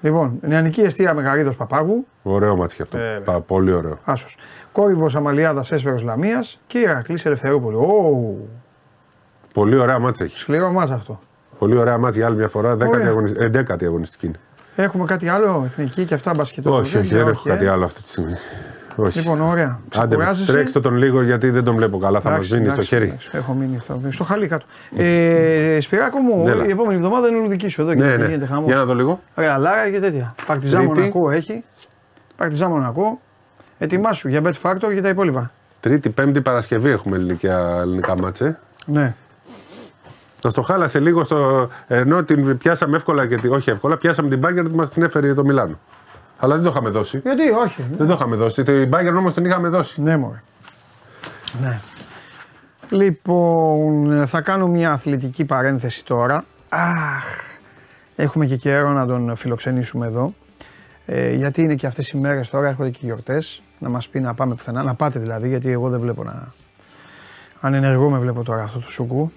Λοιπόν, 0.00 0.38
νεανική 0.40 0.80
αιστεία 0.80 1.14
Μεγαρίδο 1.14 1.52
Παπάγου. 1.54 2.06
Ωραίο 2.22 2.56
μάτς 2.56 2.74
και 2.74 2.82
αυτό. 2.82 2.98
Ε, 2.98 3.20
Πα- 3.24 3.40
πολύ 3.40 3.72
ωραίο. 3.72 3.98
Άσο. 4.04 4.26
Κόρυβος 4.72 5.16
Αμαλιάδας 5.16 5.72
Έσπερος 5.72 6.02
Λαμίας 6.02 6.60
και 6.66 6.78
Ηρακλή 6.78 7.18
Ελευθερούπολη. 7.24 7.76
Ω, 7.76 8.34
Πολύ 9.54 9.76
ωραία 9.76 9.98
μάτς 9.98 10.20
έχει. 10.20 10.36
σκληρό 10.38 10.70
μάζα 10.70 10.94
αυτό. 10.94 11.20
Πολύ 11.58 11.76
ωραία 11.76 11.98
μάτς 11.98 12.16
για 12.16 12.26
άλλη 12.26 12.36
μια 12.36 12.48
φορά. 12.48 12.76
Δέκατη 12.76 12.96
Ωραία. 12.96 13.08
αγωνιστική, 13.08 13.44
εντέκατη 13.44 13.84
αγωνιστική 13.84 14.26
είναι. 14.26 14.38
Έχουμε 14.76 15.04
κάτι 15.04 15.28
άλλο, 15.28 15.62
εθνική 15.64 16.04
και 16.04 16.14
αυτά 16.14 16.32
μπασκετό. 16.36 16.74
Όχι, 16.76 16.96
όχι, 16.98 17.14
δεν 17.14 17.28
έχω 17.28 17.42
ε. 17.48 17.50
κάτι 17.52 17.66
άλλο 17.66 17.84
αυτή 17.84 18.02
τη 18.02 18.08
στιγμή. 18.08 18.34
Όχι. 18.96 19.18
Λοιπόν, 19.18 19.40
ωραία. 19.40 19.78
Άντε, 19.96 20.06
Ξεκουράζεσαι. 20.08 20.52
τρέξτε 20.52 20.80
τον 20.80 20.96
λίγο 20.96 21.22
γιατί 21.22 21.50
δεν 21.50 21.64
τον 21.64 21.74
βλέπω 21.76 21.98
καλά. 21.98 22.20
Θα 22.20 22.28
μας 22.30 22.36
Εντάξει, 22.38 22.54
δίνει 22.54 22.66
το 22.66 22.72
εντάξει, 22.72 22.88
χέρι. 22.88 23.04
εντάξει, 23.06 23.28
Έχω 23.32 23.52
μείνει 23.52 23.78
στο, 23.82 24.00
στο 24.10 24.24
χαλί 24.24 24.48
κάτω. 24.48 24.66
Ε, 24.96 25.78
Σπυράκο 25.80 26.18
μου, 26.18 26.44
Έλα. 26.48 26.66
η 26.66 26.70
επόμενη 26.70 26.94
εβδομάδα 26.94 27.28
είναι 27.28 27.36
ολουδική 27.38 27.68
σου 27.68 27.80
εδώ 27.80 27.94
και 27.94 28.00
Ναι, 28.02 28.08
δεν 28.10 28.18
ναι. 28.20 28.26
γίνεται 28.26 28.46
χαμό. 28.46 28.66
Για 28.66 28.76
να 28.76 28.84
δω 28.84 28.94
λίγο. 28.94 29.20
Ωραία, 29.34 29.58
Λάρα 29.58 29.90
και 29.90 30.00
τέτοια. 30.00 30.34
Παρτιζά 30.46 30.76
Τρίτη. 30.78 30.92
Μονακό 30.94 31.30
έχει. 31.30 31.64
Παρτιζά 32.36 32.68
Μονακό. 32.68 33.20
Ετοιμάσου 33.78 34.28
για 34.28 34.40
Bet 34.44 34.52
Factor 34.62 34.94
και 34.94 35.00
τα 35.00 35.08
υπόλοιπα. 35.08 35.50
Τρίτη, 35.80 36.08
Πέμπτη 36.10 36.40
Παρασκευή 36.40 36.90
έχουμε 36.90 37.16
ελληνικά, 37.16 37.78
ελληνικά 37.80 38.18
μάτσε. 38.18 38.58
Ναι. 38.86 39.14
Μα 40.44 40.50
το 40.50 40.60
χάλασε 40.60 41.00
λίγο 41.00 41.24
στο. 41.24 41.68
ενώ 41.86 42.24
την 42.24 42.56
πιάσαμε 42.56 42.96
εύκολα 42.96 43.26
και 43.26 43.36
τη, 43.36 43.48
όχι 43.48 43.70
εύκολα, 43.70 43.96
πιάσαμε 43.96 44.28
την 44.28 44.38
μπάγκερ 44.38 44.72
μας 44.74 44.90
την 44.90 45.02
έφερε 45.02 45.34
το 45.34 45.44
Μιλάνο. 45.44 45.78
Αλλά 46.38 46.54
δεν 46.54 46.64
το 46.64 46.70
είχαμε 46.70 46.90
δώσει. 46.90 47.18
Γιατί, 47.18 47.50
όχι. 47.50 47.84
Δεν 47.96 48.06
το 48.06 48.12
είχαμε 48.12 48.36
δώσει. 48.36 48.62
Την 48.62 48.90
Bayern 48.92 49.14
όμως 49.16 49.34
την 49.34 49.44
είχαμε 49.44 49.68
δώσει. 49.68 50.02
Ναι, 50.02 50.16
μωρέ. 50.16 50.42
Ναι. 51.60 51.80
Λοιπόν, 52.90 54.26
θα 54.26 54.40
κάνω 54.40 54.66
μια 54.66 54.90
αθλητική 54.90 55.44
παρένθεση 55.44 56.04
τώρα. 56.04 56.44
Αχ, 56.68 57.24
έχουμε 58.16 58.46
και 58.46 58.56
καιρό 58.56 58.92
να 58.92 59.06
τον 59.06 59.36
φιλοξενήσουμε 59.36 60.06
εδώ. 60.06 60.34
Ε, 61.06 61.32
γιατί 61.32 61.62
είναι 61.62 61.74
και 61.74 61.86
αυτές 61.86 62.10
οι 62.10 62.18
μέρες 62.18 62.50
τώρα, 62.50 62.68
έρχονται 62.68 62.90
και 62.90 62.98
οι 63.02 63.06
γιορτές. 63.06 63.62
Να 63.78 63.88
μας 63.88 64.08
πει 64.08 64.20
να 64.20 64.34
πάμε 64.34 64.54
πουθενά, 64.54 64.82
να 64.82 64.94
πάτε 64.94 65.18
δηλαδή, 65.18 65.48
γιατί 65.48 65.70
εγώ 65.70 65.88
δεν 65.88 66.00
βλέπω 66.00 66.24
να... 66.24 66.52
Αν 67.60 67.74
ενεργώ 67.74 68.10
με 68.10 68.18
βλέπω 68.18 68.42
τώρα 68.42 68.62
αυτό 68.62 68.78
το 68.78 68.90
σουκού. 68.90 69.32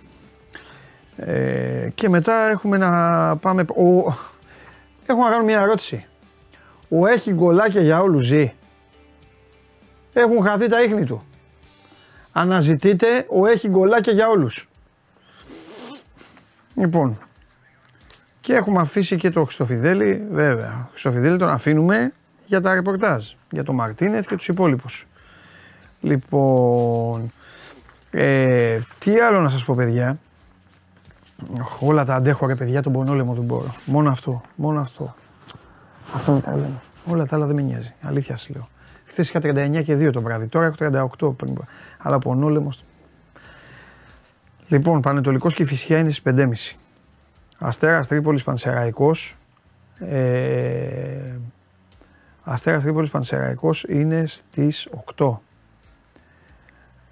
Ε, 1.15 1.89
και 1.95 2.09
μετά 2.09 2.49
έχουμε 2.49 2.77
να 2.77 3.35
πάμε... 3.35 3.61
Ο... 3.61 4.13
Έχω 5.05 5.23
να 5.23 5.29
κάνω 5.29 5.43
μια 5.43 5.61
ερώτηση. 5.61 6.05
Ο 6.89 7.07
έχει 7.07 7.33
γκολάκια 7.33 7.81
για 7.81 8.01
όλους 8.01 8.25
ζει. 8.25 8.53
Έχουν 10.13 10.43
χαθεί 10.43 10.67
τα 10.67 10.83
ίχνη 10.83 11.05
του. 11.05 11.23
Αναζητείτε 12.31 13.25
ο 13.29 13.45
έχει 13.45 13.69
γκολάκια 13.69 14.13
για 14.13 14.27
όλους. 14.27 14.69
Λοιπόν, 16.75 17.17
και 18.41 18.53
έχουμε 18.53 18.81
αφήσει 18.81 19.17
και 19.17 19.29
το 19.31 19.43
Χριστοφιδέλη, 19.43 20.27
βέβαια. 20.31 20.87
Χριστοφιδέλη 20.89 21.37
τον 21.37 21.49
αφήνουμε 21.49 22.13
για 22.45 22.61
τα 22.61 22.73
ρεπορτάζ, 22.73 23.25
για 23.51 23.63
τον 23.63 23.75
Μαρτίνεθ 23.75 24.27
και 24.27 24.35
τους 24.35 24.47
υπόλοιπους. 24.47 25.07
Λοιπόν, 26.01 27.31
ε, 28.11 28.79
τι 28.99 29.19
άλλο 29.19 29.41
να 29.41 29.49
σας 29.49 29.65
πω 29.65 29.75
παιδιά; 29.75 30.19
Όλα 31.79 32.05
τα 32.05 32.15
αντέχω 32.15 32.47
ρε 32.47 32.55
παιδιά, 32.55 32.81
τον 32.81 32.93
πονόλεμο 32.93 33.33
δεν 33.33 33.43
μπορώ. 33.43 33.73
Μόνο 33.85 34.09
αυτό, 34.09 34.41
μόνο 34.55 34.81
αυτό. 34.81 35.15
Αυτό 36.15 36.31
με 36.31 36.41
τα 36.41 36.51
λέμε. 36.51 36.81
Όλα 37.05 37.25
τα 37.25 37.35
άλλα 37.35 37.45
δεν 37.45 37.55
με 37.55 37.61
νοιάζει. 37.61 37.93
Αλήθεια 38.01 38.35
σας 38.35 38.49
λέω. 38.49 38.67
Χθες 39.05 39.29
είχα 39.29 39.39
39 39.39 39.83
και 39.83 39.95
2 39.95 40.11
το 40.11 40.21
βράδυ, 40.21 40.47
τώρα 40.47 40.65
έχω 40.65 40.75
38 41.19 41.35
πριν. 41.35 41.57
Αλλά 41.97 42.19
πονόλεμος. 42.19 42.83
Λοιπόν, 44.67 45.01
Πανετολικός 45.01 45.53
και 45.53 45.63
η 45.63 45.65
Φυσιά 45.65 45.97
είναι 45.97 46.09
στις 46.09 46.21
5.30. 46.21 46.75
Αστέρας 47.59 48.07
Τρίπολης 48.07 48.43
Πανσεραϊκός. 48.43 49.37
Ε, 49.99 51.35
Αστέρας 52.43 52.83
Τρίπολης 52.83 53.09
Πανσεραϊκός 53.09 53.83
είναι 53.83 54.25
στις 54.25 54.87
8. 55.15 55.41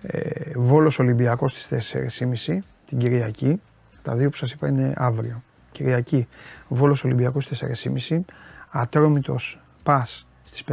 Ε, 0.02 0.52
Βόλος 0.56 1.00
Ολυμπιακός 1.00 1.52
στις 1.52 1.68
4.30 1.68 2.64
την 2.86 2.98
Κυριακή. 2.98 3.62
Τα 4.02 4.16
δύο 4.16 4.30
που 4.30 4.36
σας 4.36 4.52
είπα 4.52 4.68
είναι 4.68 4.94
αύριο. 4.96 5.44
Κυριακή 5.72 6.28
Βόλος 6.68 7.04
Ολυμπιακός 7.04 7.44
στις 7.44 7.64
4.30. 7.64 8.26
Ατρόμητος 8.70 9.60
Πας 9.84 10.28
στις 10.44 10.64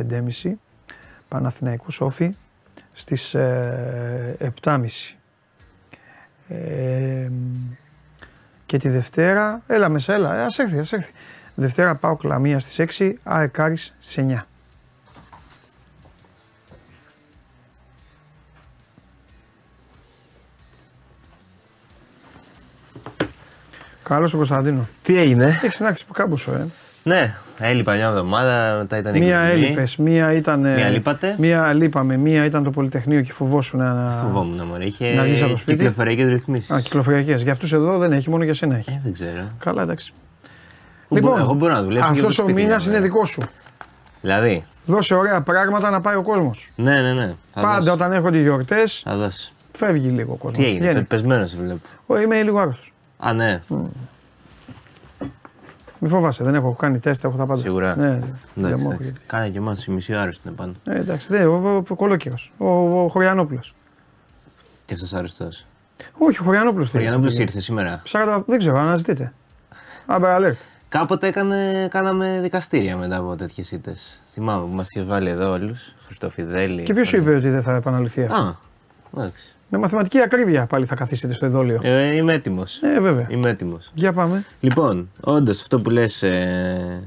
5.30. 0.43 0.53
Παναθηναϊκού 1.29 1.91
Σόφι 1.91 2.35
στις 2.93 3.35
ε, 3.35 4.53
7.30. 4.63 4.87
Ε, 6.49 7.31
και 8.67 8.77
τη 8.77 8.89
Δευτέρα, 8.89 9.63
έλα 9.67 9.89
μέσα, 9.89 10.15
έλα, 10.15 10.45
ας 10.45 10.59
έρθει, 10.59 10.79
ας 10.79 10.93
έρθει. 10.93 11.13
Δευτέρα 11.55 11.95
πάω 11.95 12.17
κλαμία 12.17 12.59
στις 12.59 12.99
6, 12.99 13.13
αεκάρις 13.23 13.95
στις 13.99 14.25
9. 14.29 14.47
Καλώς 24.03 24.31
τον 24.31 24.39
Κωνσταντίνο. 24.39 24.89
Τι 25.03 25.19
έγινε; 25.19 25.45
Έχεις 25.45 25.77
συνάξει 25.77 26.05
κάπου 26.13 26.37
σου, 26.37 26.53
ε. 26.53 26.67
Ναι, 27.03 27.37
έλειπα 27.59 27.95
μια 27.95 28.07
εβδομάδα, 28.07 28.77
μετά 28.79 28.97
ήταν 28.99 29.15
η 29.15 29.19
Μία 29.19 29.39
εκδρομή. 29.39 29.65
έλειπες, 29.67 29.97
μία 29.97 30.33
ήταν. 30.33 30.61
Μία 30.61 30.89
λείπατε; 30.89 31.35
Μία 31.39 31.73
λείπαμε, 31.73 32.17
μία 32.17 32.45
ήταν 32.45 32.63
το 32.65 32.71
Πολυτεχνείο 32.71 33.21
και 33.21 33.33
φοβόσουν 33.33 33.79
να. 33.81 34.19
Φοβόμουν 34.23 34.67
μωρέ, 34.67 34.85
είχε 34.85 35.13
Να 35.15 35.23
βγεις 35.23 35.43
από 35.43 35.51
το 35.51 35.57
σπίτι. 35.57 35.77
κυκλοφοριακές 35.79 36.27
ρυθμίσεις. 36.29 36.71
Α, 36.71 36.81
κυκλοφοριακές. 36.81 37.43
Για 37.43 37.53
αυτούς 37.53 37.73
εδώ 37.73 37.99
δεν 37.99 38.13
έχει, 38.13 38.31
μόνο 38.31 38.45
για 38.45 38.55
σένα 38.55 38.77
έχει. 38.77 38.91
Ε, 38.91 39.01
δεν 39.03 39.13
ξέρω. 39.13 39.49
Καλά, 39.59 39.83
εντάξει. 39.83 40.13
Εγώ 41.11 41.21
μπορώ- 41.21 41.39
εγώ 41.43 41.55
μπορώ 41.55 41.73
να 41.73 41.83
δουλέψω 41.83 42.01
και 42.05 42.11
από 42.13 42.21
το 42.21 42.27
Αυτός 42.27 42.39
ο 42.39 42.49
σπίτι, 42.49 42.63
μήνας 42.63 42.85
ναι, 42.85 42.91
είναι 42.91 42.99
ναι. 43.01 43.05
δικό 43.05 43.25
σου. 43.27 43.43
Δηλαδή, 44.21 44.65
Δώσε 44.87 45.15
ωραία 45.15 45.41
πράγματα 45.41 45.91
να 45.91 46.01
πάει 46.01 46.17
ο 46.17 46.23
κόσμος. 46.23 46.71
ναι, 46.75 47.01
ναι, 47.01 47.13
ναι. 47.13 47.35
Θα 47.55 47.61
Πάντα 47.61 47.79
δώσω. 47.79 47.93
όταν 47.93 48.13
έρχονται 48.13 48.39
οι 48.39 48.43
γιορτές, 48.43 49.03
Θα 49.05 49.17
δώσω. 49.17 49.51
φεύγει 49.73 50.09
λίγο 50.09 50.33
ο 50.33 50.37
κόσμος. 50.37 50.61
Τι 50.65 50.67
έγινε, 50.71 50.93
πε- 50.93 51.03
πεσμένος 51.05 51.51
σε 51.51 51.57
βλέπω. 51.57 52.21
Είμαι 52.23 52.43
λίγο 52.43 52.59
άρρωστος. 52.59 52.93
Α, 53.19 53.33
ναι. 53.33 53.61
Μην 56.05 56.13
φοβάσαι, 56.13 56.45
δεν 56.45 56.55
έχω 56.55 56.73
κάνει 56.73 56.99
τεστ, 56.99 57.25
έχω 57.25 57.37
τα 57.37 57.47
πάντα. 57.47 57.61
Σίγουρα. 57.61 57.97
Ναι, 57.97 58.07
Εντάξει, 58.07 58.33
λαιμό, 58.55 58.91
εντάξει. 58.93 59.13
Κάνε 59.27 59.49
και 59.49 59.59
εμάς 59.59 59.85
η 59.85 59.91
μισή 59.91 60.17
ώρα 60.17 60.33
στην 60.33 60.51
επάνω. 60.51 60.73
Ε, 60.85 60.99
εντάξει, 60.99 61.29
δεν, 61.31 61.47
ο, 61.47 61.53
ο, 61.53 61.83
ο 61.89 61.95
κολόκυρος, 61.95 62.53
ο, 62.59 62.69
ο 63.05 63.09
Χωριανόπουλος. 63.09 63.75
Και 64.85 64.95
αυτός 64.95 65.13
αρρωστός. 65.13 65.67
Όχι, 66.19 66.41
ο 66.41 66.45
Χωριανόπουλος. 66.45 66.95
Ο 66.95 66.99
Γιάννοπουλος 66.99 67.39
ήρθε 67.39 67.61
σήμερα. 67.61 68.03
40, 68.11 68.43
δεν 68.47 68.59
ξέρω, 68.59 68.79
αναζητείτε. 68.79 69.33
Άμπερ 70.07 70.41
alert. 70.41 70.57
Κάποτε 70.89 71.27
έκανε, 71.27 71.89
κάναμε 71.91 72.41
δικαστήρια 72.43 72.97
μετά 72.97 73.17
από 73.17 73.37
τέτοιες 73.37 73.71
ήττες. 73.71 74.23
Θυμάμαι 74.31 74.67
που 74.67 74.75
μας 74.75 74.91
είχε 74.91 75.05
βάλει 75.05 75.31
εδώ 75.31 75.53
όλους. 75.53 75.95
Χριστοφιδέλη. 76.07 76.83
Και 76.83 76.95
ποιος 76.95 77.09
σου 77.09 77.17
είπε 77.17 77.35
ότι 77.35 77.49
δεν 77.49 77.63
θα 77.63 77.75
επαναληφθεί 77.75 78.25
αυτό; 78.25 78.37
Α, 78.37 78.57
εντάξει. 79.17 79.54
Με 79.75 79.81
μαθηματική 79.81 80.21
ακρίβεια 80.21 80.67
πάλι 80.67 80.87
θα 80.87 80.95
καθίσετε 80.95 81.35
στο 81.35 81.47
εδώλιο. 81.47 81.81
Ε, 81.83 82.15
είμαι 82.17 82.33
έτοιμος. 82.33 82.81
Ε, 82.83 83.01
βέβαια. 83.01 83.27
Είμαι 83.31 83.49
έτοιμος. 83.49 83.91
Για 83.95 84.13
πάμε. 84.13 84.45
Λοιπόν, 84.61 85.11
όντως 85.21 85.61
αυτό 85.61 85.81
που 85.81 85.91
λες. 85.91 86.23
Ε, 86.23 87.03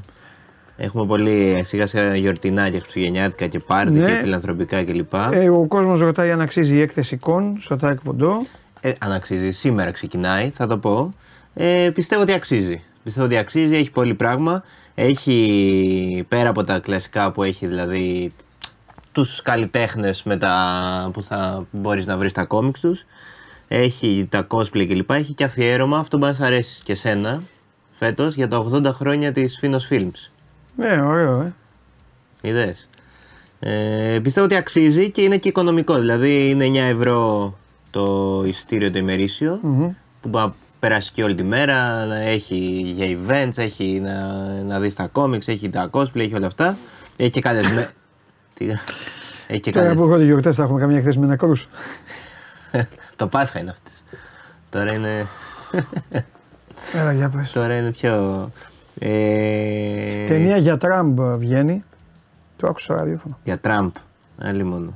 έχουμε 0.77 1.05
πολύ 1.05 1.59
σιγά 1.63 1.85
σιγά 1.85 2.15
γιορτινά 2.15 2.69
και 2.69 2.79
χριστουγεννιάτικα 2.79 3.47
και 3.47 3.59
πάρτι 3.59 3.91
Ναι. 3.99 4.05
και 4.05 4.13
φιλανθρωπικά 4.13 4.83
κλπ. 4.83 5.13
Ε, 5.31 5.49
ο 5.49 5.65
κόσμος 5.67 5.99
ρωτάει 5.99 6.31
αν 6.31 6.41
αξίζει 6.41 6.75
η 6.75 6.81
έκθεση 6.81 7.17
Con 7.17 7.57
στο 7.61 7.77
Τάε 7.77 7.99
Κβον 8.03 8.24
Ντο. 8.24 8.45
Ε, 8.81 8.91
αν 8.99 9.11
αξίζει, 9.11 9.51
σήμερα 9.51 9.91
ξεκινάει, 9.91 10.49
θα 10.49 10.67
το 10.67 10.77
πω. 10.77 11.13
Ε, 11.53 11.89
πιστεύω 11.93 12.21
ότι 12.21 12.33
αξίζει. 12.33 12.83
Πιστεύω 13.03 13.25
ότι 13.25 13.37
αξίζει, 13.37 13.75
έχει 13.75 13.91
πολύ 13.91 14.13
πράγμα. 14.13 14.63
Έχει 14.95 16.25
πέρα 16.27 16.49
από 16.49 16.63
τα 16.63 16.79
κλασικά 16.79 17.31
που 17.31 17.43
έχει 17.43 17.67
δηλαδή 17.67 18.31
τους 19.17 19.41
καλλιτέχνες 19.41 20.23
με 20.23 20.37
τα, 20.37 21.09
που 21.13 21.23
θα 21.23 21.65
μπορείς 21.71 22.05
να 22.05 22.17
βρεις 22.17 22.31
τα 22.31 22.45
κόμιξ 22.45 22.79
τους. 22.79 23.05
Έχει 23.67 24.27
τα 24.29 24.47
cosplay 24.49 24.85
κλπ. 24.87 25.11
Έχει 25.11 25.33
και 25.33 25.43
αφιέρωμα, 25.43 25.97
αυτό 25.97 26.17
μπορεί 26.17 26.31
να 26.31 26.37
σ' 26.37 26.41
αρέσει 26.41 26.83
και 26.83 26.95
σένα 26.95 27.41
φέτος 27.91 28.35
για 28.35 28.47
τα 28.47 28.65
80 28.71 28.85
χρόνια 28.93 29.31
της 29.31 29.59
Finos 29.61 29.93
Films. 29.93 30.31
Ναι, 30.75 31.01
ωραίο, 31.01 31.41
ε. 31.41 31.53
Είδες. 32.41 32.89
Ε, 33.59 34.19
πιστεύω 34.23 34.45
ότι 34.45 34.55
αξίζει 34.55 35.09
και 35.11 35.21
είναι 35.21 35.37
και 35.37 35.47
οικονομικό. 35.47 35.99
Δηλαδή 35.99 36.49
είναι 36.49 36.65
9 36.65 36.75
ευρώ 36.75 37.53
το 37.89 38.43
εισιτήριο 38.45 38.91
το 38.91 38.97
ημερήσιο 38.97 39.59
που 40.21 40.29
μπορεί 40.29 40.45
να 40.45 40.53
περάσει 40.79 41.11
και 41.11 41.23
όλη 41.23 41.35
τη 41.35 41.43
μέρα. 41.43 42.05
να 42.05 42.19
Έχει 42.19 42.91
για 42.95 43.17
events, 43.17 43.57
έχει 43.57 43.99
να, 43.99 44.43
να 44.63 44.79
δεις 44.79 44.93
τα 44.93 45.11
comics, 45.13 45.47
έχει 45.47 45.69
τα 45.69 45.89
cosplay, 45.91 46.19
έχει 46.19 46.35
όλα 46.35 46.47
αυτά. 46.47 46.77
Έχει 47.17 47.29
και 47.29 47.41
καλεσμέ... 47.41 47.91
Τι... 48.57 48.65
Έχει 49.47 49.59
και 49.59 49.71
Τώρα 49.71 49.85
καλε... 49.85 49.97
που 49.97 50.03
έρχονται 50.03 50.23
οι 50.23 50.25
γιορτές 50.25 50.51
θα 50.51 50.63
έχουμε 50.63 50.79
καμία 50.79 50.97
έκθεση 50.97 51.19
με 51.19 51.25
νεκρούς. 51.25 51.67
το 53.15 53.27
Πάσχα 53.27 53.59
είναι 53.59 53.69
αυτές. 53.69 54.03
Τώρα 54.69 54.93
είναι, 54.95 55.25
Έλα, 56.93 57.13
για 57.13 57.29
πες. 57.29 57.51
τώρα 57.51 57.77
είναι 57.77 57.91
πιο... 57.91 58.49
Ε... 58.99 60.23
Ταινία 60.23 60.57
για 60.57 60.77
Τραμπ 60.77 61.19
βγαίνει. 61.21 61.83
Το 62.57 62.67
άκουσα 62.67 62.85
στο 62.85 62.93
ραδιόφωνο. 62.93 63.39
Για 63.43 63.59
Τραμπ. 63.59 63.91
Άλλη 64.37 64.63
μόνο. 64.63 64.93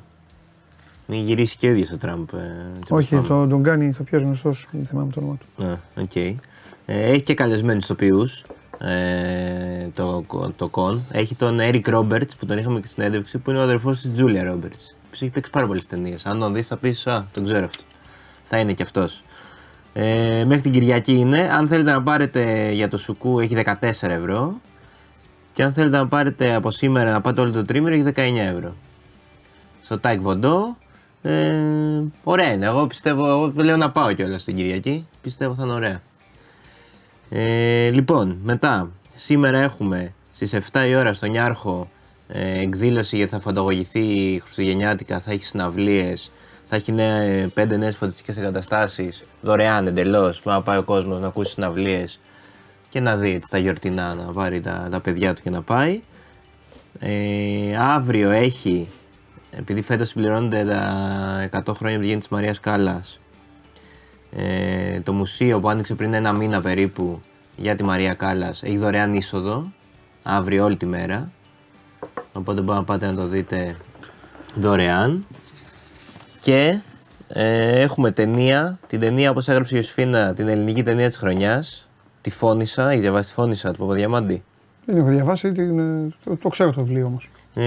Μην 1.08 1.24
γυρίσει 1.24 1.58
και 1.58 1.68
ο 1.68 1.70
ίδιος 1.72 1.92
ο 1.92 1.98
Τραμπ. 1.98 2.28
ε, 2.34 2.38
έτσι 2.80 2.94
Όχι, 2.94 3.16
όπως 3.16 3.28
πάμε. 3.28 3.44
το, 3.44 3.50
τον 3.50 3.64
κάνει 3.64 3.86
ηθοποιό 3.86 4.20
γνωστός. 4.20 4.68
Δεν 4.72 4.86
θυμάμαι 4.86 5.12
το 5.12 5.20
όνομα 5.20 5.38
του. 5.38 5.64
Α, 5.66 5.78
οκ. 6.02 6.16
Ε, 6.16 6.36
έχει 6.86 7.22
και 7.22 7.34
καλεσμένους 7.34 7.84
ηθοποιούς 7.84 8.46
ε, 8.84 9.90
το, 9.94 10.26
το 10.56 10.68
Con. 10.68 11.04
Έχει 11.12 11.36
τον 11.36 11.58
Eric 11.62 11.86
Roberts 11.86 12.38
που 12.38 12.46
τον 12.46 12.58
είχαμε 12.58 12.80
και 12.80 12.88
στην 12.88 13.04
συνέντευξη 13.04 13.38
που 13.38 13.50
είναι 13.50 13.60
ο 13.60 13.62
αδερφός 13.62 14.02
της 14.02 14.12
Julia 14.18 14.52
Roberts. 14.52 14.94
Που 15.10 15.14
έχει 15.14 15.30
παίξει 15.30 15.52
πάρα 15.52 15.68
πολλές 15.68 15.86
ταινίες. 15.86 16.26
Αν 16.26 16.40
τον 16.40 16.54
δεις 16.54 16.68
θα 16.68 16.78
πεις 16.78 17.08
«Α, 17.08 17.26
τον 17.32 17.46
ξέρω 17.46 17.66
αυτό». 17.66 17.84
Θα 18.44 18.58
είναι 18.58 18.74
και 18.74 18.84
αυτός. 18.84 19.24
Ε, 19.94 20.44
μέχρι 20.46 20.62
την 20.62 20.72
Κυριακή 20.72 21.14
είναι. 21.14 21.40
Αν 21.40 21.68
θέλετε 21.68 21.92
να 21.92 22.04
πάρετε 22.04 22.72
για 22.72 22.88
το 22.88 22.98
σουκού 22.98 23.40
έχει 23.40 23.56
14 23.66 23.76
ευρώ. 24.02 24.60
Και 25.54 25.64
αν 25.64 25.74
θέλετε 25.74 25.98
να 25.98 26.08
πάρετε 26.08 26.54
από 26.54 26.72
σήμερα 26.72 27.12
να 27.12 27.22
πάτε 27.22 27.42
όλο 27.42 27.52
το 27.52 27.66
τρίμηνο 27.66 27.94
έχει 27.94 28.04
19 28.04 28.12
ευρώ. 28.36 28.76
Στο 29.82 30.00
Τάε 30.00 30.22
Κβον 30.22 30.50
Ντο. 30.50 30.78
Ε, 31.22 32.04
ωραία 32.24 32.54
είναι. 32.54 32.66
Εγώ 32.66 32.88
πιστεύω, 32.88 33.28
εγώ 33.28 33.54
λέω 33.56 33.78
να 33.78 33.92
πάω 33.92 34.14
κιόλας 34.14 34.44
την 34.44 34.56
Κυριακή. 34.56 35.08
Πιστεύω 35.22 35.56
θα 35.56 35.64
είναι 35.64 35.74
ωραία. 35.74 36.02
Ε, 37.34 37.90
λοιπόν, 37.90 38.38
μετά, 38.44 38.92
σήμερα 39.16 39.60
έχουμε 39.60 40.14
στις 40.32 40.54
7 40.72 40.86
η 40.88 40.96
ώρα 40.96 41.14
στο 41.14 41.26
Νιάρχο 41.26 41.90
ε, 42.28 42.60
εκδήλωση 42.60 43.16
γιατί 43.16 43.32
θα 43.32 43.40
φωτογραφηθεί 43.40 44.40
Χριστουγεννιάτικα, 44.44 45.20
θα 45.20 45.32
έχει 45.32 45.44
συναυλίες, 45.44 46.32
θα 46.66 46.76
έχει 46.76 46.92
νέα, 46.92 47.48
πέντε 47.54 47.78
νέες 47.78 47.96
φωτιστικές 47.96 48.38
εγκαταστάσεις, 48.38 49.24
δωρεάν 49.42 49.88
εντελώς, 49.88 50.42
να 50.46 50.62
πάει 50.62 50.78
ο 50.78 50.84
κόσμος 50.84 51.20
να 51.20 51.28
ακούσει 51.28 51.52
συναυλίες 51.52 52.20
και 52.90 53.00
να 53.00 53.16
δει 53.16 53.34
έτσι, 53.34 53.50
τα 53.50 53.58
γιορτινά, 53.58 54.16
να 54.16 54.32
πάρει 54.32 54.60
τα, 54.60 54.88
τα 54.92 55.00
παιδιά 55.00 55.34
του 55.34 55.42
και 55.42 55.50
να 55.50 55.62
πάει. 55.62 56.02
Ε, 57.00 57.78
αύριο 57.78 58.30
έχει, 58.30 58.88
επειδή 59.52 59.82
φέτος 59.82 60.08
συμπληρώνονται 60.08 60.64
τα 60.64 61.50
100 61.52 61.74
χρόνια 61.76 61.98
από 61.98 62.06
τη 62.06 62.08
γέννηση 62.08 62.18
της 62.18 62.28
Μαρίας 62.28 62.60
Κάλλας, 62.60 63.21
ε, 64.36 65.02
το 65.02 65.14
μουσείο 65.14 65.60
που 65.60 65.70
άνοιξε 65.70 65.96
πριν 65.96 66.14
ένα 66.14 66.34
μήνα 66.34 66.62
περίπου 66.62 67.22
για 67.56 67.76
τη 67.76 67.84
Μαρία 67.84 68.14
Κάλλας 68.14 68.64
έχει 68.64 68.78
δωρεάν 68.78 69.14
είσοδο 69.14 69.72
αύριο 70.24 70.64
όλη 70.64 70.76
τη 70.78 70.86
μέρα. 70.86 71.32
Οπότε 72.34 72.62
μπορείτε 72.62 72.74
να 72.74 72.84
πάτε 72.84 73.06
να 73.06 73.16
το 73.16 73.28
δείτε 73.28 73.78
δωρεάν. 74.56 75.26
Και 76.42 76.80
ε, 77.28 77.82
έχουμε 77.82 78.12
ταινία, 78.12 78.80
την 78.88 79.00
ταινία 79.00 79.30
όπως 79.30 79.48
έγραψε 79.48 79.76
η 79.76 79.78
Ιωσήφινα, 79.78 80.34
την 80.34 80.48
ελληνική 80.48 80.84
ταινία 80.84 81.08
της 81.08 81.18
χρονιάς. 81.18 81.90
Τη 82.22 82.30
Φώνησα, 82.30 82.94
η 82.94 83.00
διαβάσει 83.00 83.28
τη 83.28 83.34
Φώνησα 83.34 83.72
του 83.72 83.78
Παπαδιαμάντη; 83.78 84.44
Δεν 84.86 84.98
έχω 84.98 85.08
διαβάσει, 85.08 85.52
την, 85.52 85.80
ε, 85.80 86.14
το, 86.24 86.36
το 86.36 86.50
ξέρω 86.50 86.72
το 86.72 86.84
βιβλίο 86.84 87.06
όμως. 87.06 87.30
Ε, 87.54 87.64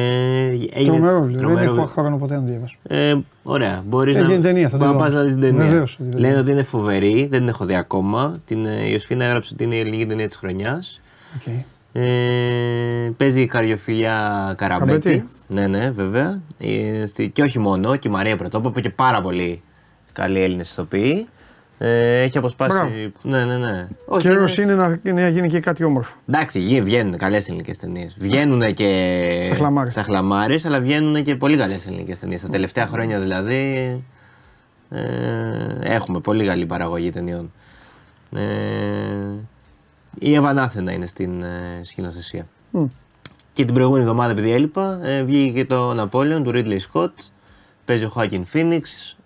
έγινε 0.72 0.96
Τρομερό 0.96 1.20
βιβλίο. 1.20 1.38
τρομερό 1.38 1.58
δεν 1.58 1.64
έχω 1.64 1.74
βιβλίο. 1.74 1.86
χρόνο 1.86 2.16
ποτέ 2.16 2.34
να 2.34 2.40
το 2.40 2.46
διαβάσω. 2.46 2.76
Ε, 2.82 3.14
ωραία. 3.42 3.82
Μπορείς 3.86 4.16
Έγινε 4.16 4.34
να, 4.34 4.40
ταινία, 4.40 4.68
θα 4.68 4.78
το 4.78 4.84
να 4.84 4.92
δω. 4.92 4.98
πας 4.98 5.12
να 5.12 5.22
δεις 5.22 5.32
την 5.32 5.40
ταινία. 5.40 5.64
Βεβαίως, 5.64 5.96
θα 5.96 6.04
τη 6.04 6.10
δω. 6.10 6.18
Λένε 6.18 6.38
ότι 6.38 6.50
είναι 6.50 6.62
φοβερή, 6.62 7.26
δεν 7.30 7.38
την 7.38 7.48
έχω 7.48 7.64
δει 7.64 7.74
ακόμα. 7.76 8.36
Την 8.44 8.66
ε, 8.66 8.86
η 8.86 8.88
Ιωσήφινα 8.92 9.24
έγραψε 9.24 9.50
ότι 9.54 9.64
είναι 9.64 9.74
η 9.74 9.78
ελληνική 9.78 10.06
ταινία 10.06 10.26
της 10.26 10.36
χρονιάς. 10.36 11.00
Okay. 11.38 11.62
Ε, 11.92 13.10
παίζει 13.16 13.40
η 13.40 13.46
καριοφιλιά 13.46 14.54
Καραμπέτη. 14.56 15.00
Καραμπέτη. 15.00 15.28
Ναι, 15.48 15.66
ναι, 15.66 15.90
βέβαια. 15.90 16.40
Ε, 16.58 17.06
στη, 17.06 17.30
και 17.30 17.42
όχι 17.42 17.58
μόνο, 17.58 17.96
και 17.96 18.08
η 18.08 18.10
Μαρία 18.10 18.36
Πρωτόπαπα 18.36 18.80
και 18.80 18.90
πάρα 18.90 19.20
πολύ 19.20 19.62
καλοί 20.12 20.40
Έλληνες 20.40 20.70
ηθοποιοί. 20.70 21.28
Ε, 21.78 22.20
έχει 22.22 22.38
αποσπάσει. 22.38 22.70
Μπράβο. 22.72 22.92
Ναι, 23.22 23.44
ναι, 23.44 23.56
ναι. 23.58 23.88
Όχι, 24.06 24.28
Καιρός 24.28 24.58
είναι- 24.58 24.72
είναι 24.72 24.98
να, 25.02 25.12
να 25.12 25.28
γίνει 25.28 25.48
και 25.48 25.60
κάτι 25.60 25.84
όμορφο. 25.84 26.16
Εντάξει, 26.28 26.58
γι- 26.58 26.82
βγαίνουν 26.82 27.16
καλές 27.18 27.48
ελληνικές 27.48 27.78
ταινίες. 27.78 28.16
Βγαίνουν 28.18 28.72
και. 28.72 29.42
Στα 29.44 29.54
χλαμάρες. 29.54 29.92
στα 29.92 30.02
χλαμάρες, 30.02 30.64
αλλά 30.64 30.80
βγαίνουν 30.80 31.22
και 31.24 31.34
πολύ 31.36 31.56
καλές 31.56 31.86
ελληνικές 31.86 32.18
ταινίες. 32.18 32.40
Τα 32.40 32.48
τελευταία 32.48 32.86
χρόνια 32.86 33.18
δηλαδή. 33.20 34.02
Ε, 34.90 35.02
έχουμε 35.80 36.20
πολύ 36.20 36.46
καλή 36.46 36.66
παραγωγή 36.66 37.10
ταινιών. 37.10 37.52
Ε, 38.36 38.42
η 40.18 40.34
Ευανάθενα 40.34 40.92
είναι 40.92 41.06
στην 41.06 41.42
ε, 41.42 41.80
σκηνοθεσία. 41.82 42.46
Μμ. 42.70 42.84
Και 43.52 43.64
την 43.64 43.74
προηγούμενη 43.74 44.04
εβδομάδα, 44.04 44.30
επειδή 44.30 44.52
έλειπα, 44.52 45.00
ε, 45.02 45.22
βγήκε 45.22 45.50
και 45.52 45.64
το 45.64 46.02
Napoleon 46.02 46.40
του 46.44 46.50
Ridley 46.54 46.78
Scott. 46.92 47.12
Παίζει 47.84 48.04
ο 48.04 48.08
Χάκιν 48.08 48.44
Φίνιξ. 48.46 49.16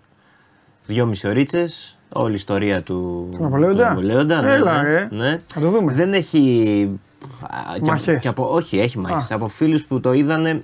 Δυόμιση 0.85 1.27
ωρίτσε. 1.27 1.69
Όλη 2.13 2.31
η 2.31 2.35
ιστορία 2.35 2.81
του 2.83 3.27
Του 3.31 3.41
Ναπολέοντα; 3.43 3.83
του 3.83 3.89
Ναπολέοντα, 3.89 4.41
ναι, 4.41 4.53
Έλα, 4.53 4.81
ναι, 4.81 4.89
ρε. 4.89 5.07
ναι. 5.11 5.39
Θα 5.53 5.59
το 5.59 5.69
δούμε. 5.69 5.93
Δεν 5.93 6.13
έχει. 6.13 6.99
α, 7.43 7.73
και 7.73 7.81
Μαχές. 7.85 8.07
από- 8.09 8.19
και 8.19 8.27
από, 8.27 8.49
όχι, 8.53 8.79
έχει 8.79 8.97
μάχες. 8.97 9.31
Α. 9.31 9.35
Από 9.35 9.47
φίλους 9.47 9.85
που 9.85 9.99
το 9.99 10.13
είδανε. 10.13 10.63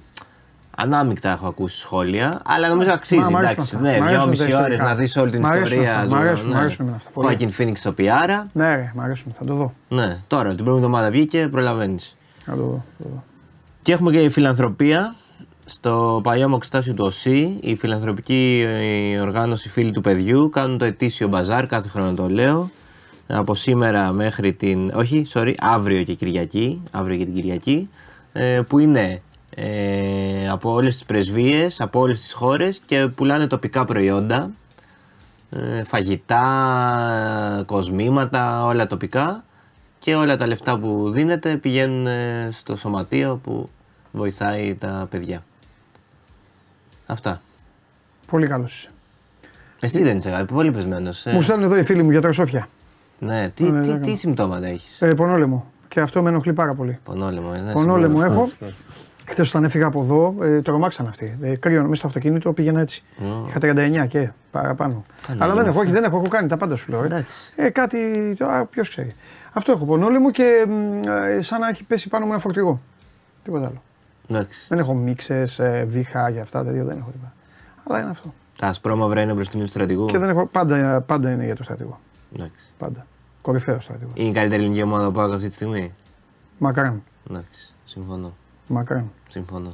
Ανάμεικτα 0.77 1.31
έχω 1.31 1.47
ακούσει 1.47 1.77
σχόλια, 1.77 2.41
αλλά 2.45 2.67
νομίζω 2.69 2.91
αξίζει. 2.91 3.19
Μ' 3.19 3.23
αρέσουν 3.35 3.41
εντάξει, 3.41 3.75
αυτά. 3.75 3.79
ναι, 3.89 3.97
Μ' 3.99 4.03
αρέσουν 4.03 4.07
τα 4.15 4.19
δυόμιση 4.21 4.41
ώρες 4.43 4.53
ιστορικά. 4.53 4.83
να 4.83 4.95
δεις 4.95 5.15
όλη 5.17 5.31
την 5.31 5.39
Μ' 5.41 5.45
αρέσουν 5.45 5.65
ιστορία. 5.65 5.95
αυτά, 5.99 6.07
μ' 6.07 6.13
αρέσουν, 6.19 6.49
μ' 6.49 6.55
αρέσουν 6.55 6.77
εμένα 6.81 6.95
αυτά, 6.97 7.09
πολύ. 7.13 7.27
Χάκιν 7.27 7.51
Φίνιξ 7.51 7.79
στο 7.79 7.91
Πιάρα. 7.91 8.47
Ναι, 8.53 8.75
ρε, 8.75 8.91
μ' 8.95 9.01
αρέσουν, 9.01 9.31
θα 9.31 9.45
το 9.45 9.53
δω. 9.55 9.71
Ναι, 9.89 10.17
τώρα 10.27 10.47
την 10.55 10.63
προηγούμενη 10.63 10.85
εβδομάδα 10.85 11.09
βγήκε, 11.11 11.47
προλαβαίνεις. 11.51 12.15
Θα 12.45 12.51
το 12.55 12.61
δω. 12.61 12.83
θα 12.97 13.03
το 13.03 13.09
δω. 13.13 13.23
Και 13.81 13.91
έχουμε 13.93 14.11
και 14.11 14.19
η 14.19 14.29
φιλανθρωπία 14.29 15.15
στο 15.65 16.19
παλιό 16.23 16.49
μοξιτάσιο 16.49 16.93
του 16.93 17.05
ΟΣΥ, 17.05 17.57
η 17.61 17.75
φιλανθρωπική 17.75 18.63
ε, 18.67 19.19
οργάνωση 19.19 19.69
Φίλοι 19.69 19.91
του 19.91 20.01
Παιδιού. 20.01 20.49
Κάνουν 20.49 20.77
το 20.77 20.85
ετήσιο 20.85 21.27
μπαζάρ, 21.27 21.65
κάθε 21.65 21.89
χρόνο 21.89 22.13
το 22.13 22.29
λέω. 22.29 22.69
Από 23.27 23.55
σήμερα 23.55 24.11
μέχρι 24.11 24.53
την. 24.53 24.91
Όχι, 24.95 25.25
sorry, 25.33 25.53
αύριο 25.59 26.03
και 26.03 26.13
Κυριακή. 26.13 26.81
Αύριο 26.91 27.17
και 27.17 27.25
την 27.25 27.33
Κυριακή. 27.33 27.89
ε, 28.33 28.61
που 28.67 28.79
είναι 28.79 29.21
ε, 29.55 30.49
από 30.49 30.71
όλες 30.73 30.93
τις 30.93 31.05
πρεσβείες, 31.05 31.81
από 31.81 31.99
όλες 31.99 32.21
τις 32.21 32.33
χώρες 32.33 32.79
και 32.85 33.07
πουλάνε 33.07 33.47
τοπικά 33.47 33.85
προϊόντα. 33.85 34.51
ε, 35.49 35.83
φαγητά, 35.83 37.63
κοσμήματα, 37.65 38.65
όλα 38.65 38.87
τοπικά. 38.87 39.43
Και 39.99 40.15
όλα 40.15 40.35
τα 40.35 40.47
λεφτά 40.47 40.79
που 40.79 41.11
δίνεται 41.11 41.57
πηγαίνουν 41.57 42.07
ε, 42.07 42.49
στο 42.51 42.75
σωματείο 42.75 43.39
που 43.43 43.69
βοηθάει 44.11 44.75
τα 44.75 45.07
παιδιά. 45.09 45.43
Αυτά. 47.05 47.41
Πολύ 48.27 48.47
καλός 48.47 48.73
είσαι. 48.77 48.89
Εσύ 49.79 50.03
δεν 50.03 50.17
είσαι 50.17 50.29
κάτι, 50.29 50.53
πολύ 50.53 50.71
πεσμένο. 50.71 51.09
Μου 51.25 51.41
στέλνουν 51.41 51.63
εδώ 51.65 51.77
οι 51.77 51.83
φίλοι 51.83 52.03
μου 52.03 52.11
για 52.11 52.21
τροσόφια. 52.21 52.67
Ναι, 53.19 53.49
τι, 53.49 53.71
Ναι, 53.71 53.81
τι, 53.81 53.87
ναι, 53.91 53.99
τι 53.99 54.09
ναι. 54.09 54.15
συμπτώματα 54.15 54.67
έχεις; 54.67 55.01
Ε, 55.01 55.13
πονόλεμο. 55.13 55.71
Και 55.87 55.99
αυτό 55.99 56.21
με 56.21 56.29
ενοχλεί 56.29 56.53
πάρα 56.53 56.73
πολύ. 56.73 56.99
Πονόλεμο, 57.03 57.51
ε, 57.55 57.59
ναι, 57.59 57.71
Πονόλεμο 57.71 58.21
συμπτώματα. 58.21 58.33
έχω. 58.61 58.71
Χθες 59.27 59.49
όταν 59.49 59.63
έφυγα 59.63 59.85
από 59.85 60.01
εδώ, 60.01 60.35
ε, 60.41 60.61
τρομάξαν 60.61 61.07
αυτοί. 61.07 61.37
Ε, 61.41 61.55
κρύο 61.55 61.81
μέσα 61.81 61.95
στο 61.95 62.07
αυτοκίνητο 62.07 62.53
πήγαινα 62.53 62.81
έτσι. 62.81 63.03
Είχα 63.47 63.59
39 63.59 64.07
και 64.07 64.29
παραπάνω. 64.51 65.03
Πάνε 65.27 65.43
Αλλά 65.43 65.53
δεν 65.53 65.61
όλα 65.61 65.69
έχω, 65.69 65.79
όχι, 65.79 65.87
αυτά. 65.87 65.99
δεν 65.99 66.09
έχω, 66.09 66.17
έχω 66.17 66.27
κάνει 66.27 66.47
τα 66.47 66.57
πάντα 66.57 66.75
σου 66.75 66.91
λέω. 66.91 67.03
Ε, 67.03 67.05
Εντάξει. 67.05 67.53
ε 67.55 67.69
κάτι. 67.69 67.97
Ποιος 68.69 68.89
ξέρει. 68.89 69.15
Αυτό 69.53 69.71
έχω 69.71 69.85
πονόλεμο 69.85 70.31
και 70.31 70.65
μ, 70.67 70.99
ε, 71.07 71.41
σαν 71.41 71.59
να 71.59 71.67
έχει 71.69 71.83
πέσει 71.83 72.09
πάνω 72.09 72.25
μου 72.25 72.31
ένα 72.31 72.41
φορτηγό. 72.41 72.79
Τίποτα 73.43 73.65
άλλο. 73.67 73.81
Εντάξει. 74.29 74.65
Δεν 74.67 74.79
έχω 74.79 74.93
μίξες, 74.93 75.59
ε, 75.59 75.85
βήχα 75.87 76.29
για 76.29 76.41
αυτά 76.41 76.63
τέτοια 76.63 76.83
δεν 76.83 76.97
έχω 76.97 77.11
τίποτα. 77.11 77.33
Αλλά 77.87 77.99
είναι 78.01 78.09
αυτό. 78.09 78.33
Τα 78.57 78.67
ασπρόμαυρα 78.67 79.21
είναι 79.21 79.33
μπροστινή 79.33 79.63
του 79.63 79.69
στρατηγού. 79.69 80.05
Και 80.05 80.17
δεν 80.17 80.29
έχω, 80.29 80.45
πάντα, 80.45 81.01
πάντα 81.01 81.31
είναι 81.31 81.45
για 81.45 81.55
το 81.55 81.63
στρατηγό. 81.63 81.99
Εντάξει. 82.35 82.59
Πάντα. 82.77 83.05
Κορυφαίο 83.41 83.79
στρατηγό. 83.79 84.11
Είναι 84.13 84.29
η 84.29 84.31
καλύτερη 84.31 84.61
ελληνική 84.61 84.81
ομάδα 84.81 85.05
που 85.05 85.11
πάω 85.11 85.31
αυτή 85.31 85.47
τη 85.47 85.53
στιγμή. 85.53 85.93
Μακράν. 86.57 87.03
Εντάξει. 87.29 87.73
Συμφωνώ. 87.85 88.35
Μακράν. 88.67 89.11
Συμφωνώ. 89.29 89.73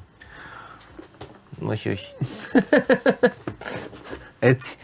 Όχι, 1.60 1.90
όχι. 1.90 2.14
Έτσι. 4.40 4.78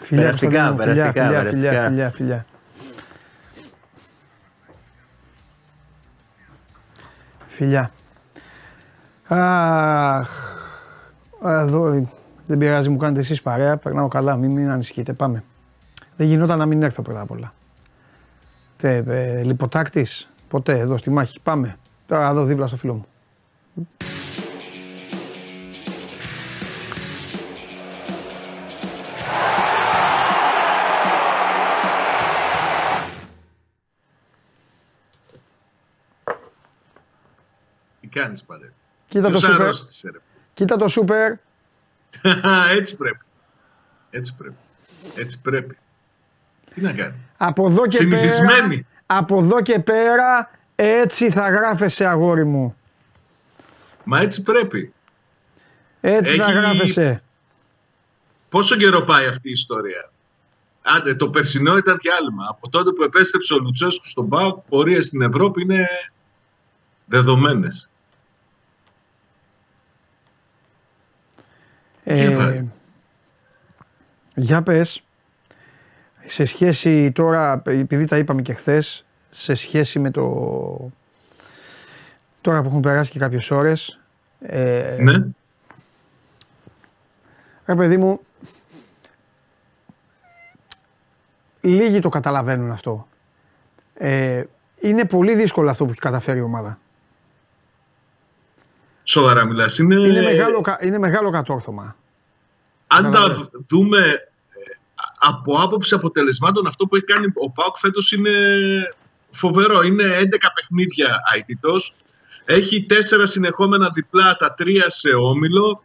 Φιλιά, 0.00 0.22
Περαστικά, 0.22 0.66
Κωνσταντίνο, 0.68 0.76
φιλιά, 0.76 1.02
περαστικά, 1.02 1.24
φιλιά, 1.24 1.38
περαστικά. 1.38 1.84
Φιλιά, 1.88 2.10
φιλιά, 2.10 2.46
φιλιά. 7.52 7.90
Φιλιά. 7.90 7.90
Αχ. 9.32 10.30
Εδώ 11.44 12.06
δεν 12.46 12.58
πειράζει, 12.58 12.88
μου 12.88 12.96
κάνετε 12.96 13.20
εσείς 13.20 13.42
παρέα. 13.42 13.76
Περνάω 13.76 14.08
καλά, 14.08 14.36
μην, 14.36 14.50
μην 14.50 14.70
ανησυχείτε. 14.70 15.12
Πάμε. 15.12 15.42
Δεν 16.16 16.26
γινόταν 16.26 16.58
να 16.58 16.66
μην 16.66 16.82
έρθω 16.82 17.02
πρώτα 17.02 17.20
απ' 17.20 17.30
όλα. 17.30 17.52
Τε, 18.76 18.96
ε, 19.06 19.42
λιποτάκτης, 19.42 20.30
ποτέ 20.48 20.78
εδώ 20.78 20.96
στη 20.96 21.10
μάχη. 21.10 21.40
Πάμε. 21.40 21.76
Τώρα 22.06 22.28
εδώ 22.28 22.44
δίπλα 22.44 22.66
στο 22.66 22.76
φίλο 22.76 22.94
μου. 22.94 23.04
Τι 38.12 38.18
κάνεις 38.20 38.42
παρέ. 38.44 38.72
Κοίτα 39.08 39.22
το 39.22 39.28
Ποιος 39.30 39.42
σούπερ. 39.42 39.60
αρρώστησε, 39.60 40.10
ρε. 40.10 40.18
Κοίτα 40.54 40.76
το 40.76 40.88
σούπερ. 40.88 41.32
Έτσι 42.78 42.96
πρέπει. 42.96 43.24
Έτσι 44.10 44.36
πρέπει. 44.36 44.56
Έτσι 45.16 45.40
πρέπει. 45.40 45.76
Τι 46.74 46.80
να 46.80 46.92
κάνει. 46.92 47.14
Από 47.36 47.66
εδώ 47.68 47.86
και 47.86 48.06
πέρα, 48.06 48.16
Συνηθισμένη. 48.30 48.86
από 49.06 49.38
εδώ 49.38 49.62
και 49.62 49.78
πέρα 49.78 50.50
έτσι 50.74 51.30
θα 51.30 51.48
γράφεσαι 51.50 52.06
αγόρι 52.06 52.44
μου. 52.44 52.76
Μα 54.04 54.20
έτσι 54.20 54.42
πρέπει. 54.42 54.92
Έτσι 56.00 56.36
θα 56.36 56.44
Έχει- 56.44 56.52
γράφεσαι. 56.52 57.22
Πόσο 58.48 58.76
καιρό 58.76 59.00
πάει 59.02 59.26
αυτή 59.26 59.48
η 59.48 59.52
ιστορία; 59.52 60.10
Άντε, 60.82 61.14
το 61.14 61.28
περσινό 61.30 61.76
ήταν 61.76 61.96
διάλειμμα. 62.00 62.46
Από 62.48 62.68
τότε 62.68 62.90
που 62.92 63.02
επέστρεψε 63.02 63.54
ο 63.54 63.58
Λουτσέσκου 63.58 64.08
στον 64.08 64.28
ΠΑΟΚ, 64.28 64.58
πορείες 64.68 65.06
στην 65.06 65.22
Ευρώπη 65.22 65.62
είναι 65.62 65.86
δεδομένες. 67.06 67.91
Ε, 72.04 72.34
βάλε. 72.36 72.64
για 74.34 74.62
πες, 74.62 75.02
σε 76.26 76.44
σχέση 76.44 77.12
τώρα, 77.12 77.62
επειδή 77.66 78.04
τα 78.04 78.16
είπαμε 78.18 78.42
και 78.42 78.52
χθες, 78.54 79.04
σε 79.30 79.54
σχέση 79.54 79.98
με 79.98 80.10
το... 80.10 80.90
Τώρα 82.40 82.62
που 82.62 82.68
έχουν 82.68 82.80
περάσει 82.80 83.10
και 83.10 83.18
κάποιες 83.18 83.50
ώρες, 83.50 84.00
ε, 84.40 84.96
Ναι. 85.00 85.24
ρε 87.66 87.74
παιδί 87.74 87.96
μου, 87.96 88.20
λίγοι 91.60 91.98
το 92.00 92.08
καταλαβαίνουν 92.08 92.70
αυτό. 92.70 93.06
Ε, 93.94 94.44
είναι 94.80 95.04
πολύ 95.04 95.34
δύσκολο 95.34 95.70
αυτό 95.70 95.84
που 95.84 95.90
έχει 95.90 96.00
καταφέρει 96.00 96.38
η 96.38 96.42
ομάδα. 96.42 96.78
Σοβαρά 99.04 99.46
μιλάς. 99.46 99.78
Είναι, 99.78 99.94
Είναι, 99.94 100.22
μεγάλο, 100.22 100.60
κα- 100.60 100.78
είναι 100.82 100.98
μεγάλο 100.98 101.30
κατόρθωμα. 101.30 101.96
αν 102.86 103.02
τα 103.02 103.10
Καταλαβαίνεις. 103.10 103.48
δούμε 103.68 103.98
ε, 103.98 104.20
από 105.18 105.54
άποψη 105.54 105.94
αποτελεσμάτων, 105.94 106.66
αυτό 106.66 106.86
που 106.86 106.96
έχει 106.96 107.04
κάνει 107.04 107.26
ο 107.34 107.50
ΠΑΟΚ 107.50 107.76
φέτος 107.78 108.12
είναι 108.12 108.30
φοβερό. 109.30 109.82
Είναι 109.82 110.04
11 110.20 110.50
παιχνίδια 110.54 111.20
αιτητός. 111.36 111.94
Έχει 112.44 112.84
τέσσερα 112.84 113.26
συνεχόμενα 113.26 113.90
διπλά, 113.94 114.36
τα 114.36 114.54
τρία 114.54 114.90
σε 114.90 115.08
όμιλο. 115.14 115.82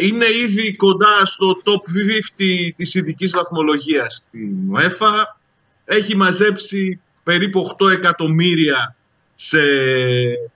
Είναι 0.00 0.26
ήδη 0.44 0.76
κοντά 0.76 1.24
στο 1.24 1.56
top 1.64 1.90
50 2.38 2.72
της 2.76 2.94
ειδικής 2.94 3.30
βαθμολογίας 3.32 4.14
στην 4.14 4.50
UEFA. 4.74 5.12
Έχει 5.84 6.16
μαζέψει 6.16 7.00
περίπου 7.22 7.74
8 7.78 7.90
εκατομμύρια 7.90 8.95
σε 9.38 9.58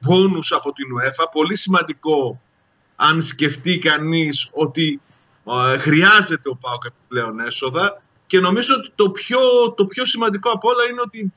πόνους 0.07 0.53
από 0.53 0.73
την 0.73 0.87
UEFA. 0.97 1.25
Πολύ 1.33 1.57
σημαντικό 1.57 2.41
αν 2.97 3.23
σκεφτεί 3.23 3.79
κανείς 3.79 4.49
ότι 4.53 5.01
ε, 5.45 5.79
χρειάζεται 5.79 6.49
ο 6.49 6.57
ΠΑΟΚ 6.57 6.85
επιπλέον 6.85 7.41
έσοδα 7.41 8.03
και 8.27 8.41
νομίζω 8.41 8.75
ότι 8.75 8.93
το 8.95 9.11
πιο, 9.11 9.39
το 9.77 9.87
πιο 9.87 10.05
σημαντικό 10.05 10.51
από 10.51 10.69
όλα 10.69 10.85
είναι 10.91 11.01
ότι 11.01 11.33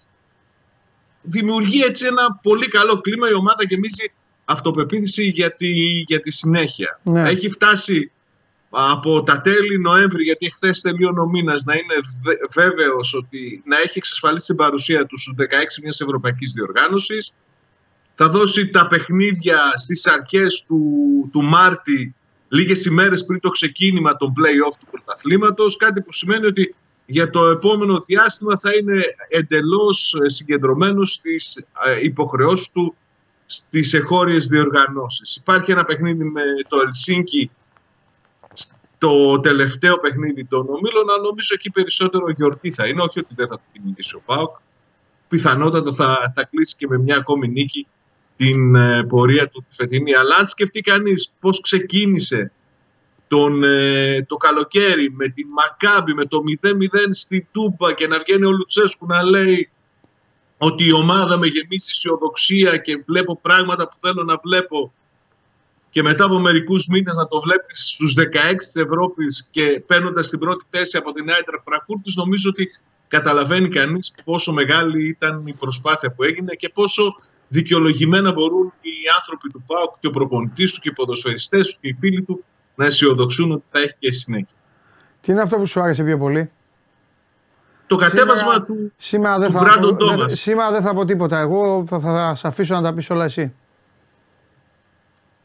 δημιουργεί 1.22 1.82
έτσι 1.82 2.06
ένα 2.06 2.40
πολύ 2.42 2.68
καλό 2.68 3.02
κλίμα 3.02 3.30
η 3.30 3.34
ομάδα 3.34 3.64
γεμίζει 3.70 4.12
αυτοπεποίθηση 4.46 5.24
για 5.24 5.56
τη, 5.56 5.70
για 6.08 6.20
τη 6.20 6.32
συνέχεια. 6.32 7.00
Ναι. 7.04 7.30
Έχει 7.30 7.50
φτάσει 7.50 8.12
από 8.76 9.24
τα 9.24 9.42
τέλη 9.42 9.80
Νοέμβρη, 9.80 10.24
γιατί 10.24 10.52
χθες 10.52 10.82
τελείωνε 10.82 11.20
ο 11.20 11.28
μήνας, 11.28 11.64
να 11.64 11.74
είναι 11.74 11.96
βέβαιος 12.54 13.14
ότι 13.14 13.62
να 13.66 13.78
έχει 13.78 13.98
εξασφαλίσει 13.98 14.46
την 14.46 14.56
παρουσία 14.56 15.06
του 15.06 15.20
στους 15.20 15.34
16 15.38 15.82
μιας 15.84 16.00
ευρωπαϊκής 16.00 16.52
διοργάνωσης. 16.52 17.40
Θα 18.16 18.30
δώσει 18.30 18.70
τα 18.70 18.88
παιχνίδια 18.88 19.58
στις 19.76 20.08
αρχές 20.08 20.66
του, 20.68 20.80
του 21.32 21.44
Μάρτη, 21.44 22.16
λίγες 22.48 22.86
ημέρες 22.86 23.26
πριν 23.26 23.40
το 23.40 23.50
ξεκίνημα 23.50 24.16
των 24.16 24.34
play-off 24.38 24.74
του 24.80 24.88
πρωταθλήματος. 24.92 25.78
Κάτι 25.78 26.02
που 26.02 26.14
σημαίνει 26.14 26.46
ότι 26.46 26.76
για 27.06 27.30
το 27.30 27.46
επόμενο 27.46 28.00
διάστημα 28.00 28.58
θα 28.58 28.70
είναι 28.80 29.04
εντελώς 29.28 30.16
συγκεντρωμένος 30.26 31.12
στις 31.12 31.66
ε, 31.86 32.04
υποχρεώσεις 32.04 32.72
του 32.72 32.96
στις 33.46 33.94
εχώριες 33.94 34.48
διοργανώσεις. 34.48 35.36
Υπάρχει 35.36 35.72
ένα 35.72 35.86
παιχνίδι 35.86 36.24
με 36.24 36.42
το 36.68 36.80
Ελσίνκι 36.86 37.52
το 39.04 39.40
τελευταίο 39.40 40.00
παιχνίδι 40.00 40.46
των 40.46 40.60
ομίλων, 40.70 41.10
αλλά 41.10 41.22
νομίζω 41.22 41.54
εκεί 41.54 41.70
περισσότερο 41.72 42.30
γιορτή 42.30 42.72
θα 42.72 42.88
είναι, 42.88 43.02
όχι 43.02 43.20
ότι 43.20 43.34
δεν 43.34 43.48
θα 43.48 43.56
το 43.56 43.62
κυνηγήσει 43.72 44.16
ο 44.16 44.22
Πάοκ. 44.26 44.58
Πιθανότατα 45.28 45.94
θα, 45.94 46.34
θα 46.36 46.44
κλείσει 46.44 46.76
και 46.76 46.88
με 46.88 46.98
μια 46.98 47.16
ακόμη 47.16 47.48
νίκη 47.48 47.88
την 48.36 48.76
ε, 48.76 49.04
πορεία 49.04 49.50
του 49.50 49.66
τη 49.70 49.76
φετινή. 49.76 50.16
Αλλά 50.16 50.36
αν 50.36 50.48
σκεφτεί 50.48 50.82
κανείς 50.82 51.34
πώς 51.40 51.62
ξεκίνησε 51.62 52.52
τον, 53.28 53.64
ε, 53.64 54.26
το 54.28 54.36
καλοκαίρι 54.36 55.12
με 55.12 55.28
τη 55.28 55.44
Μακάμπη, 55.46 56.14
με 56.14 56.26
το 56.26 56.44
0-0 56.62 56.74
στη 57.10 57.48
Τούπα 57.52 57.94
και 57.94 58.08
να 58.08 58.20
βγαίνει 58.20 58.46
ο 58.46 58.52
Λουτσέσκου 58.52 59.06
να 59.06 59.24
λέει 59.24 59.70
ότι 60.58 60.86
η 60.86 60.94
ομάδα 60.94 61.38
με 61.38 61.48
γεμίσει 61.48 61.90
αισιοδοξία 61.92 62.78
και 62.78 63.04
βλέπω 63.06 63.40
πράγματα 63.42 63.88
που 63.88 63.96
θέλω 64.00 64.24
να 64.24 64.40
βλέπω 64.44 64.94
και 65.94 66.02
μετά 66.04 66.26
από 66.26 66.40
μερικούς 66.40 66.88
μήνες 66.88 67.16
να 67.16 67.28
το 67.28 67.40
βλέπεις 67.42 67.88
στους 67.94 68.14
16 68.18 68.56
της 68.58 68.76
Ευρώπης 68.76 69.48
και 69.52 69.84
παίρνοντας 69.88 70.30
την 70.30 70.40
πρώτη 70.40 70.66
θέση 70.70 70.98
από 70.98 71.12
την 71.12 71.30
Άιτρα 71.30 71.62
Φραγκούρτης, 71.66 72.16
νομίζω 72.16 72.50
ότι 72.50 72.68
καταλαβαίνει 73.08 73.70
κανείς 73.70 74.14
πόσο 74.26 74.52
μεγάλη 74.54 75.08
ήταν 75.08 75.44
η 75.48 75.54
προσπάθεια 75.60 76.12
που 76.12 76.24
έγινε 76.24 76.54
και 76.54 76.70
πόσο 76.70 77.16
δικαιολογημένα 77.48 78.32
μπορούν 78.34 78.74
οι 78.82 78.92
άνθρωποι 79.20 79.50
του 79.50 79.64
ΠΑΟΚ 79.68 79.96
και 80.00 80.08
ο 80.08 80.12
προπονητής 80.12 80.74
του 80.74 80.80
και 80.80 80.90
οι 80.90 80.94
ποδοσφαιριστές 80.94 81.74
του 81.74 81.78
και 81.82 81.88
οι 81.88 81.96
φίλοι 82.00 82.22
του 82.24 82.44
να 82.76 82.86
αισιοδοξούν 82.86 83.52
ότι 83.52 83.64
θα 83.70 83.80
έχει 83.80 83.96
και 84.00 84.12
συνέχεια. 84.12 84.56
Τι 85.22 85.32
είναι 85.32 85.42
αυτό 85.42 85.58
που 85.58 85.66
σου 85.66 85.82
άρεσε 85.82 86.04
πιο 86.04 86.18
πολύ; 86.18 86.50
Το 87.88 87.96
κατέβασμα 87.96 88.64
του, 88.64 88.92
σήμερα 88.96 89.40
δεν 89.40 89.48
του 89.48 89.54
θα, 89.58 89.62
Brandon 89.64 89.98
δεν- 89.98 90.20
Thomas. 90.20 90.26
σήμερα 90.32 90.72
δεν 90.72 90.82
θα 90.82 90.94
πω 90.94 91.06
τίποτα. 91.06 91.40
Εγώ 91.40 91.86
θα, 91.88 92.00
θα, 92.00 92.36
σε 92.36 92.48
αφήσω 92.48 92.76
να 92.76 92.82
τα 92.82 92.94
πεις 92.94 93.10
όλα 93.10 93.24
εσύ. 93.26 93.54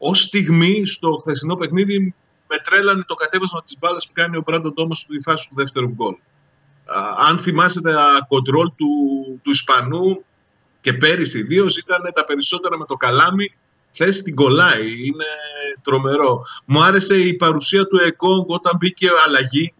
Ω 0.01 0.13
στιγμή 0.13 0.85
στο 0.85 1.17
χθεσινό 1.21 1.55
παιχνίδι 1.55 2.15
με 2.47 2.57
τρέλανε 2.57 3.03
το 3.07 3.15
κατέβασμα 3.15 3.63
της 3.63 3.77
μπάλας 3.79 4.07
που 4.07 4.13
κάνει 4.13 4.37
ο 4.37 4.43
Μπράντον 4.45 4.73
Τόμας 4.73 4.97
στη 4.97 5.19
φάση 5.21 5.49
του 5.49 5.55
δεύτερου 5.55 5.87
γκολ. 5.87 6.13
Α, 6.85 7.15
Αν 7.27 7.39
θυμάσαι 7.39 7.81
τα 7.81 8.25
κοντρόλ 8.27 8.67
του, 8.75 8.87
του 9.43 9.51
Ισπανού 9.51 10.23
και 10.81 10.93
πέρυσι 10.93 11.39
ιδίως 11.39 11.77
ήταν 11.77 12.11
τα 12.13 12.25
περισσότερα 12.25 12.77
με 12.77 12.85
το 12.85 12.95
καλάμι. 12.95 13.53
Θες 13.91 14.21
την 14.21 14.35
κολλάει. 14.35 15.05
Είναι 15.05 15.25
τρομερό. 15.81 16.41
Μου 16.65 16.83
άρεσε 16.83 17.15
η 17.15 17.33
παρουσία 17.33 17.85
του 17.85 17.99
Εκόγκ 18.05 18.49
όταν 18.49 18.77
μπήκε 18.79 19.07
αλλαγή. 19.25 19.73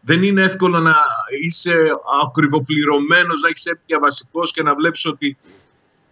Δεν 0.00 0.22
είναι 0.22 0.42
εύκολο 0.42 0.80
να 0.80 0.94
είσαι 1.42 1.76
ακριβοπληρωμένος, 2.22 3.40
να 3.40 3.48
έχεις 3.48 3.64
έπια 3.64 3.98
βασικός 3.98 4.52
και 4.52 4.62
να 4.62 4.74
βλέπεις 4.74 5.04
ότι 5.06 5.36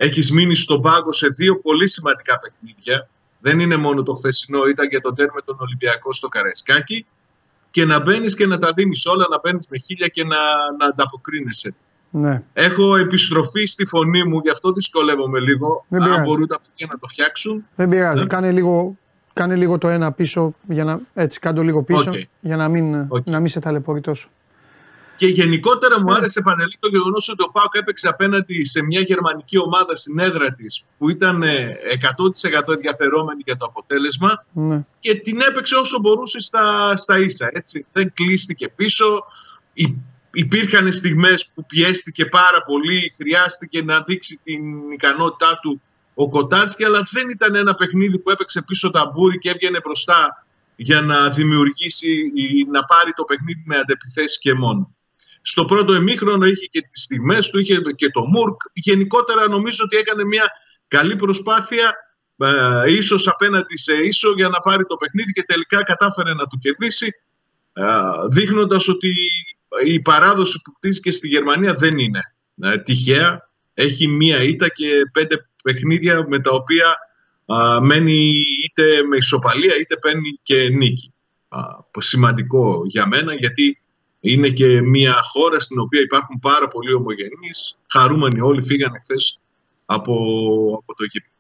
έχεις 0.07 0.31
μείνει 0.31 0.55
στον 0.55 0.81
πάγκο 0.83 1.13
σε 1.13 1.29
δύο 1.29 1.61
πολύ 1.61 1.89
σημαντικά 1.89 2.39
παιχνίδια. 2.39 3.09
Δεν 3.41 3.61
είναι 3.61 3.77
μόνο 3.77 4.03
το 4.03 4.13
χθεσινό, 4.15 4.65
ήταν 4.65 4.89
και 4.89 5.01
το 5.01 5.13
τέρμα 5.13 5.45
τον 5.45 5.57
Ολυμπιακό 5.61 6.13
στο 6.13 6.29
Καραϊσκάκι. 6.29 7.07
Και 7.71 7.85
να 7.85 8.01
μπαίνεις 8.01 8.35
και 8.35 8.47
να 8.47 8.59
τα 8.59 8.73
δίνεις 8.73 9.07
όλα, 9.07 9.27
να 9.31 9.39
μπαίνει 9.43 9.67
με 9.71 9.79
χίλια 9.79 10.07
και 10.07 10.25
να, 10.25 10.37
να 10.79 10.87
ανταποκρίνεσαι. 10.87 11.75
Ναι. 12.11 12.43
Έχω 12.53 12.97
επιστροφή 12.97 13.65
στη 13.65 13.85
φωνή 13.85 14.25
μου, 14.25 14.41
γι' 14.43 14.51
αυτό 14.51 14.73
δυσκολεύομαι 14.73 15.41
λίγο. 15.41 15.85
Δεν 15.89 16.03
Αν 16.03 16.09
πειράζει. 16.09 16.29
μπορούν 16.29 16.47
τα 16.47 16.61
παιδιά 16.61 16.89
να 16.93 16.99
το 16.99 17.07
φτιάξουν. 17.07 17.67
Δεν 17.75 17.89
πειράζει. 17.89 18.21
Ναι. 18.21 18.27
Κάνε, 18.27 18.51
λίγο, 18.53 18.97
κάνε 19.33 19.57
λίγο 19.57 19.79
το 19.79 19.89
ένα 19.89 20.13
πίσω, 20.13 20.55
για 20.69 20.85
να, 20.85 21.01
έτσι, 21.15 21.39
κάνε 21.39 21.57
το 21.57 21.63
λίγο 21.63 21.83
πίσω 21.83 22.11
Οκ. 22.11 22.17
για 22.41 22.57
να 22.57 22.69
μην, 22.69 23.09
να 23.25 23.41
μην 23.41 23.49
σε 23.49 23.61
ταλαιπωρεί 23.61 24.01
τόσο. 24.01 24.29
Και 25.17 25.27
γενικότερα 25.27 26.01
μου 26.01 26.13
άρεσε, 26.13 26.39
επαναλαμβάνω, 26.39 26.79
το 26.81 26.89
γεγονός 26.89 27.29
ότι 27.29 27.43
ο 27.43 27.51
Πάοκ 27.51 27.75
έπαιξε 27.75 28.09
απέναντι 28.09 28.65
σε 28.65 28.83
μια 28.83 29.01
γερμανική 29.01 29.59
ομάδα 29.59 29.95
στην 29.97 30.19
έδρα 30.19 30.53
της 30.55 30.85
που 30.99 31.11
ήταν 31.11 31.43
ε, 31.43 31.77
100% 32.69 32.75
ενδιαφερόμενη 32.75 33.43
για 33.45 33.57
το 33.57 33.65
αποτέλεσμα 33.69 34.45
Ναι. 34.53 34.85
και 35.01 35.15
την 35.15 35.41
έπαιξε 35.41 35.75
όσο 35.75 35.99
μπορούσε 36.01 36.41
στα, 36.41 36.97
στα 36.97 37.19
ίσα. 37.19 37.51
Έτσι. 37.53 37.87
Δεν 37.93 38.13
κλείστηκε 38.13 38.69
πίσω. 38.69 39.25
Υ, 39.73 39.85
υπήρχαν 40.33 40.93
στιγμές 40.93 41.51
που 41.55 41.67
πιέστηκε 41.67 42.27
πάρα 42.27 42.63
πολύ, 42.63 43.15
χρειάστηκε 43.17 43.83
να 43.83 44.01
δείξει 44.01 44.41
την 44.45 44.91
ικανότητά 44.93 45.59
του 45.63 45.83
ο 46.15 46.29
Κοτάρσκι, 46.29 46.85
αλλά 46.85 47.09
δεν 47.11 47.29
ήταν 47.29 47.55
ένα 47.55 47.75
παιχνίδι 47.75 48.19
που 48.19 48.31
έπαιξε 48.31 48.63
πίσω 48.67 48.91
ταμπούρι 48.91 49.39
και 49.39 49.51
έβγαινε 49.51 49.81
μπροστά 49.85 50.47
για 50.77 51.01
να 51.01 51.29
δημιουργήσει 51.31 52.13
ή 52.35 52.65
να 52.71 52.85
πάρει 52.85 53.13
το 53.13 53.25
παιχνίδι 53.25 53.63
με 53.67 53.77
αντεπιθέσεις 53.77 54.39
και 54.39 54.55
μόνο. 54.55 54.95
Στο 55.43 55.65
πρώτο 55.65 55.93
εμίχρονο 55.93 56.47
είχε 56.47 56.67
και 56.67 56.81
τις 56.91 57.03
στιγμές 57.03 57.51
του, 57.51 57.59
είχε 57.59 57.81
και 57.97 58.11
το 58.11 58.21
Μουρκ. 58.21 58.61
Γενικότερα 58.73 59.49
νομίζω 59.49 59.85
ότι 59.85 59.97
έκανε 59.97 60.25
μια 60.25 60.47
καλή 60.89 61.17
προσπάθεια, 61.17 61.95
ε, 62.37 62.93
ίσως 62.93 63.29
απέναντι 63.29 63.79
σε 63.79 63.95
ίσο 63.95 64.33
για 64.37 64.49
να 64.49 64.61
πάρει 64.61 64.85
το 64.85 64.97
παιχνίδι 64.97 65.33
και 65.33 65.43
τελικά 65.43 65.83
κατάφερε 65.83 66.35
να 66.35 66.47
του 66.47 66.59
κερδίσει, 66.59 67.09
ε, 67.73 67.83
δείχνοντας 68.31 68.89
ότι 68.89 69.13
η 69.85 70.01
παράδοση 70.01 70.61
που 70.65 70.73
κτίστηκε 70.73 71.11
στη 71.11 71.29
Γερμανία 71.29 71.73
δεν 71.73 71.99
είναι 71.99 72.21
ε, 72.63 72.79
τυχαία. 72.79 73.51
Έχει 73.75 74.09
μία 74.09 74.43
ήττα 74.43 74.69
και 74.69 74.87
πέντε 75.13 75.37
παιχνίδια 75.63 76.27
με 76.29 76.39
τα 76.41 76.51
οποία 76.51 76.97
α, 77.47 77.81
μένει 77.81 78.43
είτε 78.65 79.03
με 79.03 79.17
ισοπαλία 79.17 79.77
είτε 79.81 79.97
παίρνει 79.97 80.39
και 80.43 80.69
νίκη. 80.69 81.13
Α, 81.49 81.61
σημαντικό 81.99 82.83
για 82.87 83.07
μένα 83.07 83.35
γιατί 83.35 83.82
είναι 84.25 84.49
και 84.49 84.83
μια 84.83 85.15
χώρα 85.23 85.61
στην 85.61 85.79
οποία 85.79 86.01
υπάρχουν 86.01 86.39
πάρα 86.39 86.69
πολλοί 86.69 86.95
ομογενείς. 86.95 87.79
Χαρούμενοι 87.89 88.41
όλοι 88.41 88.63
φύγανε 88.63 88.99
χθες 89.03 89.41
από, 89.87 90.15
από 90.83 90.95
το 90.95 91.05
γήπεδο. 91.05 91.33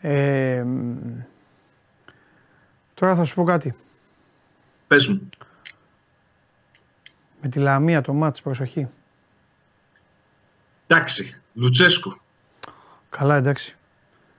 Ε, 0.00 0.62
μ, 0.62 0.96
τώρα 2.94 3.16
θα 3.16 3.24
σου 3.24 3.34
πω 3.34 3.44
κάτι. 3.44 3.74
Πες 4.86 5.08
μου. 5.08 5.28
Με 7.42 7.48
τη 7.48 7.58
Λαμία 7.58 8.00
το 8.00 8.12
μάτς, 8.12 8.42
προσοχή. 8.42 8.88
Εντάξει, 10.86 11.40
Λουτσέσκου. 11.54 12.20
Καλά, 13.08 13.36
εντάξει. 13.36 13.76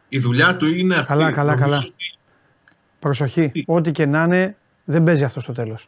Η 0.10 0.19
δουλειά 0.19 0.57
του 0.57 0.65
είναι 0.65 0.95
αυτή. 0.95 1.07
Καλά, 1.07 1.31
καλά, 1.31 1.56
Νομίζω 1.56 1.81
καλά. 1.81 1.93
Προσοχή. 2.99 3.64
Ό,τι 3.68 3.91
και 3.91 4.06
να 4.06 4.23
είναι, 4.23 4.57
δεν 4.85 5.03
παίζει 5.03 5.23
αυτό 5.23 5.39
στο 5.39 5.53
τέλος. 5.53 5.88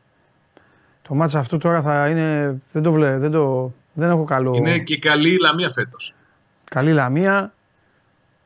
Το 1.07 1.13
μάτς 1.15 1.35
αυτό 1.35 1.57
τώρα 1.57 1.81
θα 1.81 2.07
είναι. 2.09 2.57
Δεν 2.71 2.83
το 2.83 2.91
βλέπω. 2.91 3.19
Δεν, 3.19 3.31
το, 3.31 3.73
δεν 3.93 4.09
έχω 4.09 4.23
καλό. 4.23 4.53
Είναι 4.55 4.77
και 4.79 4.97
καλή 4.97 5.29
η 5.29 5.37
Λαμία 5.41 5.69
φέτος. 5.71 6.13
Καλή 6.69 6.91
Λαμία. 6.93 7.53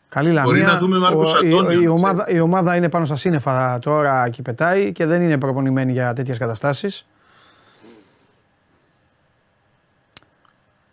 Καλή 0.10 0.28
Λαμία. 0.32 0.44
Μπορεί 0.44 0.62
να 0.62 0.78
δούμε 0.78 0.98
Μάρκος 0.98 1.34
Ο- 1.34 1.46
η- 1.46 1.48
Αντώνιο, 1.48 1.80
η, 1.82 1.84
να 1.84 1.92
ομάδα, 1.92 2.26
η 2.30 2.40
ομάδα 2.40 2.76
είναι 2.76 2.90
πάνω 2.90 3.06
στα 3.06 3.16
σύννεφα 3.16 3.80
τώρα 3.80 4.30
και 4.30 4.42
πετάει 4.42 4.92
και 4.92 5.06
δεν 5.06 5.22
είναι 5.22 5.38
προπονημένη 5.38 5.92
για 5.92 6.14
τέτοιες 6.14 6.38
καταστάσεις. 6.38 7.06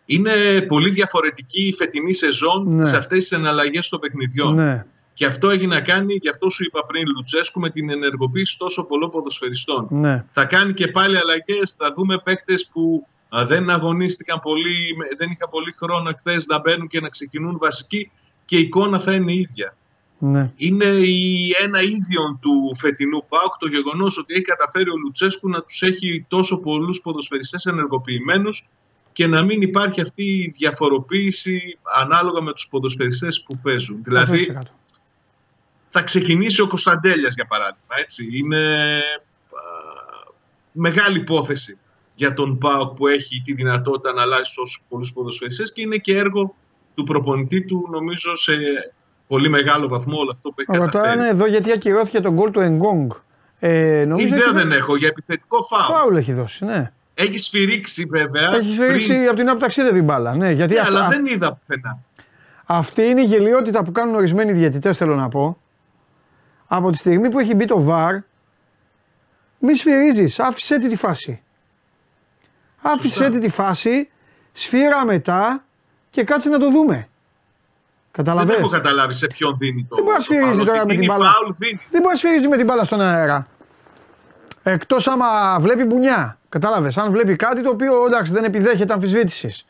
Είναι 0.07 0.61
πολύ 0.69 0.91
διαφορετική 0.91 1.67
η 1.67 1.73
φετινή 1.73 2.13
σεζόν 2.15 2.75
Ναι. 2.75 2.87
σε 2.87 2.97
αυτές 2.97 3.19
τις 3.19 3.33
εναλλαγές 3.33 3.89
των 3.89 4.01
παιχνιδιών. 4.01 4.55
Ναι. 4.55 4.85
Και 5.15 5.27
αυτό 5.27 5.51
έχει 5.51 5.67
να 5.67 5.81
κάνει, 5.81 6.15
γι' 6.15 6.29
αυτό 6.29 6.51
σου 6.51 6.65
είπα 6.65 6.85
πριν, 6.87 7.05
Λουτσέσκου, 7.17 7.61
με 7.61 7.71
την 7.71 7.91
ενεργοποίηση 7.91 8.59
τόσο 8.59 8.85
πολλών 8.87 9.11
ποδοσφαιριστών. 9.11 9.87
Ναι. 9.91 10.25
Θα 10.33 10.45
κάνει 10.45 10.73
και 10.73 10.89
πάλι 10.89 11.17
αλλαγές. 11.17 11.75
Θα 11.79 11.93
δούμε 11.97 12.19
παίκτες 12.19 12.71
που 12.73 13.07
Α, 13.37 13.47
Δεν 13.47 13.71
αγωνίστηκαν 13.71 14.41
πολύ, 14.41 14.95
με- 14.97 15.09
δεν 15.17 15.31
είχαν 15.31 15.49
πολύ 15.51 15.73
χρόνο 15.73 16.09
εχθές 16.09 16.47
να 16.47 16.61
μπαίνουν 16.61 16.89
και 16.89 17.01
να 17.01 17.09
ξεκινούν 17.09 17.59
βασικοί 17.59 18.11
και 18.45 18.57
η 18.57 18.61
εικόνα 18.61 18.99
θα 18.99 19.13
είναι 19.13 19.33
η 19.33 19.39
ίδια. 19.39 19.77
Ναι. 20.19 20.53
Είναι 20.57 20.85
η, 20.85 21.51
ένα 21.63 21.83
ίδιο 21.83 22.39
του 22.41 22.77
φετινού 22.79 23.25
ΠΑΟΚ 23.29 23.57
το 23.59 23.69
γεγονός 23.69 24.19
ότι 24.19 24.33
έχει 24.35 24.43
καταφέρει 24.43 24.91
ο 24.91 24.97
Λουτσέσκου 24.97 25.49
να 25.49 25.63
τους 25.63 25.83
έχει 25.83 26.25
τόσο 26.29 26.57
πολλούς 26.59 27.01
ποδοσφαιριστές 27.01 27.65
ενεργοποιημένους 27.67 28.69
και 29.13 29.27
να 29.27 29.43
μην 29.43 29.63
υπάρχει 29.63 30.01
αυτή 30.01 30.25
η 30.25 30.55
διαφοροποίηση 30.57 31.79
ανάλογα 32.01 32.41
με 32.43 32.53
τους 32.53 32.69
ποδοσφαιριστές 32.71 33.43
που 33.43 33.59
παίζουν. 33.63 34.03
Δηλαδή 34.03 34.47
100%. 34.59 34.61
Θα 35.95 36.03
ξεκινήσει 36.03 36.61
ο 36.61 36.67
Κωνσταντέλιας 36.69 37.35
για 37.35 37.47
παράδειγμα. 37.47 37.95
Έτσι. 38.01 38.29
Είναι 38.33 38.67
α, 39.53 39.61
μεγάλη 40.73 41.19
υπόθεση 41.19 41.79
για 42.15 42.35
τον 42.35 42.59
ΠΑΟΚ 42.59 42.97
που 42.97 43.07
έχει 43.09 43.43
τη 43.45 43.55
δυνατότητα 43.55 44.13
να 44.13 44.23
αλλάζει 44.23 44.53
τόσους 44.55 44.83
πολλούς 44.89 45.13
ποδοσφαιριστές 45.13 45.73
και 45.73 45.81
είναι 45.83 45.97
και 45.97 46.17
έργο 46.17 46.55
του 46.95 47.05
προπονητή 47.05 47.65
του 47.65 47.89
νομίζω 47.91 48.37
σε 48.37 48.53
πολύ 49.27 49.49
μεγάλο 49.49 49.89
βαθμό 49.89 50.19
όλο 50.19 50.31
αυτό 50.31 50.49
που 50.51 50.55
έχει 50.61 50.79
Ρωτάνε 50.79 51.05
καταφέρει. 51.07 51.29
εδώ 51.29 51.47
γιατί 51.47 51.73
ακυρώθηκε 51.73 52.21
τον 52.21 52.33
γκολ 52.35 52.51
του 52.51 52.61
Εγκόγκ. 52.61 53.11
Ε, 53.59 54.05
νομίζω 54.09 54.35
Ιδέα 54.35 54.49
ότι 54.49 54.57
δεν 54.59 54.73
έχω 54.73 54.97
για 54.97 55.09
επιθετικό 55.09 55.63
φάουλ. 55.63 55.93
Φάουλ 55.99 56.17
έχει 56.17 56.33
δώσει, 56.33 56.65
ναι. 56.65 56.93
Έχει 57.15 57.39
σφυρίξει 57.39 58.05
βέβαια. 58.05 58.51
Έχει 58.55 58.73
σφυρίξει 58.73 59.09
πριν. 59.09 59.27
από 59.27 59.35
την 59.37 59.45
ώρα 59.45 59.53
που 59.53 59.59
ταξίδευε 59.61 59.99
η 59.99 60.03
μπάλα. 60.05 60.37
Ναι, 60.37 60.51
γιατί 60.51 60.75
Ναι, 60.75 60.81
αυτά- 60.81 60.99
αλλά 60.99 61.09
δεν 61.09 61.27
είδα 61.27 61.53
πουθενά. 61.55 61.99
Αυτή 62.67 63.03
είναι 63.03 63.21
η 63.21 63.25
γελιότητα 63.25 63.85
που 63.85 63.93
κάνουν 63.93 64.15
ορισμένοι 64.15 64.53
διαιτητές, 64.53 64.97
θέλω 64.97 65.15
να 65.15 65.29
πω. 65.29 65.57
Από 66.75 66.91
τη 66.91 66.97
στιγμή 66.99 67.29
που 67.29 67.39
έχει 67.39 67.55
μπει 67.55 67.65
το 67.65 67.87
VAR, 67.89 68.19
μη 69.59 69.75
σφυρίζεις, 69.77 70.39
άφησε 70.39 70.79
τη 70.79 70.89
τη 70.89 70.97
φάση. 70.97 71.43
Άφησε 72.83 73.29
τη 73.29 73.39
τη 73.39 73.49
φάση, 73.49 74.09
σφύρα 74.53 75.05
μετά 75.05 75.65
και 76.11 76.25
κάτσε 76.25 76.49
να 76.49 76.59
το 76.59 76.71
δούμε. 76.71 76.95
Δεν 76.95 77.07
Καταλαβες. 78.11 78.57
έχω 78.59 78.69
καταλάβει 78.69 79.13
σε 79.15 79.27
ποιον 79.27 79.57
δίνει 79.57 79.87
το. 79.89 79.95
Δεν 79.95 80.05
μπορεί 80.05 80.17
να 80.17 80.25
το 80.25 80.25
σφυρίζει 80.25 80.53
φάουλ. 80.53 80.67
τώρα 80.67 80.79
Ότι 80.79 80.87
με 80.87 80.95
την 80.95 81.01
δίνει 81.03 81.13
μπάλα. 81.19 81.33
φάουλ, 81.33 81.51
δίνει. 81.59 81.81
Δεν 81.91 82.01
μπορεί 82.01 82.13
να 82.13 82.19
σφυρίζει 82.19 82.49
με 82.49 82.57
την 82.57 82.67
μπάλα 82.67 82.85
στον 82.85 83.01
αέρα. 83.01 83.47
Εκτός 84.63 85.07
άμα 85.09 85.61
βλέπει 85.61 85.85
μπουνιά. 85.85 86.39
Κατάλαβες; 86.49 86.99
Αν 86.99 87.11
βλέπει 87.11 87.37
κάτι 87.37 87.63
το 87.63 87.71
οποίο 87.71 88.07
εντάξει 88.07 88.33
δεν 88.33 88.45
επιδέχεται 88.45 88.93
αμφισβήτησης. 88.93 89.67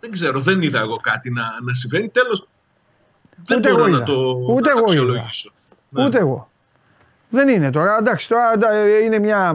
Δεν 0.00 0.10
ξέρω, 0.10 0.40
δεν 0.40 0.62
είδα 0.62 0.80
εγώ 0.80 0.96
κάτι 0.96 1.30
να, 1.30 1.42
να 1.42 1.74
συμβαίνει. 1.74 2.08
Τέλος. 2.08 2.48
Δεν 3.44 3.58
Ούτε 3.58 3.70
μπορώ 3.70 3.82
εγώ 3.84 3.92
να 3.92 3.96
είδα. 3.96 4.04
το 4.06 4.36
Ούτε 4.48 4.72
να 4.72 4.78
εγώ 4.78 4.84
αξιολογήσω. 4.88 5.52
Ναι. 5.90 6.04
Ούτε 6.04 6.18
εγώ. 6.18 6.48
Δεν 7.28 7.48
είναι 7.48 7.70
τώρα. 7.70 7.96
Εντάξει, 8.00 8.28
τώρα 8.28 8.52
εντα- 8.52 8.98
είναι 9.04 9.18
μια, 9.18 9.50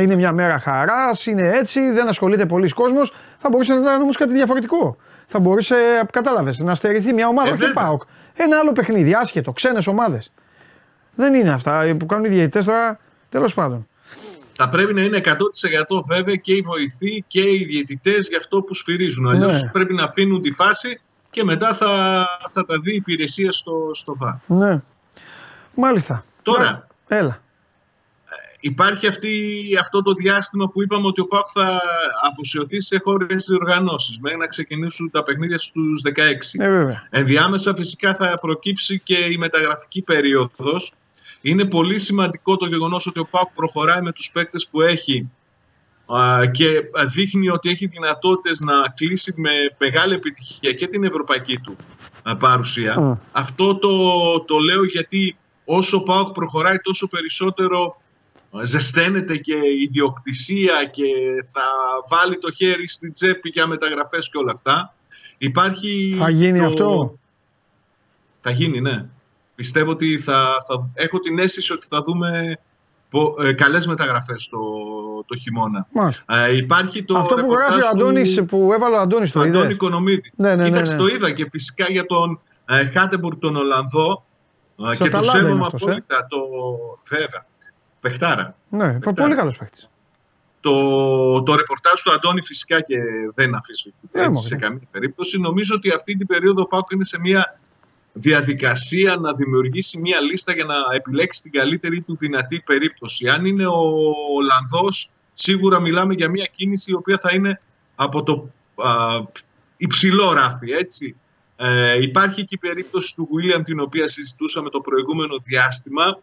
είναι 0.00 0.14
μια 0.14 0.32
μέρα 0.32 0.58
χαράς, 0.58 1.26
είναι 1.26 1.48
έτσι, 1.48 1.90
δεν 1.90 2.08
ασχολείται 2.08 2.46
πολλοί 2.46 2.68
κόσμος. 2.68 3.12
Θα 3.38 3.48
μπορούσε 3.48 3.74
να 3.74 3.80
ήταν 3.80 4.00
όμως 4.02 4.16
κάτι 4.16 4.32
διαφορετικό. 4.32 4.96
Θα 5.26 5.40
μπορούσε, 5.40 5.74
κατάλαβες, 6.12 6.58
να 6.58 6.74
στερηθεί 6.74 7.12
μια 7.12 7.28
ομάδα, 7.28 7.48
Ε, 7.48 7.52
όχι 7.52 7.62
ο 7.62 7.66
βέβαια. 7.66 7.82
ΠΑΟΚ. 7.84 8.02
Ένα 8.34 8.58
άλλο 8.58 8.72
παιχνίδι, 8.72 9.14
άσχετο, 9.14 9.52
ξένες 9.52 9.86
ομάδες. 9.86 10.32
Δεν 11.14 11.34
είναι 11.34 11.50
αυτά 11.50 11.96
που 11.98 12.06
κάνουν 12.06 12.24
οι 12.24 12.28
διαιτητές 12.28 12.64
τώρα. 12.64 12.98
Τέλος 13.28 13.54
πάντων. 13.54 13.88
Θα 14.56 14.68
πρέπει 14.68 14.94
να 14.94 15.02
είναι 15.02 15.16
100% 15.16 16.02
βέβαια 16.06 16.34
και 16.34 16.52
οι 16.52 16.60
βοηθοί 16.60 17.24
και 17.26 17.40
οι 17.40 17.64
διαιτητές 17.68 18.28
για 18.28 18.38
αυτό 18.38 18.60
που 18.62 18.74
σφυρίζουν. 18.74 19.28
Αλλιώς 19.28 19.62
Ναι. 19.62 19.70
πρέπει 19.70 19.94
να 19.94 20.04
αφήνουν 20.04 20.42
τη 20.42 20.50
φάση 20.52 21.00
και 21.30 21.44
μετά 21.44 21.74
θα, 21.74 21.86
θα 22.50 22.64
τα 22.64 22.78
δει 22.82 22.92
η 22.92 22.96
υπηρεσία 22.96 23.52
στο, 23.52 23.90
στο 23.94 24.16
ΒΑΡ. 24.18 24.34
Ναι. 24.46 24.80
Μάλιστα. 25.74 26.24
Τώρα, 26.42 26.86
Έλα. 27.06 27.42
υπάρχει 28.60 29.06
αυτή, 29.06 29.30
αυτό 29.80 30.02
το 30.02 30.12
διάστημα 30.12 30.68
που 30.68 30.82
είπαμε 30.82 31.06
ότι 31.06 31.20
ο 31.20 31.26
ΠΑΟΚ 31.26 31.46
θα 31.52 31.80
αφοσιωθεί 32.30 32.80
σε 32.80 33.00
χώρες 33.04 33.44
διοργανώσεις 33.44 34.18
μέχρι 34.20 34.38
να 34.38 34.46
ξεκινήσουν 34.46 35.10
τα 35.10 35.22
παιχνίδια 35.22 35.58
στους 35.58 36.02
16. 36.04 36.58
Ε, 36.58 36.68
βέβαια. 36.68 37.06
Ενδιάμεσα 37.10 37.74
φυσικά 37.74 38.14
θα 38.14 38.38
προκύψει 38.40 39.00
και 39.04 39.16
η 39.16 39.36
μεταγραφική 39.38 40.02
περίοδος. 40.02 40.92
Είναι 41.40 41.64
πολύ 41.64 41.98
σημαντικό 41.98 42.56
το 42.56 42.66
γεγονός 42.66 43.06
ότι 43.06 43.18
ο 43.18 43.28
ΠΑΟΚ 43.30 43.48
προχωράει 43.54 44.02
με 44.02 44.12
τους 44.12 44.30
παίκτες 44.30 44.68
που 44.68 44.80
έχει 44.80 45.30
α, 46.14 46.46
και 46.46 46.82
δείχνει 47.06 47.48
ότι 47.48 47.70
έχει 47.70 47.86
δυνατότητες 47.86 48.60
να 48.60 48.74
κλείσει 48.96 49.34
με 49.36 49.50
μεγάλη 49.78 50.14
επιτυχία 50.14 50.72
και 50.72 50.86
την 50.86 51.04
ευρωπαϊκή 51.04 51.58
του 51.58 51.76
α, 52.22 52.36
παρουσία. 52.36 53.00
Μμ. 53.00 53.12
Αυτό 53.32 53.74
το, 53.74 53.90
το 54.40 54.58
λέω 54.58 54.84
γιατί 54.84 55.36
όσο 55.70 55.96
ο 55.96 56.02
ΠΑΟΚ 56.02 56.32
προχωράει 56.32 56.76
τόσο 56.76 57.08
περισσότερο 57.08 58.00
α, 58.58 58.64
ζεσταίνεται 58.64 59.36
και 59.36 59.54
η 59.54 59.82
ιδιοκτησία 59.82 60.84
και 60.90 61.04
θα 61.52 61.62
βάλει 62.08 62.38
το 62.38 62.52
χέρι 62.52 62.88
στην 62.88 63.12
τσέπη 63.12 63.48
για 63.48 63.66
μεταγραφές 63.66 64.30
και 64.30 64.38
όλα 64.38 64.52
αυτά. 64.54 64.94
Υπάρχει 65.38 66.16
Θα 66.18 66.30
γίνει 66.30 66.58
το- 66.58 66.64
αυτό; 66.66 67.18
θα 68.40 68.50
γίνει, 68.50 68.80
ναι. 68.80 69.04
Πιστεύω 69.54 69.90
ότι 69.90 70.18
θα, 70.18 70.48
θα 70.66 70.90
έχω 70.94 71.18
την 71.18 71.38
αίσθηση 71.38 71.72
ότι 71.72 71.86
θα 71.86 72.00
δούμε 72.02 72.58
πο- 73.10 73.34
ε, 73.42 73.52
καλές 73.52 73.86
μεταγραφές 73.86 74.48
το, 74.48 74.58
το 75.26 75.36
χειμώνα. 75.36 75.86
Μάλιστα. 75.92 76.44
Ε, 76.44 76.56
υπάρχει 76.56 77.04
το 77.04 77.16
Αυτό 77.18 77.34
που 77.34 77.40
ρεπορτάζ 77.40 77.66
γράφει 77.68 77.78
ο 77.86 77.90
του- 77.90 77.96
Αντώνης, 77.96 78.44
που 78.48 78.70
έβαλε 78.74 78.96
ο 78.96 79.00
Αντώνης 79.00 79.30
το 79.32 79.40
του 79.40 79.46
είδε. 79.46 79.56
Αντώνη 79.58 79.72
Οικονομίδη. 79.72 80.30
Ναι, 80.36 80.48
ναι, 80.48 80.54
ναι, 80.56 80.64
Κοίταξε, 80.70 80.92
ναι. 80.92 80.98
το 80.98 81.06
είδα 81.06 81.30
και 81.30 81.46
φυσικά 81.50 81.86
για 81.90 82.06
τον 82.06 82.40
ε, 82.66 82.90
Χάτεμπουργκ 82.94 83.38
τον 83.40 83.56
Ολλανδό 83.56 84.24
ε, 84.90 84.94
Στα 84.94 85.04
και 85.04 85.10
το 85.10 85.18
Αταλάντα 85.18 85.38
είναι 85.38 85.48
σέβομαι 85.48 85.64
αυτός, 85.66 85.80
ε. 85.80 85.84
απόλυτα. 85.84 86.26
Το, 86.28 86.38
βέβαια. 87.08 87.46
Πεχτάρα. 88.00 88.56
Ναι, 88.68 88.98
πολύ 88.98 89.34
καλός 89.34 89.56
παίχτη. 89.58 89.84
Το, 90.60 91.42
το 91.42 91.54
ρεπορτάζ 91.54 92.00
του 92.00 92.12
Αντώνη 92.12 92.42
φυσικά 92.42 92.80
και 92.80 92.96
δεν 93.34 93.54
αφισβητείται 93.54 94.18
Ναι, 94.18 94.24
έτσι 94.24 94.40
μωρέ. 94.42 94.46
σε 94.54 94.56
καμία 94.56 94.88
περίπτωση. 94.90 95.40
Νομίζω 95.40 95.74
ότι 95.74 95.90
αυτή 95.90 96.16
την 96.16 96.26
περίοδο 96.26 96.62
ο 96.62 96.66
Πάουκ 96.66 96.90
είναι 96.90 97.04
σε 97.04 97.20
μια 97.20 97.60
διαδικασία 98.12 99.16
να 99.16 99.34
δημιουργήσει 99.34 99.98
μια 99.98 100.20
λίστα 100.20 100.52
για 100.52 100.64
να 100.64 100.74
επιλέξει 100.94 101.42
την 101.42 101.52
καλύτερη 101.52 102.00
του 102.00 102.16
δυνατή 102.16 102.62
περίπτωση. 102.66 103.28
Αν 103.28 103.44
είναι 103.44 103.66
ο 103.66 103.92
Ολλανδός, 104.36 105.10
σίγουρα 105.34 105.80
μιλάμε 105.80 106.14
για 106.14 106.28
μια 106.28 106.44
κίνηση 106.56 106.90
η 106.90 106.94
οποία 106.94 107.18
θα 107.18 107.30
είναι 107.34 107.60
από 107.94 108.22
το 108.22 108.50
α, 108.76 109.20
υψηλό 109.76 110.32
ράφι, 110.32 110.70
έτσι. 110.70 111.16
Ε, 111.60 111.98
υπάρχει 112.02 112.44
και 112.44 112.54
η 112.54 112.58
περίπτωση 112.58 113.14
του 113.14 113.28
William 113.32 113.60
την 113.64 113.80
οποία 113.80 114.08
συζητούσαμε 114.08 114.68
το 114.70 114.80
προηγούμενο 114.80 115.38
διάστημα. 115.42 116.18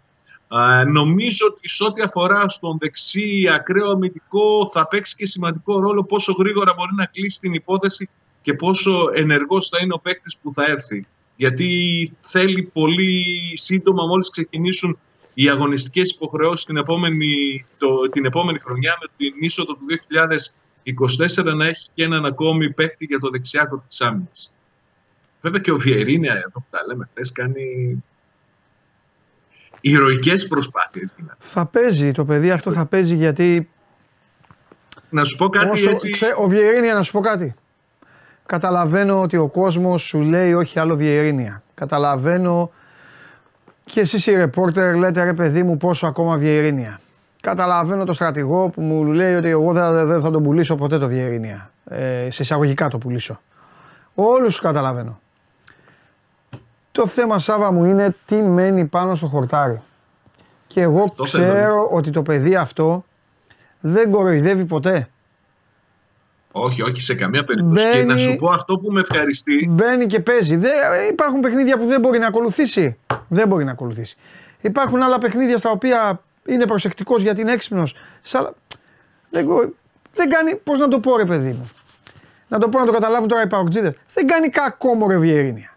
Ε, 0.51 0.83
νομίζω 0.83 1.45
ότι 1.49 1.69
σε 1.69 1.83
ό,τι 1.83 2.01
αφορά 2.01 2.49
στον 2.49 2.77
δεξί 2.79 3.47
ακραίο 3.53 3.89
αμυντικό 3.89 4.69
θα 4.73 4.87
παίξει 4.87 5.15
και 5.15 5.25
σημαντικό 5.25 5.79
ρόλο 5.79 6.03
πόσο 6.03 6.31
γρήγορα 6.31 6.73
μπορεί 6.73 6.91
να 6.95 7.05
κλείσει 7.05 7.39
την 7.39 7.53
υπόθεση 7.53 8.09
και 8.41 8.53
πόσο 8.53 9.09
ενεργός 9.13 9.69
θα 9.69 9.77
είναι 9.83 9.93
ο 9.93 9.99
παίκτης 9.99 10.37
που 10.37 10.53
θα 10.53 10.63
έρθει. 10.67 11.07
Γιατί 11.35 12.11
θέλει 12.19 12.63
πολύ 12.73 13.23
σύντομα 13.53 14.05
μόλις 14.05 14.29
ξεκινήσουν 14.29 14.97
οι 15.33 15.49
αγωνιστικές 15.49 16.11
υποχρεώσεις 16.11 16.65
την 16.65 16.77
επόμενη, 16.77 17.65
το, 17.79 18.09
την 18.11 18.25
επόμενη 18.25 18.59
χρονιά 18.59 18.97
με 19.01 19.07
την 19.17 19.33
είσοδο 19.39 19.73
του 19.73 19.85
2024 21.43 21.55
να 21.55 21.65
έχει 21.65 21.89
και 21.93 22.03
έναν 22.03 22.25
ακόμη 22.25 22.73
παίκτη 22.73 23.05
για 23.05 23.19
το 23.19 23.29
δεξιάκο 23.29 23.83
της 23.87 24.01
άμυνας. 24.01 24.55
Βέβαια 25.45 25.61
και 25.61 25.71
ο 25.71 25.77
Βιερίνια 25.77 26.33
εδώ 26.33 26.49
που 26.49 26.63
τα 26.69 26.79
λέμε 26.87 27.09
χθες 27.11 27.31
κάνει 27.31 27.63
ηρωικές 29.81 30.47
προσπάθειες. 30.47 31.13
γίνανε. 31.17 31.37
Θα 31.39 31.65
παίζει 31.65 32.11
το 32.11 32.25
παιδί 32.25 32.51
αυτό, 32.51 32.71
θα 32.71 32.85
παίζει 32.85 33.15
γιατί. 33.15 33.69
Να 35.09 35.23
σου 35.23 35.37
πω 35.37 35.49
κάτι 35.49 35.69
όσο, 35.69 35.89
έτσι. 35.89 36.09
ξέ- 36.09 36.37
ο 36.37 36.47
Βιερίνια, 36.47 36.93
να 36.93 37.01
σου 37.01 37.11
πω 37.11 37.19
κάτι. 37.19 37.53
Καταλαβαίνω 38.45 39.21
ότι 39.21 39.37
ο 39.37 39.47
κόσμος 39.47 40.01
σου 40.03 40.19
λέει 40.19 40.53
όχι 40.53 40.79
άλλο 40.79 40.95
Βιερίνια. 40.95 41.63
Καταλαβαίνω 41.73 42.71
και 43.85 43.99
εσεί 43.99 44.31
οι 44.31 44.35
ρεπόρτερ 44.35 44.95
λέτε 44.95 45.23
ρε 45.23 45.33
παιδί 45.33 45.63
μου 45.63 45.77
πόσο 45.77 46.07
ακόμα 46.07 46.37
Βιερίνια. 46.37 46.99
Καταλαβαίνω 47.41 48.03
το 48.03 48.13
στρατηγό 48.13 48.69
που 48.69 48.81
μου 48.81 49.03
λέει 49.03 49.35
ότι 49.35 49.49
εγώ 49.49 49.73
δεν, 49.73 50.07
δεν 50.07 50.21
θα 50.21 50.31
τον 50.31 50.43
πουλήσω 50.43 50.75
ποτέ 50.75 50.97
το 50.97 51.07
Βιερίνια. 51.07 51.71
Ε, 51.85 52.27
σε 52.31 52.41
εισαγωγικά 52.41 52.87
το 52.87 52.97
πουλήσω. 52.97 53.41
Όλους 54.13 54.47
τους 54.47 54.59
καταλαβαίνω. 54.59 55.19
Το 56.95 57.07
θέμα 57.07 57.39
Σάβα 57.39 57.71
μου 57.71 57.83
είναι 57.83 58.15
τι 58.25 58.35
μένει 58.41 58.85
πάνω 58.85 59.15
στο 59.15 59.27
χορτάρι. 59.27 59.81
Και 60.67 60.81
εγώ 60.81 61.13
Το 61.15 61.25
θέλω. 61.25 61.43
ξέρω 61.53 61.87
ότι 61.91 62.09
το 62.11 62.21
παιδί 62.21 62.55
αυτό 62.55 63.05
δεν 63.79 64.11
κοροϊδεύει 64.11 64.65
ποτέ. 64.65 65.09
Όχι, 66.51 66.81
όχι 66.81 67.01
σε 67.01 67.15
καμία 67.15 67.43
περίπτωση. 67.43 67.85
Και 67.85 67.91
Μπαίνει- 67.97 68.07
να 68.07 68.17
σου 68.17 68.35
πω 68.35 68.49
αυτό 68.49 68.77
που 68.79 68.91
με 68.91 68.99
ευχαριστεί. 68.99 69.67
Μπαίνει 69.69 70.05
και 70.05 70.19
παίζει. 70.19 70.55
Δεν, 70.55 70.71
υπάρχουν 71.11 71.39
παιχνίδια 71.39 71.77
που 71.77 71.85
δεν 71.85 71.99
μπορεί 72.01 72.19
να 72.19 72.27
ακολουθήσει. 72.27 72.97
Δεν 73.27 73.47
μπορεί 73.47 73.63
να 73.63 73.71
ακολουθήσει. 73.71 74.15
Υπάρχουν 74.61 75.01
άλλα 75.03 75.17
παιχνίδια 75.17 75.57
στα 75.57 75.69
οποία 75.71 76.21
είναι 76.45 76.65
προσεκτικός 76.65 77.21
γιατί 77.21 77.41
είναι 77.41 77.51
έξυπνος. 77.51 77.95
Σ' 78.21 78.35
άλλα- 78.35 78.53
Δεν, 79.29 79.45
κο- 79.45 79.73
δεν 80.15 80.29
κάνει, 80.29 80.55
πώς 80.55 80.79
να 80.79 80.87
το 80.87 80.99
πω 80.99 81.17
ρε 81.17 81.25
παιδί 81.25 81.51
μου; 81.51 81.69
Να 82.47 82.57
το 82.59 82.69
πω 82.69 82.79
να 82.79 82.85
το 82.85 82.91
καταλάβουν 82.91 83.27
τώρα 83.27 83.41
οι 83.43 83.47
παοκτζίδες. 83.47 83.93
Δεν 84.13 84.27
κάνει 84.27 84.49
κακό 84.49 84.93
μωρέ 84.93 85.17
Βιερίνια. 85.17 85.74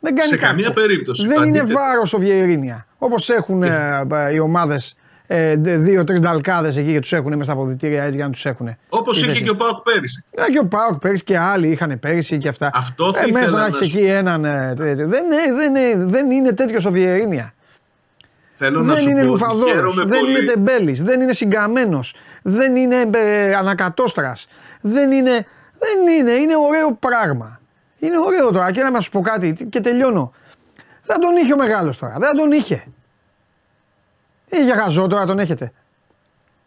Δεν 0.00 0.14
κάνει 0.14 0.28
Σε 0.28 0.36
κακό. 0.36 0.48
καμία 0.48 0.72
περίπτωση. 0.72 1.26
Δεν 1.26 1.36
Το 1.36 1.42
είναι 1.42 1.58
αντίθετο. 1.58 1.78
βάρος 1.80 2.12
ο 2.12 2.18
Βιερίνια. 2.18 2.86
Όπως 2.98 3.28
έχουν 3.30 3.62
ε, 3.62 4.06
ε, 4.12 4.34
οι 4.34 4.38
ομάδες 4.38 4.94
ε, 5.26 5.56
δύο-τρει 5.56 6.18
νταλκάδες 6.18 6.76
εκεί 6.76 6.92
και 6.92 7.00
τους 7.00 7.12
έχουν 7.12 7.30
μέσα 7.32 7.44
στα 7.44 7.52
αποδητήρια 7.52 8.02
έτσι 8.02 8.16
για 8.16 8.24
να 8.24 8.30
τους 8.30 8.46
έχουν. 8.46 8.76
Όπως 8.88 9.22
είχε 9.26 9.40
και 9.40 9.50
ο 9.50 9.56
Πάοκ 9.56 9.82
πέρυσι. 9.82 10.24
Ε, 10.30 10.50
και 10.52 10.58
ο 10.58 10.64
Πάοκ 10.66 10.94
πέρυσι 10.98 11.24
και 11.24 11.38
άλλοι 11.38 11.68
είχαν 11.68 11.98
πέρυσι 12.00 12.38
και 12.38 12.48
αυτά. 12.48 12.70
Αυτό 12.74 13.12
θα 13.12 13.18
ε, 13.20 13.22
ήθελα 13.22 13.40
μέσα 13.40 13.52
να 13.56 13.60
να 13.60 13.66
έχεις 13.66 13.76
σου- 13.76 13.96
εκεί 13.98 14.06
έναν. 14.06 14.44
ε, 14.44 14.74
τέτοιο. 14.76 15.08
δεν, 15.08 15.24
είναι- 15.24 15.54
δεν, 15.56 15.74
είναι- 15.74 16.04
δεν 16.04 16.30
είναι 16.30 16.52
τέτοιος 16.52 16.84
ο 16.84 16.90
Βιερίνια. 16.90 17.54
Θέλω 18.58 18.82
να 18.82 18.92
Δεν 18.92 18.96
σου 19.02 19.08
είναι 19.08 19.12
πω 19.12 19.18
ότι 19.20 19.26
λουφαδόρος, 19.40 19.70
χαίρομαι 19.72 20.04
δεν 20.04 20.20
πολύ. 20.20 20.30
είναι 20.30 20.40
τεμπέλης, 20.52 21.02
δεν 21.02 21.20
είναι 21.20 21.32
συγκαμμένος, 21.32 22.14
δεν 22.42 22.76
είναι 22.76 22.96
ε, 23.14 23.54
ανακατόστρας. 23.54 24.46
Δεν 24.80 25.10
είναι. 25.12 25.46
Δεν 25.78 26.14
είναι, 26.18 26.30
είναι 26.32 26.54
ωραίο 26.68 26.92
πράγμα. 26.92 27.60
Είναι 27.98 28.18
ωραίο 28.26 28.50
τώρα 28.52 28.70
και 28.72 28.82
να 28.82 29.00
σου 29.00 29.10
πω 29.10 29.20
κάτι 29.20 29.68
και 29.70 29.80
τελειώνω. 29.80 30.32
Δεν 31.06 31.20
τον 31.20 31.36
είχε 31.36 31.52
ο 31.52 31.56
μεγάλος 31.56 31.98
τώρα. 31.98 32.16
Δεν 32.18 32.36
τον 32.36 32.52
είχε. 32.52 32.86
Ε, 34.48 34.62
για 34.62 34.74
γαζό 34.74 35.06
τώρα 35.06 35.26
τον 35.26 35.38
έχετε. 35.38 35.72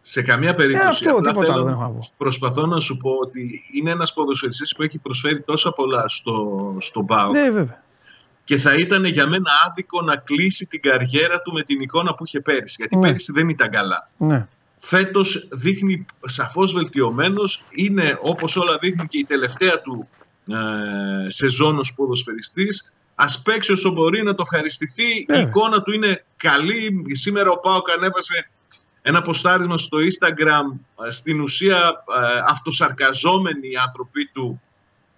Σε 0.02 0.22
καμία 0.22 0.54
περίπτωση. 0.54 0.86
Ε, 0.86 0.88
αυτό, 0.88 1.10
Απλά 1.10 1.20
τίποτα 1.20 1.40
θέλω- 1.40 1.52
άλλο 1.52 1.64
δεν 1.64 1.72
έχω 1.72 1.82
να 1.82 1.88
πω. 1.88 1.98
Προσπαθώ 2.16 2.66
να 2.66 2.80
σου 2.80 2.96
πω 2.96 3.10
ότι 3.10 3.62
είναι 3.74 3.90
ένας 3.90 4.12
ποδοσφαιριστής 4.12 4.74
που 4.76 4.82
έχει 4.82 4.98
προσφέρει 4.98 5.40
τόσα 5.42 5.72
πολλά 5.72 6.08
στο, 6.08 6.74
στον 6.80 7.06
ΠΑΟΚ 7.06 7.32
Ναι, 7.32 7.50
βέβαια. 7.50 7.82
και 8.44 8.58
θα 8.58 8.74
ήταν 8.74 9.04
για 9.04 9.26
μένα 9.26 9.50
άδικο 9.68 10.00
να 10.02 10.16
κλείσει 10.16 10.66
την 10.66 10.80
καριέρα 10.82 11.40
του 11.42 11.52
με 11.52 11.62
την 11.62 11.80
εικόνα 11.80 12.14
που 12.14 12.24
είχε 12.24 12.40
πέρυσι. 12.40 12.74
Γιατί 12.78 12.96
Ναι. 12.96 13.06
πέρυσι 13.06 13.32
δεν 13.32 13.48
ήταν 13.48 13.70
καλά. 13.70 14.10
Ναι. 14.16 14.46
Φέτος 14.78 15.48
δείχνει 15.52 16.06
σαφώς 16.26 16.72
βελτιωμένος. 16.72 17.64
Είναι 17.70 18.18
όπως 18.22 18.56
όλα 18.56 18.78
δείχνει 18.80 19.06
και 19.08 19.18
η 19.18 19.24
τελευταία 19.24 19.80
του 19.80 20.08
ε, 20.52 21.30
σεζόν 21.30 21.78
ως 21.78 21.94
ποδοσφαιριστής. 21.94 22.92
Ας 23.14 23.42
παίξει 23.42 23.72
όσο 23.72 23.90
μπορεί 23.90 24.22
να 24.22 24.34
το 24.34 24.42
ευχαριστηθεί. 24.50 25.18
Η 25.18 25.24
Βέβαια. 25.28 25.42
εικόνα 25.42 25.82
του 25.82 25.92
είναι 25.92 26.24
καλή. 26.36 27.04
Σήμερα 27.12 27.50
ο 27.50 27.58
Πάοκ 27.58 27.90
ανέβασε 27.90 28.50
ένα 29.02 29.22
ποστάρισμα 29.22 29.76
στο 29.76 29.98
Instagram. 29.98 30.78
Ε, 31.06 31.10
Στην 31.10 31.40
ουσία 31.40 31.76
ε, 31.76 32.40
αυτοσαρκαζόμενοι 32.48 33.68
οι 33.68 33.76
άνθρωποι 33.76 34.26
του 34.26 34.60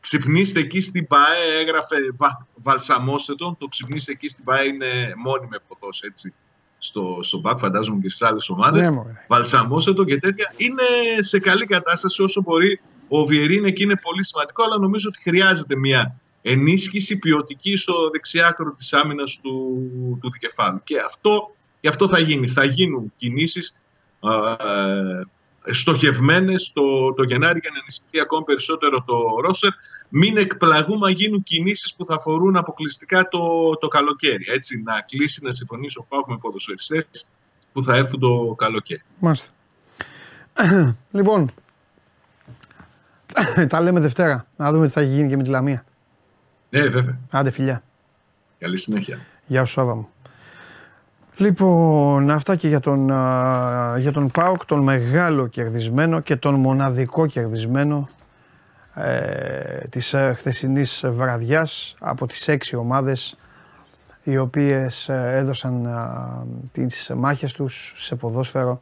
Ξυπνήστε 0.02 0.60
εκεί 0.60 0.80
στην 0.80 1.06
ΠΑΕ, 1.06 1.60
έγραφε 1.60 1.96
βα, 2.16 2.46
βαλσαμώστε 2.54 3.34
τον. 3.34 3.56
Το 3.58 3.66
ξυπνήστε 3.66 4.12
εκεί 4.12 4.28
στην 4.28 4.44
ΠΑΕ 4.44 4.64
είναι 4.64 5.12
μόνιμη 5.24 5.56
εποδός, 5.56 6.02
έτσι. 6.02 6.34
Στο, 6.78 7.18
στο 7.22 7.38
ΠΑΚ, 7.38 7.58
φαντάζομαι 7.58 8.00
και 8.00 8.08
στις 8.08 8.22
άλλες 8.28 8.48
ομάδες. 8.48 8.86
Ναι, 8.86 8.90
μωρέ. 8.90 9.24
βαλσαμώστε 9.28 9.92
τον 9.92 10.06
και 10.06 10.18
τέτοια. 10.18 10.54
Είναι 10.56 10.82
σε 11.20 11.38
καλή 11.38 11.66
κατάσταση 11.66 12.22
όσο 12.22 12.42
μπορεί. 12.42 12.80
Ο 13.08 13.24
Βιερίν 13.24 13.64
εκεί 13.64 13.82
είναι 13.82 13.96
πολύ 14.02 14.24
σημαντικό, 14.24 14.64
αλλά 14.64 14.78
νομίζω 14.78 15.08
ότι 15.08 15.22
χρειάζεται 15.22 15.76
μια 15.76 16.20
ενίσχυση 16.42 17.18
ποιοτική 17.18 17.76
στο 17.76 18.10
δεξιάκρο 18.10 18.74
της 18.78 18.92
άμυνας 18.92 19.40
του, 19.42 20.18
του 20.20 20.30
δικεφάλου. 20.30 20.80
Και 20.84 20.98
αυτό, 20.98 21.54
και 21.80 21.88
αυτό 21.88 22.08
θα 22.08 22.18
γίνει. 22.18 22.48
Θα 22.48 22.64
γίνουν 22.64 23.12
κινήσεις 23.16 23.78
στοχευμένες 25.70 26.72
το, 26.72 27.12
το 27.12 27.22
Γενάρη 27.22 27.58
για 27.62 27.70
να 27.72 27.78
ενισχυθεί 27.78 28.20
ακόμη 28.20 28.44
περισσότερο 28.44 29.04
το 29.06 29.16
ρόστερ. 29.40 29.70
Μην 30.08 30.36
εκπλαγούμε 30.36 31.06
αν 31.06 31.12
γίνουν 31.12 31.42
κινήσεις 31.42 31.94
που 31.94 32.04
θα 32.04 32.14
αφορούν 32.14 32.56
αποκλειστικά 32.56 33.28
το, 33.28 33.74
το 33.80 33.88
καλοκαίρι. 33.88 34.44
Έτσι, 34.48 34.82
να 34.82 35.00
κλείσει, 35.00 35.44
να 35.44 35.52
συμφωνήσει 35.52 35.98
ο 35.98 36.04
Πάουκ 36.08 36.28
με 36.28 36.36
ποδοσφαιριστές 36.36 37.28
που 37.72 37.82
θα 37.82 37.96
έρθουν 37.96 38.20
το 38.20 38.54
καλοκαίρι. 38.58 39.02
Μάλιστα. 39.18 39.50
λοιπόν, 41.18 41.50
τα 43.68 43.80
λέμε 43.80 44.00
Δευτέρα. 44.00 44.46
Να 44.56 44.72
δούμε 44.72 44.86
τι 44.86 44.92
θα 44.92 45.02
γίνει 45.02 45.28
και 45.28 45.36
με 45.36 45.42
τη 45.42 45.50
Λαμία. 45.50 45.84
Ναι, 46.70 46.80
βέβαια. 46.80 47.18
Άντε 47.30 47.50
φιλιά. 47.50 47.82
Καλή 48.58 48.78
συνέχεια. 48.78 49.18
Γεια 49.46 49.64
σου 49.64 49.72
Σάβα 49.72 49.94
μου. 49.94 50.08
Λοιπόν, 51.36 52.30
αυτά 52.30 52.56
και 52.56 52.68
για 52.68 52.80
τον, 52.80 53.10
α, 53.10 53.96
για 53.98 54.12
τον 54.12 54.30
ΠΑΟΚ, 54.30 54.64
τον 54.64 54.82
μεγάλο 54.82 55.46
κερδισμένο 55.46 56.20
και 56.20 56.36
τον 56.36 56.54
μοναδικό 56.54 57.26
κερδισμένο 57.26 58.08
ε, 58.94 59.88
της 59.88 60.14
ε, 60.14 60.34
χθεσινής 60.36 61.04
βραδιάς 61.08 61.94
από 62.00 62.26
τις 62.26 62.48
έξι 62.48 62.76
ομάδες 62.76 63.36
οι 64.22 64.38
οποίες 64.38 65.08
ε, 65.08 65.32
έδωσαν 65.36 65.86
α, 65.86 66.46
τις 66.72 67.10
μάχες 67.16 67.52
τους 67.52 67.94
σε 67.96 68.14
ποδόσφαιρο 68.14 68.80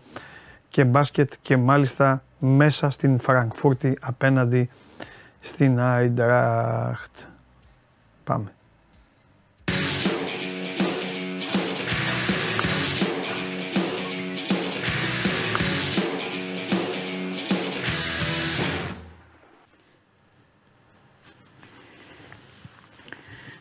και 0.69 0.85
μπάσκετ 0.85 1.33
και 1.41 1.57
μάλιστα 1.57 2.23
μέσα 2.41 2.91
στην 2.91 3.19
Φραγκφούρτη 3.19 3.99
απέναντι 4.01 4.71
στην 5.41 5.81
Άιντραχτ. 5.81 7.19
Πάμε. 8.25 8.53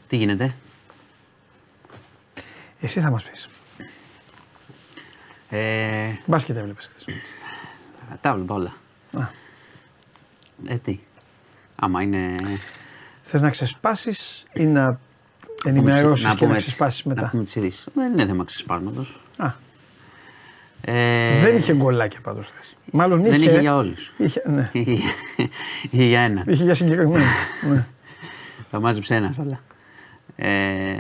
Τι 0.08 0.16
γίνεται; 0.16 0.54
Εσύ 2.80 3.00
θα 3.00 3.10
μας 3.10 3.24
πεις. 3.24 3.50
Ε, 5.50 6.12
Μπάσκετ 6.26 6.58
έβλεπες 6.58 6.86
χθες. 6.88 7.06
Τα 8.22 8.34
βλέπω 8.34 8.54
όλα. 8.54 8.74
Α. 9.18 9.28
Ε, 10.68 10.76
τι. 10.76 11.00
Άμα 11.76 12.02
είναι... 12.02 12.36
Θες 13.24 13.42
να 13.42 13.50
ξεσπάσεις 13.50 14.46
ή 14.54 14.66
να 14.66 15.00
ενημερώσεις 15.66 16.34
και 16.36 16.46
να 16.46 16.54
τις- 16.54 16.64
ξεσπάσεις 16.64 17.06
Να 17.06 17.14
μετά. 17.14 17.30
πούμε 17.30 17.44
τις 17.44 17.56
ειδήσεις. 17.56 17.88
Δεν 17.94 18.12
είναι 18.12 18.26
θέμα 18.26 18.44
ξεσπάσματος. 18.44 19.20
Α, 19.38 19.52
Ε, 20.82 21.40
δεν 21.42 21.56
είχε 21.56 21.74
γκολάκια 21.74 22.20
πάντως 22.22 22.46
χθες. 22.48 22.74
Μάλλον 22.92 23.20
είχε. 23.20 23.30
δεν 23.30 23.42
είχε 23.42 23.60
για 23.60 23.76
όλους. 23.76 24.14
Είχε, 24.18 24.42
ναι. 24.46 24.70
Είχε, 24.80 24.94
είχε 25.82 26.04
για 26.04 26.20
ένα. 26.20 26.44
είχε 26.48 26.64
για 26.64 26.76
συγκεκριμένο. 26.76 27.24
ναι. 27.72 27.86
Θα 28.72 28.80
μάζεψε 28.80 29.16
ένα 29.16 29.34
όλα. 29.40 29.60
Ε, 30.36 30.96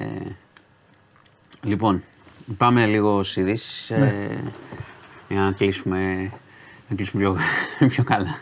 λοιπόν, 1.63 2.03
πάμε 2.57 2.85
λίγο 2.85 3.23
στις 3.23 3.35
ειδήσεις. 3.35 3.89
Ναι. 3.89 4.05
Ε, 4.29 4.43
για 5.29 5.41
να 5.41 5.51
κλείσουμε, 5.51 6.31
να 6.89 6.95
κλείσουμε 6.95 7.21
πιο, 7.23 7.37
πιο 7.93 8.03
καλά. 8.03 8.39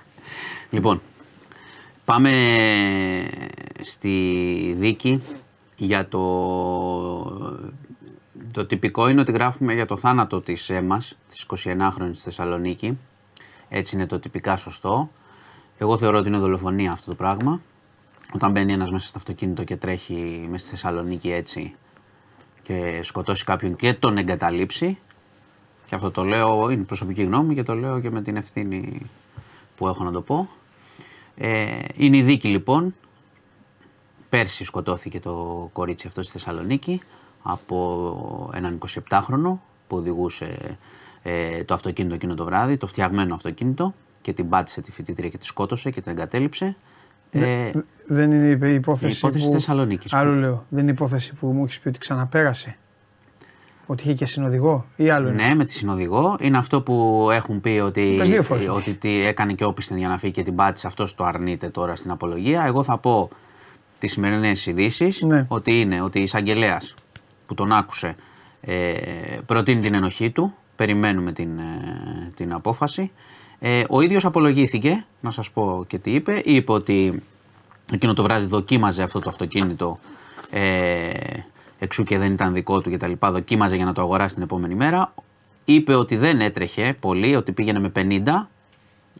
Λοιπόν, 0.69 1.01
πάμε 2.05 2.31
στη 3.81 4.75
δίκη 4.77 5.21
για 5.75 6.07
το... 6.07 6.23
Το 8.51 8.65
τυπικό 8.65 9.09
είναι 9.09 9.21
ότι 9.21 9.31
γράφουμε 9.31 9.73
για 9.73 9.85
το 9.85 9.97
θάνατο 9.97 10.41
της 10.41 10.69
Έμας, 10.69 11.17
της 11.27 11.45
29χρονης 11.65 12.13
στη 12.13 12.23
Θεσσαλονίκη. 12.23 12.97
Έτσι 13.69 13.95
είναι 13.95 14.05
το 14.05 14.19
τυπικά 14.19 14.57
σωστό. 14.57 15.09
Εγώ 15.77 15.97
θεωρώ 15.97 16.17
ότι 16.17 16.27
είναι 16.27 16.37
δολοφονία 16.37 16.91
αυτό 16.91 17.09
το 17.09 17.15
πράγμα. 17.15 17.61
Όταν 18.33 18.51
μπαίνει 18.51 18.73
ένας 18.73 18.91
μέσα 18.91 19.07
στο 19.07 19.17
αυτοκίνητο 19.17 19.63
και 19.63 19.75
τρέχει 19.75 20.47
μέσα 20.49 20.65
στη 20.65 20.69
Θεσσαλονίκη 20.75 21.31
έτσι 21.31 21.75
και 22.63 22.99
σκοτώσει 23.03 23.43
κάποιον 23.43 23.75
και 23.75 23.93
τον 23.93 24.17
εγκαταλείψει. 24.17 24.97
Και 25.87 25.95
αυτό 25.95 26.11
το 26.11 26.23
λέω, 26.23 26.69
είναι 26.69 26.83
προσωπική 26.83 27.23
γνώμη 27.23 27.55
και 27.55 27.63
το 27.63 27.73
λέω 27.73 27.99
και 27.99 28.09
με 28.09 28.21
την 28.21 28.35
ευθύνη 28.35 29.01
που 29.75 29.87
έχω 29.87 30.03
να 30.03 30.11
το 30.11 30.21
πω. 30.21 30.49
Ε, 31.37 31.79
είναι 31.95 32.17
η 32.17 32.21
δίκη 32.21 32.47
λοιπόν. 32.47 32.95
Πέρσι 34.29 34.63
σκοτώθηκε 34.63 35.19
το 35.19 35.69
κορίτσι 35.73 36.07
αυτό 36.07 36.21
στη 36.21 36.31
Θεσσαλονίκη 36.31 37.01
από 37.43 38.51
έναν 38.53 38.79
27χρονο 38.87 39.57
που 39.87 39.97
οδηγούσε 39.97 40.77
ε, 41.23 41.63
το 41.63 41.73
αυτοκίνητο 41.73 42.15
εκείνο 42.15 42.35
το 42.35 42.45
βράδυ, 42.45 42.77
το 42.77 42.87
φτιαγμένο 42.87 43.33
αυτοκίνητο 43.33 43.93
και 44.21 44.33
την 44.33 44.49
πάτησε 44.49 44.81
τη 44.81 44.91
φοιτήτρια 44.91 45.29
και 45.29 45.37
τη 45.37 45.45
σκότωσε 45.45 45.91
και 45.91 46.01
την 46.01 46.11
εγκατέλειψε. 46.11 46.75
Ε, 47.31 47.71
Δεν 48.05 48.31
είναι 48.31 48.69
η 48.69 48.73
υπόθεση. 48.73 49.13
Η 49.13 49.17
υπόθεση 49.17 49.43
που... 49.43 49.49
της 49.49 49.49
Θεσσαλονίκης. 49.49 50.13
Άλλο 50.13 50.33
λέω. 50.33 50.65
Δεν 50.69 50.81
είναι 50.81 50.91
η 50.91 50.93
υπόθεση 50.93 51.33
που 51.33 51.47
μου 51.47 51.63
έχεις 51.63 51.79
πει 51.79 51.87
ότι 51.87 51.99
ξαναπέρασε. 51.99 52.75
Ότι 53.89 54.03
είχε 54.03 54.13
και 54.13 54.25
συνοδηγό 54.25 54.85
ή 54.95 55.09
άλλο. 55.09 55.29
είναι. 55.29 55.43
Ναι, 55.47 55.55
με 55.55 55.65
τη 55.65 55.73
συνοδηγό. 55.73 56.35
Είναι 56.39 56.57
αυτό 56.57 56.81
που 56.81 57.27
έχουν 57.31 57.61
πει 57.61 57.69
ότι, 57.85 58.15
Πες 58.17 58.29
δύο 58.29 58.43
φορές. 58.43 58.67
ότι 58.67 58.93
τι 58.93 59.25
έκανε 59.25 59.53
και 59.53 59.63
όπισθεν 59.65 59.97
για 59.97 60.07
να 60.07 60.17
φύγει 60.17 60.33
και 60.33 60.43
την 60.43 60.55
πάτησε. 60.55 60.87
Αυτός 60.87 61.15
το 61.15 61.23
αρνείται 61.23 61.69
τώρα 61.69 61.95
στην 61.95 62.11
απολογία. 62.11 62.63
Εγώ 62.65 62.83
θα 62.83 62.97
πω 62.97 63.29
τις 63.99 64.11
σημερινές 64.11 64.65
ειδήσεις 64.65 65.21
Ναι. 65.21 65.45
ότι 65.47 65.79
είναι 65.81 66.01
ότι 66.01 66.19
η 66.19 66.23
εισαγγελέας 66.23 66.93
που 67.45 67.53
τον 67.53 67.71
άκουσε 67.71 68.15
ε, 68.61 68.93
προτείνει 69.45 69.81
την 69.81 69.93
ενοχή 69.93 70.29
του. 70.31 70.53
Περιμένουμε 70.75 71.31
την, 71.31 71.59
ε, 71.59 72.31
την 72.35 72.53
απόφαση. 72.53 73.11
Ε, 73.59 73.81
ο 73.89 74.01
ίδιος 74.01 74.25
απολογήθηκε, 74.25 75.05
να 75.19 75.31
σας 75.31 75.51
πω 75.51 75.83
και 75.87 75.97
τι 75.97 76.11
είπε. 76.11 76.41
Είπε 76.45 76.71
ότι 76.71 77.23
εκείνο 77.91 78.13
το 78.13 78.23
βράδυ 78.23 78.45
δοκίμαζε 78.45 79.03
αυτό 79.03 79.19
το 79.19 79.29
αυτοκίνητο 79.29 79.99
ε, 80.51 81.09
εξού 81.79 82.03
και 82.03 82.17
δεν 82.17 82.33
ήταν 82.33 82.53
δικό 82.53 82.81
του 82.81 82.91
κτλ. 82.91 83.11
Δοκίμαζε 83.19 83.75
για 83.75 83.85
να 83.85 83.93
το 83.93 84.01
αγοράσει 84.01 84.33
την 84.33 84.43
επόμενη 84.43 84.75
μέρα. 84.75 85.13
Είπε 85.65 85.93
ότι 85.93 86.15
δεν 86.17 86.41
έτρεχε 86.41 86.95
πολύ, 86.99 87.35
ότι 87.35 87.51
πήγαινε 87.51 87.79
με 87.79 87.91
50, 87.95 88.47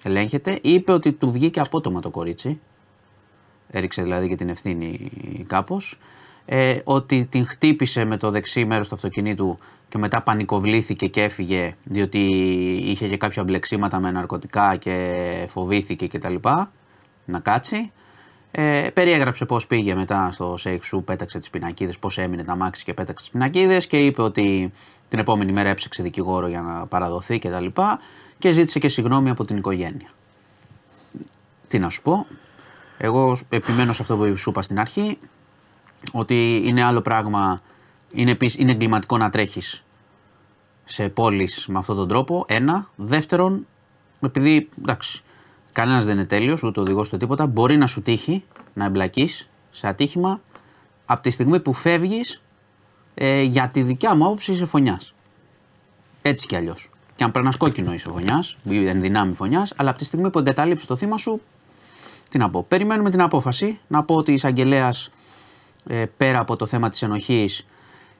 ελέγχεται. 0.04 0.60
Είπε 0.62 0.92
ότι 0.92 1.12
του 1.12 1.32
βγήκε 1.32 1.60
απότομα 1.60 2.00
το 2.02 2.10
κορίτσι. 2.10 2.60
Έριξε 3.72 4.02
δηλαδή 4.02 4.28
και 4.28 4.36
την 4.36 4.50
ευθύνη 4.50 5.12
κάπως. 5.48 5.98
ε, 6.46 6.80
ότι 6.84 7.26
την 7.26 7.46
χτύπησε 7.46 8.06
με 8.06 8.18
το 8.18 8.32
δεξί 8.32 8.66
μέρος 8.66 8.88
του 8.88 8.96
αυτοκινήτου 8.96 9.58
και 9.90 9.98
μετά 9.98 10.22
πανικοβλήθηκε 10.22 11.08
και 11.08 11.24
έφυγε 11.24 11.76
διότι 11.84 12.20
είχε 12.84 13.08
και 13.08 13.18
κάποια 13.18 13.44
μπλεξίματα 13.44 14.00
με 14.00 14.12
ναρκωτικά 14.12 14.76
και 14.76 15.46
φοβήθηκε 15.50 16.08
κτλ. 16.08 16.36
Να 17.26 17.40
κάτσει. 17.40 17.92
Ε, 18.52 18.90
περιέγραψε 18.94 19.46
πώς 19.46 19.68
πήγε 19.68 19.96
μετά 19.96 20.32
στο 20.32 20.58
Σέιχ 20.58 20.84
πέταξε 21.06 21.40
τις 21.40 21.50
πινακίδες, 21.50 22.00
πώς 22.00 22.18
έμεινε 22.18 22.44
τα 22.44 22.56
μάξι 22.56 22.84
και 22.84 22.94
πέταξε 22.94 23.24
τις 23.24 23.30
πινακίδες 23.32 23.88
και 23.88 24.06
είπε 24.06 24.22
ότι 24.22 24.72
την 25.10 25.20
επόμενη 25.20 25.52
μέρα 25.52 25.70
έψεξε 25.70 26.04
δικηγόρο 26.04 26.48
για 26.48 26.62
να 26.62 26.86
παραδοθεί 26.86 27.40
κτλ. 27.40 27.66
Και, 27.66 27.82
και 28.38 28.52
ζήτησε 28.52 28.80
και 28.80 28.88
συγγνώμη 28.88 29.30
από 29.30 29.46
την 29.46 29.58
οικογένεια. 29.58 30.10
Τι 31.68 31.80
να 31.80 31.90
σου 31.90 32.02
πω. 32.02 32.26
Εγώ 32.98 33.38
επιμένω 33.50 33.94
σε 33.94 34.02
αυτό 34.02 34.18
που 34.18 34.38
σου 34.38 34.50
είπα 34.50 34.62
στην 34.62 34.80
αρχή, 34.80 35.18
ότι 36.12 36.62
είναι 36.66 36.84
άλλο 36.84 37.02
πράγμα, 37.02 37.62
είναι, 38.12 38.32
επίσης, 38.32 38.60
είναι 38.60 38.72
εγκληματικό 38.72 39.18
να 39.18 39.30
τρέχεις 39.30 39.84
σε 40.84 41.10
πόλεις 41.10 41.68
με 41.68 41.78
αυτόν 41.78 41.96
τον 41.96 42.08
τρόπο, 42.08 42.46
ένα. 42.48 42.90
Δεύτερον, 42.96 43.68
επειδή, 44.22 44.70
εντάξει, 44.80 45.24
κανένας 45.78 46.06
δεν 46.06 46.16
είναι 46.16 46.26
τέλειος, 46.26 46.64
ούτε 46.64 46.80
οδηγός 46.80 47.08
ούτε 47.08 47.18
τίποτα, 47.18 47.46
μπορεί 47.46 47.78
να 47.78 47.88
σου 47.88 48.02
τύχει 48.02 48.44
να 48.74 48.86
εμπλακείς 48.86 49.50
σε 49.72 49.88
ατύχημα 49.88 50.42
από 51.06 51.22
τη 51.22 51.30
στιγμή 51.30 51.60
που 51.60 51.74
φεύγεις 51.74 52.42
ε, 53.14 53.42
για 53.42 53.70
τη 53.70 53.82
δικιά 53.82 54.16
μου 54.16 54.26
άποψη 54.26 54.52
είσαι 54.52 54.66
φωνιάς. 54.66 55.14
Έτσι 56.22 56.48
κι 56.48 56.56
αλλιώς. 56.56 56.90
Και 57.16 57.24
αν 57.24 57.32
περνάς 57.32 57.58
κόκκινο 57.58 57.94
είσαι 57.94 58.10
φωνιάς, 58.10 58.58
ή 58.64 58.88
εν 58.88 59.02
δυνάμει 59.02 59.34
φωνιάς, 59.34 59.74
αλλά 59.76 59.90
από 59.90 60.00
τη 60.00 60.06
στιγμή 60.06 60.30
που 60.30 60.40
εγκαταλείψεις 60.40 60.88
το 60.88 60.96
θύμα 60.96 61.18
σου, 61.18 61.42
τι 62.30 62.38
να 62.38 62.50
πω. 62.50 62.64
Περιμένουμε 62.64 63.10
την 63.10 63.22
απόφαση. 63.22 63.80
Να 63.88 64.04
πω 64.04 64.16
ότι 64.16 64.32
η 64.32 64.34
εισαγγελέας 64.34 65.10
ε, 65.88 66.06
πέρα 66.18 66.40
από 66.40 66.56
το 66.56 66.66
θέμα 66.66 66.90
της 66.90 67.02
ενοχής 67.02 67.66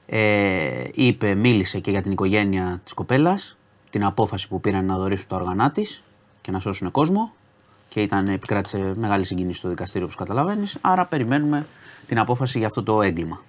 ε, 0.06 0.84
είπε, 0.94 1.36
μίλησε 1.36 1.80
και 1.80 1.92
για 1.92 2.02
την 2.02 2.12
οικογένεια 2.12 2.82
της 2.84 2.94
κοπέλας, 2.94 3.58
την 3.90 4.06
απόφαση 4.06 4.48
που 4.48 4.62
πήραν 4.62 4.86
να 4.86 4.98
δωρήσουν 4.98 5.28
τα 5.28 5.36
όργανά 5.36 5.72
της 5.72 6.04
και 6.42 6.52
να 6.52 6.60
σώσουν 6.60 6.92
κόσμο 6.92 7.32
και 7.90 8.02
ήταν, 8.02 8.28
επικράτησε 8.28 8.94
μεγάλη 8.96 9.24
συγκίνηση 9.24 9.58
στο 9.58 9.70
δικαστήριο 9.70 10.06
όπως 10.06 10.18
καταλαβαίνεις, 10.18 10.78
άρα 10.82 11.06
περιμένουμε 11.06 11.66
την 12.08 12.20
απόφαση 12.20 12.58
για 12.58 12.68
αυτό 12.68 12.84
το 12.84 13.02
έγκλημα. 13.02 13.42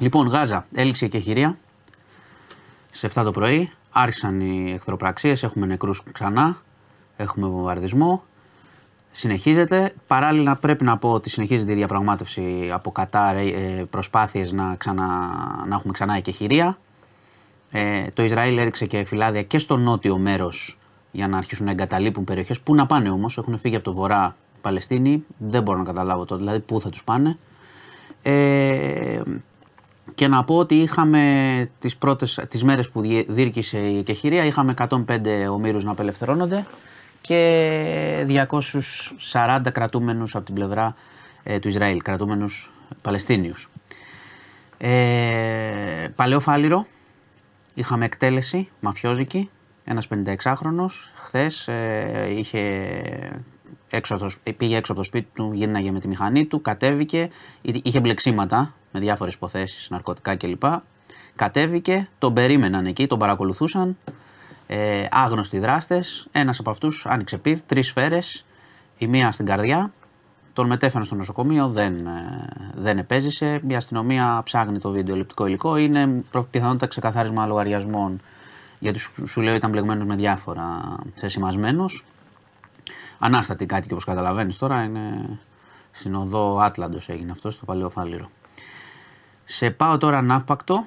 Λοιπόν, 0.00 0.26
Γάζα, 0.26 0.66
έληξε 0.74 1.06
και 1.06 1.18
χειρία 1.18 1.56
σε 2.90 3.10
7 3.14 3.22
το 3.24 3.30
πρωί, 3.30 3.70
άρχισαν 3.90 4.40
οι 4.40 4.72
εχθροπραξίες, 4.72 5.42
έχουμε 5.42 5.66
νεκρούς 5.66 6.02
ξανά, 6.12 6.62
έχουμε 7.16 7.46
βομβαρδισμό, 7.46 8.24
συνεχίζεται. 9.12 9.92
Παράλληλα 10.06 10.56
πρέπει 10.56 10.84
να 10.84 10.96
πω 10.96 11.10
ότι 11.10 11.30
συνεχίζεται 11.30 11.72
η 11.72 11.74
διαπραγμάτευση 11.74 12.70
από 12.72 12.92
Κατάρ, 12.92 13.36
ε, 13.36 13.86
προσπάθειες 13.90 14.52
να, 14.52 14.74
ξανα, 14.76 15.06
να 15.66 15.74
έχουμε 15.74 15.92
ξανά 15.92 16.16
εκεχηρία. 16.16 16.78
Ε, 17.70 18.06
το 18.10 18.22
Ισραήλ 18.22 18.58
έριξε 18.58 18.86
και 18.86 19.04
φυλάδια 19.04 19.42
και 19.42 19.58
στο 19.58 19.76
νότιο 19.76 20.18
μέρος 20.18 20.78
για 21.12 21.28
να 21.28 21.38
αρχίσουν 21.38 21.64
να 21.64 21.70
εγκαταλείπουν 21.70 22.24
περιοχές. 22.24 22.60
Πού 22.60 22.74
να 22.74 22.86
πάνε 22.86 23.10
όμως, 23.10 23.38
έχουν 23.38 23.58
φύγει 23.58 23.74
από 23.74 23.84
το 23.84 23.92
βορρά 23.92 24.36
Παλαιστίνοι, 24.60 25.24
δεν 25.38 25.62
μπορώ 25.62 25.78
να 25.78 25.84
καταλάβω 25.84 26.24
το, 26.24 26.36
δηλαδή 26.36 26.60
πού 26.60 26.80
θα 26.80 26.88
τους 26.88 27.04
πάνε. 27.04 27.36
Ε, 28.22 29.20
και 30.14 30.28
να 30.28 30.44
πω 30.44 30.56
ότι 30.56 30.74
είχαμε 30.74 31.68
τις, 31.78 31.96
πρώτες, 31.96 32.40
τις 32.48 32.64
μέρες 32.64 32.88
που 32.88 33.00
διήρκησε 33.28 33.78
η 33.78 33.98
εκεχηρία, 33.98 34.44
είχαμε 34.44 34.74
105 34.88 35.48
ομήρους 35.50 35.84
να 35.84 35.90
απελευθερώνονται 35.90 36.66
και 37.20 38.26
240 39.32 39.60
κρατούμενους 39.72 40.34
από 40.34 40.44
την 40.44 40.54
πλευρά 40.54 40.94
ε, 41.42 41.58
του 41.58 41.68
Ισραήλ, 41.68 42.02
κρατούμενους 42.02 42.72
Παλαιστίνιους. 43.02 43.68
Ε, 44.78 46.08
παλαιό 46.16 46.40
φάληρο, 46.40 46.86
είχαμε 47.74 48.04
εκτέλεση 48.04 48.68
μαφιόζικη, 48.80 49.50
ένας 49.84 50.08
56χρονος, 50.08 50.90
χθες 51.14 51.68
ε, 51.68 52.26
είχε 52.28 52.60
έξω 53.90 54.18
το, 54.18 54.30
πήγε 54.56 54.76
έξω 54.76 54.92
από 54.92 55.00
το 55.00 55.06
σπίτι 55.06 55.28
του, 55.34 55.50
γύρναγε 55.52 55.90
με 55.90 56.00
τη 56.00 56.08
μηχανή 56.08 56.46
του, 56.46 56.62
κατέβηκε, 56.62 57.28
είχε 57.62 58.00
μπλεξίματα 58.00 58.74
με 58.92 59.00
διάφορες 59.00 59.34
υποθέσεις, 59.34 59.90
ναρκωτικά 59.90 60.36
κλπ. 60.36 60.62
Κατέβηκε, 61.36 62.08
τον 62.18 62.34
περίμεναν 62.34 62.86
εκεί, 62.86 63.06
τον 63.06 63.18
παρακολουθούσαν, 63.18 63.96
ε, 64.66 65.06
άγνωστοι 65.10 65.58
δράστες. 65.58 66.28
Ένας 66.32 66.58
από 66.58 66.70
αυτούς 66.70 67.06
άνοιξε 67.06 67.38
πυρ, 67.38 67.60
τρεις 67.60 67.86
σφαίρες, 67.86 68.44
η 68.98 69.06
μία 69.06 69.30
στην 69.30 69.46
καρδιά. 69.46 69.92
Τον 70.52 70.66
μετέφεραν 70.66 71.04
στο 71.04 71.14
νοσοκομείο, 71.14 71.68
δεν, 71.68 72.06
ε, 72.06 72.48
δεν 72.74 72.98
επέζησε. 72.98 73.60
Η 73.66 73.74
αστυνομία 73.74 74.40
ψάχνει 74.44 74.78
το 74.78 74.90
βίντεο 74.90 75.16
λεπτικό 75.16 75.46
υλικό. 75.46 75.76
Είναι 75.76 76.22
πιθανότητα 76.50 76.86
ξεκαθάρισμα 76.86 77.46
λογαριασμών, 77.46 78.20
γιατί 78.82 78.98
σου, 78.98 79.26
σου 79.26 79.40
λέω 79.40 79.54
ήταν 79.54 79.70
μπλεγμένος 79.70 80.06
με 80.06 80.16
διάφορα 80.16 80.96
σεσημασμένο. 81.14 81.84
Ανάστατη 83.18 83.66
κάτι 83.66 83.86
και 83.86 83.92
όπως 83.92 84.04
καταλαβαίνεις 84.04 84.58
τώρα 84.58 84.82
είναι 84.82 85.38
στην 85.90 86.14
οδό 86.14 86.58
Άτλαντος 86.58 87.08
έγινε 87.08 87.30
αυτό 87.30 87.50
στο 87.50 87.64
παλαιό 87.64 87.88
Φάληρο. 87.88 88.30
Σε 89.44 89.70
πάω 89.70 89.98
τώρα 89.98 90.22
ναύπακτο 90.22 90.86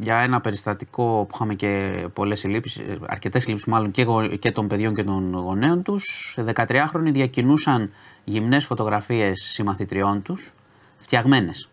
για 0.00 0.18
ένα 0.18 0.40
περιστατικό 0.40 1.24
που 1.28 1.34
είχαμε 1.34 1.54
και 1.54 2.04
πολλές 2.12 2.38
συλλήψεις, 2.38 2.82
αρκετές 3.06 3.42
συλλήψεις 3.42 3.68
μάλλον 3.68 3.90
και, 3.90 4.06
και 4.38 4.52
των 4.52 4.68
παιδιών 4.68 4.94
και 4.94 5.04
των 5.04 5.34
γονέων 5.34 5.82
τους. 5.82 6.36
13χρονοι 6.54 7.10
διακινούσαν 7.12 7.92
γυμνές 8.24 8.64
φωτογραφίες 8.64 9.40
συμμαθητριών 9.40 10.22
τους, 10.22 10.52
φτιαγμένες. 10.96 11.68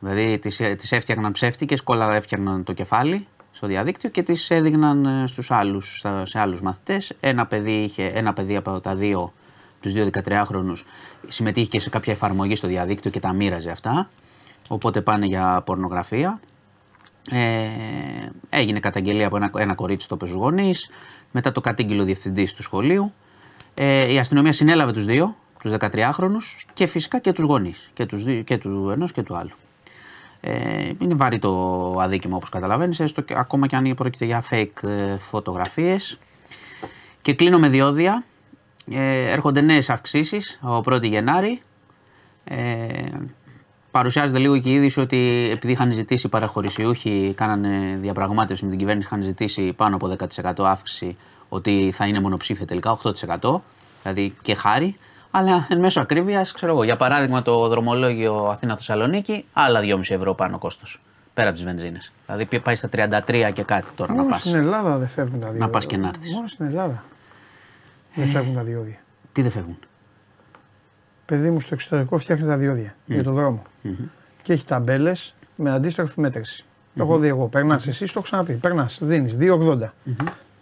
Δηλαδή 0.00 0.38
τις 0.76 0.92
έφτιαχναν 0.92 1.32
ψεύτικες, 1.32 1.82
κόλλα 1.82 2.14
έφτιαχναν 2.14 2.64
το 2.64 2.72
κεφάλι 2.72 3.26
στο 3.54 3.66
διαδίκτυο 3.66 4.10
και 4.10 4.22
τις 4.22 4.50
έδειχναν 4.50 5.04
ε, 5.04 5.26
στους 5.26 5.50
άλλους, 5.50 6.04
σε 6.22 6.38
άλλους 6.38 6.60
μαθητές. 6.60 7.12
Ένα 7.20 7.46
παιδί, 7.46 7.82
είχε, 7.82 8.06
ένα 8.06 8.32
παιδί 8.32 8.56
από 8.56 8.80
τα 8.80 8.94
δύο, 8.94 9.32
τους 9.80 9.92
δύο 9.92 10.10
13χρονου, 10.12 10.74
συμμετείχε 11.28 11.66
και 11.66 11.80
σε 11.80 11.90
κάποια 11.90 12.12
εφαρμογή 12.12 12.56
στο 12.56 12.68
διαδίκτυο 12.68 13.10
και 13.10 13.20
τα 13.20 13.32
μοίραζε 13.32 13.70
αυτά. 13.70 14.08
Οπότε 14.68 15.00
πάνε 15.00 15.26
για 15.26 15.62
πορνογραφία. 15.66 16.40
Ε, 17.30 17.68
έγινε 18.48 18.80
καταγγελία 18.80 19.26
από 19.26 19.36
ένα, 19.36 19.50
ένα 19.56 19.74
κορίτσι 19.74 20.06
στο 20.06 20.16
πεζογονή. 20.16 20.74
Μετά 21.30 21.52
το 21.52 21.60
κατήγγειλε 21.60 22.02
διευθυντής 22.02 22.54
του 22.54 22.62
σχολείου. 22.62 23.12
Ε, 23.74 24.12
η 24.12 24.18
αστυνομία 24.18 24.52
συνέλαβε 24.52 24.92
τους 24.92 25.04
δύο, 25.04 25.36
τους 25.60 25.72
13χρονου 25.78 26.38
και 26.72 26.86
φυσικά 26.86 27.18
και 27.18 27.32
τους 27.32 27.44
γονείς. 27.44 27.90
Και, 27.92 28.06
τους 28.06 28.24
και 28.44 28.58
του 28.58 28.90
ενός 28.90 29.12
και 29.12 29.22
του 29.22 29.36
άλλου. 29.36 29.54
Ε, 30.46 30.92
είναι 30.98 31.14
βαρύ 31.14 31.38
το 31.38 31.96
αδίκημα 32.00 32.36
όπως 32.36 32.48
καταλαβαίνεις, 32.48 33.00
έστω 33.00 33.24
ακόμα 33.34 33.66
και 33.66 33.76
αν 33.76 33.94
πρόκειται 33.94 34.24
για 34.24 34.44
fake 34.50 34.82
ε, 34.82 35.16
φωτογραφίες. 35.16 36.18
Και 37.22 37.34
κλείνω 37.34 37.58
με 37.58 37.68
διόδια. 37.68 38.24
Ε, 38.90 39.30
έρχονται 39.30 39.60
νέες 39.60 39.90
αυξήσεις 39.90 40.58
από 40.62 40.94
1η 40.94 41.08
Γενάρη. 41.08 41.60
Ε, 42.44 42.86
Παρουσιάζεται 43.90 44.38
λίγο 44.38 44.58
και 44.58 44.68
η 44.68 44.72
είδηση 44.72 45.00
ότι 45.00 45.48
επειδή 45.52 45.72
είχαν 45.72 45.92
ζητήσει 45.92 46.26
οι 46.26 46.30
παραχωρησιούχοι, 46.30 47.32
κάνανε 47.36 47.98
διαπραγμάτευση 48.00 48.64
με 48.64 48.70
την 48.70 48.78
κυβέρνηση, 48.78 49.06
είχαν 49.06 49.22
ζητήσει 49.22 49.72
πάνω 49.72 49.96
από 49.96 50.16
10% 50.44 50.64
αύξηση, 50.64 51.16
ότι 51.48 51.90
θα 51.92 52.06
είναι 52.06 52.20
μονοψήφια 52.20 52.66
τελικά, 52.66 52.98
8%. 53.40 53.60
Δηλαδή 54.02 54.34
και 54.42 54.54
χάρη. 54.54 54.96
Αλλά 55.36 55.66
εν 55.70 55.78
μέσω 55.78 56.00
ακρίβειας, 56.00 56.52
ξέρω 56.52 56.72
εγώ, 56.72 56.84
για 56.84 56.96
παράδειγμα 56.96 57.42
το 57.42 57.68
δρομολόγιο 57.68 58.48
Αθήνα-Θεσσαλονίκη, 58.48 59.44
άλλα 59.52 59.80
2,5 59.80 60.14
ευρώ 60.14 60.34
πάνω 60.34 60.58
κόστος. 60.58 61.00
Πέρα 61.34 61.48
από 61.48 61.56
τις 61.56 61.66
βενζίνες. 61.66 62.12
Δηλαδή 62.26 62.58
πάει 62.58 62.76
στα 62.76 62.88
33 62.88 63.50
και 63.52 63.62
κάτι 63.62 63.86
τώρα 63.96 64.12
Μόνο 64.12 64.24
να 64.24 64.30
πας. 64.30 64.40
στην 64.40 64.54
Ελλάδα 64.54 64.96
δεν 64.98 65.08
φεύγουν 65.08 65.40
τα 65.40 65.46
διόδια. 65.46 65.64
Να 65.66 65.70
πας 65.70 65.86
και 65.86 65.96
να 65.96 66.08
έρθεις. 66.08 66.32
Μόνο 66.32 66.46
στην 66.46 66.66
Ελλάδα 66.66 67.04
δεν 68.14 68.28
φεύγουν 68.28 68.54
τα 68.54 68.62
διόδια. 68.62 68.96
Τι 69.32 69.42
δεν 69.42 69.50
φεύγουν; 69.50 69.78
Παιδί 71.26 71.50
μου 71.50 71.60
στο 71.60 71.74
εξωτερικό 71.74 72.18
φτιάχνει 72.18 72.46
τα 72.46 72.56
διόδια 72.56 72.94
για 73.06 73.22
το 73.22 73.32
δρομο 73.32 73.62
Και 74.42 74.52
έχει 74.52 74.64
ταμπέλες 74.64 75.34
με 75.56 75.70
αντίστροφη 75.70 76.20
μέτρηση. 76.20 76.64
Το 76.96 77.02
έχω 77.02 77.18
δει 77.18 77.28
εγώ. 77.28 77.46
Περνάς 77.46 77.86
εσύ, 77.86 78.04
το 78.04 78.12
έχω 78.14 78.22
ξαναπεί. 78.22 78.52
Περνάς, 78.52 78.98
δίνεις 79.02 79.36
2,80. 79.36 79.92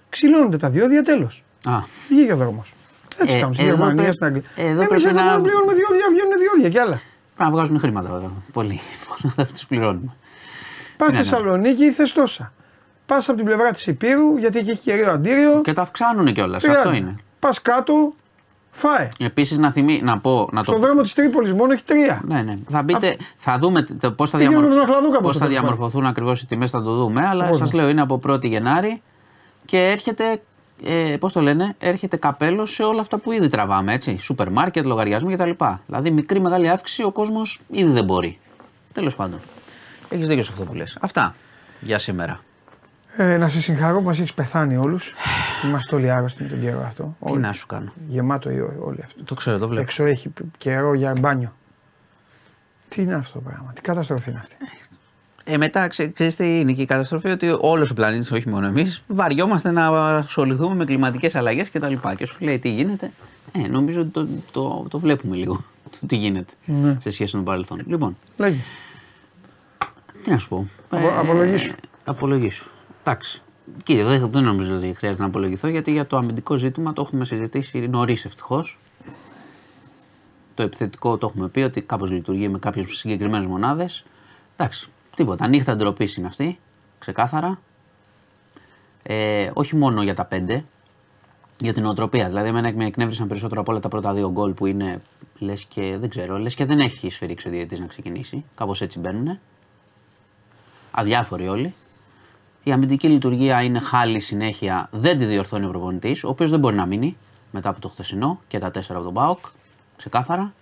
ξυλώνονται 0.09 0.57
τα 0.57 0.71
διόδια 0.71 1.03
τέλος. 1.03 1.45
Α. 1.65 1.79
Βγήκε 2.09 2.33
ο 2.33 2.37
δρόμος. 2.37 2.73
Έτσι 3.19 3.37
Ε, 3.37 3.39
κάνουν 3.39 3.55
στη 3.55 3.63
εδώ 3.65 3.75
Γερμανία, 3.75 4.03
πρέ- 4.03 4.15
στην 4.15 4.27
Αγγλία. 4.27 4.43
εδώ 4.57 4.69
Εμείς 4.71 4.87
πρέπει 4.87 5.03
εδώ 5.05 5.13
να- 5.13 5.25
να 5.25 5.41
πληρώνουμε 5.41 5.73
διόδια, 5.73 6.07
βγαίνουν 6.13 6.33
διόδια 6.39 6.69
και 6.69 6.81
άλλα. 6.81 7.01
Πρέπει 7.37 7.51
να 7.51 7.51
βγάζουν 7.51 7.79
χρήματα 7.79 8.09
βέβαια. 8.13 8.31
Πολύ. 8.53 8.81
Θα 9.37 9.47
τους 9.47 9.67
πληρώνουμε. 9.67 10.15
Πας 10.97 11.13
Ναι, 11.13 11.23
στη 11.23 11.31
ναι. 11.31 11.37
Θεσσαλονίκη, 11.37 11.91
θε 11.93 12.03
τόσα. 12.15 12.53
Πας 13.07 13.29
από 13.29 13.37
την 13.37 13.47
πλευρά 13.47 13.71
της 13.71 13.87
Υπήρου, 13.87 14.37
γιατί 14.37 14.59
εκεί 14.59 14.71
έχει 14.71 14.83
κεραίο 14.83 15.11
αντίριο. 15.11 15.61
Και 15.61 15.73
τα 15.73 15.83
αυξάνουν 15.83 16.33
κιόλας. 16.33 16.65
Αυτό 16.65 16.93
είναι. 16.93 17.17
Πας 17.39 17.63
κάτω, 17.63 18.15
Φάε. 18.77 19.09
Επίσης 19.19 19.59
να, 19.59 19.71
θυμί, 19.71 20.01
να 20.03 20.19
πω. 20.19 20.49
Να 20.53 20.63
Στον 20.63 20.81
δρόμο 20.81 21.03
της 21.03 21.15
Τρίπολης 21.15 21.53
μόνο 21.53 21.73
έχει 21.73 21.85
τρία. 21.85 22.21
Ναι, 22.25 22.43
ναι. 22.43 22.59
Θα, 22.69 22.83
μπείτε, 22.83 23.17
θα 23.37 23.59
δούμε 23.59 23.87
πώς 24.17 24.31
θα, 24.31 24.39
Τι 24.39 24.45
γίνεται 24.45 24.61
διαμορ... 24.61 24.65
με 24.65 24.69
τον 24.69 24.81
Αχλαδούκα, 24.81 25.21
πώς 25.21 25.23
πώς 25.23 25.33
θα 25.33 25.39
θα 25.39 25.45
το 25.45 25.51
διαμορφωθούν 25.51 26.07
ακριβώς 26.07 26.41
οι 26.41 26.47
τιμές, 26.47 26.71
θα 26.71 26.83
το 26.83 26.95
δούμε. 26.95 27.27
Αλλά 27.27 27.49
Πώς, 27.49 27.57
σας 27.57 27.73
λέω 27.73 27.89
είναι 27.89 28.01
από 28.01 28.21
1η 28.27 28.45
Γενάρη 28.45 29.03
και 29.65 29.79
έρχεται. 29.79 30.43
Ε, 30.85 31.17
Πώς 31.21 31.33
το 31.33 31.41
λένε, 31.41 31.75
έρχεται 31.79 32.17
καπέλος 32.17 32.75
σε 32.75 32.83
όλα 32.83 33.01
αυτά 33.01 33.19
που 33.19 33.33
ήδη 33.33 33.49
τραβάμε. 33.49 33.93
Έτσι. 33.93 34.19
Σούπερ 34.19 34.51
μάρκετ, 34.51 34.87
λογαριασμοί 34.87 35.35
κτλ. 35.37 35.51
Δηλαδή 35.87 36.11
μικρή 36.11 36.41
μεγάλη 36.41 36.69
αύξηση 36.69 37.03
ο 37.03 37.11
κόσμος 37.11 37.61
ήδη 37.71 37.93
δεν 37.93 38.05
μπορεί. 38.05 38.39
Τέλος 38.93 39.17
πάντων. 39.17 39.39
Έχεις 40.09 40.27
δίκιο 40.27 40.43
σε 40.43 40.51
αυτό 40.53 40.65
που 40.65 40.75
λες. 40.75 40.99
Αυτά 41.01 41.35
για 41.81 41.99
σήμερα. 41.99 42.41
Ε, 43.17 43.37
να 43.37 43.49
σε 43.49 43.61
συγχαρώ 43.61 43.97
που 43.99 44.03
μας 44.05 44.19
έχεις 44.19 44.35
πεθάνει 44.35 44.77
όλους. 44.77 45.15
Είμαστε 45.65 45.95
όλοι 45.95 46.11
άρρωστοι 46.11 46.43
με 46.43 46.49
τον 46.49 46.61
καιρό 46.61 46.83
αυτό. 46.87 47.15
Τι 47.25 47.33
Όλοι. 47.33 47.41
να 47.41 47.53
σου 47.53 47.67
κάνω. 47.67 47.93
Γεμάτο 48.09 48.51
ιό 48.51 48.73
όλοι 48.81 49.01
αυτό. 49.05 49.23
Το 49.25 49.35
ξέρω, 49.35 49.59
το 49.59 49.67
βλέπω. 49.69 49.83
Έξω 49.83 50.05
έχει 50.05 50.29
π- 50.29 50.41
καιρό 50.59 50.95
για 50.95 51.15
μπάνιο. 51.21 51.53
Τι 52.89 53.03
είναι 53.03 53.15
αυτό 53.15 53.33
το 53.33 53.41
πράγμα, 53.41 53.73
τι 53.75 53.81
καταστροφή 53.81 54.31
είναι 54.31 54.39
αυτή. 54.39 54.57
Ε, 55.45 55.57
μετά 55.57 55.89
ξέ, 55.89 56.09
ξέρεις 56.09 56.37
τι 56.37 56.61
είναι 56.61 56.73
και 56.73 56.83
η 56.83 56.85
καταστροφή 56.85 57.29
ότι 57.29 57.57
όλος 57.61 57.91
ο 57.91 57.95
πλανήτης, 57.95 58.33
όχι 58.33 58.49
μόνο 58.49 58.67
εμείς, 58.67 59.03
βαριόμαστε 59.07 59.71
να 59.71 59.87
ασχοληθούμε 60.17 60.75
με 60.75 60.85
κλιματικές 60.85 61.35
αλλαγές 61.35 61.71
κτλ. 61.71 61.93
Και, 61.93 62.15
και 62.17 62.27
σου 62.27 62.37
λέει 62.41 62.59
τι 62.59 62.69
γίνεται; 62.69 63.11
Ε, 63.53 63.67
νομίζω 63.69 64.01
ότι 64.01 64.11
το, 64.11 64.27
το, 64.53 64.87
το 64.91 64.99
βλέπουμε 64.99 65.37
λίγο 65.37 65.65
το 66.01 66.07
τι 66.07 66.17
γίνεται 66.17 66.53
Ναι. 66.65 66.97
σε 67.01 67.11
σχέση 67.11 67.37
με 67.37 67.43
το 67.43 67.49
παρελθόν. 67.51 67.81
Λοιπόν, 67.87 68.17
Λέγε. 68.37 68.57
τι 70.25 70.31
να 70.31 70.39
σου 70.39 70.49
πω. 70.49 70.69
Απο- 70.89 71.13
απολογήσου. 71.21 71.75
Απολογήσου. 72.05 72.67
Εντάξει. 73.07 73.43
Κύριε, 73.85 74.05
δεν, 74.05 74.31
δεν 74.31 74.43
νομίζω 74.43 74.77
ότι 74.77 74.95
χρειάζεται 74.95 75.23
να 75.23 75.29
απολογηθώ 75.29 75.69
γιατί 75.69 75.93
για 75.93 76.07
το 76.07 76.17
αμυντικό 76.17 76.57
ζήτημα 76.57 76.93
το 76.93 77.03
έχουμε 77.03 77.25
συζητήσει 77.25 77.79
νωρίς 77.79 78.25
ευτυχώς. 78.25 78.79
Το 80.55 80.63
επιθετικό 80.63 81.19
το 81.19 81.27
έχουμε 81.27 81.49
πει 81.49 81.61
ότι 81.61 81.83
κάπως 81.83 82.11
λειτουργεί 82.11 82.49
με 82.49 82.59
κάποιες 82.59 82.87
συγκεκριμένες 82.89 83.47
μονάδες. 83.47 84.05
Εντάξει, 84.57 84.89
τίποτα. 85.15 85.49
Νύχτα 85.49 85.77
ντροπή 85.77 86.09
είναι 86.19 86.27
αυτή, 86.27 86.59
ξεκάθαρα. 86.99 87.61
Ε, 89.03 89.51
όχι 89.53 89.77
μόνο 89.77 90.03
για 90.03 90.15
τα 90.15 90.25
πέντε, 90.25 90.65
για 91.61 91.73
την 91.73 91.87
οτροπία. 91.87 92.29
Δηλαδή, 92.29 92.49
εμένα 92.49 92.73
με 92.73 92.87
εκνεύρισαν 92.87 93.29
περισσότερο 93.29 93.61
από 93.61 93.71
όλα 93.71 93.81
τα 93.81 93.89
πρώτα 93.89 94.13
δύο 94.13 94.31
γκολ 94.31 94.53
που 94.53 94.67
είναι 94.67 95.01
λες 95.39 95.65
και 95.65 95.97
δεν 95.99 96.09
ξέρω, 96.09 96.39
λες 96.39 96.55
και 96.55 96.65
δεν 96.65 96.81
έχει 96.81 97.11
σφυρίξει 97.11 97.49
ο 97.49 97.51
διαιτητής 97.51 97.81
να 97.81 97.87
ξεκινήσει. 97.87 98.45
Κάπως 98.55 98.81
έτσι 98.81 98.99
μπαίνουν. 98.99 99.39
Αδιάφοροι 100.91 101.49
όλοι. 101.49 101.75
Η 102.65 102.73
αμυντική 102.73 103.09
λειτουργία 103.09 103.63
είναι 103.63 103.79
χάλη 103.79 104.21
συνέχεια, 104.21 104.89
δεν 104.93 105.19
τη 105.19 105.25
διορθώνει 105.25 105.65
ο 105.65 105.69
προπονητής, 105.69 106.25
ο 106.25 106.29
οποίος 106.29 106.51
δεν 106.51 106.59
μπορεί 106.61 106.77
να 106.77 106.87
μείνει 106.87 107.17
μετά 107.51 107.69
από 107.69 107.81
το 107.81 107.89
χθεσινό 107.89 108.41
και 108.49 108.59
τα 108.59 108.71
τέσσερα 108.71 108.99
από 108.99 109.05
τον 109.13 109.23
Μπάουκ, 109.23 109.39
ξεκάθαρα. 109.97 110.53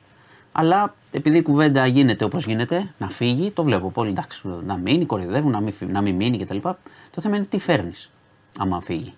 Αλλά 0.53 0.95
επειδή 1.11 1.39
η 1.39 1.43
κουβέντα 1.43 1.87
γίνεται 1.87 2.25
όπως 2.25 2.47
γίνεται, 2.47 2.91
να 2.99 3.09
φύγει, 3.09 3.51
το 3.51 3.63
βλέπω 3.63 3.91
πολύ. 3.91 4.11
Εντάξει, 4.11 4.43
να 4.67 4.77
μείνει, 4.77 5.07
κοροϊδεύουν, 5.07 5.51
να 5.51 5.61
μην, 5.61 5.73
φυ- 5.73 5.91
να 5.91 6.01
μην 6.01 6.15
μείνει 6.15 6.39
κτλ. 6.39 6.59
Το 7.11 7.21
θέμα 7.21 7.37
είναι 7.37 7.45
τι 7.45 7.59
φέρνεις, 7.59 8.11
άμα 8.59 8.81
φύγει. 8.81 9.15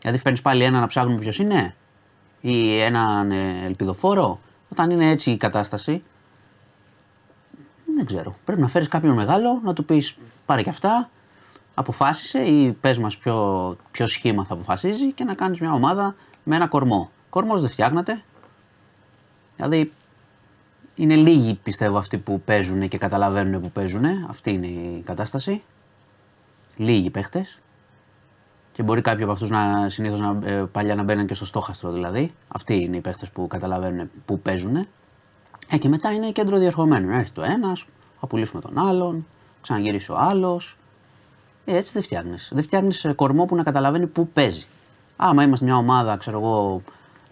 Δηλαδή 0.00 0.18
φέρνεις 0.18 0.42
πάλι 0.42 0.64
ένα 0.64 0.80
να 0.80 0.86
ψάχνουμε 0.86 1.18
ποιος 1.18 1.38
είναι, 1.38 1.74
ή 2.40 2.80
έναν 2.80 3.30
ε, 3.30 3.64
ελπιδοφόρο; 3.64 4.38
Όταν 4.68 4.90
είναι 4.90 5.10
έτσι 5.10 5.30
η 5.30 5.36
κατάσταση, 5.36 6.02
δεν 7.96 8.06
ξέρω. 8.06 8.36
Πρέπει 8.44 8.60
να 8.60 8.68
φέρεις 8.68 8.88
κάποιον 8.88 9.14
μεγάλο, 9.14 9.60
να 9.64 9.72
του 9.72 9.84
πεις 9.84 10.16
πάρε 10.46 10.62
και 10.62 10.70
αυτά, 10.70 11.10
αποφάσισε 11.80 12.38
ή 12.38 12.72
πες 12.72 12.98
μας 12.98 13.16
ποιο, 13.16 13.76
ποιο 13.90 14.06
σχήμα 14.06 14.44
θα 14.44 14.54
αποφασίζει 14.54 15.12
και 15.12 15.24
να 15.24 15.34
κάνεις 15.34 15.60
μια 15.60 15.72
ομάδα 15.72 16.14
με 16.44 16.56
ένα 16.56 16.66
κορμό. 16.66 17.10
Κορμός 17.30 17.60
δεν 17.60 17.70
φτιάχνεται. 17.70 18.22
Δηλαδή 19.56 19.92
είναι 20.94 21.16
λίγοι 21.16 21.54
πιστεύω 21.54 21.98
αυτοί 21.98 22.18
που 22.18 22.40
παίζουν 22.40 22.88
και 22.88 22.98
καταλαβαίνουν 22.98 23.60
που 23.60 23.70
παίζουν. 23.70 24.04
Αυτή 24.28 24.50
είναι 24.50 24.66
η 24.66 25.02
κατάσταση. 25.04 25.62
Λίγοι 26.76 27.10
παίχτες. 27.10 27.58
Και 28.72 28.82
μπορεί 28.82 29.00
κάποιοι 29.00 29.22
από 29.22 29.32
αυτούς 29.32 29.50
να 29.50 29.88
συνήθως 29.88 30.20
να, 30.20 30.38
ε, 30.44 30.62
παλιά 30.72 30.94
να 30.94 31.02
μπαίνουν 31.02 31.26
και 31.26 31.34
στο 31.34 31.44
στόχαστρο 31.44 31.92
δηλαδή. 31.92 32.34
Αυτοί 32.48 32.74
είναι 32.74 32.96
οι 32.96 33.00
παίχτες 33.00 33.30
που 33.30 33.46
καταλαβαίνουν 33.46 34.10
που 34.24 34.40
παίζουν. 34.40 34.76
Ε, 35.68 35.78
και 35.78 35.88
μετά 35.88 36.12
είναι 36.12 36.30
κέντρο 36.30 36.58
διερχομένων. 36.58 37.10
Έρχεται 37.10 37.40
το 37.40 37.46
ένας, 37.52 37.84
θα 38.20 38.26
πουλήσουμε 38.26 38.60
τον 38.60 38.78
άλλον, 38.78 39.26
ξαναγυρίσει 39.60 40.10
ο 40.10 40.16
άλλος. 40.18 40.76
Ε, 41.64 41.76
έτσι 41.76 41.92
δεν 41.92 42.02
φτιάχνεις. 42.02 42.50
Δεν 42.54 42.62
φτιάχνεις 42.62 43.06
κορμό 43.14 43.44
που 43.44 43.56
να 43.56 43.62
καταλαβαίνει 43.62 44.06
πού 44.06 44.28
παίζει. 44.28 44.66
Άμα 45.16 45.42
είμαστε 45.42 45.64
μια 45.64 45.76
ομάδα, 45.76 46.16
ξέρω 46.16 46.38
εγώ, 46.38 46.82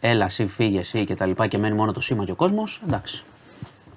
έλα, 0.00 0.24
εσύ 0.24 0.46
φύγε, 0.46 0.78
εσύ 0.78 1.04
και 1.04 1.14
τα 1.14 1.26
λοιπά 1.26 1.46
και 1.46 1.58
μένει 1.58 1.74
μόνο 1.74 1.92
το 1.92 2.00
σήμα 2.00 2.24
και 2.24 2.30
ο 2.30 2.34
κόσμος, 2.34 2.82
εντάξει. 2.86 3.22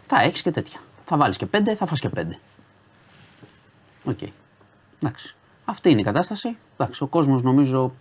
Θα 0.08 0.22
έχεις 0.22 0.42
και 0.42 0.52
τέτοια. 0.52 0.80
Θα 1.06 1.18
βάλεις 1.18 1.38
και 1.38 1.46
πέντε, 1.46 1.76
θα 1.76 1.86
φας 1.86 2.00
και 2.00 2.10
πέντε. 2.10 2.38
Οκ. 4.04 4.18
Εντάξει. 5.02 5.36
Αυτή 5.66 5.90
είναι 5.90 6.00
η 6.00 6.04
κατάσταση. 6.04 6.58
Εντάξει, 6.78 7.04
ο 7.04 7.08
κόσμος 7.08 7.42
νομίζω 7.42 7.94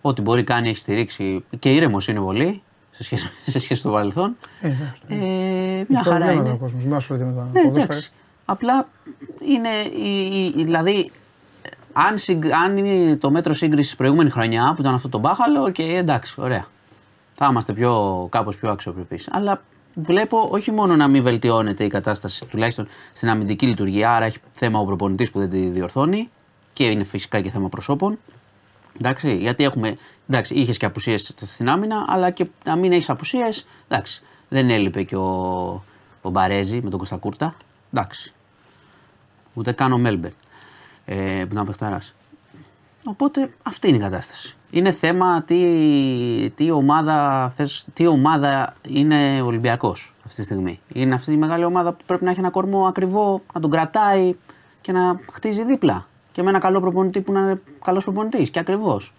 ό,τι 0.00 0.22
μπορεί 0.22 0.44
κάνει 0.44 0.68
έχει 0.68 0.78
στηρίξει 0.78 1.44
και 1.58 1.74
ήρεμος 1.74 2.08
είναι 2.08 2.20
πολύ 2.20 2.62
σε 2.90 3.02
σχέση, 3.04 3.24
σε 3.46 3.58
σχέση 3.58 3.80
με 3.84 3.90
το 3.90 3.96
παρελθόν. 3.96 4.36
Ε, 4.60 4.66
εντάξει. 4.66 5.02
Ε, 5.08 5.84
μια 5.88 6.02
χαρά 6.02 6.16
Προβλήματα 6.16 6.32
είναι. 6.32 6.50
ο 6.50 6.56
κόσμος, 6.56 6.84
μην 6.84 6.94
ασχολείται 6.94 7.24
με 7.24 7.32
τα 7.32 7.42
Ναι, 7.42 7.50
ποδόσφαιρα. 7.52 7.82
εντάξει. 7.82 8.10
Απλά 8.44 8.88
είναι. 9.48 9.68
Η, 10.04 10.30
η- 10.32 10.52
η- 10.60 10.64
δηλαδή, 10.64 11.10
αν, 12.06 12.18
συγκ- 12.18 12.52
αν 12.52 12.76
είναι 12.76 13.16
το 13.16 13.30
μέτρο 13.30 13.54
σύγκρισης 13.54 13.96
προηγούμενη 13.96 14.30
χρονιά 14.30 14.72
που 14.74 14.80
ήταν 14.80 14.94
αυτό 14.94 15.08
το 15.08 15.18
μπάχαλο, 15.18 15.70
και 15.70 15.82
εντάξει, 15.82 16.34
ωραία. 16.38 16.66
Θα 17.34 17.48
είμαστε 17.50 17.72
πιο, 17.72 18.26
κάπως 18.30 18.56
πιο 18.56 18.70
αξιοπρεπείς. 18.70 19.28
Αλλά 19.30 19.62
βλέπω 19.94 20.48
όχι 20.50 20.70
μόνο 20.70 20.96
να 20.96 21.08
μην 21.08 21.22
βελτιώνεται 21.22 21.84
η 21.84 21.88
κατάσταση, 21.88 22.46
τουλάχιστον 22.46 22.86
στην 23.12 23.28
αμυντική 23.28 23.66
λειτουργία, 23.66 24.10
άρα 24.14 24.24
έχει 24.24 24.38
θέμα 24.52 24.78
ο 24.78 24.84
προπονητής 24.84 25.30
που 25.30 25.38
δεν 25.38 25.48
τη 25.48 25.68
διορθώνει 25.68 26.28
και 26.72 26.86
είναι 26.86 27.04
φυσικά 27.04 27.40
και 27.40 27.50
θέμα 27.50 27.68
προσώπων. 27.68 28.18
Εντάξει, 29.00 29.36
γιατί 29.36 29.64
έχουμε. 29.64 29.96
Εντάξει, 30.28 30.54
είχες 30.54 30.76
και 30.76 30.86
απουσίες 30.86 31.32
στην 31.36 31.68
άμυνα, 31.68 32.04
αλλά 32.08 32.30
και 32.30 32.46
να 32.64 32.76
μην 32.76 32.92
έχεις 32.92 33.10
απουσίες. 33.10 33.66
Εντάξει, 33.88 34.22
δεν 34.48 34.70
έλειπε 34.70 35.02
και 35.02 35.16
ο, 35.16 35.26
ο 36.22 36.30
Μπαρέζη 36.30 36.80
με 36.82 36.90
τον 36.90 36.98
Κωνστακούρτα. 36.98 37.54
Εντάξει. 37.92 38.32
Ούτε 39.54 39.72
καν 39.72 39.92
ο 39.92 39.98
Μέλμπερ. 39.98 40.30
Ε, 41.10 41.44
που 41.44 41.52
ήταν 41.52 41.66
παιχταρά. 41.66 42.00
Οπότε 43.06 43.50
αυτή 43.62 43.88
είναι 43.88 43.96
η 43.96 44.00
κατάσταση. 44.00 44.56
Είναι 44.70 44.90
θέμα 44.90 45.42
τι, 45.42 46.50
τι, 46.54 46.70
ομάδα, 46.70 47.48
θες, 47.56 47.86
τι 47.92 48.06
ομάδα 48.06 48.74
είναι 48.88 49.42
ο 49.42 49.46
Ολυμπιακός 49.46 50.12
αυτή 50.24 50.36
τη 50.36 50.44
στιγμή. 50.44 50.80
Είναι 50.92 51.14
αυτή 51.14 51.32
η 51.32 51.36
μεγάλη 51.36 51.64
ομάδα 51.64 51.92
που 51.92 52.04
πρέπει 52.06 52.24
να 52.24 52.30
έχει 52.30 52.38
ένα 52.38 52.50
κορμό 52.50 52.86
ακριβό, 52.86 53.42
να 53.54 53.60
τον 53.60 53.70
κρατάει 53.70 54.34
και 54.80 54.92
να 54.92 55.20
χτίζει 55.32 55.64
δίπλα. 55.64 56.06
Και 56.32 56.42
με 56.42 56.48
ένα 56.48 56.58
καλό 56.58 56.80
προπονητή 56.80 57.20
που 57.20 57.32
να 57.32 57.40
είναι 57.40 57.60
καλός 57.84 58.04
προπονητής 58.04 58.50
και 58.50 58.58
ακριβώς. 58.58 59.12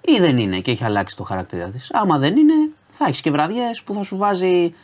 Ή 0.00 0.18
δεν 0.20 0.38
είναι 0.38 0.60
και 0.60 0.70
έχει 0.70 0.84
αλλάξει 0.84 1.16
το 1.16 1.22
χαρακτήρα 1.22 1.68
της. 1.68 1.90
Άμα 1.92 2.18
δεν 2.18 2.36
είναι, 2.36 2.54
θα 2.88 3.04
έχεις 3.06 3.20
και 3.20 3.30
βραδιές 3.30 3.82
που 3.82 3.94
θα 3.94 4.02
σου 4.02 4.16
βάζει 4.16 4.74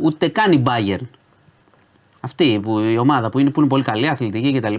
ούτε 0.00 0.28
καν 0.28 0.52
η 0.52 0.62
Bayern. 0.66 1.06
Αυτή 2.20 2.60
που, 2.62 2.78
η 2.78 2.98
ομάδα 2.98 3.30
που 3.30 3.38
είναι, 3.38 3.50
που 3.50 3.60
είναι 3.60 3.68
πολύ 3.68 3.82
καλή, 3.82 4.08
αθλητική 4.08 4.60
κτλ. 4.60 4.74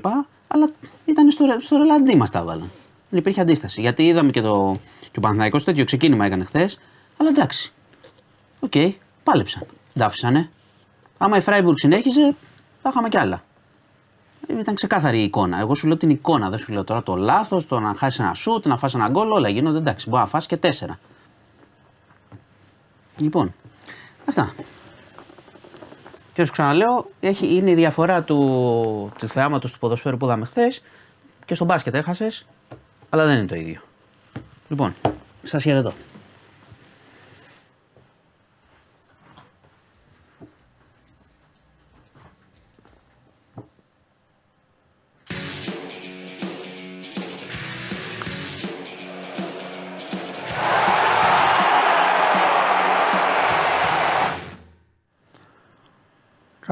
Αλλά 0.48 0.70
ήταν 1.06 1.32
στο, 1.32 1.46
ρε- 1.46 1.60
στο 1.62 1.78
ρελαντί 1.78 2.16
μας 2.16 2.32
τα 2.32 2.40
έβαλαν. 2.40 2.72
Δεν 3.10 3.20
υπήρχε 3.20 3.42
αντίσταση. 3.42 3.82
Γιατί 3.82 4.04
είδαμε 4.08 4.32
και, 4.32 4.42
το, 4.42 4.76
και 5.00 5.18
ο 5.18 5.22
Παναθηναϊκός 5.22 5.64
τέτοιο 5.64 5.84
ξεκίνημα 5.86 6.26
έκανε 6.26 6.44
χθες. 6.44 6.80
Αλλά 7.18 7.30
εντάξει. 7.30 7.72
Οκ, 8.60 8.72
πάλεψαν. 9.24 9.66
Τα 9.94 10.06
άφησανε. 10.06 10.50
Άμα 11.18 11.38
η 11.38 11.42
Φράιμπουργκ 11.42 11.78
συνέχιζε, 11.78 12.36
θα 12.82 12.90
είχαμε 12.90 13.10
κι 13.10 13.18
άλλα. 13.18 13.44
Ήταν 14.48 14.76
ξεκάθαρη 14.76 15.20
η 15.20 15.24
εικόνα. 15.24 15.60
Εγώ 15.60 15.76
σου 15.76 15.88
λέω 15.88 15.98
την 15.98 16.10
εικόνα. 16.10 16.50
Δεν 16.50 16.60
σου 16.60 16.72
λέω 16.72 16.84
τώρα 16.84 17.04
το 17.04 17.16
λάθος, 17.16 17.68
το 17.68 17.80
να 17.80 17.94
χάσεις 17.94 18.20
ένα 18.20 18.34
σουτ, 18.34 18.66
να 18.66 18.78
φάσει 18.78 18.98
ένα 18.98 19.08
γκολ. 19.10 19.32
Όλα 19.32 19.50
γίνονται 19.50 19.78
εντάξει. 19.78 20.10
Μπορεί 20.10 20.22
να 20.22 20.28
φάσει 20.28 20.48
και 20.48 20.58
τέσσερα. 20.58 20.96
Λοιπόν, 23.20 23.54
αυτά. 24.26 24.54
Και 26.38 26.44
όσο 26.44 26.52
ξαναλέω, 26.52 27.12
έχει, 27.20 27.56
είναι 27.56 27.70
η 27.70 27.74
διαφορά 27.74 28.24
του, 28.24 29.12
του 29.20 29.28
θεάματος 29.28 29.72
του 29.72 29.80
ποδοσφαίρου 29.80 30.18
που 30.18 30.26
είδαμε 30.26 30.46
χθες 30.46 30.82
και 31.46 31.56
στο 31.56 31.66
μπάσκετ 31.66 31.96
έχασες, 31.96 32.46
αλλά 33.10 33.26
δεν 33.26 33.38
είναι 33.38 33.48
το 33.48 33.56
ίδιο. 33.56 33.82
Λοιπόν, 34.70 34.94
σας 35.44 35.64
χαιρετώ. 35.64 35.94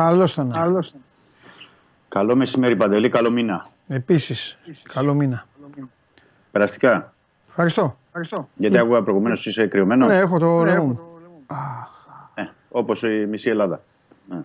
Καλώς 0.06 0.34
τον. 0.34 0.52
Καλό 2.10 2.36
μεσημέρι, 2.36 2.76
Παντελή. 2.76 3.10
Καλό 3.10 3.32
μήνα. 3.32 3.69
Επίσης. 3.88 4.57
Καλό 4.94 5.14
μήνα. 5.14 5.48
Περαστικά. 6.52 7.14
Ευχαριστώ. 7.48 7.98
Γιατί 8.56 8.77
άκουγα 8.77 9.02
προηγουμένως 9.03 9.45
είσαι 9.45 9.68
κρυωμένος. 9.68 10.07
Ναι, 10.07 10.18
έχω 10.18 10.40
το 10.40 10.64
νερό 10.64 10.84
μου. 10.84 10.99
Ε, 12.36 12.44
όπως 12.69 13.03
η 13.03 13.26
μισή 13.30 13.49
Ελλάδα. 13.49 13.82
Ναι. 14.30 14.44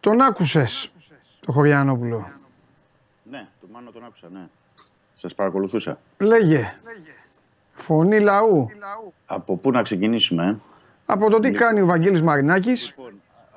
Τον 0.00 0.20
άκουσες, 0.20 0.90
το 1.40 1.52
Χωριανόπουλο. 1.52 2.28
Ναι, 3.30 3.48
τον 3.60 3.68
Μάνο 3.72 3.90
τον 3.90 4.04
άκουσα, 4.04 4.28
ναι. 4.32 4.48
Σας 5.20 5.34
παρακολουθούσα. 5.34 5.98
Λέγε. 6.18 6.74
Φωνή 7.72 8.20
λαού. 8.20 8.70
Από 9.26 9.56
πού 9.56 9.70
να 9.70 9.82
ξεκινήσουμε, 9.82 10.46
ε; 10.46 10.56
Από 11.06 11.30
το 11.30 11.40
τι 11.40 11.52
κάνει 11.52 11.80
ο 11.80 11.86
Βαγγέλης 11.86 12.22
Μαρινάκης, 12.22 12.94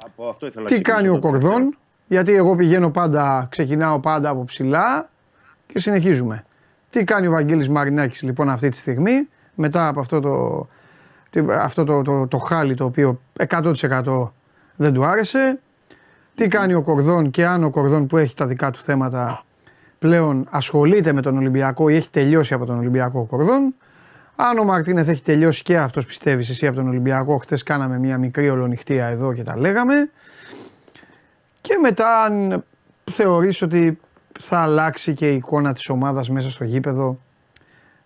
Από 0.06 0.30
αυτό 0.30 0.46
ήθελα 0.46 0.62
να 0.62 0.68
τι 0.76 0.82
κάνει 0.82 1.08
ξεκινήσω. 1.08 1.28
ο 1.28 1.32
Κορδόν, 1.32 1.78
γιατί 2.08 2.34
εγώ 2.34 2.56
πηγαίνω 2.56 2.90
πάντα, 2.90 3.48
ξεκινάω 3.52 4.00
πάντα 4.00 4.30
από 4.30 4.44
ψηλά 4.44 5.10
και 5.66 5.80
συνεχίζουμε. 5.80 6.44
Τι 6.90 7.04
κάνει 7.04 7.28
ο 7.28 7.32
Βαγγέλης 7.32 7.70
Μαρινάκης 7.70 8.22
λοιπόν 8.22 8.50
αυτή 8.50 8.70
τη 8.70 8.78
στιγμή, 8.78 9.28
μετά 9.56 9.88
από 9.88 10.00
αυτό 10.00 10.20
το, 10.20 10.68
τι- 11.30 11.52
αυτό 11.52 11.84
το, 11.84 12.02
το, 12.02 12.28
το 12.28 12.38
χάλι 12.38 12.74
το 12.74 12.86
οποίο 12.86 13.20
100% 13.48 13.74
δεν 14.76 14.94
του 14.94 15.06
άρεσε. 15.06 15.60
Τι 16.36 16.48
κάνει 16.48 16.74
ο 16.74 16.82
Κορδόν 16.82 17.30
και 17.30 17.46
αν 17.46 17.64
ο 17.64 17.70
Κορδόν 17.70 18.08
που 18.08 18.18
έχει 18.18 18.36
τα 18.36 18.46
δικά 18.46 18.72
του 18.72 18.80
θέματα 18.84 19.44
πλέον 20.00 20.48
ασχολείται 20.50 21.14
με 21.14 21.22
τον 21.22 21.38
Ολυμπιακό 21.38 21.90
ή 21.90 21.96
έχει 21.96 22.10
τελειώσει 22.10 22.54
από 22.54 22.66
τον 22.66 22.78
Ολυμπιακό 22.78 23.20
ο 23.20 23.26
Κορδόν. 23.26 23.76
Αν 24.50 24.58
ο 24.58 24.64
Μαρτίνεθ 24.64 25.08
έχει 25.08 25.24
τελειώσει 25.24 25.64
και 25.64 25.78
αυτός 25.78 26.06
πιστεύεις 26.06 26.50
εσύ 26.50 26.68
από 26.68 26.76
τον 26.76 26.88
Ολυμπιακό, 26.88 27.38
χθες 27.38 27.64
κάναμε 27.64 28.00
μια 28.00 28.18
μικρή 28.18 28.50
ολονυχτία 28.50 29.08
εδώ 29.08 29.34
και 29.34 29.44
τα 29.44 29.58
λέγαμε. 29.58 30.10
Και 31.62 31.78
μετά 31.82 32.22
αν 32.22 32.64
θεωρείς 33.12 33.62
ότι 33.62 34.00
θα 34.40 34.58
αλλάξει 34.62 35.14
και 35.14 35.32
η 35.32 35.36
εικόνα 35.36 35.74
της 35.74 35.90
ομάδας 35.90 36.30
μέσα 36.30 36.52
στο 36.52 36.64
γήπεδο 36.64 37.18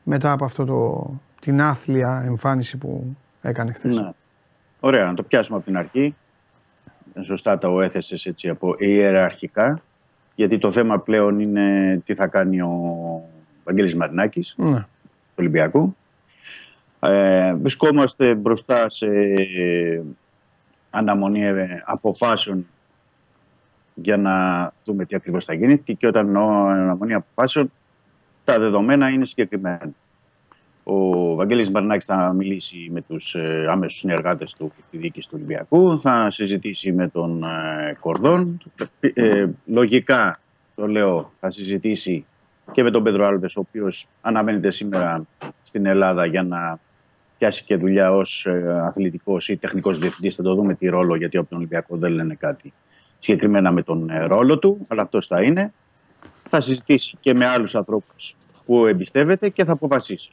μετά 0.03 0.32
από 0.32 0.45
αυτό 0.45 0.66
το, 0.66 1.10
την 1.41 1.62
άθλια 1.62 2.24
εμφάνιση 2.26 2.78
που 2.78 3.16
έκανε 3.41 3.74
χθες. 3.74 3.98
Ναι. 3.98 4.10
Ωραία, 4.80 5.06
να 5.06 5.14
το 5.14 5.24
πιάσουμε 5.24 5.57
από 5.57 5.66
την 5.66 5.78
αρχή. 5.78 6.16
Σωστά 7.22 7.57
το 7.57 7.82
έθεσες 7.82 8.26
έτσι 8.26 8.49
από 8.49 8.76
ιεραρχικά. 8.78 9.82
Γιατί 10.36 10.57
το 10.57 10.72
θέμα 10.72 10.99
πλέον 10.99 11.40
είναι 11.40 11.98
τι 12.06 12.14
θα 12.14 12.28
κάνει 12.28 12.62
ο 12.62 12.72
Βαγγέλης 13.64 13.95
Μαρινάκης 13.95 14.53
Ναι. 14.57 14.80
του 14.80 14.88
Ολυμπιακού. 15.36 15.95
Ε, 17.07 17.53
βρισκόμαστε 17.56 18.36
μπροστά 18.36 18.90
σε 18.90 19.07
αναμονή 20.90 21.45
ε, 21.45 21.84
αποφάσεων 21.86 22.68
για 23.94 24.18
να 24.18 24.73
δούμε 24.86 25.06
τι 25.06 25.15
ακριβώς 25.15 25.45
θα 25.45 25.53
γίνει 25.53 25.77
και, 25.77 25.94
και 25.94 26.07
όταν 26.07 26.26
εννοώ 26.26 26.65
αναμονή 26.65 27.14
αποφάσεων 27.14 27.72
τα 28.44 28.60
δεδομένα 28.60 29.10
είναι 29.10 29.26
συγκεκριμένα. 29.26 29.90
Ο 30.84 31.36
Βαγγέλης 31.36 31.69
Μαρινάκης 31.69 32.06
θα 32.06 32.34
μιλήσει 32.34 32.90
με 32.91 33.02
τους 33.02 33.36
ε, 33.36 33.68
άμεσους 33.69 33.99
συνεργάτες 33.99 34.53
του 34.53 34.72
και 34.76 34.82
τη 34.91 34.98
διοίκηση 34.98 35.27
του 35.27 35.34
Ολυμπιακού, 35.38 35.99
θα 35.99 36.32
συζητήσει 36.32 36.91
με 36.91 37.07
τον 37.07 37.44
ε, 37.44 37.98
Κορδόν. 37.99 38.61
Ε, 38.99 39.48
λογικά, 39.65 40.40
το 40.76 40.88
λέω, 40.88 41.32
θα 41.40 41.52
συζητήσει 41.52 42.26
και 42.72 42.84
με 42.84 42.91
τον 42.91 43.03
Πέτρο 43.03 43.26
Άλβες, 43.26 43.56
ο 43.56 43.60
οποίος 43.60 44.07
αναμένεται 44.22 44.72
σήμερα 44.72 45.26
στην 45.64 45.86
Ελλάδα 45.86 46.26
για 46.26 46.44
να 46.44 46.80
πιάσει 47.38 47.64
και 47.64 47.76
δουλειά 47.76 48.12
ως 48.12 48.45
ε, 48.45 48.82
αθλητικός 48.82 49.49
ή 49.49 49.57
τεχνικός 49.57 49.99
διευθυντής. 49.99 50.36
Θα 50.36 50.44
το 50.44 50.56
δούμε 50.56 50.74
τι 50.74 50.88
ρόλο, 50.88 51.16
γιατί 51.16 51.38
από 51.38 51.49
τον 51.49 51.57
Ολυμπιακό 51.57 51.98
δεν 51.98 52.12
λένε 52.12 52.36
κάτι 52.36 52.74
συγκεκριμένα 53.20 53.72
με 53.72 53.82
τον 53.82 54.10
ε, 54.10 54.26
ρόλο 54.26 54.60
του, 54.60 54.86
αλλά 54.88 55.02
αυτός 55.02 55.28
θα 55.28 55.41
είναι. 55.41 55.74
Θα 56.49 56.62
συζητήσει 56.62 57.18
και 57.20 57.34
με 57.34 57.45
άλλους 57.45 57.76
ανθρώπους 57.76 58.36
που 58.66 58.86
εμπιστεύεται 58.86 59.49
και 59.49 59.64
θα 59.64 59.72
αποφασίσει. 59.72 60.30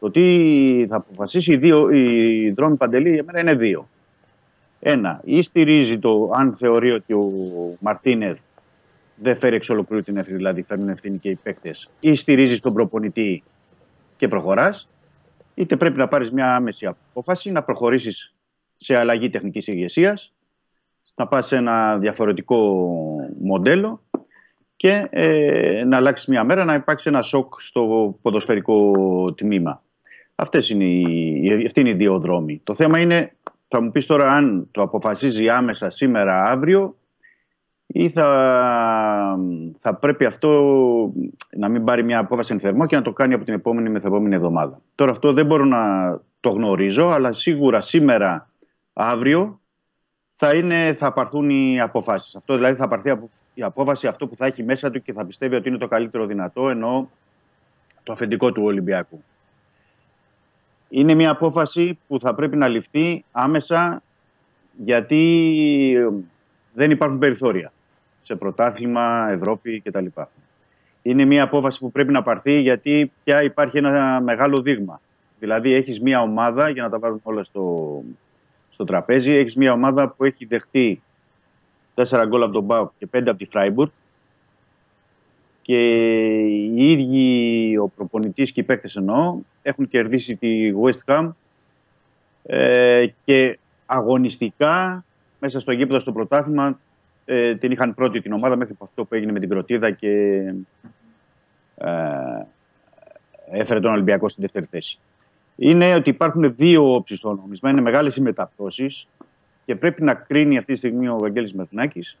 Το 0.00 0.10
τι 0.10 0.86
θα 0.88 0.96
αποφασίσει, 0.96 1.52
οι, 1.52 1.56
δύο, 1.56 1.90
οι 1.90 2.50
δρόμοι 2.50 2.76
παντελή 2.76 3.14
για 3.14 3.24
μένα 3.26 3.40
είναι 3.40 3.54
δύο. 3.54 3.88
Ένα, 4.80 5.20
ή 5.24 5.42
στηρίζει 5.42 5.98
το 5.98 6.30
αν 6.34 6.56
θεωρεί 6.56 6.90
ότι 6.90 7.12
ο 7.12 7.30
Μαρτίνεθ 7.80 8.38
δεν 9.14 9.36
φέρει 9.36 9.56
εξ 9.56 9.68
ολοκλήρου 9.68 10.02
την 10.02 10.16
ευθύνη, 10.16 10.36
δηλαδή 10.36 10.62
φέρνουν 10.62 10.88
ευθύνη 10.88 11.18
και 11.18 11.28
οι 11.28 11.38
παίκτες, 11.42 11.88
ή 12.00 12.14
στηρίζει 12.14 12.60
τον 12.60 12.72
προπονητή 12.72 13.42
και 14.16 14.28
προχωράς, 14.28 14.88
είτε 15.58 15.76
πρέπει 15.76 15.98
να 15.98 16.08
πάρεις 16.08 16.30
μια 16.32 16.54
άμεση 16.54 16.86
απόφαση 16.86 17.50
να 17.50 17.62
προχωρήσεις 17.62 18.34
σε 18.76 18.96
αλλαγή 18.96 19.30
τεχνικής 19.30 19.66
ηγεσίας, 19.66 20.32
να 21.14 21.26
πας 21.26 21.46
σε 21.46 21.56
ένα 21.56 21.98
διαφορετικό 21.98 22.84
μοντέλο 23.40 24.02
και 24.76 25.06
ε, 25.10 25.84
να 25.84 25.96
αλλάξεις 25.96 26.28
μια 26.28 26.44
μέρα 26.44 26.64
να 26.64 26.74
υπάρξει 26.74 27.08
ένα 27.08 27.22
σοκ 27.22 27.60
στο 27.60 28.14
ποδοσφαιρικό 28.22 28.92
τμήμα. 29.34 29.82
Αυτές 30.34 30.70
είναι 30.70 30.84
οι, 30.84 31.62
αυτοί 31.66 31.80
είναι 31.80 31.90
οι 31.90 31.94
δύο 31.94 32.18
δρόμοι. 32.18 32.60
Το 32.64 32.74
θέμα 32.74 32.98
είναι, 32.98 33.36
θα 33.68 33.82
μου 33.82 33.90
πεις 33.90 34.06
τώρα 34.06 34.32
αν 34.32 34.68
το 34.70 34.82
αποφασίζει 34.82 35.48
άμεσα 35.48 35.90
σήμερα, 35.90 36.44
αύριο 36.44 36.96
ή 37.90 38.08
θα, 38.08 39.38
θα 39.78 39.94
πρέπει 39.94 40.24
αυτό 40.24 40.50
να 41.56 41.68
μην 41.68 41.84
πάρει 41.84 42.04
μια 42.04 42.18
απόφαση 42.18 42.52
εν 42.52 42.60
θερμό 42.60 42.86
και 42.86 42.96
να 42.96 43.02
το 43.02 43.12
κάνει 43.12 43.34
από 43.34 43.44
την 43.44 43.54
επόμενη 43.54 43.90
μεθεπόμενη 43.90 44.34
εβδομάδα. 44.34 44.80
Τώρα 44.94 45.10
αυτό 45.10 45.32
δεν 45.32 45.46
μπορώ 45.46 45.64
να 45.64 45.80
το 46.40 46.50
γνωρίζω, 46.50 47.08
αλλά 47.08 47.32
σίγουρα 47.32 47.80
σήμερα, 47.80 48.50
αύριο 48.92 49.60
θα, 50.36 50.54
είναι, 50.54 50.92
θα 50.92 51.12
πάρθουν 51.12 51.50
οι 51.50 51.80
αποφάσεις. 51.80 52.36
Αυτό 52.36 52.54
δηλαδή 52.54 52.76
θα 52.76 52.88
πάρθει 52.88 53.10
απο- 53.10 53.28
η 53.54 53.62
απόφαση 53.62 54.06
αυτό 54.06 54.26
που 54.26 54.36
θα 54.36 54.46
έχει 54.46 54.62
μέσα 54.62 54.90
του 54.90 55.02
και 55.02 55.12
θα 55.12 55.26
πιστεύει 55.26 55.54
ότι 55.54 55.68
είναι 55.68 55.78
το 55.78 55.88
καλύτερο 55.88 56.26
δυνατό, 56.26 56.68
ενώ 56.68 57.10
το 58.02 58.12
αφεντικό 58.12 58.52
του 58.52 58.62
Ολυμπιακού. 58.64 59.22
Είναι 60.88 61.14
μια 61.14 61.30
απόφαση 61.30 61.98
που 62.08 62.20
θα 62.20 62.34
πρέπει 62.34 62.56
να 62.56 62.68
ληφθεί 62.68 63.24
άμεσα 63.32 64.02
γιατί 64.76 65.42
ε, 65.96 66.08
δεν 66.72 66.90
υπάρχουν 66.90 67.18
περιθώρια 67.18 67.72
σε 68.22 68.34
πρωτάθλημα, 68.34 69.28
Ευρώπη 69.30 69.80
κτλ. 69.80 70.06
Είναι 71.02 71.24
μια 71.24 71.42
απόφαση 71.42 71.78
που 71.78 71.90
πρέπει 71.90 72.12
να 72.12 72.22
πάρθει 72.22 72.60
γιατί 72.60 73.12
πια 73.24 73.42
υπάρχει 73.42 73.78
ένα 73.78 74.20
μεγάλο 74.20 74.60
δείγμα. 74.60 75.00
Δηλαδή 75.38 75.72
έχεις 75.72 76.00
μια 76.00 76.20
ομάδα, 76.20 76.68
για 76.68 76.82
να 76.82 76.90
τα 76.90 76.98
βάλουμε 76.98 77.20
όλα 77.22 77.44
στο, 77.44 78.02
στο 78.70 78.84
τραπέζι, 78.84 79.32
έχεις 79.32 79.56
μια 79.56 79.72
ομάδα 79.72 80.08
που 80.08 80.24
έχει 80.24 80.44
δεχτεί 80.44 81.02
4 81.94 82.24
γκολ 82.26 82.42
από 82.42 82.52
τον 82.52 82.64
Μπάουκ 82.64 82.90
και 82.98 83.08
5 83.12 83.22
από 83.26 83.38
τη 83.38 83.44
Φράιμπουργκ 83.44 83.90
και 85.62 85.76
οι 86.46 86.92
ίδιοι 86.92 87.76
ο 87.76 87.88
προπονητής 87.88 88.52
και 88.52 88.60
οι 88.60 88.62
παίκτες 88.62 88.96
εννοώ 88.96 89.38
έχουν 89.62 89.88
κερδίσει 89.88 90.36
τη 90.36 90.72
West 90.82 91.12
Ham 91.12 91.30
ε, 92.42 93.06
και 93.24 93.58
αγωνιστικά 93.86 95.04
μέσα 95.40 95.60
στο 95.60 95.72
γήπεδο 95.72 96.00
στο 96.00 96.12
πρωτάθλημα 96.12 96.78
ε, 97.30 97.54
την 97.54 97.70
είχαν 97.70 97.94
πρώτη 97.94 98.20
την 98.20 98.32
ομάδα 98.32 98.56
μέχρι 98.56 98.72
από 98.74 98.84
αυτό 98.84 99.04
που 99.04 99.14
έγινε 99.14 99.32
με 99.32 99.40
την 99.40 99.48
Κροτίδα 99.48 99.90
και 99.90 100.10
ε, 101.76 101.90
έφερε 103.50 103.80
τον 103.80 103.92
Ολυμπιακό 103.92 104.28
στην 104.28 104.42
δεύτερη 104.42 104.66
θέση. 104.66 104.98
Είναι 105.56 105.94
ότι 105.94 106.10
υπάρχουν 106.10 106.54
δύο 106.54 106.94
όψεις 106.94 107.18
στο 107.18 107.34
νόμισμα, 107.34 107.70
είναι 107.70 107.80
μεγάλες 107.80 108.16
οι 108.16 108.20
μεταπτώσεις 108.20 109.08
και 109.64 109.76
πρέπει 109.76 110.02
να 110.02 110.14
κρίνει 110.14 110.58
αυτή 110.58 110.72
τη 110.72 110.78
στιγμή 110.78 111.08
ο 111.08 111.16
Βαγγέλης 111.18 111.54
Μερνάκης 111.54 112.18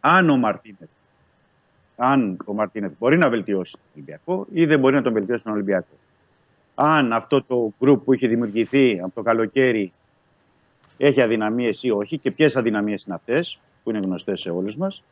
αν 0.00 0.30
ο 0.30 0.36
Μαρτίνεθ 0.36 0.88
αν 1.96 2.36
ο 2.44 2.52
Μαρτίνεθ 2.52 2.92
μπορεί 2.98 3.18
να 3.18 3.28
βελτιώσει 3.28 3.72
τον 3.72 3.82
Ολυμπιακό 3.94 4.46
ή 4.52 4.64
δεν 4.64 4.78
μπορεί 4.78 4.94
να 4.94 5.02
τον 5.02 5.12
βελτιώσει 5.12 5.42
τον 5.42 5.52
Ολυμπιακό. 5.52 5.96
Αν 6.74 7.12
αυτό 7.12 7.42
το 7.42 7.72
γκρουπ 7.78 8.04
που 8.04 8.12
είχε 8.12 8.28
δημιουργηθεί 8.28 9.00
από 9.02 9.14
το 9.14 9.22
καλοκαίρι 9.22 9.92
έχει 10.98 11.20
αδυναμίες 11.20 11.82
ή 11.82 11.90
όχι 11.90 12.18
και 12.18 12.30
ποιες 12.30 12.56
αδυναμίες 12.56 13.04
είναι 13.04 13.14
αυτές 13.14 13.58
που 13.84 13.90
είναι 13.90 14.00
γνωστές 14.04 14.40
σε 14.40 14.50
όλους 14.50 14.76
μας. 14.76 15.02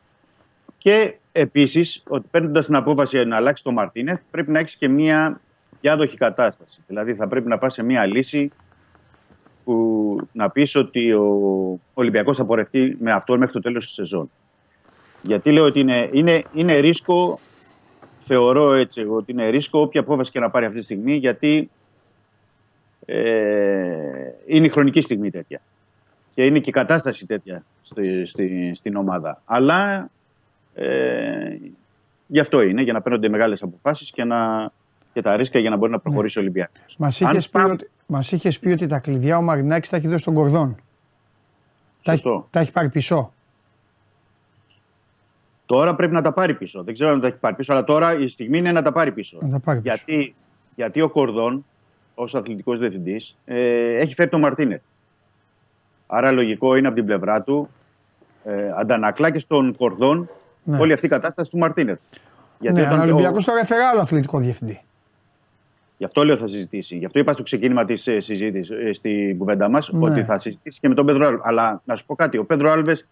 Και 0.77 1.15
επίσης 1.31 2.03
ότι 2.07 2.27
παίρνοντας 2.31 2.65
την 2.65 2.75
απόφαση 2.75 3.25
να 3.25 3.35
αλλάξει 3.35 3.63
τον 3.63 3.73
Μαρτίνεθ 3.73 4.21
πρέπει 4.31 4.51
να 4.51 4.59
έχεις 4.59 4.75
και 4.75 4.87
μια 4.87 5.41
διάδοχη 5.81 6.17
κατάσταση. 6.17 6.81
Δηλαδή 6.87 7.15
θα 7.15 7.27
πρέπει 7.27 7.47
να 7.47 7.57
πας 7.57 7.73
σε 7.73 7.83
μια 7.83 8.05
λύση 8.05 8.51
που 9.63 10.17
να 10.31 10.49
πεις 10.49 10.75
ότι 10.75 11.13
ο 11.13 11.79
Ολυμπιακός 11.93 12.37
θα 12.37 12.45
πορευτεί 12.45 12.97
με 12.99 13.11
αυτό 13.11 13.37
μέχρι 13.37 13.53
το 13.53 13.59
τέλος 13.59 13.85
της 13.85 13.93
σεζόν. 13.93 14.31
Γιατί 15.21 15.51
λέω 15.51 15.65
ότι 15.65 15.79
είναι, 15.79 16.09
είναι, 16.11 16.43
είναι 16.53 16.77
ρίσκο, 16.77 17.37
θεωρώ 18.25 18.75
έτσι 18.75 19.01
εγώ, 19.01 19.15
ότι 19.15 19.31
είναι 19.31 19.49
ρίσκο 19.49 19.79
όποια 19.79 20.01
απόφαση 20.01 20.31
και 20.31 20.39
να 20.39 20.49
πάρει 20.49 20.65
αυτή 20.65 20.77
τη 20.77 20.83
στιγμή, 20.83 21.13
γιατί 21.13 21.69
ε, 23.05 23.23
είναι 24.45 24.65
η 24.65 24.69
χρονική 24.69 25.01
στιγμή 25.01 25.31
τέτοια. 25.31 25.61
Και 26.35 26.45
είναι 26.45 26.59
και 26.59 26.69
η 26.69 26.73
κατάσταση 26.73 27.25
τέτοια 27.25 27.63
στη, 27.81 28.25
στη, 28.25 28.71
στην 28.75 28.95
ομάδα. 28.95 29.41
Αλλά 29.45 30.09
ε, 30.73 31.57
γι' 32.27 32.39
αυτό 32.39 32.61
είναι, 32.61 32.81
για 32.81 32.93
να 32.93 33.01
παίρνονται 33.01 33.29
μεγάλες 33.29 33.61
αποφάσεις 33.61 34.11
και, 34.11 34.23
να, 34.23 34.71
και 35.13 35.21
τα 35.21 35.35
ρίσκα 35.35 35.59
για 35.59 35.69
να 35.69 35.75
μπορεί 35.75 35.91
να 35.91 35.99
προχωρήσει 35.99 36.37
ο 36.37 36.41
Ολυμπιακός. 36.41 36.95
Μας 36.97 37.19
είχες, 37.19 37.49
πει 37.49 37.61
ότι, 37.61 37.89
μας 38.05 38.31
είχες 38.31 38.59
πει 38.59 38.69
ότι 38.69 38.87
τα 38.87 38.99
κλειδιά 38.99 39.37
ο 39.37 39.41
Μαρινάκης 39.41 39.89
τα 39.89 39.97
έχει 39.97 40.07
δώσει 40.07 40.21
στον 40.21 40.33
Κορδόν. 40.33 40.75
Τα 42.03 42.11
έχει, 42.11 42.43
τα 42.49 42.59
έχει 42.59 42.71
πάρει 42.71 42.89
πίσω. 42.89 43.33
Τώρα 45.65 45.95
πρέπει 45.95 46.13
να 46.13 46.21
τα 46.21 46.33
πάρει 46.33 46.53
πίσω. 46.53 46.83
Δεν 46.83 46.93
ξέρω 46.93 47.09
αν 47.09 47.21
τα 47.21 47.27
έχει 47.27 47.37
πάρει 47.37 47.55
πίσω, 47.55 47.73
αλλά 47.73 47.83
τώρα 47.83 48.19
η 48.19 48.27
στιγμή 48.27 48.57
είναι 48.57 48.71
να 48.71 48.81
τα 48.81 48.91
πάρει 48.91 49.11
πίσω. 49.11 49.37
Να 49.41 49.49
τα 49.49 49.59
πάρει 49.59 49.81
πίσω. 49.81 49.95
Γιατί, 49.95 50.33
γιατί 50.75 51.01
ο 51.01 51.09
Κορδόν 51.09 51.65
ως 52.15 52.35
αθλητικός 52.35 52.79
διευθυντής, 52.79 53.35
ε, 53.45 53.95
έχει 53.95 54.13
φέρει 54.13 54.29
τον 54.29 54.39
Μαρτίνεθ. 54.39 54.81
Άρα 56.07 56.31
λογικό 56.31 56.75
είναι 56.75 56.87
από 56.87 56.95
την 56.95 57.05
πλευρά 57.05 57.41
του 57.41 57.69
ε, 58.43 58.71
αντανακλά 58.79 59.29
και 59.31 59.39
στον 59.39 59.75
Κορδόν 59.77 60.29
Ναι. 60.63 60.77
όλη 60.79 60.93
αυτή 60.93 61.05
η 61.05 61.09
κατάσταση 61.09 61.49
του 61.49 61.57
Μαρτίνεθ. 61.57 61.99
Γιατί 62.59 62.75
ναι, 62.75 62.81
όταν 62.87 62.93
αλλά 62.93 63.03
ο 63.03 63.05
ο- 63.09 63.13
Ολυμπιακός 63.13 63.45
τώρα 63.45 63.59
έφερε 63.59 63.83
άλλο 63.83 63.99
αθλητικό 63.99 64.39
διευθυντή. 64.39 64.81
Γι' 65.97 66.05
αυτό 66.05 66.25
λέω 66.25 66.37
θα 66.37 66.47
συζητήσει. 66.47 66.95
Γι' 66.95 67.05
αυτό 67.05 67.19
είπα 67.19 67.33
στο 67.33 67.43
ξεκίνημα 67.43 67.85
της 67.85 68.01
συζήτησης, 68.01 68.69
ε, 68.69 68.93
στην 68.93 69.37
κουβέντα 69.37 69.69
μας, 69.69 69.89
Ναι. 69.91 70.05
ότι 70.11 70.23
θα 70.23 70.37
συζητήσει 70.39 70.79
και 70.79 70.87
με 70.87 70.93
τον 70.95 71.05
Πέντρο 71.05 71.25
Άλβες. 71.25 71.41
Αλλά 71.43 71.81
να 71.85 71.95
σου 71.95 72.05
πω 72.05 72.15
κάτι, 72.15 72.37
ο 72.37 72.45
Πέντρο 72.45 72.71
Άλβες 72.71 73.07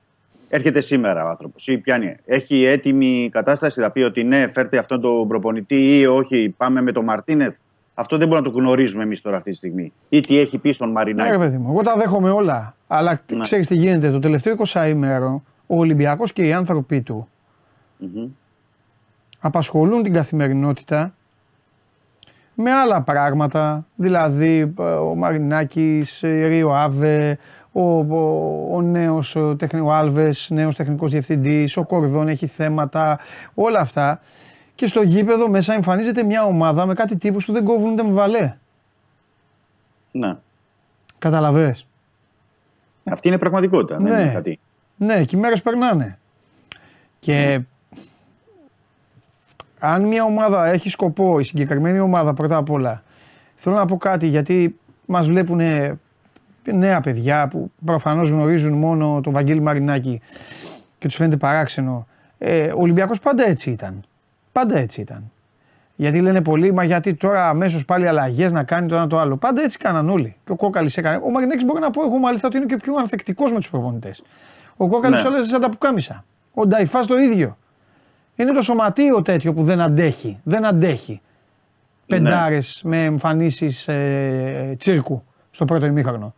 έρχεται 0.50 0.82
σήμερα 0.82 1.26
ο 1.26 1.28
άνθρωπος. 1.30 1.68
Ή 1.68 1.78
πιάνει. 1.78 2.16
Έχει 2.26 2.64
έτοιμη 2.64 3.30
κατάσταση, 3.32 3.82
θα 3.82 3.92
πει 3.92 4.02
ότι 4.02 4.24
ναι, 4.24 4.48
φέρτε 4.52 4.78
αυτόν 4.78 5.02
τον 5.02 5.28
προπονητή 5.28 6.00
ή 6.00 6.06
όχι, 6.06 6.54
πάμε 6.58 6.82
με 6.82 6.92
τον 6.92 7.04
Μαρτίνεθ. 7.04 7.56
Αυτό 7.94 8.18
δεν 8.18 8.28
μπορούμε 8.28 8.48
να 8.48 8.54
το 8.54 8.60
γνωρίζουμε 8.60 9.04
εμείς 9.04 9.22
τώρα 9.22 9.38
αυτή 9.38 9.50
τη 9.52 9.56
στιγμή. 9.58 9.94
Ή 10.10 10.20
τι 10.22 10.40
έχει 10.40 10.58
πει 10.58 10.72
στον 10.72 10.88
Ναι, 10.88 10.94
Μαρινάκη. 10.94 11.32
ρε 11.32 11.38
παιδί 11.38 11.58
μου, 11.58 11.70
εγώ 11.72 11.82
τα 11.82 11.96
δέχομαι 11.98 12.30
όλα. 12.30 12.76
Αλλά 12.88 13.20
Ναι. 13.34 13.42
ξέρεις 13.42 13.68
τι 13.68 13.76
γίνεται. 13.76 14.12
Το 14.12 14.20
τελευταίο 14.20 14.54
20ημερο 14.54 15.44
ο 15.68 15.78
Ολυμπιακός 15.78 16.34
και 16.34 16.44
οι 16.48 16.54
άνθρωποι 16.54 17.02
του 17.02 17.28
Μμμ. 17.98 18.28
απασχολούν 19.40 20.04
την 20.04 20.14
καθημερινότητα 20.14 21.14
με 22.54 22.72
άλλα 22.72 23.02
πράγματα. 23.02 23.86
Δηλαδή 23.96 24.74
ε, 24.80 24.84
ο 24.84 25.16
Μαρινάκης, 25.16 26.24
ε, 26.24 26.46
Ρίο 26.48 26.70
Άβε, 26.74 27.38
ο, 27.72 27.82
ο, 28.00 28.70
ο 28.74 28.82
νέος 28.82 29.36
ο, 29.36 29.56
τεχνη- 29.56 29.84
ο 29.84 29.92
Άλβες, 29.94 30.48
νέος 30.52 30.76
τεχνικός 30.76 31.12
διευθυντής, 31.12 31.78
ο 31.78 31.86
Κορδόν 31.86 32.28
έχει 32.28 32.48
θέματα, 32.48 33.20
όλα 33.54 33.80
αυτά. 33.80 34.20
Και 34.82 34.88
στο 34.88 35.02
γήπεδο 35.02 35.50
μέσα 35.50 35.74
εμφανίζεται 35.74 36.24
μια 36.24 36.44
ομάδα 36.46 36.86
με 36.86 36.94
κάτι 36.94 37.18
τύπους 37.18 37.46
που 37.46 37.52
δεν 37.52 37.64
κόβουν 37.64 37.92
ούτε 37.92 38.04
με 38.04 38.12
βαλέ. 38.12 38.56
Ναι. 40.12 40.38
Καταλαβες; 41.20 41.88
Αυτή 43.04 43.28
είναι 43.28 43.36
η 43.36 43.40
πραγματικότητα. 43.40 43.98
Δεν 43.98 44.14
Ναι. 44.16 44.22
είναι 44.22 44.34
κάτι. 44.34 44.60
Ναι, 44.96 45.24
και 45.24 45.36
οι 45.36 45.40
μέρες 45.40 45.62
περνάνε. 45.62 46.20
Και 47.20 47.62
αν 49.80 50.08
μια 50.08 50.24
ομάδα 50.24 50.66
έχει 50.66 50.90
σκοπό, 50.90 51.40
η 51.40 51.44
συγκεκριμένη 51.44 52.00
ομάδα 52.00 52.34
πρώτα 52.34 52.58
απ' 52.58 52.70
όλα, 52.70 53.04
θέλω 53.56 53.76
να 53.76 53.86
πω 53.86 53.98
κάτι 53.98 54.28
γιατί 54.28 54.80
μας 55.06 55.28
βλέπουν 55.28 55.62
νέα 56.64 57.02
παιδιά 57.02 57.48
που 57.48 57.72
προφανώς 57.86 58.30
γνωρίζουν 58.30 58.74
μόνο 58.74 59.22
τον 59.24 59.34
Βαγγέλη 59.34 59.62
Μαρινάκη 59.62 60.22
και 60.98 61.08
τους 61.08 61.16
φαίνεται 61.16 61.38
παράξενο. 61.38 62.08
Ε, 62.38 62.72
ο 62.72 62.82
Ολυμπιακός 62.82 63.20
πάντα 63.20 63.44
έτσι 63.44 63.72
ήταν. 63.72 64.04
Πάντα 64.52 64.78
έτσι 64.78 65.02
ήταν. 65.02 65.32
Γιατί 65.96 66.22
λένε 66.22 66.42
πολλοί, 66.42 66.74
μα 66.74 66.84
γιατί 66.84 67.14
τώρα 67.14 67.50
αμέσως 67.50 67.86
πάλι 67.86 68.08
αλλαγές 68.08 68.52
να 68.52 68.64
κάνει 68.64 68.88
το 68.88 68.96
ένα 68.96 69.08
το 69.08 69.20
άλλο. 69.20 69.38
Πάντα 69.38 69.62
έτσι 69.62 69.78
κάναν 69.78 70.10
όλοι. 70.10 70.36
Και 70.46 70.52
ο 70.52 70.56
Κόκαλης 70.56 70.98
έκανε. 70.98 71.20
Ο 71.24 71.30
Μαρινάκη 71.32 71.66
μπορεί 71.66 71.80
να 71.80 71.90
πω 71.92 72.02
εγώ 72.04 72.18
μάλιστα 72.18 72.48
ότι 72.48 72.58
είναι 72.58 72.66
και 72.66 72.76
πιο 72.78 72.94
ανθεκτικός 72.96 73.52
με 73.52 73.58
τους 73.58 73.70
προπονητές. 73.70 74.24
Ο 74.78 74.88
Κόκαλης 74.88 75.24
Ναι. 75.24 75.30
όλες 75.30 75.48
σαν 75.48 75.60
τα 75.60 75.70
πουκάμισα. 75.70 76.24
Ο 76.54 76.66
Νταϊφάς 76.68 77.08
το 77.08 77.18
ίδιο. 77.18 77.58
Είναι 78.36 78.52
το 78.52 78.62
σωματείο 78.62 79.22
τέτοιο 79.22 79.54
που 79.54 79.64
δεν 79.64 79.82
αντέχει. 79.82 80.40
Δεν 80.44 80.66
αντέχει. 80.66 81.20
Πεντάρες 82.08 82.82
με 82.84 83.04
εμφανίσεις 83.04 83.88
ε, 83.88 84.76
τσίρκου 84.78 85.24
στο 85.52 85.66
πρώτο 85.66 85.86
ημίχρονο. 85.86 86.34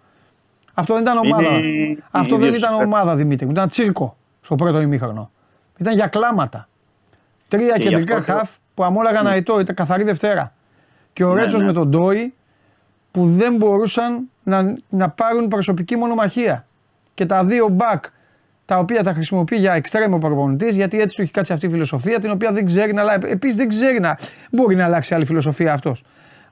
Αυτό 0.73 0.93
δεν 0.93 1.01
ήταν 1.03 1.17
Είναι 1.23 1.33
ομάδα. 1.35 1.57
η- 1.59 1.97
Αυτό 2.11 2.35
η 2.35 2.37
δεν 2.37 2.47
ίδια 2.47 2.57
ήταν 2.59 2.73
σου- 2.73 2.81
ομάδα 2.85 3.15
Δημήτρη. 3.15 3.45
μου, 3.45 3.51
Ήταν 3.51 3.67
τσίρκο 3.69 4.17
στο 4.41 4.55
πρώτο 4.55 4.81
ημίχρονο. 4.81 5.31
Ήταν 5.77 5.93
για 5.93 6.07
κλάματα. 6.07 6.67
Τρία 7.57 7.73
Και 7.77 7.87
γι' 7.87 7.89
κεντρικά 7.89 8.15
αυτό 8.17 8.31
το- 8.31 8.37
χαφ 8.37 8.51
που 8.73 8.83
αμόλαγαν 8.83 9.27
αετό, 9.27 9.59
ήταν 9.59 9.75
καθαρή 9.75 10.03
Δευτέρα. 10.03 10.53
Και 11.13 11.23
ο 11.23 11.33
Ναι, 11.33 11.41
Ρέτσος 11.41 11.61
ναι. 11.61 11.67
με 11.67 11.73
τον 11.73 11.89
Ντόι 11.89 12.33
που 13.11 13.27
δεν 13.27 13.55
μπορούσαν 13.55 14.29
να, 14.43 14.75
να 14.89 15.09
πάρουν 15.09 15.47
προσωπική 15.47 15.95
μονομαχία. 15.95 16.65
Και 17.13 17.25
τα 17.25 17.43
δύο 17.45 17.67
μπακ 17.67 18.03
τα 18.65 18.77
οποία 18.77 19.03
τα 19.03 19.13
χρησιμοποιεί 19.13 19.55
για 19.55 19.73
εξτρέμο 19.73 20.17
προπονητής, 20.17 20.75
γιατί 20.75 20.99
έτσι 21.01 21.15
του 21.15 21.21
έχει 21.21 21.31
κάτσει 21.31 21.53
αυτή 21.53 21.65
η 21.65 21.69
φιλοσοφία, 21.69 22.19
την 22.19 22.31
οποία 22.31 22.51
δεν 22.51 22.65
ξέρει 22.65 22.93
να 22.93 23.01
αλλάξει. 23.01 23.29
Επίσης 23.31 23.57
δεν 23.57 23.67
ξέρει 23.67 23.99
να 23.99 24.17
μπορεί 24.51 24.75
να 24.75 24.83
αλλάξει 24.83 25.13
άλλη 25.13 25.25
φιλοσοφία 25.25 25.73
αυτός. 25.73 26.03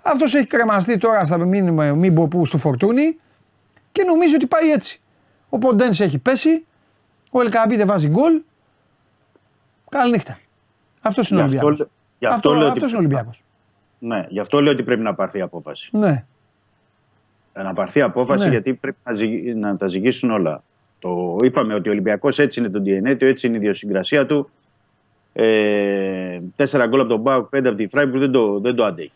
Αυτός 0.02 0.36
έχει 0.36 0.46
κρεμαστεί 0.48 0.98
τώρα 0.98 1.26
στα 1.26 1.38
μην, 1.38 1.70
μην 1.96 2.14
πω 2.14 2.28
πού 2.28 2.46
στο 2.46 2.58
φορτούνι 2.58 3.16
και 3.92 4.04
νομίζει 4.04 4.36
ότι 4.36 4.48
πάει 4.48 4.72
έτσι. 4.72 5.02
Ο 5.50 5.58
Ποντένς 5.58 6.00
έχει 6.00 6.20
πέσει, 6.20 6.66
ο 7.32 7.42
Ελκαμπή 7.42 7.76
δεν 7.76 7.88
βάζει 7.88 8.08
γκολ. 8.08 8.42
Καληνύχτα. 9.90 10.38
Αυτός 11.02 11.30
είναι 11.30 11.42
ο 11.42 11.46
Γι' 11.46 11.56
αυτό 11.56 11.66
Ολυμπιακός. 11.68 11.80
λέ- 11.80 11.88
γι' 12.20 12.26
αυτό 12.26 12.36
Αυτό, 12.50 12.60
λέω 12.60 12.70
ότι 12.70 12.78
αυτός 12.78 12.90
είναι 12.92 13.06
ο 13.06 13.08
πρέπει- 13.08 13.14
Ολυμπιακός. 13.16 13.44
Ναι, 14.00 14.26
γι' 14.30 14.40
αυτό 14.40 14.62
λέω 14.62 14.74
ότι 14.74 14.84
πρέπει 14.84 15.02
να 15.02 15.14
πάρθει 15.14 15.38
η 15.38 15.42
απόφαση. 15.42 15.90
Ναι. 15.92 16.26
Ε, 17.54 17.62
Να 17.62 17.74
πάρθει 17.74 18.00
η 18.00 18.02
απόφαση 18.02 18.44
Ναι. 18.44 18.50
γιατί 18.50 18.74
πρέπει 18.74 18.98
να, 19.06 19.14
ζυγ- 19.14 19.56
να 19.56 19.78
τα 19.78 19.88
ζυγίσουν 19.88 20.32
όλα. 20.32 20.64
Το 21.00 21.38
είπαμε 21.44 21.74
ότι 21.74 21.90
ο 21.90 21.92
Ολυμπιακός 21.92 22.40
έτσι 22.40 22.60
είναι 22.60 22.70
το 22.70 22.82
DNA 22.86 23.16
του, 23.18 23.26
έτσι 23.26 23.48
είναι 23.48 23.56
η 23.56 23.60
ιδιοσυγκρασία 23.60 24.26
του. 24.26 24.50
Ε, 25.34 26.40
τέσσερα 26.56 26.88
γκολ 26.88 27.00
από 27.00 27.10
τον 27.10 27.20
Μπάουκ, 27.20 27.50
πέντε 27.50 27.68
από 27.70 27.78
τη 27.78 27.88
Φράιμπουργκ 27.88 28.20
δεν 28.22 28.32
το, 28.32 28.60
δεν 28.60 28.76
το 28.76 28.84
αντέχει. 28.86 29.12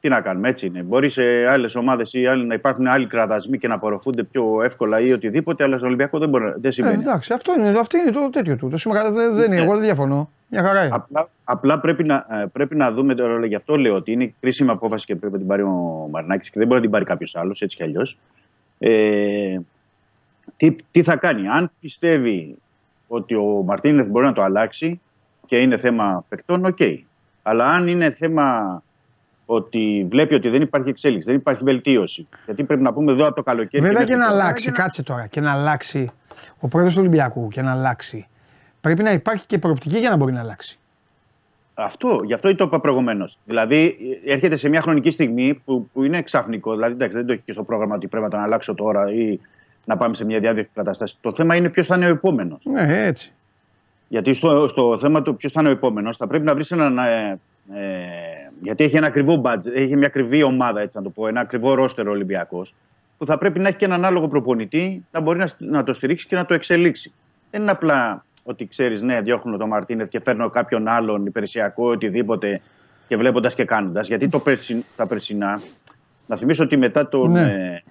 Τι 0.00 0.08
να 0.08 0.20
κάνουμε, 0.20 0.48
έτσι 0.48 0.66
είναι. 0.66 0.82
Μπορεί 0.82 1.08
σε 1.08 1.22
άλλες 1.46 1.74
ομάδες 1.74 2.12
ή 2.12 2.26
άλλοι 2.26 2.46
να 2.46 2.54
υπάρχουν 2.54 2.86
άλλοι 2.86 3.06
κραδασμοί 3.06 3.58
και 3.58 3.68
να 3.68 3.74
απορροφούνται 3.74 4.22
πιο 4.24 4.62
εύκολα 4.62 5.00
ή 5.00 5.12
οτιδήποτε, 5.12 5.64
αλλά 5.64 5.76
στον 5.76 5.86
Ολυμπιακό 5.88 6.18
δεν, 6.18 6.28
μπορεί, 6.28 6.44
δεν 6.44 6.60
Ε, 6.62 6.70
συμβαίνει. 6.70 7.00
εντάξει, 7.02 7.32
αυτό 7.32 7.52
είναι, 7.58 7.68
αυτό 7.78 7.98
είναι 7.98 8.10
το 8.10 8.28
τέτοιο 8.32 8.56
του. 8.56 8.68
Το 8.68 8.76
σήμερα 8.76 9.12
δεν, 9.12 9.34
δεν 9.34 9.46
είναι, 9.46 9.54
Ναι. 9.56 9.62
εγώ 9.62 9.72
δεν 9.74 9.82
διαφωνώ. 9.82 10.30
Μια 10.50 10.62
χαρά 10.62 10.84
είναι. 10.84 10.94
Απλά, 10.94 11.28
απλά 11.44 11.80
πρέπει, 11.80 12.04
να, 12.04 12.26
ε, 12.30 12.46
πρέπει 12.52 12.76
να 12.76 12.92
δούμε 12.92 13.14
τώρα, 13.14 13.46
γι' 13.46 13.54
αυτό 13.54 13.76
λέω 13.76 13.94
ότι 13.94 14.12
είναι 14.12 14.34
κρίσιμη 14.40 14.70
απόφαση 14.70 15.06
και 15.06 15.16
πρέπει 15.16 15.32
να 15.32 15.38
την 15.38 15.48
πάρει 15.48 15.62
ο 15.62 16.08
Μαρινάκης 16.10 16.50
και 16.50 16.58
δεν 16.58 16.66
μπορεί 16.66 16.78
να 16.78 16.84
την 16.84 16.92
πάρει 16.92 17.04
κάποιος 17.04 17.36
άλλος, 17.36 17.62
έτσι 17.62 17.76
κι 17.76 17.82
αλλιώς. 17.82 18.18
Ε, 18.78 19.58
τι, 20.56 20.76
τι 20.90 21.02
θα 21.02 21.16
κάνει, 21.16 21.48
αν 21.48 21.70
πιστεύει 21.80 22.56
ότι 23.08 23.34
ο 23.34 23.62
Μαρτίνεθ 23.64 24.06
μπορεί 24.06 24.24
να 24.24 24.32
το 24.32 24.42
αλλάξει 24.42 25.00
και 25.46 25.58
είναι 25.58 25.76
θέμα 25.76 26.24
παικτών, 26.28 26.64
οκ. 26.64 26.78
Αλλά 27.42 27.66
αν 27.66 27.88
είναι 27.88 28.10
θέμα 28.10 28.82
ότι 29.46 30.06
βλέπει 30.10 30.34
ότι 30.34 30.48
δεν 30.48 30.62
υπάρχει 30.62 30.88
εξέλιξη, 30.88 31.28
δεν 31.28 31.38
υπάρχει 31.38 31.64
βελτίωση. 31.64 32.26
Γιατί 32.44 32.64
πρέπει 32.64 32.82
να 32.82 32.92
πούμε 32.92 33.12
εδώ 33.12 33.26
από 33.26 33.34
το 33.34 33.42
καλοκαίρι. 33.42 33.82
Βέβαια 33.82 33.98
μέχρι 33.98 34.14
και 34.14 34.20
να 34.20 34.28
τώρα, 34.28 34.42
αλλάξει, 34.42 34.70
κάτσε 34.70 35.02
τώρα, 35.02 35.26
και 35.26 35.40
να 35.40 35.52
αλλάξει 35.52 36.04
ο 36.60 36.68
πρόεδρος 36.68 36.94
του 36.94 37.00
Ολυμπιακού 37.00 37.48
και 37.48 37.62
να 37.62 37.70
αλλάξει. 37.70 38.26
Πρέπει 38.80 39.02
να 39.02 39.12
υπάρχει 39.12 39.46
και 39.46 39.58
προοπτική 39.58 39.98
για 39.98 40.10
να 40.10 40.16
μπορεί 40.16 40.32
να 40.32 40.40
αλλάξει. 40.40 40.78
Αυτό, 41.74 42.20
γι' 42.24 42.32
αυτό 42.32 42.54
το 42.54 42.64
είπα 42.64 42.80
προηγουμένως. 42.80 43.38
Δηλαδή, 43.44 43.96
έρχεται 44.24 44.56
σε 44.56 44.68
μια 44.68 44.80
χρονική 44.80 45.10
στιγμή 45.10 45.54
που, 45.64 45.88
που 45.92 46.02
είναι 46.04 46.22
ξαφνικό. 46.22 46.72
Δηλαδή, 46.72 46.92
εντάξει, 46.92 47.16
δεν 47.16 47.26
το 47.26 47.32
έχει 47.32 47.42
και 47.44 47.52
στο 47.52 47.62
πρόγραμμα 47.62 47.94
ότι 47.94 48.06
πρέπει 48.06 48.24
να 48.24 48.30
τον 48.30 48.40
αλλάξω 48.40 48.74
τώρα 48.74 49.12
ή 49.12 49.38
να 49.86 49.96
πάμε 49.96 50.14
σε 50.14 50.24
μια 50.24 50.40
διάδοχη 50.40 50.68
κατάσταση. 50.74 51.16
Το 51.20 51.34
θέμα 51.34 51.56
είναι 51.56 51.68
ποιος 51.68 51.86
θα 51.86 51.96
είναι 51.96 52.06
ο 52.06 52.08
επόμενος. 52.08 52.60
Ναι, 52.62 53.06
έτσι. 53.06 53.32
Γιατί 54.08 54.32
στο, 54.34 54.68
στο 54.68 54.98
θέμα 54.98 55.22
του 55.22 55.36
ποιος 55.36 55.52
θα 55.52 55.60
είναι 55.60 55.68
ο 55.68 55.72
επόμενος, 55.72 56.16
θα 56.16 56.26
πρέπει 56.26 56.44
να 56.44 56.54
βρεις 56.54 56.70
έναν. 56.70 56.98
Ε, 56.98 57.38
ε, 57.74 57.80
γιατί 58.62 58.84
έχει 58.84 58.96
ένα 58.96 59.06
ακριβό 59.06 59.42
budget, 59.44 59.74
έχει 59.74 59.96
μια 59.96 60.06
ακριβή 60.06 60.42
ομάδα, 60.42 60.80
έτσι 60.80 60.96
να 60.96 61.02
το 61.02 61.10
πω, 61.10 61.26
ένα 61.26 61.40
ακριβό 61.40 61.74
ρόστερο 61.74 62.10
Ολυμπιακός, 62.10 62.74
που 63.18 63.26
θα 63.26 63.38
πρέπει 63.38 63.58
να 63.58 63.68
έχει 63.68 63.76
και 63.76 63.84
έναν 63.84 64.04
άλογο 64.04 64.28
προπονητή 64.28 65.04
να 65.12 65.20
μπορεί 65.20 65.38
να, 65.38 65.48
να 65.58 65.82
το 65.82 65.94
στηρίξει 65.94 66.26
και 66.26 66.36
να 66.36 66.46
το 66.46 66.54
εξελίξει. 66.54 67.12
Δεν 67.50 67.62
είναι 67.62 67.70
απλά 67.70 68.24
ότι 68.48 68.66
ξέρεις, 68.66 69.02
ναι, 69.02 69.20
διώχνω 69.20 69.56
τον 69.56 69.68
Μαρτίνεθ 69.68 70.08
και 70.08 70.20
φέρνω 70.24 70.50
κάποιον 70.50 70.88
άλλον 70.88 71.26
υπηρεσιακό, 71.26 71.90
οτιδήποτε 71.90 72.60
και 73.08 73.16
βλέποντας 73.16 73.54
και 73.54 73.64
κάνοντας. 73.64 74.08
Γιατί 74.08 74.28
το 74.30 74.38
περσι, 74.38 74.84
τα 74.96 75.06
περσινά, 75.06 75.60
να 76.26 76.36
θυμίσω 76.36 76.64
ότι 76.64 76.76
μετά 76.76 77.08
τον. 77.08 77.30
Ναι. 77.30 77.40
Ε, 77.40 77.82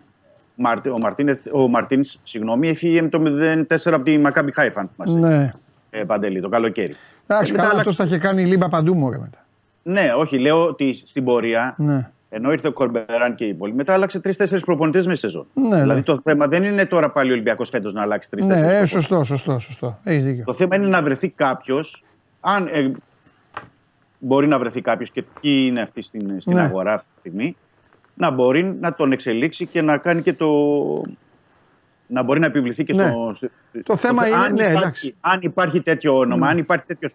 Μαρτι- 0.60 0.92
ο 0.92 0.98
Μαρτίνεθ, 1.02 1.40
ο 1.52 1.68
Μαρτίνς, 1.68 2.20
συγγνώμη, 2.24 2.70
έφυγε 2.70 3.02
με 3.02 3.10
το 3.10 3.20
0-4 3.20 3.94
από 3.94 4.04
τη 4.04 4.18
Μακάμπι 4.18 4.52
Χάιφα, 4.52 4.80
αν 4.80 4.90
θυμάσαι, 4.96 5.18
Ναι. 5.36 5.50
ε, 5.90 6.04
Παντελή, 6.04 6.42
το 6.42 6.50
καλοκαίρι. 6.50 6.96
Εντάξει, 7.28 7.52
Ε, 7.52 7.56
μετά 7.56 7.68
καλά, 7.68 7.70
άλλαξε- 7.74 7.78
αυτός 7.78 7.96
τα 7.96 8.04
είχε 8.04 8.18
κάνει 8.18 8.42
η 8.42 8.46
λίμπα 8.46 8.68
παντού 8.68 8.96
μωρέ 8.96 9.18
μετά. 9.18 9.46
Ναι, 9.84 10.12
όχι, 10.18 10.40
λέω 10.40 10.66
ότι 10.68 11.02
στην 11.06 11.24
πορεία, 11.24 11.76
Ναι. 11.78 12.10
Ενώ 12.30 12.52
ήρθε 12.52 12.68
ο 12.68 12.72
Κορμπεράν 12.72 13.36
και 13.36 13.46
οι 13.46 13.50
υπόλοιποι, 13.50 13.78
μετά 13.78 13.94
άλλαξε 13.94 14.20
τρει-τέσσερι 14.20 14.62
προπονητές 14.62 15.06
μέσα 15.06 15.18
στη 15.18 15.28
σεζόν. 15.28 15.48
Ναι, 15.54 15.80
δηλαδή 15.82 16.00
ναι. 16.00 16.04
το 16.06 16.20
θέμα 16.24 16.48
δεν 16.48 16.64
είναι 16.64 16.86
τώρα 16.86 17.10
πάλι 17.10 17.30
ο 17.30 17.34
Ολυμπιακός 17.34 17.70
φέτος 17.70 17.94
να 17.94 18.02
αλλάξει 18.02 18.30
τρει-τέσσερι. 18.30 18.68
Ναι, 18.68 18.78
ε, 18.78 18.86
σωστό, 18.86 19.24
σωστό, 19.24 19.60
σωστό. 19.60 20.00
Έχεις 20.04 20.26
δίκιο. 20.26 20.44
Το 20.44 20.54
θέμα 20.54 20.76
είναι 20.76 20.88
να 20.88 21.02
βρεθεί 21.04 21.30
κάποιος, 21.30 22.04
αν 22.40 22.68
ε, 22.72 22.92
μπορεί 24.20 24.48
να 24.48 24.60
βρεθεί 24.60 24.82
κάποιος 24.82 25.12
και 25.12 25.24
τι 25.42 25.66
είναι 25.66 25.82
αυτή 25.82 26.02
στην, 26.02 26.42
στην 26.42 26.54
Ναι. 26.56 26.62
αγορά 26.62 26.94
αυτή 26.94 27.08
τη 27.14 27.20
στιγμή, 27.20 27.56
να 28.14 28.32
μπορεί 28.32 28.64
να 28.80 28.94
τον 28.94 29.12
εξελίξει 29.12 29.66
και 29.68 29.82
να 29.82 29.98
κάνει 29.98 30.22
και 30.22 30.34
το. 30.34 30.48
να 32.08 32.24
μπορεί 32.24 32.40
να 32.40 32.46
επιβληθεί 32.46 32.84
και 32.84 32.94
Ναι. 32.94 33.08
στο. 33.08 33.34
στο- 33.36 33.48
Το 33.84 33.96
θέμα 33.96 34.22
στο- 34.26 34.36
είναι- 34.36 34.46
αν 34.46 34.54
ναι, 34.54 34.62
υπάρχει, 34.62 34.78
εντάξει. 34.78 35.16
Αν 35.20 35.40
υπάρχει 35.42 35.82
τέτοιο 35.82 36.18
όνομα, 36.18 36.46
Ναι. 36.46 36.52
αν 36.52 36.58
υπάρχει 36.58 36.86
τέτοιος 36.86 37.14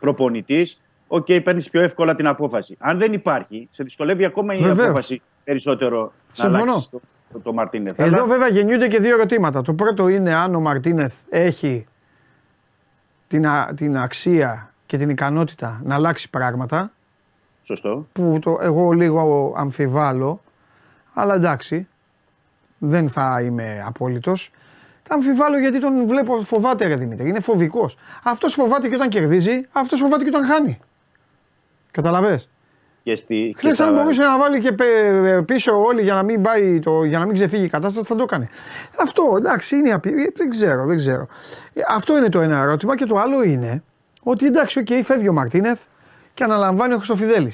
προπονητής, 0.00 0.80
οκ, 1.08 1.26
παίρνεις 1.44 1.70
πιο 1.70 1.80
εύκολα 1.80 2.14
την 2.14 2.26
απόφαση. 2.26 2.76
Αν 2.78 2.98
δεν 2.98 3.12
υπάρχει, 3.12 3.68
σε 3.70 3.82
δυσκολεύει 3.82 4.24
ακόμα 4.24 4.54
η 4.54 4.58
Βεβαίως. 4.58 4.86
απόφαση 4.88 5.22
περισσότερο 5.44 6.12
Συμφωνώ. 6.32 6.56
να 6.64 6.70
αλλάξεις 6.70 6.90
το, 6.90 7.00
το, 7.32 7.38
το 7.40 7.52
Μαρτίνεθ. 7.52 7.98
Εδώ 8.00 8.16
Αλλά- 8.16 8.26
βέβαια 8.26 8.48
γεννιούνται 8.48 8.88
και 8.88 8.98
δύο 9.00 9.14
ερωτήματα. 9.14 9.62
Το 9.62 9.74
πρώτο 9.74 10.08
είναι 10.08 10.34
αν 10.34 10.54
ο 10.54 10.60
Μαρτίνεθ 10.60 11.14
έχει 11.28 11.86
την, 13.28 13.46
α- 13.46 13.72
την 13.76 13.96
αξία 13.98 14.72
και 14.86 14.96
την 14.98 15.10
ικανότητα 15.10 15.80
να 15.84 15.94
αλλάξει 15.94 16.30
πράγματα. 16.30 16.90
Σωστό. 17.62 18.06
που 18.12 18.38
το, 18.42 18.58
εγώ 18.60 18.90
λίγο 18.92 19.54
αμφιβάλλω, 19.56 20.40
αλλά 21.14 21.34
εντάξει, 21.34 21.88
δεν 22.78 23.08
θα 23.08 23.40
είμαι 23.42 23.82
απόλυτος. 23.86 24.50
Τα 25.08 25.14
αμφιβάλλω 25.14 25.58
γιατί 25.58 25.80
τον 25.80 26.06
βλέπω 26.06 26.42
φοβάται 26.42 26.86
ρε 26.86 26.96
Δημήτρη, 26.96 27.28
είναι 27.28 27.40
φοβικός. 27.40 27.96
Αυτός 28.22 28.54
φοβάται 28.54 28.88
και 28.88 28.94
όταν 28.94 29.08
κερδίζει, 29.08 29.60
αυτός 29.72 30.00
φοβάται 30.00 30.22
και 30.24 30.28
όταν 30.28 30.44
χάνει. 30.46 30.78
Καταλαβες; 31.90 32.48
Και 33.02 33.16
στη, 33.16 33.50
και 33.52 33.58
Χθες, 33.58 33.74
στα- 33.74 33.86
αν 33.86 33.94
μπορούσε 33.94 34.22
να 34.22 34.38
βάλει 34.38 34.60
και 34.60 34.72
πε- 34.72 35.42
πίσω 35.44 35.82
όλοι 35.82 36.02
για 36.02 36.14
να 36.14 36.22
μην, 36.22 36.42
πάει 36.42 36.78
το, 36.78 37.04
για 37.04 37.18
να 37.18 37.24
μην 37.24 37.34
ξεφύγει 37.34 37.64
η 37.64 37.68
κατάσταση, 37.68 38.06
θα 38.06 38.14
το 38.14 38.22
έκανε. 38.22 38.48
Αυτό 39.00 39.22
εντάξει, 39.36 39.76
είναι 39.76 39.92
απει... 39.92 40.08
ε, 40.08 40.26
δεν 40.34 40.50
ξέρω, 40.50 40.86
δεν 40.86 40.96
ξέρω. 40.96 41.26
Ε, 41.72 41.80
Αυτό 41.88 42.16
είναι 42.16 42.28
το 42.28 42.40
ένα 42.40 42.58
ερώτημα. 42.58 42.96
Και 42.96 43.04
το 43.04 43.16
άλλο 43.16 43.42
είναι 43.42 43.82
ότι 44.22 44.46
εντάξει, 44.46 44.78
οκ, 44.78 45.04
φεύγει 45.04 45.28
ο 45.28 45.32
Μαρτίνεθ 45.32 45.82
και 46.34 46.44
αναλαμβάνει 46.44 46.92
ο 46.92 46.96
Χρυστοφιδέλη. 46.96 47.52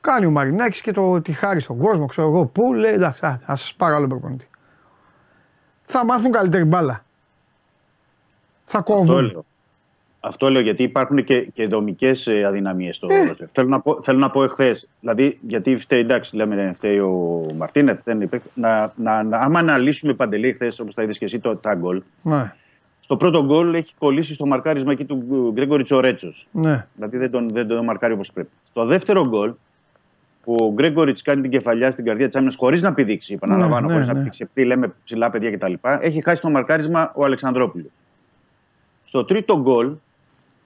Κάνει 0.00 0.26
ο 0.26 0.30
Μαρινάκης 0.30 0.80
και 0.80 0.92
το 0.92 1.20
τη 1.20 1.32
χάρη 1.32 1.60
στον 1.60 1.78
κόσμο, 1.78 2.06
ξέρω 2.06 2.28
εγώ 2.28 2.44
πού, 2.46 2.74
λέει 2.74 2.92
εντάξει, 2.92 3.26
α 3.26 3.40
ας 3.44 3.60
σας 3.60 3.74
πάρω 3.74 3.94
άλλο 3.96 4.06
προπονητή. 4.06 4.48
Θα 5.84 6.04
μάθουν 6.04 6.30
καλύτερη 6.32 6.64
μπάλα. 6.64 7.04
Θα 8.64 8.78
Αυτό 8.78 8.92
κόβουν. 8.94 9.44
Λέω. 10.26 10.32
Αυτό 10.32 10.50
λέω 10.50 10.62
γιατί 10.62 10.82
υπάρχουν 10.82 11.24
και, 11.24 11.40
και 11.40 11.66
δομικές 11.66 12.28
αδυναμίες 12.46 12.96
στο 12.96 13.06
Ε. 13.10 13.26
ρόστερ. 13.26 13.46
Θέλω 13.52 13.68
να 13.68 13.80
πω, 13.80 14.02
θέλω 14.02 14.18
να 14.18 14.30
πω 14.30 14.42
εχθές. 14.42 14.88
Δηλαδή, 15.00 15.38
γιατί 15.40 15.76
φταίει, 15.76 16.00
εντάξει, 16.00 16.36
λέμε 16.36 16.72
φταίει 16.74 16.98
ο 16.98 17.46
Μαρτίνεθ, 17.56 18.00
δεν 18.04 18.16
είναι 18.16 18.26
παίκτης. 18.26 18.50
να, 18.54 18.92
να, 18.96 19.22
να, 19.22 19.36
άμα 19.38 19.58
αναλύσουμε 19.58 20.12
παντελή 20.14 20.52
χθες, 20.52 20.78
όπως 20.80 20.94
τα 20.94 21.02
είδες 21.02 21.18
και 21.18 21.24
εσύ, 21.24 21.38
το, 21.38 21.56
τα 21.56 21.74
γκολ. 21.74 22.02
Ναι, 22.22 22.52
Στο 23.00 23.16
πρώτο 23.16 23.44
γκολ 23.44 23.74
έχει 23.74 23.94
κολλήσει 23.98 24.34
στο 24.34 24.46
μαρκάρισμα 24.46 24.92
εκεί 24.92 25.04
του 25.04 25.50
Γκρέγκορη 25.52 25.84
Τσορέτσος. 25.84 26.46
ναι. 26.50 26.86
Δηλαδή 26.94 27.16
δεν 27.16 27.30
τον, 27.30 27.48
δεν 27.48 27.66
τον 27.66 27.84
μαρκάρει 27.84 28.12
όπως 28.12 28.32
πρέπει. 28.32 28.48
Στο 28.70 28.84
δεύτερο 28.84 29.28
γκολ, 29.28 29.52
που 30.44 30.54
ο 30.60 30.72
Γκρέγκοριτς 30.72 31.22
κάνει 31.22 31.40
την 31.42 31.50
κεφαλιά 31.50 31.90
στην 31.90 32.04
καρδιά 32.04 32.26
της 32.26 32.36
άμυνας 32.36 32.56
χωρίς 32.56 32.82
να 32.82 32.94
πηδήξει, 32.94 33.32
επαναλαμβάνω, 33.34 33.86
Ναι, 33.86 33.92
χωρίς 33.92 34.06
ναι, 34.06 34.12
να 34.12 34.18
ναι. 34.18 34.24
πηδήξει, 34.24 34.46
επειδή 34.50 34.68
λέμε 34.68 34.92
ψηλά 35.04 35.30
παιδιά 35.30 35.50
κτλ. 35.50 35.72
Έχει 36.00 36.22
χάσει 36.22 36.42
το 36.42 36.50
μαρκάρισμα 36.50 37.12
ο 37.14 37.24
Αλεξανδρόπουλος. 37.24 37.86
Στο 39.04 39.24
τρίτο 39.24 39.60
γκολ 39.60 39.92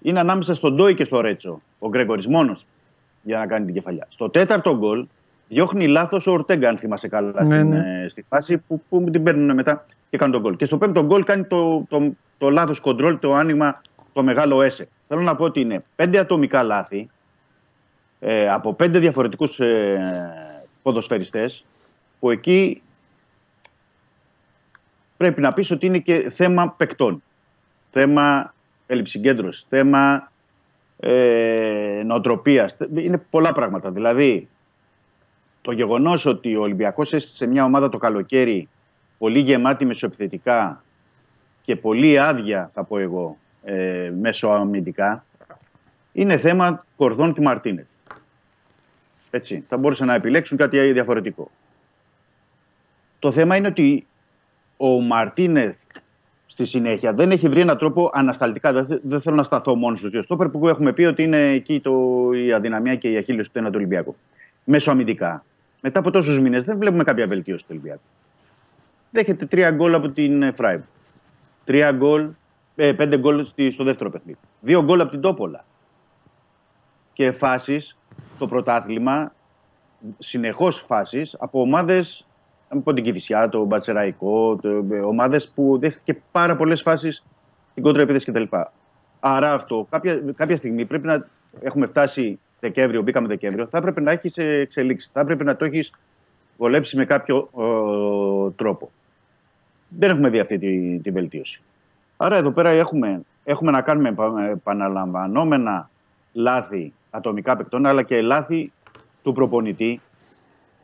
είναι 0.02 0.20
ανάμεσα 0.20 0.54
στον 0.54 0.74
Ντόι 0.74 0.94
και 0.94 1.04
στο 1.04 1.20
Ρέτσο. 1.20 1.60
Ο 1.78 1.88
Γκρέγκορης 1.88 2.26
μόνος 2.26 2.66
για 3.22 3.38
να 3.38 3.46
κάνει 3.46 3.64
την 3.64 3.74
κεφαλιά. 3.74 4.06
Στο 4.08 4.30
τέταρτο 4.30 4.76
γκολ 4.76 5.06
διώχνει 5.48 5.88
λάθος 5.88 6.26
ο 6.26 6.32
Ορτέγκα, 6.32 6.68
αν 6.68 6.78
θυμάσαι 6.78 7.08
καλά, 7.08 7.44
Ναι, 7.44 7.56
στην, 7.56 7.68
ναι. 7.68 8.02
ε, 8.04 8.08
στη 8.08 8.24
φάση 8.28 8.56
που, 8.58 8.82
που 8.88 9.04
την 9.10 9.22
παίρνουν 9.22 9.54
μετά 9.54 9.86
και 10.10 10.16
κάνουν 10.16 10.32
τον 10.34 10.42
γκολ. 10.42 10.56
Και 10.56 10.64
στο 10.64 10.78
πέμπτο 10.78 11.04
γκολ 11.04 11.24
κάνει 11.24 11.44
το, 11.44 11.84
το, 11.88 12.12
το 12.38 12.50
λάθος 12.50 12.80
κοντρόλ, 12.80 13.18
το 13.18 13.34
άνοιγμα, 13.34 13.80
το 14.12 14.22
μεγάλο 14.22 14.62
έσε. 14.62 14.88
Θέλω 15.08 15.20
να 15.20 15.36
πω 15.36 15.44
ότι 15.44 15.60
είναι 15.60 15.84
πέντε 15.96 16.18
ατομικά 16.18 16.62
λάθη 16.62 17.10
ε, 18.20 18.50
από 18.50 18.74
πέντε 18.74 18.98
διαφορετικούς 18.98 19.58
ε, 19.58 20.00
ποδοσφαιριστές 20.82 21.64
που 22.20 22.30
εκεί 22.30 22.82
πρέπει 25.16 25.40
να 25.40 25.52
πεις 25.52 25.70
ότι 25.70 25.86
είναι 25.86 25.98
και 25.98 26.30
θέμα 26.30 26.70
παικτών. 26.76 27.22
Θέμα 27.90 28.54
έλλειψη 28.90 29.12
συγκέντρωσης, 29.12 29.66
θέμα 29.68 30.32
ε, 31.00 32.02
νοοτροπίας. 32.04 32.76
Είναι 32.94 33.22
πολλά 33.30 33.52
πράγματα. 33.52 33.90
Δηλαδή, 33.90 34.48
το 35.62 35.72
γεγονός 35.72 36.26
ότι 36.26 36.56
ο 36.56 36.60
Ολυμπιακός 36.60 37.12
έστησε 37.12 37.46
μια 37.46 37.64
ομάδα 37.64 37.88
το 37.88 37.98
καλοκαίρι 37.98 38.68
πολύ 39.18 39.38
γεμάτη 39.38 39.84
μεσοεπιθετικά 39.84 40.82
και 41.62 41.76
πολύ 41.76 42.18
άδεια, 42.18 42.70
θα 42.72 42.84
πω 42.84 42.98
εγώ, 42.98 43.36
ε, 43.64 44.12
μέσω 44.20 44.48
αμυντικά, 44.48 45.24
είναι 46.12 46.36
θέμα 46.36 46.84
κορδών 46.96 47.34
τη 47.34 47.40
Μαρτίνεθ. 47.40 47.86
Έτσι, 49.30 49.64
θα 49.68 49.76
μπορούσαν 49.76 50.06
να 50.06 50.14
επιλέξουν 50.14 50.56
κάτι 50.56 50.92
διαφορετικό. 50.92 51.50
Το 53.18 53.32
θέμα 53.32 53.56
είναι 53.56 53.66
ότι 53.66 54.06
ο 54.76 55.00
Μαρτίνεθ 55.00 55.76
στη 56.50 56.64
συνέχεια 56.64 57.12
δεν 57.12 57.30
έχει 57.30 57.48
βρει 57.48 57.60
έναν 57.60 57.78
τρόπο 57.78 58.10
ανασταλτικά. 58.12 58.72
Δεν, 58.72 58.86
θε- 58.86 59.00
δεν 59.02 59.20
θέλω 59.20 59.36
να 59.36 59.42
σταθώ 59.42 59.74
μόνος 59.74 59.98
στου 59.98 60.10
δύο 60.10 60.22
στόπερ 60.22 60.48
που 60.48 60.68
έχουμε 60.68 60.92
πει 60.92 61.02
ότι 61.02 61.22
είναι 61.22 61.52
εκεί 61.52 61.80
το, 61.80 61.92
η 62.46 62.52
αδυναμία 62.52 62.94
και 62.94 63.08
η 63.10 63.16
αχίλιος 63.16 63.50
του 63.50 63.62
του 63.62 63.70
Ολυμπιακού. 63.74 64.16
Μέσω 64.64 64.90
αμυντικά. 64.90 65.44
Μετά 65.82 65.98
από 65.98 66.10
τόσους 66.10 66.40
μήνες 66.40 66.64
δεν 66.64 66.78
βλέπουμε 66.78 67.04
κάποια 67.04 67.26
βελτίωση 67.26 67.62
του 67.62 67.68
Ολυμπιακού. 67.70 68.00
Δέχεται 69.10 69.46
τρία 69.46 69.70
γκολ 69.70 69.94
από 69.94 70.08
την 70.12 70.54
Φράιμπ. 70.54 70.80
Τρία 71.64 71.90
γκολ, 71.92 72.28
ε, 72.76 72.92
πέντε 72.92 73.18
γκολ 73.18 73.44
στη- 73.44 73.70
στο 73.70 73.84
δεύτερο 73.84 74.10
παιχνίδι. 74.10 74.38
Δύο 74.60 74.82
γκολ 74.82 75.00
από 75.00 75.10
την 75.10 75.20
Τόπολα. 75.20 75.64
Και 77.12 77.32
φάσεις 77.32 77.96
στο 78.34 78.46
πρωτάθλημα, 78.48 79.32
συνεχώς 80.18 80.80
φάσεις 80.86 81.36
από 81.38 81.60
ομάδες 81.60 82.26
από 82.78 82.92
την 82.92 83.04
Κυφυσιά, 83.04 83.48
το 83.48 83.64
Μπατσεραϊκό, 83.64 84.56
το, 84.56 84.84
ομάδες 85.04 85.48
που 85.48 85.78
δέχτηκε 85.78 86.20
πάρα 86.32 86.56
πολλές 86.56 86.82
φάσεις 86.82 87.24
στην 87.70 87.82
κόντρα 87.82 88.02
επίθεση 88.02 88.32
κτλ. 88.32 88.56
Άρα 89.20 89.52
αυτό 89.52 89.86
κάποια, 89.90 90.20
κάποια 90.36 90.56
στιγμή 90.56 90.84
πρέπει 90.84 91.06
να 91.06 91.26
έχουμε 91.60 91.86
φτάσει 91.86 92.38
Δεκέμβριο, 92.60 93.02
μπήκαμε 93.02 93.26
Δεκέμβριο, 93.26 93.66
θα 93.66 93.78
έπρεπε 93.78 94.00
να 94.00 94.10
έχεις 94.10 94.38
εξελίξεις. 94.38 95.10
Θα 95.12 95.20
έπρεπε 95.20 95.44
να 95.44 95.56
το 95.56 95.64
έχεις 95.64 95.92
βολέψει 96.56 96.96
με 96.96 97.04
κάποιο 97.04 97.50
ε, 97.58 98.50
τρόπο. 98.50 98.90
Δεν 99.88 100.10
έχουμε 100.10 100.28
δει 100.28 100.38
αυτή 100.38 100.58
τη, 100.58 100.98
τη 100.98 101.10
βελτίωση. 101.10 101.60
Άρα 102.16 102.36
εδώ 102.36 102.50
πέρα 102.50 102.68
έχουμε, 102.68 103.20
έχουμε 103.44 103.70
να 103.70 103.80
κάνουμε 103.80 104.08
επα- 104.08 104.48
επαναλαμβανόμενα 104.50 105.90
λάθη 106.32 106.92
ατομικά 107.10 107.56
παικτών, 107.56 107.86
αλλά 107.86 108.02
και 108.02 108.20
λάθη 108.20 108.72
του 109.22 109.32
προπονητή 109.32 110.00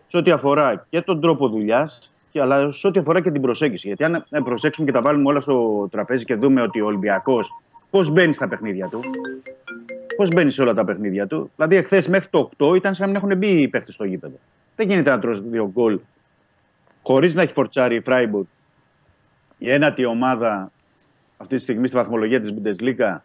σε 0.08 0.16
ό,τι 0.16 0.30
αφορά 0.30 0.86
και 0.90 1.00
τον 1.00 1.20
τρόπο 1.20 1.48
δουλειάς, 1.48 2.10
αλλά 2.34 2.72
σε 2.72 2.86
ό,τι 2.86 2.98
αφορά 2.98 3.20
και 3.20 3.30
την 3.30 3.40
προσέγγιση. 3.40 3.86
Γιατί 3.86 4.04
αν 4.04 4.26
ε, 4.30 4.40
προσέξουμε 4.40 4.86
και 4.86 4.92
τα 4.92 5.02
βάλουμε 5.02 5.28
όλα 5.28 5.40
στο 5.40 5.88
τραπέζι 5.90 6.24
και 6.24 6.34
δούμε 6.34 6.60
ότι 6.60 6.80
ο 6.80 6.86
Ολυμπιακός 6.86 7.50
πώς 7.90 8.10
μπαίνει 8.10 8.32
στα 8.32 8.48
παιχνίδια 8.48 8.88
του, 8.88 9.00
πώς 10.16 10.28
μπαίνει 10.28 10.50
σε 10.50 10.62
όλα 10.62 10.74
τα 10.74 10.84
παιχνίδια 10.84 11.26
του. 11.26 11.50
Δηλαδή, 11.56 11.76
εχθές 11.76 12.08
μέχρι 12.08 12.28
το 12.30 12.50
8 12.58 12.76
ήταν 12.76 12.94
σαν 12.94 13.10
να 13.10 13.20
μην 13.20 13.22
έχουν 13.22 13.38
μπει 13.38 13.62
οι 13.62 13.68
παίχτε 13.68 13.92
στο 13.92 14.04
γήπεδο. 14.04 14.36
Δεν 14.76 14.88
γίνεται 14.88 15.10
να 15.10 15.18
τρώσει 15.18 15.42
δύο 15.50 15.70
γκολ 15.72 15.98
χωρίς 17.02 17.34
να 17.34 17.42
έχει 17.42 17.52
φορτσάρει 17.52 17.96
η 17.96 18.00
Φράιμπουργκ, 18.00 18.44
η 19.58 19.70
ένατη 19.70 20.04
ομάδα 20.04 20.70
αυτή 21.36 21.56
τη 21.56 21.62
στιγμή 21.62 21.88
στη 21.88 21.96
βαθμολογία 21.96 22.40
της 22.40 22.54
Bundesliga 22.54 23.16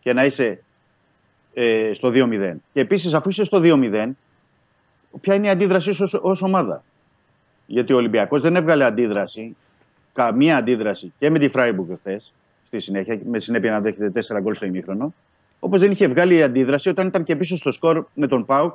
και 0.00 0.12
να 0.12 0.24
είσαι 0.24 0.62
ε, 1.54 1.90
στο 1.94 2.10
2-0. 2.14 2.54
Και 2.72 2.80
επίσης, 2.80 3.14
αφού 3.14 3.28
είσαι 3.28 3.44
στο 3.44 3.60
2-0, 3.62 4.08
ποια 5.20 5.34
είναι 5.34 5.46
η 5.46 5.50
αντίδρασή 5.50 5.92
σου 5.92 6.08
ως 6.22 6.42
ομάδα. 6.42 6.82
Γιατί 7.66 7.92
ο 7.92 7.96
Ολυμπιακός 7.96 8.42
δεν 8.42 8.56
έβγαλε 8.56 8.84
αντίδραση, 8.84 9.56
καμία 10.12 10.56
αντίδραση 10.56 11.12
και 11.18 11.30
με 11.30 11.38
τη 11.38 11.48
Φράιμπουργκ 11.48 11.90
χθες, 11.98 12.32
στη 12.66 12.78
συνέχεια, 12.78 13.18
με 13.24 13.38
συνέπεια 13.38 13.70
να 13.70 13.80
δέχεται 13.80 14.20
4 14.36 14.40
γκολ 14.40 14.54
στο 14.54 14.66
ημίχρονο. 14.66 15.14
Όπως 15.60 15.80
δεν 15.80 15.90
είχε 15.90 16.08
βγάλει 16.08 16.42
αντίδραση 16.42 16.88
όταν 16.88 17.06
ήταν 17.06 17.24
και 17.24 17.36
πίσω 17.36 17.56
στο 17.56 17.72
σκορ 17.72 18.04
με 18.14 18.26
τον 18.26 18.44
Πάουκ 18.44 18.74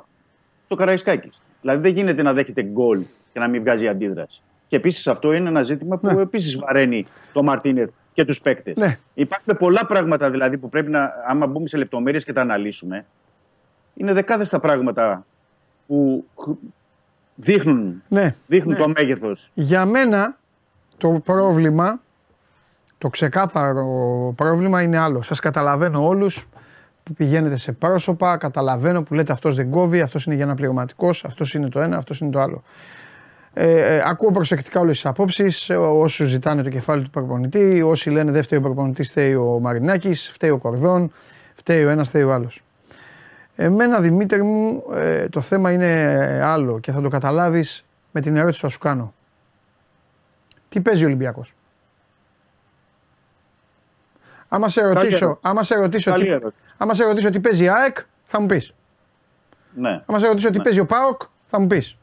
το 0.68 0.74
Καραϊσκάκης. 0.74 1.40
Δηλαδή 1.60 1.80
δεν 1.80 1.92
γίνεται 1.92 2.22
να 2.22 2.32
δέχεται 2.32 2.62
γκολ 2.62 3.04
και 3.32 3.38
να 3.38 3.48
μην 3.48 3.62
βγάζει 3.62 3.88
αντίδραση. 3.88 4.40
Και 4.68 4.76
επίσης 4.76 5.06
αυτό 5.06 5.32
είναι 5.32 5.48
ένα 5.48 5.62
ζήτημα 5.62 5.98
που 5.98 6.18
επίσης 6.18 6.56
βαραίνει 6.56 7.04
το 7.32 7.42
Μαρτίνετ 7.42 7.90
και 8.12 8.24
τους 8.24 8.40
παίκτες. 8.40 8.76
Ναι. 8.76 8.96
Υπάρχουν 9.14 9.56
πολλά 9.56 9.86
πράγματα 9.86 10.30
δηλαδή 10.30 10.58
που 10.58 10.68
πρέπει 10.68 10.90
να, 10.90 11.12
άμα 11.26 11.46
μπούμε 11.46 11.68
σε 11.68 11.76
λεπτομέρειες 11.76 12.24
και 12.24 12.32
τα 12.32 12.40
αναλύσουμε, 12.40 13.06
είναι 13.94 14.12
δεκάδες 14.12 14.48
τα 14.48 14.60
πράγματα 14.60 15.26
που 15.92 16.24
χ- 16.40 16.48
δείχνουν, 17.34 18.02
Ναι, 18.08 18.34
δείχνουν 18.46 18.72
ναι. 18.72 18.78
το 18.78 18.88
μέγεθος. 18.96 19.50
Για 19.52 19.86
μένα 19.86 20.38
το 20.96 21.20
πρόβλημα, 21.24 22.00
το 22.98 23.08
ξεκάθαρο 23.08 23.86
πρόβλημα 24.36 24.82
είναι 24.82 24.98
άλλο. 24.98 25.22
Σας 25.22 25.40
καταλαβαίνω 25.40 26.06
όλους 26.06 26.48
που 27.02 27.12
πηγαίνετε 27.14 27.56
σε 27.56 27.72
πρόσωπα, 27.72 28.36
καταλαβαίνω 28.36 29.02
που 29.02 29.14
λέτε 29.14 29.32
αυτός 29.32 29.54
δεν 29.54 29.70
κόβει, 29.70 30.00
αυτός 30.00 30.24
είναι 30.24 30.34
για 30.34 30.44
ένα 30.44 30.54
πληρωματικός, 30.54 31.24
αυτός 31.24 31.54
είναι 31.54 31.68
το 31.68 31.80
ένα, 31.80 31.96
αυτός 31.96 32.20
είναι 32.20 32.30
το 32.30 32.40
άλλο. 32.40 32.62
Ε, 33.52 33.96
ε, 33.96 34.02
ακούω 34.06 34.30
προσεκτικά 34.30 34.80
όλες 34.80 34.94
τις 34.94 35.06
απόψεις, 35.06 35.68
ε, 35.70 35.76
όσους 35.76 36.28
ζητάνε 36.28 36.62
το 36.62 36.68
κεφάλι 36.68 37.02
του 37.02 37.10
προπονητή, 37.10 37.82
όσοι 37.82 38.10
λένε 38.10 38.32
δεν 38.32 38.42
φταίει 38.42 38.58
ο 38.58 38.62
προπονητής, 38.62 39.10
φταίει 39.10 39.34
ο 39.34 39.58
Μαρινάκης, 39.60 40.30
φταίει 40.30 40.50
ο 40.50 40.58
Κορδόν, 40.58 41.12
φταίει 41.54 41.84
ο 41.84 41.88
ένας, 41.88 42.08
φταίει 42.08 42.22
ο 42.22 42.32
άλλος. 42.32 42.62
Εμένα 43.56 44.00
Δημήτρη 44.00 44.42
μου 44.42 44.84
ε, 44.94 45.28
το 45.28 45.40
θέμα 45.40 45.72
είναι 45.72 45.88
άλλο 46.44 46.78
και 46.80 46.92
θα 46.92 47.00
το 47.00 47.08
καταλάβεις 47.08 47.84
με 48.10 48.20
την 48.20 48.36
ερώτηση 48.36 48.60
που 48.60 48.66
θα 48.66 48.72
σου 48.72 48.78
κάνω. 48.78 49.12
Τι 50.68 50.80
παίζει 50.80 51.04
ο 51.04 51.06
Ολυμπιακός; 51.06 51.54
Άμα 54.48 54.68
σε 54.68 54.80
ρωτήσω, 54.86 55.24
ερώτηση. 55.24 55.38
άμα 55.42 55.62
σε 55.62 55.74
ρωτήσω, 55.74 56.10
Καλή 56.10 56.24
τι, 56.24 56.30
ερώτηση. 56.30 56.62
άμα 56.76 56.94
σε 56.94 57.04
ρωτήσω 57.04 57.30
τι 57.30 57.40
παίζει 57.40 57.64
η 57.64 57.68
ΑΕΚ, 57.68 57.96
θα 58.24 58.40
μου 58.40 58.46
πεις. 58.46 58.74
Ναι. 59.74 60.02
Άμα 60.06 60.18
σε 60.18 60.26
ρωτήσω 60.26 60.50
τι 60.50 60.60
παίζει 60.60 60.80
ο 60.80 60.86
ΠΑΟΚ, 60.86 61.20
θα 61.46 61.60
μου 61.60 61.66
πεις. 61.66 61.96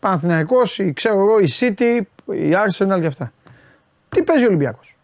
Παναθηναϊκός, 0.00 0.78
η, 0.78 0.92
ξέρω 0.92 1.14
εγώ, 1.14 1.38
η 1.38 1.48
City, 1.60 2.00
η 2.26 2.50
Arsenal 2.66 3.00
και 3.00 3.06
αυτά. 3.06 3.32
Τι 4.08 4.22
παίζει 4.22 4.44
ο 4.44 4.46
Ολυμπιακός; 4.46 4.96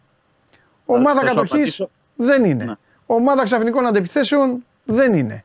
Ομάδα 0.85 1.19
θα 1.19 1.27
σου 1.27 1.33
κατοχής 1.35 1.51
απαντήσω. 1.51 1.89
δεν 2.15 2.43
είναι. 2.45 2.63
Ναι. 2.63 2.73
Ομάδα 3.05 3.43
ξαφνικών 3.43 3.85
αντεπιθέσεων 3.85 4.65
δεν 4.85 5.13
είναι. 5.13 5.43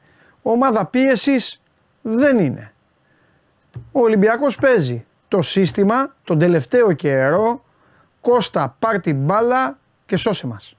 Ομάδα 0.50 0.86
πίεσης 0.86 1.60
δεν 2.02 2.38
είναι. 2.38 2.72
Ο 3.92 4.00
Ολυμπιακός 4.00 4.56
παίζει 4.56 5.06
το 5.28 5.42
σύστημα 5.42 6.14
τον 6.24 6.38
τελευταίο 6.38 6.92
καιρό 6.92 7.64
Κώστα 8.20 8.76
πάρ 8.78 9.00
την 9.00 9.16
μπάλα 9.16 9.78
και 10.06 10.16
σώσε 10.16 10.46
μας. 10.46 10.76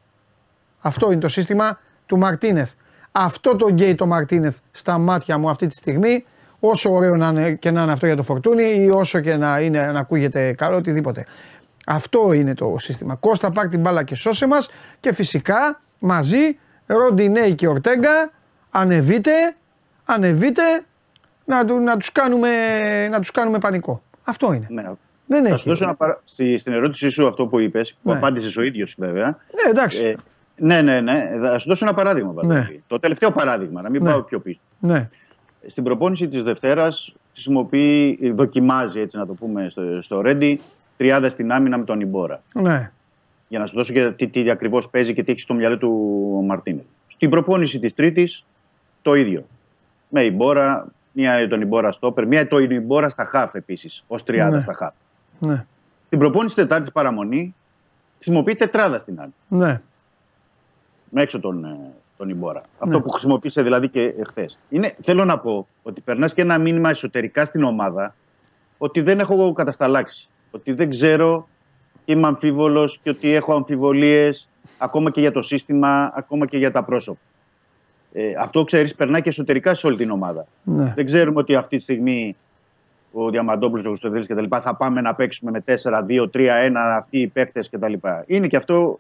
Αυτό 0.80 1.12
είναι 1.12 1.22
το 1.22 1.28
σύστημα 1.28 1.80
του 2.06 2.18
Μαρτίνεθ. 2.18 2.74
Αυτό 3.12 3.56
το 3.56 3.70
γκέι 3.70 3.96
το 3.96 4.06
Μαρτίνεθ 4.06 4.58
στα 4.72 4.98
μάτια 4.98 5.38
μου 5.38 5.50
αυτή 5.50 5.68
τη 5.68 5.76
στιγμή 5.76 6.26
όσο 6.60 6.92
ωραίο 6.92 7.16
να 7.16 7.28
είναι 7.28 7.52
και 7.54 7.72
να 7.72 7.82
είναι 7.82 7.92
αυτό 7.92 8.06
για 8.06 8.16
το 8.16 8.24
φορτούνι 8.24 8.84
ή 8.84 8.90
όσο 8.90 9.20
και 9.20 9.36
να, 9.36 9.60
είναι, 9.60 9.92
να 9.92 10.00
ακούγεται 10.00 10.54
καλό 10.54 10.76
οτιδήποτε. 10.76 11.26
Αυτό 11.86 12.34
είναι 12.34 12.54
το 12.54 12.76
σύστημα. 12.78 13.16
Κώστα 13.16 13.52
πάρ 13.52 13.68
την 13.68 13.80
μπάλα 13.80 14.04
και 14.04 14.16
σώσε 14.16 14.48
μας 14.48 14.70
και 15.00 15.14
φυσικά 15.14 15.80
μαζί 16.00 16.58
Ροντινέη 16.86 17.56
και 17.56 17.68
Ορτέγκα 17.68 18.32
ανεβείτε, 18.72 19.32
ανεβείτε 20.06 20.62
να, 21.46 21.64
να, 21.80 21.98
τους 21.98 22.12
κάνουμε, 22.12 22.50
να 23.08 23.20
τους 23.20 23.32
κάνουμε 23.32 23.60
πανικό. 23.60 24.02
Αυτό 24.24 24.54
είναι. 24.54 24.68
Ναι. 24.70 24.84
Δεν 25.26 25.42
θα 25.44 25.50
έχει. 25.50 25.60
Σου 25.60 25.68
δώσω 25.70 25.84
ένα 25.84 25.96
παρα... 25.96 26.22
Στη, 26.26 26.58
στην 26.58 26.74
ερώτησή 26.74 27.10
σου 27.10 27.28
αυτό 27.28 27.48
που 27.48 27.60
είπες, 27.60 27.98
που 28.04 28.12
Ναι. 28.12 28.18
απάντησες 28.18 28.58
ο 28.58 28.62
ίδιος 28.62 28.96
βέβαια. 28.98 29.26
Ναι, 29.28 29.70
εντάξει. 29.70 30.06
Ε, 30.06 30.16
ναι, 30.56 30.82
ναι, 30.82 31.02
ναι. 31.02 31.30
Θα 31.42 31.60
σου 31.60 31.68
δώσω 31.68 31.86
ένα 31.86 31.94
παράδειγμα. 31.94 32.34
Ναι. 32.44 32.56
Παντελή. 32.56 32.84
Το 32.88 33.00
τελευταίο 33.00 33.32
παράδειγμα, 33.32 33.82
να 33.82 33.90
μην 33.90 34.04
Ναι. 34.04 34.10
πάω 34.10 34.22
πιο 34.22 34.40
πίσω. 34.40 34.60
Ναι. 34.80 35.10
Στην 35.68 35.84
προπόνηση 35.84 36.28
της 36.28 36.44
Δευτέρας 36.44 37.14
χρησιμοποιεί, 37.34 38.20
δοκιμάζει 38.36 39.00
έτσι 39.00 39.18
να 39.18 39.26
το 39.26 39.34
πούμε 39.34 39.70
στο, 39.70 40.02
στο 40.02 40.22
Ρέντι, 40.22 40.60
τριάδα 40.98 41.30
στην 41.30 41.52
άμυνα 41.52 41.78
με 41.78 41.84
τον 41.84 42.00
Ιμπόρα. 42.00 42.42
Ναι. 42.54 42.92
Για 43.48 43.60
να 43.60 43.66
σου 43.66 43.76
δώσω 43.76 43.94
και 43.94 44.10
τι, 44.12 44.28
τι 44.28 44.50
ακριβώς 44.50 44.90
παίζει 44.90 45.14
και 45.14 45.24
τι 45.24 45.32
έχει 45.32 45.40
στο 45.40 45.54
μυαλό 45.54 45.78
του 45.78 45.90
ο 46.38 46.42
Μαρτίνες. 46.42 46.84
Στην 47.08 47.30
προπόνηση 47.30 47.80
της 47.80 47.94
Τρίτης 47.94 48.46
το 49.08 49.14
ίδιο. 49.16 49.46
Με 50.10 50.24
Ιμπόρα, 50.24 50.88
μία 51.12 51.48
τον 51.48 51.62
Ιμπόρα 51.62 51.92
στόπερ, 51.92 52.28
μία 52.28 52.48
τον 52.48 52.72
Ιμπόρα 52.72 53.10
στα 53.10 53.26
χαφ 53.26 53.56
επίσης, 53.56 54.04
ως 54.08 54.24
τριάδα 54.24 54.56
Ναι. 54.56 54.62
στα 54.62 54.74
χαφ. 54.74 54.94
Ναι. 55.40 55.66
Στην 56.06 56.20
προπόνηση 56.20 56.56
Τετάρτης 56.56 56.92
παραμονή 56.92 57.56
χρησιμοποιεί 58.16 58.56
τετράδα 58.56 59.00
στην 59.00 59.20
άμυνα. 59.20 59.68
Ναι. 59.68 59.82
με 61.10 61.22
έξω 61.22 61.40
τον, 61.40 61.66
ε, 61.66 61.78
τον 62.18 62.30
Ιμπόρα. 62.30 62.62
Αυτό 62.80 63.02
που 63.02 63.10
χρησιμοποίησε 63.10 63.62
δηλαδή 63.62 63.90
και 63.90 64.14
χθε. 64.28 64.50
Θέλω 65.02 65.26
να 65.26 65.40
πω 65.40 65.68
ότι 65.84 66.02
περνάς 66.02 66.34
και 66.34 66.42
ένα 66.42 66.58
μήνυμα 66.58 66.90
εσωτερικά 66.90 67.46
στην 67.46 67.64
ομάδα 67.64 68.16
ότι 68.78 69.02
δεν 69.02 69.20
έχω 69.20 69.54
κατασταλάξει. 69.54 70.28
Ότι 70.52 70.72
δεν 70.74 70.90
ξέρω 70.90 71.48
και 72.06 72.12
είμαι 72.12 72.28
αμφίβολος 72.28 73.00
και 73.04 73.10
ότι 73.10 73.34
έχω 73.34 73.54
αμφιβολίες 73.54 74.50
ακόμα 74.80 75.12
και 75.12 75.20
για 75.20 75.32
το 75.32 75.42
σύστημα, 75.42 76.12
ακόμα 76.16 76.46
και 76.46 76.58
για 76.58 76.72
τα 76.72 76.84
πρόσωπα. 76.84 77.20
Ε, 78.20 78.34
αυτό 78.38 78.64
ξέρεις, 78.64 78.96
περνάει 78.96 79.22
και 79.22 79.30
εσωτερικά 79.30 79.74
σε 79.74 79.88
όλη 79.88 79.98
την 79.98 80.12
ομάδα. 80.12 80.46
Ναι. 80.64 80.94
Δεν 80.96 81.06
ξέρουμε 81.06 81.40
ότι 81.40 81.56
αυτή 81.56 81.78
τη 81.78 81.84
στιγμή 81.84 82.36
ο 83.12 83.30
Διαμαντόπουλος, 83.30 83.86
ο 83.86 83.90
Χρυστοδέλης 83.90 84.28
κτλ. 84.28 84.44
θα 84.62 84.76
πάμε 84.76 85.02
να 85.02 85.16
παίξουμε 85.16 85.52
με 85.52 85.64
4-2-3-1 85.84 86.72
αυτοί 86.76 87.20
οι 87.20 87.28
παίκτες 87.28 87.70
κτλ. 87.70 87.94
Είναι 88.26 88.48
και 88.48 88.56
αυτό 88.56 89.00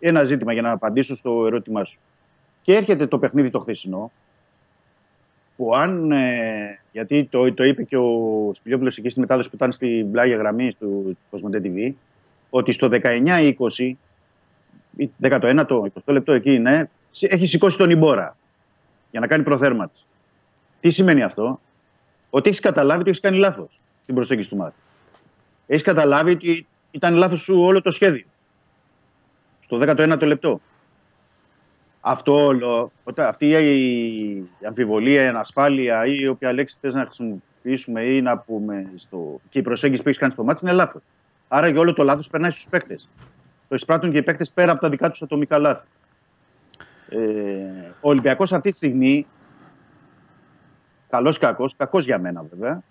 ένα 0.00 0.24
ζήτημα 0.24 0.52
για 0.52 0.62
να 0.62 0.70
απαντήσω 0.70 1.16
στο 1.16 1.46
ερώτημά 1.46 1.84
σου. 1.84 1.98
Και 2.62 2.74
έρχεται 2.74 3.06
το 3.06 3.18
παιχνίδι 3.18 3.50
το 3.50 3.58
χθεσινό, 3.58 4.10
που 5.56 5.74
αν. 5.74 6.12
Ε, 6.12 6.78
γιατί 6.92 7.24
το, 7.24 7.52
το 7.52 7.64
είπε 7.64 7.82
και 7.82 7.96
ο 7.96 8.50
Σπιλιόπουλο 8.54 8.92
εκεί 8.98 9.08
στη 9.08 9.20
μετάδοση 9.20 9.48
που 9.50 9.56
ήταν 9.56 9.72
στην 9.72 10.10
πλάγια 10.10 10.36
γραμμή 10.36 10.72
του 10.78 11.18
Κοσμοτέ 11.30 11.60
TV, 11.64 11.92
ότι 12.50 12.72
στο 12.72 12.88
19-20, 12.92 13.52
19ο, 15.22 15.66
20 15.66 15.86
λεπτό 16.06 16.32
εκεί 16.32 16.54
είναι, 16.54 16.90
έχει 17.20 17.46
σηκώσει 17.46 17.76
τον 17.76 17.90
Ιμπόρα 17.90 18.36
για 19.10 19.20
να 19.20 19.26
κάνει 19.26 19.42
προθέρματη. 19.42 20.00
Τι 20.80 20.90
σημαίνει 20.90 21.22
αυτό, 21.22 21.60
ότι 22.30 22.48
έχεις 22.48 22.60
καταλάβει 22.60 23.00
ότι 23.00 23.08
έχεις 23.10 23.20
κάνει 23.20 23.36
λάθος 23.36 23.80
στην 24.02 24.14
προσέγγιση 24.14 24.48
του 24.48 24.56
μάτι. 24.56 24.74
Έχεις 25.66 25.82
καταλάβει 25.82 26.30
ότι 26.30 26.66
ήταν 26.90 27.14
λάθος 27.14 27.40
σου 27.40 27.60
όλο 27.60 27.82
το 27.82 27.90
σχέδιο. 27.90 28.24
Στο 29.64 29.78
19ο 29.80 30.26
λεπτό. 30.26 30.60
Αυτό 32.00 32.44
όλο, 32.44 32.90
όταν 33.04 33.26
αυτή 33.26 33.46
η 33.46 34.66
αμφιβολία, 34.66 35.22
η 35.22 35.26
ανασφάλεια 35.26 36.06
ή 36.06 36.28
όποια 36.28 36.52
λέξη 36.52 36.76
θες 36.80 36.94
να 36.94 37.04
χρησιμοποιήσουμε 37.04 38.02
ή 38.02 38.22
να 38.22 38.38
πούμε 38.38 38.86
στο... 38.96 39.40
και 39.48 39.58
η 39.58 39.62
προσέγγιση 39.62 40.02
που 40.02 40.08
έχεις 40.08 40.20
κάνει 40.20 40.32
στο 40.32 40.44
μάτι 40.44 40.60
είναι 40.62 40.74
λάθος. 40.74 41.02
Άρα 41.48 41.68
για 41.68 41.80
όλο 41.80 41.92
το 41.92 42.02
λάθος 42.02 42.28
περνάει 42.28 42.50
στους 42.50 42.66
παίκτες. 42.70 43.08
Το 43.68 43.74
εισπράττουν 43.74 44.10
και 44.10 44.18
οι 44.18 44.22
παίκτες 44.22 44.50
πέρα 44.50 44.72
από 44.72 44.80
τα 44.80 44.88
δικά 44.88 45.10
τους 45.10 45.22
ατομικά 45.22 45.58
λάθη. 45.58 45.86
Ε, 47.14 47.92
ο 48.00 48.08
Ολυμπιακός 48.08 48.52
αυτή 48.52 48.70
τη 48.70 48.76
στιγμή, 48.76 49.26
καλός 51.08 51.38
κακός, 51.38 51.76
κακός 51.76 52.04
για 52.04 52.18
μένα 52.18 52.44
βέβαια, 52.50 52.82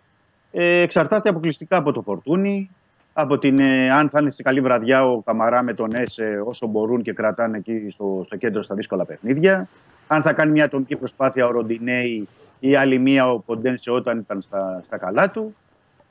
ε, 0.51 0.81
εξαρτάται 0.81 1.29
αποκλειστικά 1.29 1.77
από 1.77 1.91
το 1.91 2.01
φορτούνι, 2.01 2.69
από 3.13 3.37
την, 3.37 3.59
ε, 3.59 3.91
αν 3.91 4.09
θα 4.09 4.19
είναι 4.21 4.31
σε 4.31 4.43
καλή 4.43 4.61
βραδιά 4.61 5.05
ο 5.05 5.21
Καμαρά 5.21 5.63
με 5.63 5.73
τον 5.73 5.89
Έσε 5.93 6.41
όσο 6.45 6.67
μπορούν 6.67 7.01
και 7.01 7.13
κρατάνε 7.13 7.57
εκεί 7.57 7.89
στο, 7.89 8.23
στο 8.25 8.35
κέντρο 8.35 8.61
στα 8.61 8.75
δύσκολα 8.75 9.05
παιχνίδια. 9.05 9.67
Αν 10.07 10.21
θα 10.21 10.33
κάνει 10.33 10.51
μια 10.51 10.65
ατομική 10.65 10.95
προσπάθεια 10.95 11.45
ο 11.47 11.51
Ροντινέη 11.51 12.27
ή 12.59 12.75
άλλη 12.75 12.99
μία 12.99 13.31
ο 13.31 13.39
Ποντένσε 13.39 13.91
όταν 13.91 14.19
ήταν 14.19 14.41
στα, 14.41 14.81
στα 14.85 14.97
καλά 14.97 15.29
του. 15.29 15.55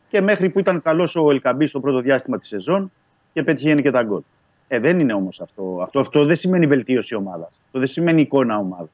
Και 0.09 0.21
μέχρι 0.21 0.51
που 0.51 0.59
ήταν 0.59 0.83
καλός 0.83 1.17
ο 1.17 1.31
Ελκαμπή 1.31 1.67
στο 1.67 1.81
πρώτο 1.81 2.01
διάστημα 2.01 2.39
της 2.39 2.49
σεζόν 2.49 2.93
και 3.33 3.43
πετυχαίνει 3.43 3.83
και 3.83 3.91
τα 3.91 4.03
γκολ. 4.03 4.21
Ε, 4.73 4.79
δεν 4.79 5.01
είναι 5.01 5.13
όμως 5.13 5.41
αυτό. 5.41 5.79
αυτό. 5.83 6.01
Αυτό 6.01 6.25
δεν 6.25 6.37
σημαίνει 6.37 6.67
βελτίωση 6.67 7.15
ομάδας. 7.15 7.61
Αυτό 7.65 7.79
δεν 7.79 7.89
σημαίνει 7.89 8.21
εικόνα 8.21 8.59
ομάδας. 8.59 8.91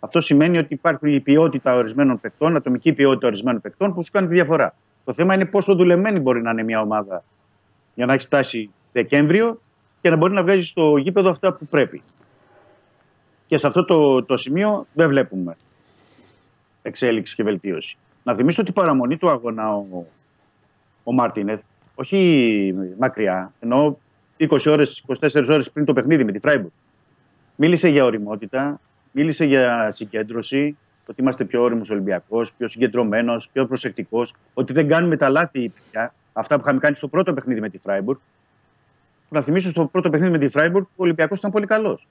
Αυτό 0.00 0.20
σημαίνει 0.20 0.58
ότι 0.58 0.74
υπάρχει 0.74 1.14
η 1.14 1.20
ποιότητα 1.20 1.74
ορισμένων 1.74 2.20
παικτών, 2.20 2.56
ατομική 2.56 2.92
ποιότητα 2.92 3.26
ορισμένων 3.26 3.60
παικτών 3.60 3.94
που 3.94 4.04
σου 4.04 4.10
κάνει 4.10 4.28
τη 4.28 4.34
διαφορά. 4.34 4.74
Το 5.04 5.12
θέμα 5.12 5.34
είναι 5.34 5.44
πόσο 5.44 5.74
δουλεμένη 5.74 6.18
μπορεί 6.18 6.42
να 6.42 6.50
είναι 6.50 6.62
μια 6.62 6.80
ομάδα 6.80 7.24
για 7.94 8.06
να 8.06 8.12
έχει 8.12 8.26
φτάσει 8.26 8.70
Δεκέμβριο 8.92 9.60
και 10.00 10.10
να 10.10 10.16
μπορεί 10.16 10.32
να 10.32 10.42
βγάζει 10.42 10.66
στο 10.66 10.96
γήπεδο 10.96 11.30
αυτά 11.30 11.52
που 11.52 11.66
πρέπει. 11.66 12.02
Και 13.46 13.58
σε 13.58 13.66
αυτό 13.66 13.84
το, 13.84 14.24
το 14.24 14.36
σημείο 14.36 14.86
δεν 14.94 15.08
βλέπουμε 15.08 15.56
εξέλιξη 16.82 17.34
και 17.34 17.42
βελτίωση. 17.42 17.96
Να 18.22 18.34
θυμίσω 18.34 18.60
ότι 18.60 18.70
η 18.70 18.74
παραμονή 18.74 19.16
του 19.16 19.28
αγώνα 19.28 19.74
ο, 19.74 19.84
ο 21.04 21.12
Μάρτινεθ, 21.12 21.62
όχι 21.94 22.74
μακριά, 22.98 23.52
ενώ 23.60 23.98
20 24.38 24.66
ώρες, 24.66 25.04
24 25.06 25.48
ώρες 25.48 25.70
πριν 25.70 25.84
το 25.84 25.92
παιχνίδι 25.92 26.24
με 26.24 26.32
τη 26.32 26.38
Φράιμπουργκ, 26.38 26.72
μίλησε 27.56 27.88
για 27.88 28.04
οριμότητα, 28.04 28.80
μίλησε 29.12 29.44
για 29.44 29.90
συγκέντρωση, 29.90 30.76
ότι 31.06 31.20
είμαστε 31.20 31.44
πιο 31.44 31.62
όριμος 31.62 31.90
Ολυμπιακός, 31.90 32.52
πιο 32.52 32.68
συγκεντρωμένος, 32.68 33.48
πιο 33.52 33.66
προσεκτικός, 33.66 34.34
ότι 34.54 34.72
δεν 34.72 34.88
κάνουμε 34.88 35.16
τα 35.16 35.28
λάθη 35.28 35.72
πια, 35.90 36.14
αυτά 36.32 36.54
που 36.54 36.60
είχαμε 36.64 36.78
κάνει 36.78 36.96
στο 36.96 37.08
πρώτο 37.08 37.34
παιχνίδι 37.34 37.60
με 37.60 37.68
τη 37.68 37.78
Φράιμπουργκ. 37.78 38.18
Να 39.28 39.42
θυμίσω 39.42 39.68
στο 39.68 39.86
πρώτο 39.86 40.10
παιχνίδι 40.10 40.32
με 40.32 40.38
τη 40.38 40.48
Φράιμπουργκ 40.48 40.84
ο 40.84 41.02
Ολυμπιακός 41.02 41.38
ήταν 41.38 41.50
πολύ 41.50 41.66
καλός 41.66 42.06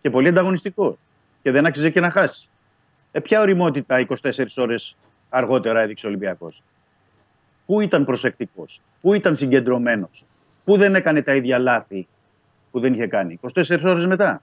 και 0.00 0.10
πολύ 0.10 0.28
ανταγωνιστικός 0.28 0.96
και 1.42 1.50
δεν 1.50 1.66
άξιζε 1.66 1.90
και 1.90 2.00
να 2.00 2.10
χάσει. 2.10 2.48
Ε, 3.12 3.20
ποια 3.20 3.40
οριμότητα 3.40 4.06
24 4.08 4.46
ώρες 4.56 4.96
αργότερα 5.28 5.80
έδειξε 5.80 6.06
ο 6.06 6.08
Ολυμπιακός; 6.08 6.62
Πού 7.66 7.80
ήταν 7.80 8.04
προσεκτικός, 8.04 8.80
πού 9.00 9.14
ήταν 9.14 9.36
συγκεντρωμένος, 9.36 10.24
πού 10.64 10.76
δεν 10.76 10.94
έκανε 10.94 11.22
τα 11.22 11.34
ίδια 11.34 11.58
λάθη 11.58 12.06
που 12.70 12.80
δεν 12.80 12.92
είχε 12.92 13.06
κάνει. 13.06 13.38
24 13.54 13.80
ώρες 13.84 14.06
μετά. 14.06 14.42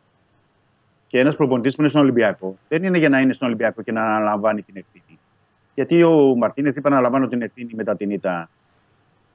Και 1.08 1.20
ένας 1.20 1.36
προπονητής 1.36 1.76
που 1.76 1.82
είναι 1.82 1.90
στον 1.90 2.02
Ολυμπιακό 2.02 2.56
δεν 2.70 2.84
είναι 2.84 2.98
για 2.98 3.10
να 3.10 3.20
είναι 3.20 3.34
στον 3.34 3.48
Ολυμπιακό 3.48 3.82
και 3.82 3.92
να 3.92 4.02
αναλαμβάνει 4.02 4.62
την 4.62 4.78
ευθύνη. 4.78 5.20
Γιατί 5.74 6.04
ο 6.04 6.36
Μαρτίνεθ 6.36 6.76
είπε 6.76 6.90
να 6.90 6.96
αναλαμβάνω 6.96 7.28
την 7.28 7.42
ευθύνη 7.42 7.72
μετά 7.76 7.96
την 7.96 8.12
ήττα 8.12 8.50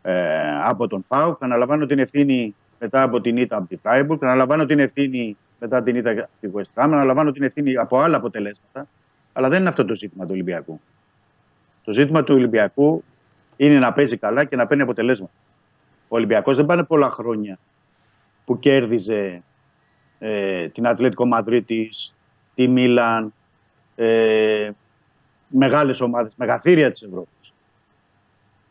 ε, 0.02 0.14
από 0.62 0.86
τον 0.88 1.04
Πάουκ, 1.08 1.42
αναλαμβάνω 1.42 1.86
την 1.86 1.98
ευθύνη 1.98 2.54
μετά 2.78 3.02
από 3.02 3.20
την 3.20 3.36
ήττα 3.36 3.56
από 3.56 3.68
τη 3.68 3.76
Φράιμπουργκ, 3.76 4.24
αναλαμβάνω 4.24 4.64
την 4.64 4.78
ευθύνη 4.78 5.36
μετά 5.60 5.82
την 5.82 5.96
ήττα 5.96 6.10
από 6.10 6.28
τη 6.40 6.48
West 6.54 6.82
Ham, 6.82 6.84
αναλαμβάνω 6.84 7.32
την 7.32 7.42
ευθύνη 7.42 7.76
από 7.76 7.98
άλλα 8.00 8.16
αποτελέσματα. 8.16 8.86
Αλλά 9.32 9.48
δεν 9.48 9.60
είναι 9.60 9.68
αυτό 9.68 9.84
το 9.84 9.94
ζήτημα 9.94 10.24
του 10.24 10.30
Ολυμπιακού. 10.32 10.80
Το 11.84 11.92
ζήτημα 11.92 12.24
του 12.24 12.34
Ολυμπιακού 12.34 13.04
είναι 13.56 13.78
να 13.78 13.92
παίζει 13.92 14.16
καλά 14.16 14.44
και 14.44 14.56
να 14.56 14.66
παίρνει 14.66 14.82
αποτελέσματα. 14.82 15.32
Ο 16.12 16.16
Ολυμπιακός 16.16 16.56
δεν 16.56 16.66
πάνε 16.66 16.82
πολλά 16.82 17.10
χρόνια 17.10 17.58
που 18.44 18.58
κέρδιζε 18.58 19.42
ε, 20.18 20.68
την 20.68 20.86
Ατλέτικο 20.86 21.26
Μαδρίτης, 21.26 22.14
τη 22.54 22.68
Μίλαν, 22.68 23.32
ε, 23.94 24.70
μεγάλες 25.48 26.00
ομάδες, 26.00 26.34
μεγαθύρια 26.36 26.90
της 26.90 27.02
Ευρώπης. 27.02 27.52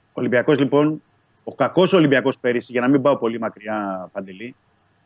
Ο 0.07 0.13
Ολυμπιακός 0.13 0.59
λοιπόν, 0.59 1.01
ο 1.43 1.55
κακός 1.55 1.93
Ολυμπιακός 1.93 2.38
πέρυσι, 2.38 2.72
για 2.72 2.81
να 2.81 2.88
μην 2.88 3.01
πάω 3.01 3.18
πολύ 3.18 3.39
μακριά 3.39 4.09
Παντελή, 4.11 4.55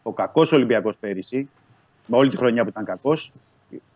ο 0.04 0.14
κακός 0.14 0.52
Ολυμπιακός 0.52 0.98
πέρυσι, 0.98 1.50
με 2.08 2.18
όλη 2.18 2.30
τη 2.30 2.38
χρονιά 2.38 2.64
που 2.64 2.70
ήταν 2.70 2.86
κακός, 2.86 3.32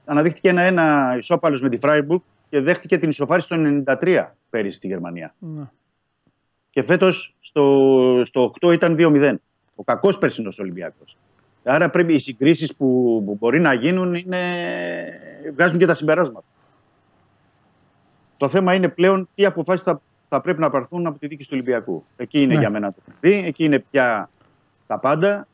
αναδείχθηκε 0.05 0.49
ένα-ένα 0.49 1.15
ισόπαλος 1.17 1.61
με 1.61 1.69
τη 1.69 1.77
Φράιμπουργκ 1.77 2.21
και 2.49 2.61
δέχτηκε 2.61 2.97
την 2.97 3.09
ισοφάριση 3.09 3.47
το 3.47 3.83
93 3.85 4.25
πέρυσι 4.49 4.77
στη 4.77 4.87
Γερμανία. 4.87 5.33
Ναι. 5.39 5.69
Και 6.69 6.83
φέτος 6.83 7.35
στο, 7.39 8.21
στο 8.25 8.53
8 8.61 8.73
ήταν 8.73 8.95
2-0. 8.99 9.33
Ο 9.75 9.83
κακός 9.83 10.17
περσινός 10.17 10.59
Ολυμπιακός. 10.59 11.17
Άρα 11.63 11.89
πρέπει 11.89 12.13
οι 12.13 12.19
συγκρίσεις 12.19 12.75
που, 12.75 12.85
που 13.25 13.35
μπορεί 13.39 13.59
να 13.59 13.73
γίνουν 13.73 14.13
είναι, 14.15 14.39
βγάζουν 15.53 15.79
και 15.79 15.85
τα 15.85 15.93
συμπεράσματα. 15.95 16.43
Το 18.37 18.47
θέμα 18.49 18.73
είναι 18.73 18.87
πλέον 18.87 19.29
τι 19.35 19.45
αποφάσεις 19.45 19.83
θα, 19.83 20.01
θα 20.29 20.41
πρέπει 20.41 20.59
να 20.59 20.69
πάρθουν 20.69 21.07
από 21.07 21.19
τη 21.19 21.27
δίκη 21.27 21.43
του 21.43 21.49
Ολυμπιακού. 21.53 22.03
Εκεί 22.17 22.41
είναι 22.41 22.53
Ναι. 22.53 22.59
για 22.59 22.69
μένα 22.69 22.91
το 22.91 22.97
παιδί, 23.05 23.43
εκεί 23.45 23.63
είναι 23.63 23.79
πια 23.91 24.29
τα 24.87 24.99
πάντα 24.99 25.47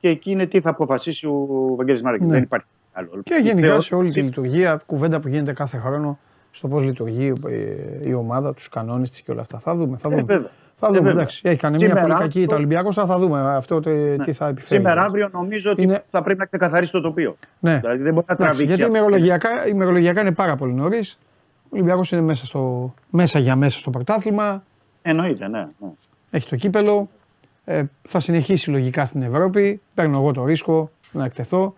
και 0.00 0.08
εκεί 0.08 0.30
είναι 0.30 0.46
τι 0.46 0.60
θα 0.60 0.70
αποφασίσει 0.70 1.26
ο 1.26 1.46
Βαγγέλης 1.76 2.02
Μάρκης. 2.02 2.26
Ναι. 2.26 2.32
Δεν 2.32 2.42
υπάρχει 2.42 2.66
άλλο. 2.92 3.10
Και 3.22 3.34
γενικά 3.42 3.66
Θεωρώ- 3.66 3.82
σε 3.82 3.94
όλη 3.94 4.10
τη 4.12 4.22
λειτουργία, 4.22 4.82
κουβέντα 4.86 5.20
που 5.20 5.28
γίνεται 5.28 5.52
κάθε 5.52 5.78
χρόνο 5.78 6.18
στο 6.50 6.68
πώς 6.68 6.82
λειτουργεί 6.82 7.32
ε, 7.48 8.08
η 8.08 8.12
ομάδα, 8.14 8.54
τους 8.54 8.68
κανόνες 8.68 9.10
της 9.10 9.20
και 9.20 9.30
όλα 9.30 9.40
αυτά. 9.40 9.58
Θα 9.58 9.74
δούμε. 9.74 9.96
Θα 9.98 10.08
Ε, 10.08 10.10
δούμε. 10.10 10.22
βέβαια. 10.22 10.50
θα 10.76 10.86
Ε, 10.86 10.88
δούμε. 10.88 10.98
βέβαια. 11.00 11.12
εντάξει. 11.12 11.40
Έχει 11.44 11.56
κάνει 11.56 11.76
μια 11.76 11.86
Σήμερα 11.86 12.06
πολύ 12.06 12.18
κακή 12.20 12.38
αυτό- 12.38 12.50
τα 12.50 12.56
Ολυμπιακός, 12.56 12.94
θα 12.94 13.18
δούμε 13.18 13.40
αυτό 13.40 13.80
τε- 13.80 14.18
Ναι. 14.18 14.24
τι 14.24 14.32
θα 14.32 14.46
επιφέρει. 14.48 14.80
Σήμερα, 14.80 15.02
αύριο 15.02 15.28
νομίζω 15.32 15.70
ότι 15.70 15.82
Είναι- 15.82 16.02
θα 16.10 16.22
πρέπει 16.22 16.38
να 16.38 16.44
ξεκαθαρίσει 16.44 16.92
το 16.92 17.00
τοπίο. 17.00 17.36
Ναι. 17.58 17.78
Δηλαδή 17.78 18.02
δεν 18.02 18.12
μπορεί 18.14 18.26
να 18.28 18.34
Εντάξει, 18.34 18.36
τραβήξει. 18.44 18.64
γιατί 18.64 18.82
αυτό. 18.82 18.96
ημερολογιακά, 18.96 19.66
ημερολογιακά 19.68 20.20
είναι 20.20 20.32
πάρα 20.32 20.56
πολύ 20.56 20.72
νωρίς. 20.72 21.18
Ο 21.64 21.68
Ολυμπιακός 21.70 22.12
είναι 22.12 22.20
μέσα, 22.20 22.46
στο, 22.46 22.94
μέσα 23.10 23.38
για 23.38 23.56
μέσα 23.56 23.78
στο 23.78 23.90
πρωτάθλημα. 23.90 24.62
Εννοείται, 25.02 25.48
ναι. 25.48 25.58
ναι. 25.78 25.88
Έχει 26.30 26.48
το 26.48 26.56
κύπελο. 26.56 27.08
Ε, 27.64 27.82
θα 28.08 28.20
συνεχίσει 28.20 28.70
λογικά 28.70 29.04
στην 29.04 29.22
Ευρώπη. 29.22 29.80
Παίρνω 29.94 30.18
εγώ 30.18 30.32
το 30.32 30.44
ρίσκο 30.44 30.90
να 31.12 31.24
εκτεθώ. 31.24 31.74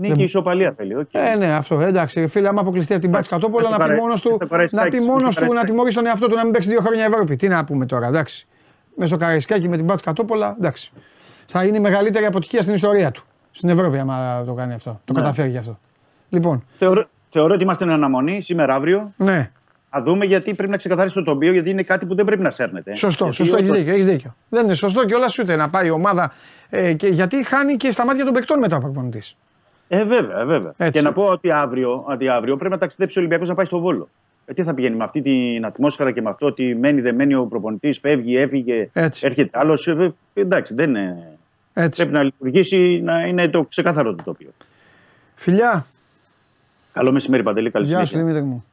Νίκη 0.00 0.14
Δεν- 0.14 0.24
ισοπαλία 0.24 0.74
θέλει. 0.76 0.94
οκ. 0.96 1.08
Ε, 1.12 1.36
ναι, 1.36 1.52
αυτό. 1.52 1.80
Εντάξει, 1.80 2.26
φίλε, 2.26 2.48
άμα 2.48 2.60
αποκλειστεί 2.60 2.92
από 2.92 3.02
την 3.02 3.10
Μπάτσκα 3.10 3.30
Τόπολα, 3.30 3.62
στο 3.68 3.70
να 3.70 3.76
πει 3.76 3.82
παρέ- 3.82 4.00
μόνος 4.00 4.20
του, 4.20 4.28
στο 4.36 4.46
Καραϊσκάκι, 4.46 4.84
να, 4.84 4.90
πει 4.90 4.96
στο 4.96 5.04
μόνος 5.12 5.20
του, 5.34 5.40
να 5.40 5.46
Καραϊσκάκι. 5.46 5.66
τιμωρήσει 5.70 5.96
τον 5.96 6.06
εαυτό 6.06 6.26
του 6.26 6.34
να 6.34 6.42
μην 6.44 6.52
παίξει 6.52 6.68
δύο 6.68 6.80
χρόνια 6.80 7.04
Ευρώπη. 7.04 7.36
Τι 7.36 7.48
να 7.48 7.64
πούμε 7.64 7.86
τώρα, 7.86 8.06
εντάξει. 8.06 8.46
Μες 8.96 9.08
στο 9.08 9.16
Καραϊσκάκι 9.16 9.68
με 9.68 9.76
την 9.76 9.86
Πάτση 9.86 10.04
Κατόπολα, 10.04 10.54
εντάξει. 10.58 10.90
Θα 11.46 11.64
είναι 11.64 11.76
η 11.76 11.80
μεγαλύτερη 11.80 12.24
αποτυχία 12.24 12.62
στην 12.62 12.74
ιστορία 12.74 13.10
του. 13.10 13.22
Στην 13.52 13.68
Ευρώπη, 13.68 13.98
άμα 13.98 14.42
το 14.46 14.52
κάνει 14.52 14.74
αυτό. 14.74 15.00
Το 15.04 15.12
Ναι. 15.12 15.20
καταφέρει 15.20 15.48
γι' 15.50 15.58
αυτό. 15.58 15.78
Λοιπόν, 16.28 16.64
Θεωρώ, 16.78 17.08
θεωρώ 17.30 17.54
ότι 17.54 17.62
είμαστε 17.62 17.84
εν 17.84 17.90
αναμονή 17.90 18.40
σήμερα 18.42 18.74
αύριο. 18.74 19.12
ναι, 19.16 19.50
Θα 19.92 20.02
δούμε 20.02 20.24
γιατί 20.24 20.54
πρέπει 20.54 20.70
να 20.70 20.76
ξεκαθαρίσει 20.76 21.14
το 21.14 21.22
τοπίο, 21.22 21.52
γιατί 21.52 21.70
είναι 21.70 21.82
κάτι 21.82 22.06
που 22.06 22.14
δεν 22.14 22.24
πρέπει 22.24 22.42
να 22.42 22.50
σέρνεται. 22.50 22.94
σωστό, 22.96 23.24
Γιατί 23.24 23.36
σωστό, 23.36 23.56
έχεις 23.56 23.68
όπως- 23.68 23.78
δίκιο, 23.80 23.92
έχεις 23.94 24.06
δίκιο. 24.06 24.34
Δεν 24.48 24.64
είναι 24.64 24.74
σωστό 24.74 25.04
και 25.04 25.14
όλα 25.14 25.26
ούτε 25.40 25.56
να 25.56 25.68
πάει 25.70 25.86
η 25.86 25.90
ομάδα. 25.90 26.32
Ε, 26.68 26.92
και 26.92 27.06
γιατί 27.08 27.44
χάνει 27.44 27.76
και 27.76 27.90
στα 27.92 28.04
μάτια 28.06 28.24
των 28.24 28.32
παικτών 28.32 28.58
μετά 28.58 28.76
ο 28.76 28.80
προπονητής. 28.80 29.36
Ε, 29.92 30.04
βέβαια, 30.04 30.44
βέβαια. 30.44 30.72
Έτσι. 30.76 31.00
Και 31.00 31.06
να 31.06 31.12
πω 31.12 31.24
ότι 31.24 31.50
αύριο, 31.50 32.04
ότι 32.08 32.28
αύριο 32.28 32.56
πρέπει 32.56 32.72
να 32.72 32.78
ταξιδέψει 32.78 33.18
ο 33.18 33.20
Ολυμπιακός 33.20 33.48
να 33.48 33.54
πάει 33.54 33.64
στο 33.64 33.80
Βόλο. 33.80 34.08
Ε, 34.44 34.54
τι 34.54 34.62
θα 34.62 34.74
πηγαίνει 34.74 34.96
με 34.96 35.04
αυτή 35.04 35.22
την 35.22 35.64
ατμόσφαιρα 35.64 36.12
και 36.12 36.22
με 36.22 36.30
αυτό 36.30 36.46
ότι 36.46 36.74
μένει, 36.74 37.00
δεν 37.00 37.14
μένει 37.14 37.34
ο 37.34 37.46
προπονητής, 37.46 37.98
φεύγει, 37.98 38.36
έφυγε, 38.36 38.90
Έτσι. 38.92 39.26
έρχεται 39.26 39.58
άλλος. 39.58 39.86
Ε, 39.86 40.14
εντάξει, 40.34 40.74
δεν 40.74 40.88
είναι. 40.88 41.38
Έτσι. 41.72 42.00
Πρέπει 42.00 42.16
να 42.16 42.22
λειτουργήσει, 42.22 43.00
να 43.04 43.26
είναι 43.26 43.48
το 43.48 43.64
ξεκάθαρο 43.64 44.14
το 44.14 44.24
τοπίο. 44.24 44.50
Φιλιά, 45.34 45.84
Καλό 46.92 47.12
μεσημέρι, 47.12 47.42
Παντελή. 47.42 47.70
Καλή 47.70 47.86
Γεια 47.86 47.98
σου 47.98 48.06
συνέχεια. 48.06 48.32
Δημήτρη 48.32 48.50
μου. 48.50 48.64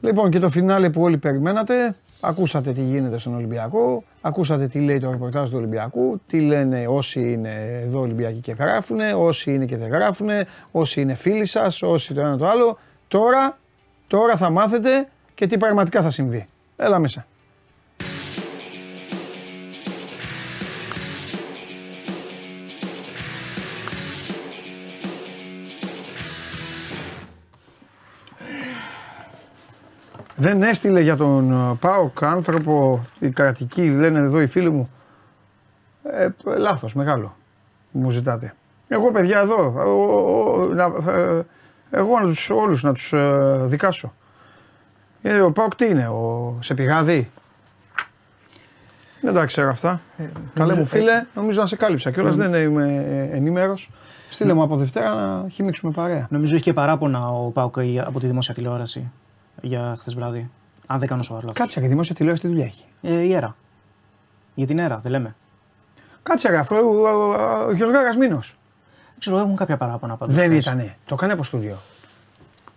Λοιπόν 0.00 0.30
και 0.30 0.38
το 0.38 0.48
φινάλε 0.48 0.90
που 0.90 1.02
όλοι 1.02 1.18
περιμένατε, 1.18 1.94
ακούσατε 2.20 2.72
τι 2.72 2.82
γίνεται 2.82 3.18
στον 3.18 3.34
Ολυμπιακό, 3.34 4.04
ακούσατε 4.20 4.66
τι 4.66 4.80
λέει 4.80 4.98
το 4.98 5.10
ρεπορτάζ 5.10 5.48
του 5.50 5.56
Ολυμπιακού, 5.56 6.20
τι 6.26 6.40
λένε 6.40 6.86
όσοι 6.88 7.32
είναι 7.32 7.80
εδώ 7.84 8.00
Ολυμπιακοί 8.00 8.40
και 8.40 8.52
γράφουν, 8.52 8.98
όσοι 9.16 9.54
είναι 9.54 9.64
και 9.64 9.76
δεν 9.76 9.88
γράφουν, 9.88 10.28
όσοι 10.70 11.00
είναι 11.00 11.14
φίλοι 11.14 11.44
σας, 11.44 11.82
όσοι 11.82 12.14
το 12.14 12.20
ένα 12.20 12.36
το 12.36 12.48
άλλο. 12.48 12.78
Τώρα, 13.08 13.58
τώρα 14.06 14.36
θα 14.36 14.50
μάθετε 14.50 15.08
και 15.34 15.46
τι 15.46 15.58
πραγματικά 15.58 16.02
θα 16.02 16.10
συμβεί. 16.10 16.48
Έλα 16.76 16.98
μέσα. 16.98 17.26
Δεν 30.40 30.62
έστειλε 30.62 31.00
για 31.00 31.16
τον 31.16 31.52
ε, 31.52 31.74
ΠΑΟΚ 31.80 32.22
άνθρωπο 32.22 33.04
η 33.20 33.28
κρατική, 33.30 33.90
λένε 33.90 34.18
εδώ 34.18 34.40
οι 34.40 34.46
φίλοι 34.46 34.70
μου. 34.70 34.90
Ε, 36.02 36.28
λάθος, 36.56 36.94
μεγάλο. 36.94 37.36
Μου 37.90 38.10
ζητάτε. 38.10 38.54
Εγώ 38.88 39.10
παιδιά 39.12 39.38
εδώ, 39.40 39.72
ο- 39.76 39.90
ο- 39.90 40.60
ο- 40.62 40.66
να- 40.66 41.12
ε, 41.12 41.42
εγώ 41.90 42.18
να 42.20 42.26
τους, 42.26 42.50
όλους 42.50 42.82
να 42.82 42.92
τους 42.92 43.12
ε, 43.12 43.56
δικάσω. 43.64 44.14
Ε, 45.22 45.40
ο 45.40 45.52
ΠΑΟΚ 45.52 45.74
τι 45.74 45.86
είναι, 45.86 46.08
ο, 46.08 46.54
σε 46.60 46.74
πηγάδι; 46.74 47.30
Δεν 49.20 49.34
τα 49.34 49.46
ξέρω 49.46 49.70
αυτά. 49.70 50.00
Καλέ 50.16 50.32
νομίζω- 50.54 50.78
μου 50.80 50.86
φίλε, 50.86 51.24
νομίζω 51.34 51.60
να 51.60 51.66
σε 51.66 51.76
κάλυψα 51.76 52.10
κιόλας, 52.10 52.36
Νομι- 52.36 52.50
δεν 52.52 52.62
είμαι 52.62 53.28
ενήμερος. 53.32 53.90
Στείλε 54.30 54.52
μου 54.52 54.62
από 54.62 54.76
Δευτέρα 54.76 55.14
να 55.14 55.48
χυμίξουμε 55.48 55.92
παρέα. 55.92 56.26
Νομίζω 56.30 56.54
είχε 56.54 56.64
και 56.64 56.72
παράπονα 56.72 57.28
ο 57.30 57.50
Πάουκ 57.50 57.74
από 58.04 58.20
τη 58.20 58.26
δημόσια 58.26 58.54
τηλεόραση 58.54 59.12
για 59.62 59.96
χθες 59.98 60.14
βράδυ. 60.14 60.50
Αν 60.86 60.98
δεν 60.98 61.08
κάνω 61.08 61.22
σοβαρό 61.22 61.46
λάθος. 61.46 61.60
Κάτσε, 61.62 61.80
και 61.80 61.88
δημόσια 61.88 62.14
τηλεόραση 62.14 62.42
τι 62.42 62.48
δουλειά 62.48 62.64
έχει; 62.64 62.84
Ε, 63.00 63.20
η 63.20 63.32
ΕΡΑ. 63.34 63.56
Για 64.54 64.66
την 64.66 64.78
ΕΡΑ, 64.78 64.96
δεν 64.98 65.10
λέμε. 65.10 65.36
Κάτσε 66.22 66.48
ρε, 66.48 66.58
αφού 66.58 66.74
ε, 66.74 66.80
ο 67.68 67.72
Γιώργος 67.72 68.16
Μήνος. 68.18 68.56
Δεν 69.10 69.18
ξέρω, 69.18 69.38
έχουν 69.38 69.56
κάποια 69.56 69.76
παράπονα 69.76 70.16
πάντως. 70.16 70.34
Δεν 70.34 70.50
χθες. 70.50 70.64
ήτανε. 70.64 70.96
Το 71.06 71.14
κάνει 71.14 71.32
από 71.32 71.42
στούντιο. 71.42 71.76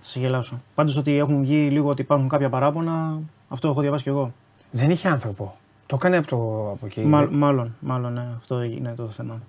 Σε 0.01 0.19
γελάσω. 0.19 0.61
Πάντως 0.75 0.97
ότι 0.97 1.17
έχουν 1.17 1.41
βγει 1.41 1.67
λίγο 1.71 1.89
ότι 1.89 2.01
υπάρχουν 2.01 2.29
κάποια 2.29 2.49
παράπονα, 2.49 3.19
αυτό 3.49 3.67
έχω 3.67 3.81
διαβάσει 3.81 4.03
κι 4.03 4.09
εγώ. 4.09 4.33
Δεν 4.71 4.89
είχε 4.89 5.07
άνθρωπο. 5.07 5.55
Το 5.85 5.97
κάνει 5.97 6.15
από, 6.17 6.27
το, 6.27 6.69
από 6.71 6.85
εκεί. 6.85 7.01
Μα- 7.01 7.27
μάλλον, 7.31 7.75
μάλλον, 7.79 8.13
ναι, 8.13 8.27
αυτό 8.35 8.61
είναι 8.61 8.93
το 8.95 9.07
θέμα. 9.07 9.41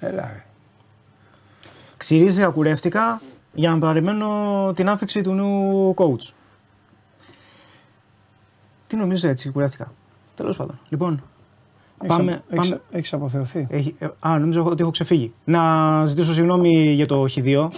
Έλα 0.00 0.22
ρε. 0.22 0.44
Ξυρίζεται, 1.96 2.50
κουρεύτηκα 2.52 3.20
για 3.54 3.70
να 3.70 3.78
περιμένω 3.78 4.72
την 4.76 4.88
άφηξη 4.88 5.20
του 5.20 5.32
νέου 5.32 5.94
coach. 5.96 6.18
Τι 6.18 6.32
Τι 8.86 8.96
νομίζω 8.96 9.28
έτσι, 9.28 9.50
κουράστηκα. 9.50 9.92
Τέλος 10.34 10.56
πάντων. 10.56 10.78
Λοιπόν, 10.88 11.22
Έχεις 12.02 12.16
πάμε. 12.16 12.32
απο- 12.32 12.44
έχεις- 12.48 12.68
πάμε. 12.68 12.82
έχεις 12.90 13.12
αποθεωθεί. 13.12 13.66
Έχει, 13.70 13.94
ε, 13.98 14.08
α, 14.20 14.38
νομίζω 14.38 14.64
ότι 14.64 14.82
έχω 14.82 14.90
ξεφύγει. 14.90 15.32
Να 15.44 16.04
ζητήσω 16.06 16.32
συγγνώμη 16.32 16.92
για 16.92 17.06
το 17.06 17.24
Χ2. 17.28 17.68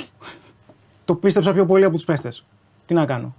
το 1.05 1.15
πίστεψα 1.15 1.53
πιο 1.53 1.67
πολύ 1.67 1.85
από 1.85 1.95
τους 1.95 2.05
παίχτες. 2.05 2.45
Τι 2.87 2.95
να 2.95 3.05
κάνω; 3.05 3.35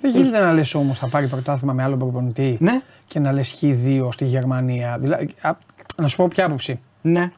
Δεν 0.00 0.10
γίνεται 0.10 0.40
να 0.40 0.52
λες 0.52 0.74
όμως 0.74 0.98
θα 0.98 1.08
πάρει 1.08 1.26
πρωτάθλημα 1.26 1.72
με 1.72 1.82
άλλο 1.82 1.96
προπονητή 1.96 2.56
ναι. 2.60 2.80
και 3.06 3.18
να 3.18 3.32
λες 3.32 3.58
χ2 3.60 4.08
στη 4.12 4.24
Γερμανία. 4.24 4.98
Δηλαδή, 4.98 5.34
α, 5.40 5.50
να 5.96 6.08
σου 6.08 6.16
πω 6.16 6.28
ποια 6.28 6.46
άποψη. 6.46 6.78
Ναι. 7.02 7.32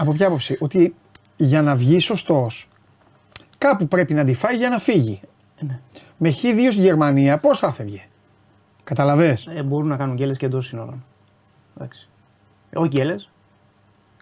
Από 0.00 0.12
ποια 0.12 0.26
άποψη; 0.26 0.56
Ότι 0.60 0.94
για 1.36 1.62
να 1.62 1.76
βγει 1.76 1.98
σωστός 1.98 2.68
κάπου 3.58 3.88
πρέπει 3.88 4.14
να 4.14 4.24
τη 4.24 4.34
φάει 4.34 4.56
για 4.56 4.68
να 4.68 4.78
φύγει. 4.78 5.20
Ναι. 5.60 5.80
Με 6.16 6.28
χ2 6.30 6.68
στη 6.70 6.80
Γερμανία 6.80 7.38
πώς 7.38 7.58
θα 7.58 7.72
φεύγει; 7.72 8.02
Καταλαβες; 8.84 9.46
Ε, 9.46 9.62
μπορούν 9.62 9.88
να 9.88 9.96
κάνουν 9.96 10.14
γκέλες 10.14 10.36
και 10.36 10.46
εντός 10.46 10.66
σύνορων. 10.66 11.04
Εντάξει. 11.76 12.08
Ε, 12.70 12.78
όχι 12.78 12.88
γκέλες. 12.88 13.30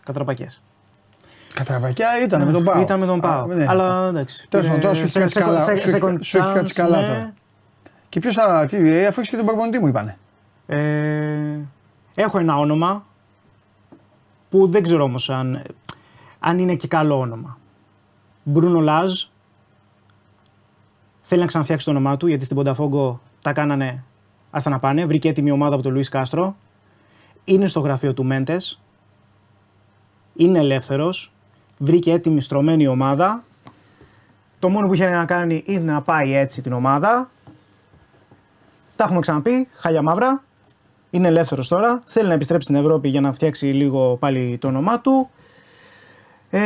Κατραπακές. 0.04 0.60
Κατραπακιά 1.54 2.08
ήταν 2.24 2.42
με 2.46 2.52
τον 2.52 2.64
Πάο. 2.64 2.80
Ήταν 2.80 2.98
με 3.00 3.06
τον 3.06 3.20
Πάο. 3.20 3.42
Α, 3.42 3.46
ναι. 3.46 3.64
Αλλά 3.68 4.08
εντάξει. 4.08 4.46
Τέλος 4.48 4.66
πάντων, 4.66 4.80
τώρα 4.80 4.94
σου 4.94 5.04
έχει 5.04 5.18
Ε, 5.18 5.20
κάτσει 5.20 5.40
καλά. 5.40 5.60
σε- 5.60 5.76
Σου 5.76 5.88
έχει- 5.88 5.98
second 6.04 6.18
σου 6.20 6.38
έχει 6.38 6.52
κάτσει 6.52 6.74
chance, 6.76 6.82
καλά 6.82 7.00
ναι. 7.00 7.06
τώρα. 7.06 7.34
Και 8.08 8.20
ποιος 8.20 8.34
θα. 8.34 8.66
Τι, 8.66 8.76
ε, 8.76 9.06
αφού 9.06 9.18
έχεις 9.20 9.30
και 9.30 9.36
τον 9.36 9.46
προπονητή 9.46 9.78
μου 9.78 9.86
είπανε. 9.86 10.18
Ε, 10.66 11.58
έχω 12.14 12.38
ένα 12.38 12.58
όνομα 12.58 13.06
που 14.48 14.68
δεν 14.68 14.82
ξέρω 14.82 15.02
όμως 15.02 15.30
αν, 15.30 15.62
αν 16.38 16.58
είναι 16.58 16.74
και 16.74 16.88
καλό 16.88 17.18
όνομα. 17.18 17.58
Μπρούνο 18.42 18.80
Λάζ 18.80 19.24
θέλει 21.20 21.40
να 21.40 21.46
ξαναφτιάξει 21.46 21.84
το 21.84 21.90
όνομά 21.90 22.16
του 22.16 22.26
γιατί 22.26 22.44
στην 22.44 22.56
Πονταφόγκο 22.56 23.20
τα 23.42 23.52
κάνανε 23.52 24.04
άστα 24.50 24.70
να 24.70 24.78
πάνε. 24.78 25.06
Βρήκε 25.06 25.28
έτοιμη 25.28 25.50
ομάδα 25.50 25.74
από 25.74 25.82
τον 25.82 25.92
Λουίς 25.92 26.08
Κάστρο. 26.08 26.56
Είναι 27.44 27.66
στο 27.66 27.80
γραφείο 27.80 28.14
του 28.14 28.24
Μέντες. 28.24 28.80
Είναι 30.34 30.58
ελεύθερος. 30.58 31.32
Βρήκε 31.78 32.12
έτοιμη 32.12 32.40
στρωμένη 32.40 32.86
ομάδα. 32.86 33.42
Το 34.58 34.68
μόνο 34.68 34.86
που 34.86 34.94
είχε 34.94 35.06
να 35.06 35.24
κάνει 35.24 35.62
είναι 35.66 35.92
να 35.92 36.02
πάει 36.02 36.34
έτσι 36.34 36.62
την 36.62 36.72
ομάδα. 36.72 37.30
Τα 38.96 39.04
έχουμε 39.04 39.20
ξαναπεί, 39.20 39.68
χάλια 39.72 40.02
μαύρα. 40.02 40.44
Είναι 41.16 41.28
ελεύθερος 41.28 41.68
τώρα. 41.68 42.02
Θέλει 42.04 42.28
να 42.28 42.34
επιστρέψει 42.34 42.68
στην 42.68 42.80
Ευρώπη 42.80 43.08
για 43.08 43.20
να 43.20 43.32
φτιάξει 43.32 43.66
λίγο 43.66 44.16
πάλι 44.16 44.58
το 44.60 44.68
όνομά 44.68 45.00
του. 45.00 45.30
Ε, 46.50 46.60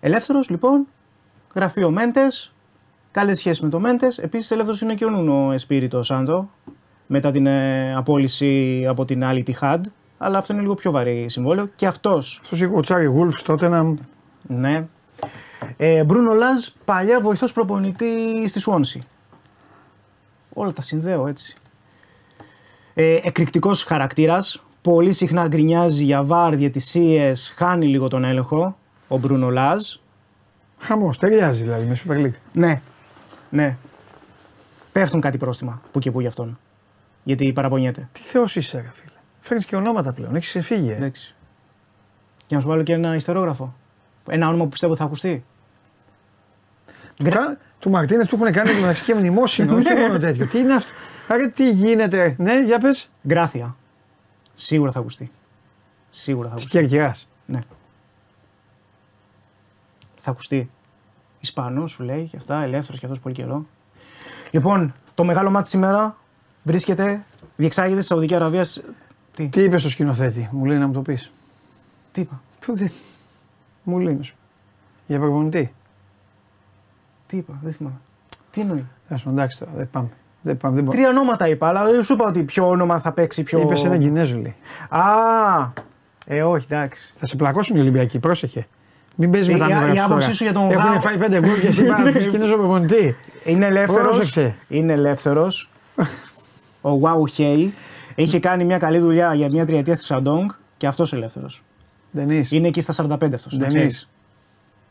ελεύθερος 0.00 0.48
λοιπόν. 0.48 0.86
Γραφείο 1.54 1.90
Μέντες. 1.90 2.52
Καλές 3.10 3.38
σχέσεις 3.38 3.60
με 3.60 3.68
το 3.68 3.80
Μέντες. 3.80 4.18
Επίσης 4.18 4.50
ελεύθερος 4.50 4.80
είναι 4.80 4.94
και 4.94 5.04
ο 5.04 5.10
Νούνο 5.10 5.52
Εσπίριτο 5.52 6.02
Σάντο. 6.02 6.50
Μετά 7.06 7.30
την 7.30 7.46
ε, 7.46 7.94
απόλυση 7.94 8.84
από 8.88 9.04
την 9.04 9.24
άλλη 9.24 9.42
τη 9.42 9.52
Χαντ. 9.52 9.86
Αλλά 10.18 10.38
αυτό 10.38 10.52
είναι 10.52 10.62
λίγο 10.62 10.74
πιο 10.74 10.90
βαρύ 10.90 11.26
συμβόλαιο. 11.28 11.66
Και 11.76 11.86
αυτός. 11.86 12.38
Αυτός 12.42 12.60
είχε 12.60 12.70
ο 12.74 12.80
Τσάρι 12.80 13.04
Γούλφς 13.04 13.42
τότε 13.42 13.68
να. 13.68 13.96
Ναι. 14.42 14.86
Ε, 15.76 16.04
Μπρούνο 16.04 16.32
Λάζ, 16.32 16.66
παλιά 16.84 17.20
βοηθός 17.20 17.52
προπονητής 17.52 18.50
στη 18.50 18.60
Σουόνση. 18.60 19.02
Όλα 20.52 20.72
τα 20.72 20.82
συνδέω 20.82 21.26
έτσι. 21.26 21.56
Ε, 22.94 23.16
εκρηκτικός 23.22 23.82
χαρακτήρας, 23.82 24.62
πολύ 24.82 25.12
συχνά 25.12 25.48
γκρινιάζει 25.48 26.04
για 26.04 26.22
βάρ, 26.22 26.56
διαιτησίες, 26.56 27.52
χάνει 27.56 27.86
λίγο 27.86 28.08
τον 28.08 28.24
έλεγχο, 28.24 28.76
ο 29.08 29.18
Μπρούνο 29.18 29.50
Λάζ. 29.50 29.94
Χαμός, 30.78 31.18
ταιριάζει 31.18 31.62
δηλαδή 31.62 31.86
με 31.86 32.00
Super 32.04 32.24
League. 32.24 32.38
Ναι, 32.52 32.80
ναι. 33.50 33.76
Πέφτουν 34.92 35.20
κάτι 35.20 35.38
πρόστιμα 35.38 35.82
που 35.90 35.98
και 35.98 36.10
που 36.10 36.20
για 36.20 36.28
αυτόν. 36.28 36.58
Γιατί 37.24 37.52
παραπονιέται. 37.52 38.08
Τι 38.12 38.20
θεός 38.20 38.56
είσαι, 38.56 38.76
ρε 38.76 38.90
φίλε. 38.92 39.16
Φέρνεις 39.40 39.66
και 39.66 39.76
ονόματα 39.76 40.12
πλέον, 40.12 40.36
έχεις 40.36 40.48
ξεφύγει. 40.48 40.90
Ε. 40.90 40.94
Εντάξει. 40.94 41.34
Και 42.46 42.54
να 42.54 42.60
σου 42.60 42.68
βάλω 42.68 42.82
και 42.82 42.92
ένα 42.92 43.14
ιστερόγραφο. 43.14 43.74
Ένα 44.28 44.48
όνομα 44.48 44.62
που 44.62 44.68
πιστεύω 44.68 44.96
θα 44.96 45.04
ακουστεί. 45.04 45.44
Του, 47.16 47.24
κα... 47.24 47.58
του 47.78 47.90
Μαρτίνες 47.90 48.26
του 48.26 48.38
έχουν 48.40 48.52
κάνει 48.52 48.80
μεταξύ 48.80 49.04
και 49.04 49.14
μνημόσυνο, 49.14 49.74
όχι 49.76 49.94
μόνο 49.94 50.18
τέτοιο. 50.18 50.46
Τι 50.46 50.58
είναι 50.58 50.74
αυτό; 50.74 50.90
Άρα 51.28 51.50
τι 51.50 51.70
γίνεται. 51.70 52.34
Ναι, 52.38 52.60
για 52.64 52.78
πες. 52.78 53.10
Γκράθια. 53.26 53.74
Σίγουρα 54.54 54.90
θα 54.92 54.98
ακουστεί. 54.98 55.30
Σίγουρα 56.08 56.48
θα 56.48 56.54
Της 56.54 56.64
ακουστεί. 56.64 56.80
Κερκυρά. 56.80 57.14
Ναι. 57.46 57.60
Θα 60.16 60.30
ακουστεί. 60.30 60.70
Ισπανός 61.40 61.90
σου 61.90 62.02
λέει 62.02 62.24
και 62.24 62.36
αυτά, 62.36 62.62
ελεύθερος 62.62 62.98
και 63.00 63.06
αυτός 63.06 63.20
πολύ 63.20 63.34
καιρό. 63.34 63.66
Λοιπόν, 64.50 64.94
το 65.14 65.24
μεγάλο 65.24 65.50
μάτι 65.50 65.68
σήμερα 65.68 66.16
βρίσκεται, 66.62 67.24
διεξάγεται 67.56 67.98
στη 68.00 68.06
Σαουδική 68.08 68.34
Αραβία. 68.34 68.64
σ- 68.64 68.84
Τι, 69.34 69.48
Τι 69.48 69.62
είπες 69.62 69.80
στο 69.80 69.90
σκηνοθέτη, 69.90 70.48
μου 70.52 70.64
λέει 70.64 70.78
να 70.78 70.86
μου 70.86 70.92
το 70.92 71.02
πεις. 71.02 71.30
τι 72.12 72.20
είπα, 72.20 72.40
Πού 72.60 72.76
δεν. 72.76 72.90
Μου 73.82 73.98
λέει 73.98 74.14
να 74.14 74.22
σου. 74.22 74.34
Για 75.06 75.18
προπονητή. 75.18 75.72
τι 77.26 77.36
είπα, 77.36 77.58
δεν 77.62 77.72
θυμάμαι. 77.72 78.00
Τι 78.50 78.60
εννοεί; 78.60 78.84
Θα 79.08 79.16
σου 79.16 79.28
εντάξει 79.28 79.58
τώρα, 79.58 79.72
δεν 79.72 79.90
πάμε. 79.90 80.08
Δεν 80.42 80.56
πάμε, 80.56 80.74
δεν 80.74 80.88
Τρία 80.90 81.08
ονόματα 81.08 81.48
είπα, 81.48 81.68
αλλά 81.68 81.84
δεν 81.84 82.02
σου 82.02 82.12
είπα 82.12 82.24
ότι 82.26 82.42
ποιο 82.42 82.68
όνομα 82.68 82.98
θα 82.98 83.12
παίξει 83.12 83.42
πιο. 83.42 83.60
Είπες 83.60 83.84
έναν 83.84 83.98
Κινέζο 83.98 84.34
λέει. 84.36 84.54
Α, 84.88 85.00
ε, 86.26 86.42
όχι, 86.42 86.66
εντάξει. 86.70 87.12
Θα 87.16 87.26
σε 87.26 87.36
πλακώσουν 87.36 87.76
οι 87.76 87.80
Ολυμπιακοί, 87.80 88.18
πρόσεχε. 88.18 88.66
Μην 89.16 89.30
παίζεις 89.30 89.48
Ε, 89.48 89.52
με 89.52 89.58
τα 89.58 89.64
η- 89.68 89.72
νεύρα 89.72 89.92
η 89.92 89.96
σου 89.96 90.02
άποψή 90.02 90.20
τώρα. 90.24 90.34
σου 90.36 90.44
για 90.44 90.52
τον 90.52 90.70
Έχουν 90.70 90.84
Γάο- 90.90 91.00
φάει 91.00 91.18
πέντε 91.18 91.40
γκολ 91.40 91.60
και 91.60 91.66
εσύ 91.66 91.82
πάει 91.86 92.02
να 92.02 92.12
πεις 92.12 92.26
Κινέζος 92.28 92.56
προπονητή. 92.56 93.16
Είναι 93.44 93.66
ελεύθερος. 93.66 94.10
Πρόσεξε. 94.16 94.54
Είναι 94.68 94.92
ελεύθερος. 94.92 95.70
Ο 96.82 96.90
Wow 97.02 97.38
Hey 97.40 97.70
είχε 98.14 98.38
κάνει 98.38 98.64
μια 98.64 98.78
καλή 98.78 98.98
δουλειά 98.98 99.34
για 99.34 99.48
μια 99.50 99.66
τριετία 99.66 99.94
στη 99.94 100.04
Σαντόγκ 100.04 100.48
και 100.76 100.86
αυτός 100.86 101.12
ελεύθερος. 101.12 101.62
Ντενίς. 102.16 102.50
Είναι 102.50 102.68
εκεί 102.68 102.80
στα 102.80 102.92
45 102.92 103.34
αυτός. 103.34 103.56
Ντενίς. 103.58 104.08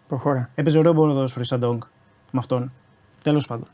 Προχώρα. 0.08 0.50
Έπαιζε 0.56 0.78
ωραίο 0.78 0.94
ποδόσφαιρο 0.94 1.42
η 1.44 1.48
Σαντόγκ 1.48 1.82
με 2.32 2.40
αυτόν. 2.40 2.72
Τέλος 3.24 3.48
πάντων. 3.48 3.68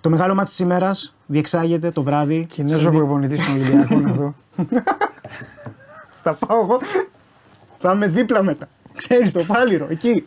Το 0.00 0.10
μεγάλο 0.10 0.34
μάτι 0.34 0.48
της 0.48 0.58
ημέρας 0.58 1.14
διεξάγεται 1.26 1.90
το 1.90 2.02
βράδυ. 2.02 2.44
Κινέζο 2.44 2.80
σε 2.80 2.88
δι- 2.88 2.98
προπονητής 2.98 3.42
στον 3.44 3.54
Ολυμπιακό 3.54 3.94
να 3.98 4.12
δω. 4.12 4.34
Θα 6.22 6.34
πάω 6.34 6.60
εγώ. 6.60 6.78
Θα 7.78 7.92
είμαι 7.92 8.08
δίπλα 8.08 8.42
μετά. 8.42 8.68
Ξέρεις 8.94 9.32
το 9.32 9.44
πάλιρο, 9.44 9.86
εκεί. 9.90 10.26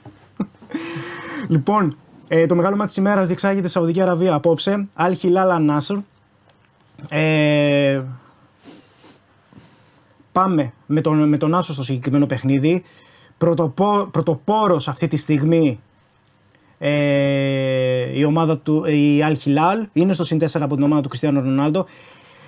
λοιπόν, 1.48 1.96
ε, 2.28 2.46
το 2.46 2.56
μεγάλο 2.56 2.76
μάτι 2.76 2.88
της 2.88 2.98
ημέρας 2.98 3.28
διεξάγεται 3.28 3.62
στη 3.68 3.72
Σαουδική 3.72 4.02
Αραβία 4.02 4.34
απόψε. 4.34 4.88
Αλ 4.94 5.14
Χιλάλα 5.16 5.60
Νάσρ. 5.60 5.96
Ε, 7.10 8.02
πάμε 10.32 10.74
με 10.86 11.02
τον, 11.02 11.28
με 11.30 11.38
τον 11.38 11.56
Άσο 11.56 11.74
στο 11.74 11.84
συγκεκριμένο 11.84 12.26
παιχνίδι. 12.26 12.84
Πρωτοπό, 13.38 14.08
πρωτοπόρος 14.12 14.88
αυτή 14.88 15.08
τη 15.08 15.18
στιγμή 15.18 15.82
ε, 16.84 18.20
η 18.20 18.24
ομάδα 18.24 18.58
του, 18.58 18.86
η 18.86 19.24
Al 19.30 19.34
Hilal 19.46 19.86
είναι 19.94 20.14
στο 20.14 20.24
συν 20.24 20.40
4 20.42 20.46
από 20.54 20.76
την 20.76 20.84
ομάδα 20.84 21.02
του 21.02 21.08
Κριστιανού 21.08 21.42
Ρονάλντο. 21.42 21.86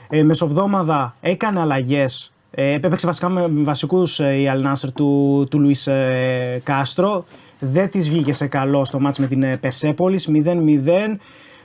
Ε, 0.09 0.23
μεσοβδόμαδα 0.23 1.15
έκανε 1.21 1.59
αλλαγές. 1.59 2.31
Ε, 2.51 2.71
έπαιξε 2.71 3.05
βασικά 3.05 3.29
με 3.29 3.47
βασικούς 3.49 4.19
ε, 4.19 4.33
η 4.33 4.49
Al 4.53 4.67
Nasser 4.67 4.89
του, 4.95 5.45
του 5.49 5.59
Λουίς 5.59 5.87
ε, 5.87 6.61
Κάστρο. 6.63 7.25
Δεν 7.59 7.89
της 7.89 8.09
βγήκε 8.09 8.33
σε 8.33 8.47
καλό 8.47 8.85
στο 8.85 8.99
μάτς 8.99 9.19
με 9.19 9.27
την 9.27 9.43
ε, 9.43 9.57
Περσέπολης 9.57 10.29
0-0. 10.45 11.17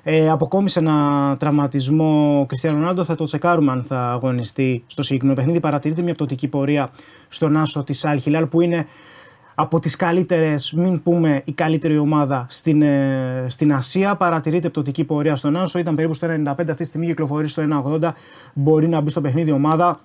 Ε, 0.03 0.31
αποκόμισε 0.31 0.79
ένα 0.79 1.37
τραυματισμό 1.39 2.41
ο 2.41 2.47
Κριστιανό 2.47 2.79
Ρονάλντο. 2.79 3.05
Θα 3.05 3.15
το 3.15 3.25
τσεκάρουμε 3.25 3.73
αν 3.73 3.85
θα 3.87 4.11
αγωνιστεί 4.11 4.85
στο 4.87 5.03
συγκεκριμένο 5.03 5.39
παιχνίδι. 5.39 5.61
Παρατηρείται 5.61 6.03
μια 6.03 6.15
πτωτική 6.15 6.49
πορεία 6.49 6.91
στον 7.29 7.57
άσο 7.57 7.85
της 7.85 8.05
Al 8.07 8.19
Hilal 8.25 8.47
που 8.51 8.61
είναι 8.61 8.87
από 9.61 9.81
τις 9.81 9.97
καλύτερες, 9.97 10.73
μην 10.73 11.03
πούμε 11.03 11.43
η 11.45 11.53
καλύτερη 11.53 11.99
ομάδα 11.99 12.47
στην, 12.49 12.83
ε, 12.83 13.47
στην 13.49 13.73
Ασία. 13.73 14.17
Παρατηρείται 14.17 14.69
πτωτική 14.69 15.05
πορεία 15.05 15.37
στον 15.37 15.57
Άσο. 15.57 15.79
Ήταν 15.79 15.95
περίπου 15.95 16.15
στο 16.15 16.27
1,95. 16.27 16.71
Αυτή 16.71 16.75
τη 16.75 16.85
στιγμή 16.85 17.07
κυκλοφορεί 17.07 17.49
στο 17.49 17.63
1,80. 17.63 18.15
Μπορεί 18.55 18.89
να 18.89 19.01
μπει 19.01 19.11
στο 19.11 19.21
παιχνίδι 19.21 19.51
η 19.51 19.53
ομάδα. 19.53 20.01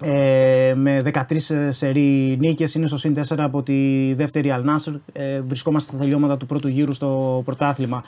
Ε, 0.00 0.72
με 0.76 1.02
13 1.02 1.68
σερή 1.68 2.36
νίκες 2.40 2.74
είναι 2.74 2.86
στο 2.86 2.96
συν 2.96 3.14
4 3.14 3.34
από 3.38 3.62
τη 3.62 4.12
δεύτερη 4.14 4.54
Al 4.56 4.60
Nassr. 4.60 4.94
Ε, 5.12 5.40
βρισκόμαστε 5.40 5.90
στα 5.90 6.00
τελειώματα 6.00 6.36
του 6.36 6.46
πρώτου 6.46 6.68
γύρου 6.68 6.92
στο 6.92 7.42
πρωτάθλημα. 7.44 8.04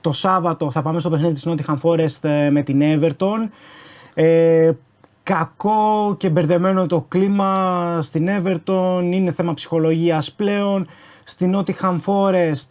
Το 0.00 0.12
Σάββατο 0.12 0.70
θα 0.70 0.82
πάμε 0.82 1.00
στο 1.00 1.10
παιχνίδι 1.10 1.34
της 1.34 1.46
Nottingham 1.48 1.78
Forest 1.82 2.28
ε, 2.28 2.50
με 2.50 2.62
την 2.62 2.80
Everton. 2.82 3.48
Ε, 4.14 4.70
κακό 5.30 6.14
και 6.18 6.30
μπερδεμένο 6.30 6.86
το 6.86 7.04
κλίμα 7.08 7.98
στην 8.02 8.28
Everton, 8.28 9.00
είναι 9.02 9.32
θέμα 9.32 9.54
ψυχολογίας 9.54 10.32
πλέον. 10.32 10.86
Στην 11.24 11.56
Nottingham 11.56 11.98
Forest 12.04 12.66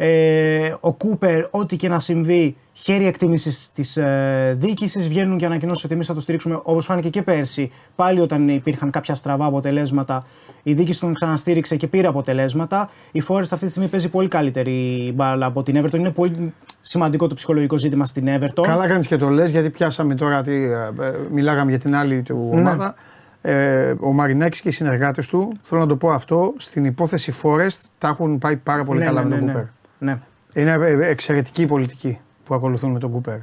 ε, 0.00 0.74
ο 0.80 0.92
Κούπερ, 0.92 1.44
ό,τι 1.50 1.76
και 1.76 1.88
να 1.88 1.98
συμβεί, 1.98 2.56
χέρι 2.72 3.06
εκτίμησης 3.06 3.72
της 3.72 3.96
ε, 3.96 4.54
διοίκησης. 4.58 5.08
Βγαίνουν 5.08 5.38
και 5.38 5.46
ανακοινώσει 5.46 5.84
ότι 5.84 5.94
εμείς 5.94 6.06
θα 6.06 6.14
το 6.14 6.20
στηρίξουμε 6.20 6.60
όπως 6.62 6.84
φάνηκε 6.84 7.08
και 7.08 7.22
πέρσι. 7.22 7.70
Πάλι 7.94 8.20
όταν 8.20 8.48
υπήρχαν 8.48 8.90
κάποια 8.90 9.14
στραβά 9.14 9.44
αποτελέσματα, 9.44 10.24
η 10.62 10.72
διοίκηση 10.72 11.00
τον 11.00 11.14
ξαναστήριξε 11.14 11.76
και 11.76 11.86
πήρε 11.86 12.06
αποτελέσματα. 12.06 12.90
Η 13.12 13.22
Forest 13.28 13.40
αυτή 13.40 13.64
τη 13.64 13.70
στιγμή 13.70 13.88
παίζει 13.88 14.08
πολύ 14.08 14.28
καλύτερη 14.28 15.12
μπάλα 15.14 15.46
από 15.46 15.62
την 15.62 15.82
Everton. 15.84 15.98
Είναι 15.98 16.10
πολύ 16.10 16.54
σημαντικό 16.80 17.26
το 17.26 17.34
ψυχολογικό 17.34 17.78
ζήτημα 17.78 18.06
στην 18.06 18.26
Everton. 18.28 18.62
Καλά 18.62 18.86
κάνεις 18.86 19.06
και 19.06 19.16
το 19.16 19.28
λες, 19.28 19.50
γιατί 19.50 19.70
πιάσαμε 19.70 20.14
τώρα. 20.14 20.42
Τι, 20.42 20.52
ε, 20.52 20.72
ε, 21.00 21.12
μιλάγαμε 21.32 21.70
για 21.70 21.78
την 21.80 21.94
άλλη 21.94 22.22
του 22.22 22.50
Ναι. 22.52 22.60
ομάδα. 22.60 22.94
Ε, 23.40 23.94
ο 24.00 24.12
Μαρινάκης 24.12 24.60
και 24.60 24.68
οι 24.68 24.72
συνεργάτες 24.72 25.26
του, 25.26 25.52
θέλω 25.62 25.80
να 25.80 25.86
το 25.86 25.96
πω 25.96 26.08
αυτό, 26.08 26.54
στην 26.56 26.84
υπόθεση 26.84 27.32
Forest 27.42 27.78
τα 27.98 28.08
έχουν 28.08 28.38
πάει 28.38 28.56
πάρα 28.56 28.84
πολύ 28.84 28.98
Ναι, 28.98 29.04
καλά 29.04 29.22
ναι, 29.22 29.28
με 29.28 29.36
τον 29.36 29.44
ναι, 29.44 29.52
Κούπερ. 29.52 29.66
Ναι. 29.98 30.20
Είναι 30.54 30.70
ε, 30.72 31.08
εξαιρετική 31.08 31.62
η 31.62 31.66
πολιτική 31.66 32.18
που 32.44 32.54
ακολουθούν 32.54 32.92
με 32.92 32.98
τον 32.98 33.10
Κούπερ. 33.10 33.38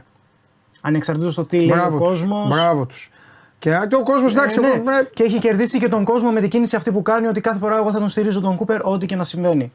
Ανεξαρτήτως 0.81 1.35
το 1.35 1.45
τι 1.45 1.59
λέει 1.59 1.77
ο 1.79 1.89
τους, 1.89 1.97
κόσμος. 1.99 2.47
Μπράβο 2.47 2.85
τους. 2.85 3.09
Και 3.59 3.75
α, 3.75 3.87
ο 3.99 4.03
κόσμος, 4.03 4.31
εντάξει, 4.31 4.59
ναι. 4.59 4.67
εγώ, 4.67 4.75
ε, 4.77 5.09
Και 5.13 5.23
έχει 5.23 5.39
κερδίσει 5.39 5.79
και 5.79 5.87
τον 5.87 6.03
κόσμο 6.03 6.31
με 6.31 6.39
την 6.39 6.49
κίνηση 6.49 6.75
αυτή 6.75 6.91
που 6.91 7.01
κάνει 7.01 7.27
ότι 7.27 7.41
κάθε 7.41 7.57
φορά 7.59 7.77
εγώ 7.77 7.91
θα 7.91 7.99
τον 7.99 8.09
στηρίζω 8.09 8.41
τον 8.41 8.55
Κούπερ, 8.55 8.79
ό,τι 8.83 9.05
και 9.05 9.15
να 9.15 9.23
συμβαίνει. 9.23 9.71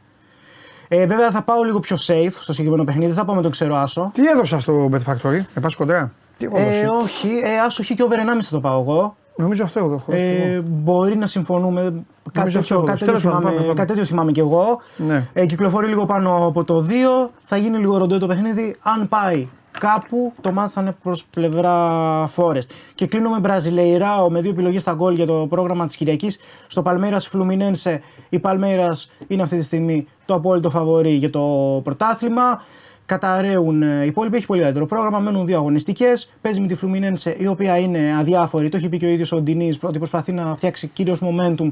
Ε, 0.89 1.07
βέβαια 1.07 1.31
θα 1.31 1.43
πάω 1.43 1.63
λίγο 1.63 1.81
πιο 1.81 1.97
safe 2.07 2.31
στο 2.33 2.53
συγκεκριμένο 2.53 2.85
παιχνίδι, 2.85 3.13
θα 3.13 3.25
πάω 3.25 3.35
με 3.37 3.43
τον 3.43 3.51
ξέρω 3.51 3.77
Άσο. 3.77 4.11
τι 4.15 4.27
έδωσα 4.29 4.61
στο 4.61 4.89
Bet 4.93 5.13
Factory, 5.13 5.41
με 5.55 5.61
πας 5.61 5.75
κοντρά. 5.75 6.13
Τι 6.39 6.45
έχω 6.45 6.57
Ε, 6.59 6.85
δώσει; 6.87 7.03
όχι, 7.03 7.29
ε, 7.45 7.59
Άσο 7.61 7.83
έχει 7.83 7.95
και 7.95 8.03
over 8.03 8.19
1,5 8.19 8.41
θα 8.41 8.51
το 8.51 8.61
πάω 8.61 8.81
εγώ. 8.81 9.17
Νομίζω 9.41 9.65
αυτό 9.65 9.79
έχω 9.79 9.89
δώσει. 9.89 10.05
Ε, 10.09 10.61
μπορεί 10.61 11.17
να 11.17 11.27
συμφωνούμε. 11.27 11.81
Κάτι 11.81 12.39
Νομίζω 12.39 12.59
τέτοιο, 12.59 12.77
αυτό, 12.77 12.87
κάτι, 12.87 12.99
τέτοιο 12.99 13.07
τέλος 13.07 13.23
πάντων, 13.23 13.39
θυμάμαι, 13.39 13.57
πάμε, 13.57 13.67
πάμε. 13.67 13.75
κάτι 13.75 13.89
τέτοιο 13.89 14.05
θυμάμαι 14.05 14.33
κι 14.33 14.41
εγώ. 14.41 14.81
Ναι. 14.97 15.29
Ε, 15.33 15.47
κυκλοφορεί 15.47 15.87
λίγο 15.87 16.05
πάνω 16.05 16.47
από 16.47 16.65
το 16.65 16.87
2. 17.27 17.31
Θα 17.43 17.57
γίνει 17.57 17.79
λίγο 17.79 17.99
ροντό 17.99 18.19
το 18.19 18.27
παιχνίδι. 18.27 18.75
Αν 18.83 19.09
πάει 19.09 19.49
κάπου, 19.79 20.33
το 20.41 20.53
μάτι 20.53 20.73
θα 20.73 20.81
είναι 20.81 20.95
προς 21.03 21.25
πλευρά 21.25 22.29
Forest. 22.37 22.69
Και 22.95 23.07
κλείνω 23.07 23.31
με 23.31 23.39
Μπραζιλεϊράο 23.39 24.31
με 24.31 24.41
δύο 24.41 24.51
επιλογές 24.51 24.83
στα 24.83 24.93
γκολ 24.93 25.15
για 25.15 25.27
το 25.27 25.47
πρόγραμμα 25.49 25.87
της 25.87 25.97
Κυριακής. 25.97 26.39
Στο 26.67 26.83
Παλμέρα 26.83 27.21
Φλουμινένσε, 27.21 28.01
η 28.29 28.39
Παλμέρα 28.39 28.97
είναι 29.27 29.43
αυτή 29.43 29.57
τη 29.57 29.65
στιγμή 29.65 30.07
το 30.25 30.35
απόλυτο 30.35 30.71
φαβορή 30.71 31.13
για 31.13 31.31
το 31.31 31.81
πρωτάθλημα. 31.85 32.63
Καταραίουν 33.11 33.83
ε, 33.83 34.03
οι 34.03 34.07
υπόλοιποι, 34.07 34.37
έχει 34.37 34.47
πολύ 34.47 34.61
καλύτερο 34.61 34.87
πρόγραμμα. 34.87 35.19
Μένουν 35.19 35.47
δύο 35.47 35.57
αγωνιστικές. 35.57 36.31
Παίζει 36.41 36.61
με 36.61 36.67
τη 36.67 36.75
Φλουμινένσε, 36.75 37.35
η 37.39 37.47
οποία 37.47 37.79
είναι 37.79 38.17
αδιάφορη. 38.19 38.69
Το 38.69 38.77
έχει 38.77 38.89
πει 38.89 38.97
και 38.97 39.07
ο 39.07 39.09
ίδιος 39.09 39.33
ο 39.33 39.41
Ντινής 39.41 39.79
ότι 39.83 39.99
προσπαθεί 39.99 40.33
να 40.33 40.55
φτιάξει 40.57 40.87
κυρίως 40.87 41.23
momentum 41.23 41.71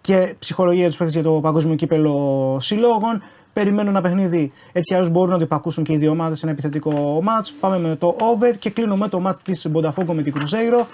και 0.00 0.34
ψυχολογία 0.38 0.86
τους 0.86 0.96
παίχτε 0.96 1.12
για 1.20 1.30
το 1.30 1.40
παγκόσμιο 1.40 1.74
κύπελο 1.74 2.56
συλλόγων. 2.60 3.22
Περιμένω 3.52 3.90
ένα 3.90 4.00
παιχνίδι 4.00 4.52
έτσι 4.72 4.94
αλλιώς 4.94 5.10
μπορούν 5.10 5.30
να 5.30 5.36
το 5.36 5.44
υπακούσουν 5.44 5.84
και 5.84 5.92
οι 5.92 5.96
δύο 5.96 6.10
ομάδες 6.10 6.38
σε 6.38 6.46
ένα 6.46 6.52
επιθετικό 6.54 7.22
match. 7.24 7.50
Πάμε 7.60 7.78
με 7.78 7.96
το 7.96 8.16
over 8.18 8.56
και 8.58 8.70
κλείνω 8.70 8.96
με 8.96 9.08
το 9.08 9.22
match 9.26 9.36
της 9.44 9.66
Μπονταφόγκο 9.70 10.14
με 10.14 10.22
την 10.22 10.32
Κρουζέιρο. 10.32 10.86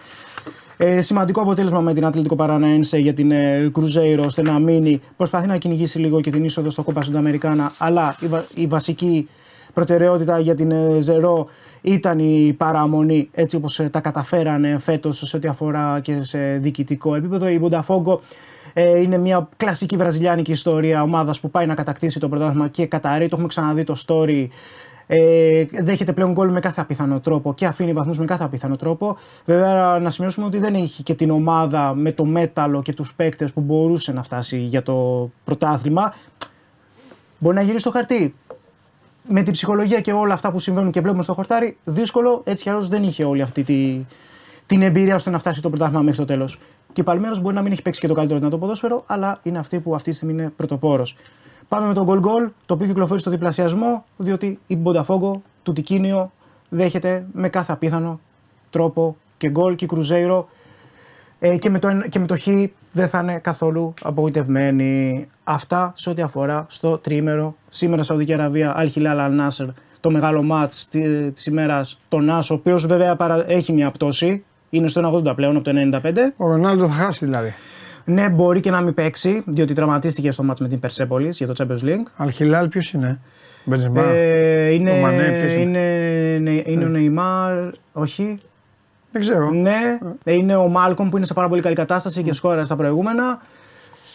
Ε, 0.76 1.01
σημαντικό 1.01 1.40
αποτέλεσμα 1.40 1.80
με 1.80 1.93
την 1.94 2.05
Ατλαντικό 2.05 2.35
Παραναένσε 2.35 2.98
για 2.98 3.12
την 3.12 3.30
ε, 3.30 3.70
Κρουζέιρο 3.72 4.24
ώστε 4.24 4.43
να 4.43 4.59
μείνει. 4.59 5.01
Προσπαθεί 5.16 5.47
να 5.47 5.56
κυνηγήσει 5.56 5.98
λίγο 5.98 6.20
και 6.20 6.30
την 6.30 6.44
είσοδο 6.44 6.70
στο 6.70 6.82
Κόπα 6.82 7.02
Σουνταμερικάνα. 7.02 7.72
Αλλά 7.78 8.16
η, 8.20 8.26
βα- 8.26 8.44
η 8.55 8.66
βασική 8.66 9.28
προτεραιότητα 9.74 10.38
για 10.38 10.54
την 10.54 10.70
ε, 10.70 11.00
Ζερό 11.00 11.46
ήταν 11.80 12.18
η 12.18 12.54
παραμονή 12.56 13.28
έτσι 13.32 13.56
όπως 13.56 13.78
ε, 13.78 13.88
τα 13.88 14.00
καταφέρανε 14.00 14.78
φέτος 14.78 15.22
σε 15.24 15.36
ό,τι 15.36 15.48
αφορά 15.48 16.00
και 16.00 16.22
σε 16.22 16.38
διοικητικό 16.38 17.14
επίπεδο. 17.14 17.48
Η 17.48 17.58
Μπονταφόγκο 17.58 18.20
ε, 18.72 19.00
είναι 19.00 19.18
μια 19.18 19.48
κλασική 19.56 19.96
βραζιλιάνικη 19.96 20.50
ιστορία 20.50 21.02
ομάδας 21.02 21.40
που 21.40 21.50
πάει 21.50 21.66
να 21.66 21.74
κατακτήσει 21.74 22.20
το 22.20 22.28
πρωτάθλημα 22.28 22.68
και 22.68 22.86
καταρρεί. 22.86 23.24
Το 23.24 23.30
έχουμε 23.32 23.48
ξαναδεί 23.48 23.84
το 23.84 23.94
story. 24.06 24.46
Ε, 25.10 25.64
δέχεται 25.82 26.12
πλέον 26.12 26.32
γκολ 26.32 26.50
με 26.50 26.60
κάθε 26.60 26.80
απίθανο 26.80 27.20
τρόπο 27.20 27.54
και 27.54 27.66
αφήνει 27.66 27.92
βαθμούς 27.92 28.18
με 28.18 28.24
κάθε 28.24 28.44
απίθανο 28.44 28.76
τρόπο. 28.76 29.16
Βέβαια, 29.44 29.98
να 29.98 30.10
σημειώσουμε 30.10 30.46
ότι 30.46 30.58
δεν 30.58 30.74
έχει 30.74 31.02
και 31.02 31.14
την 31.14 31.30
ομάδα 31.30 31.94
με 31.94 32.12
το 32.12 32.24
μέταλλο 32.24 32.82
και 32.82 32.92
τους 32.92 33.14
παίκτες 33.14 33.52
που 33.52 33.60
μπορούσε 33.60 34.12
να 34.12 34.22
φτάσει 34.22 34.56
για 34.56 34.82
το 34.82 35.28
πρωτάθλημα. 35.44 36.12
Μπορεί 37.38 37.54
να 37.54 37.62
γυρίσει 37.62 37.80
στο 37.80 37.90
χαρτί. 37.90 38.34
Με 39.30 39.42
την 39.42 39.52
ψυχολογία 39.52 40.00
και 40.00 40.12
όλα 40.12 40.34
αυτά 40.34 40.50
που 40.50 40.59
συμβαίνουν 40.59 40.90
και 40.90 41.00
βλέπουμε 41.00 41.22
στο 41.22 41.34
χορτάρι, 41.34 41.76
δύσκολο. 41.84 42.42
Έτσι 42.44 42.62
κι 42.62 42.68
αλλιώς 42.68 42.88
δεν 42.88 43.02
είχε 43.02 43.24
όλη 43.24 43.42
αυτή 43.42 43.62
τη, 43.62 44.05
την 44.66 44.82
εμπειρία 44.82 45.14
ώστε 45.14 45.30
να 45.30 45.38
φτάσει 45.38 45.62
το 45.62 45.68
πρωτάθλημα 45.68 46.02
μέχρι 46.02 46.18
το 46.18 46.24
τέλος. 46.24 46.59
Και 46.92 47.02
Παλμέρος 47.02 47.40
μπορεί 47.40 47.55
να 47.55 47.62
μην 47.62 47.72
έχει 47.72 47.82
παίξει 47.82 48.00
και 48.00 48.06
το 48.06 48.14
καλύτερο 48.14 48.38
δυνατό 48.38 48.59
ποδόσφαιρο, 48.59 49.02
αλλά 49.06 49.38
είναι 49.42 49.59
αυτή 49.59 49.80
που 49.80 49.94
αυτή 49.94 50.10
τη 50.10 50.16
στιγμή 50.16 50.32
είναι 50.34 50.52
πρωτοπόρος. 50.56 51.16
Πάμε 51.68 51.86
με 51.86 51.94
τον 51.94 52.05
γκολ 52.05 52.18
γκολ, 52.18 52.50
το 52.66 52.74
οποίο 52.74 52.86
κυκλοφορεί 52.86 53.20
στο 53.20 53.30
διπλασιασμό, 53.30 54.05
διότι 54.16 54.59
η 54.66 54.76
Μπονταφόγκο 54.76 55.42
του 55.62 55.72
Τικίνιο 55.72 56.32
δέχεται 56.68 57.26
με 57.32 57.48
κάθε 57.48 57.72
απίθανο 57.72 58.20
τρόπο 58.70 59.16
και 59.36 59.50
γκολ 59.50 59.74
και 59.74 59.84
η 59.84 59.88
Κρουζέιρο 59.88 60.48
ε, 61.39 61.56
και, 61.56 61.70
με 61.70 61.78
το, 61.78 61.89
εν- 61.89 62.05
και 62.09 62.19
με 62.19 62.27
το 62.27 62.36
Χ 62.36 62.47
δεν 62.93 63.09
θα 63.09 63.19
είναι 63.23 63.39
καθόλου 63.39 63.94
απογοητευμένοι. 64.02 65.24
Αυτά 65.44 65.93
σε 65.97 66.10
ό,τι 66.10 66.23
αφορά 66.23 66.66
στο 66.69 66.98
τρίμερο. 66.98 67.55
Σήμερα 67.69 68.02
Σαουδική 68.02 68.32
Αραβία, 68.32 68.73
Αλ 68.77 68.89
Χιλάλ 68.89 69.20
Αλ 69.20 69.35
Νάσερ, 69.35 69.66
το 70.01 70.10
μεγάλο 70.10 70.43
μάτς 70.43 70.89
τη 70.89 71.31
της 71.32 71.47
ημέρας, 71.47 71.98
τον 72.09 72.31
Άσο, 72.31 72.55
ο 72.55 72.56
οποίος 72.56 72.86
βέβαια 72.86 73.16
παρα- 73.16 73.51
έχει 73.51 73.73
μια 73.73 73.90
πτώση, 73.90 74.44
είναι 74.70 74.89
στο 74.89 75.01
1,80 75.01 75.35
πλέον 75.35 75.56
από 75.56 75.65
το 75.65 75.70
95. 75.70 76.35
Ο 76.36 76.47
Ρονάλντο 76.48 76.86
θα 76.86 76.93
χάσει 76.94 77.24
δηλαδή. 77.24 77.52
Ναι, 78.05 78.28
μπορεί 78.28 78.60
και 78.60 78.70
να 78.70 78.81
μην 78.81 78.94
παίξει, 78.94 79.43
διότι 79.47 79.73
τραυματίστηκε 79.73 80.31
στο 80.31 80.43
μάτς 80.43 80.60
με 80.60 80.69
την 80.69 80.81
Περσέπολης 80.81 81.36
για 81.39 81.47
το 81.47 81.55
Champions 81.59 81.85
League. 81.85 82.02
Αλχιλάλ 82.16 82.69
ποιος 82.69 82.90
είναι; 82.93 83.19
Μπεντζεμά. 83.65 84.02
Ε, 84.05 84.69
είναι, 84.70 84.90
Ο 84.90 84.94
Μανέ, 84.94 85.16
ποιος 85.40 85.52
είναι; 85.52 85.78
είναι, 86.36 86.51
είναι, 86.51 86.62
είναι 86.66 86.85
ο 86.85 86.89
Νεϊμάρ, 86.89 87.69
όχι. 87.93 88.39
Δεν 89.12 89.20
ξέρω. 89.20 89.51
Ναι, 89.51 89.98
ε, 90.24 90.32
είναι 90.32 90.56
ο 90.56 90.68
Μάλκομ 90.68 91.09
που 91.09 91.16
είναι 91.16 91.26
σε 91.26 91.35
πάρα 91.35 91.48
πολύ 91.48 91.62
καλή 91.62 91.74
κατάσταση 91.74 92.22
και 92.22 92.32
σκόρα 92.32 92.64
στα 92.64 92.76
προηγούμενα. 92.76 93.40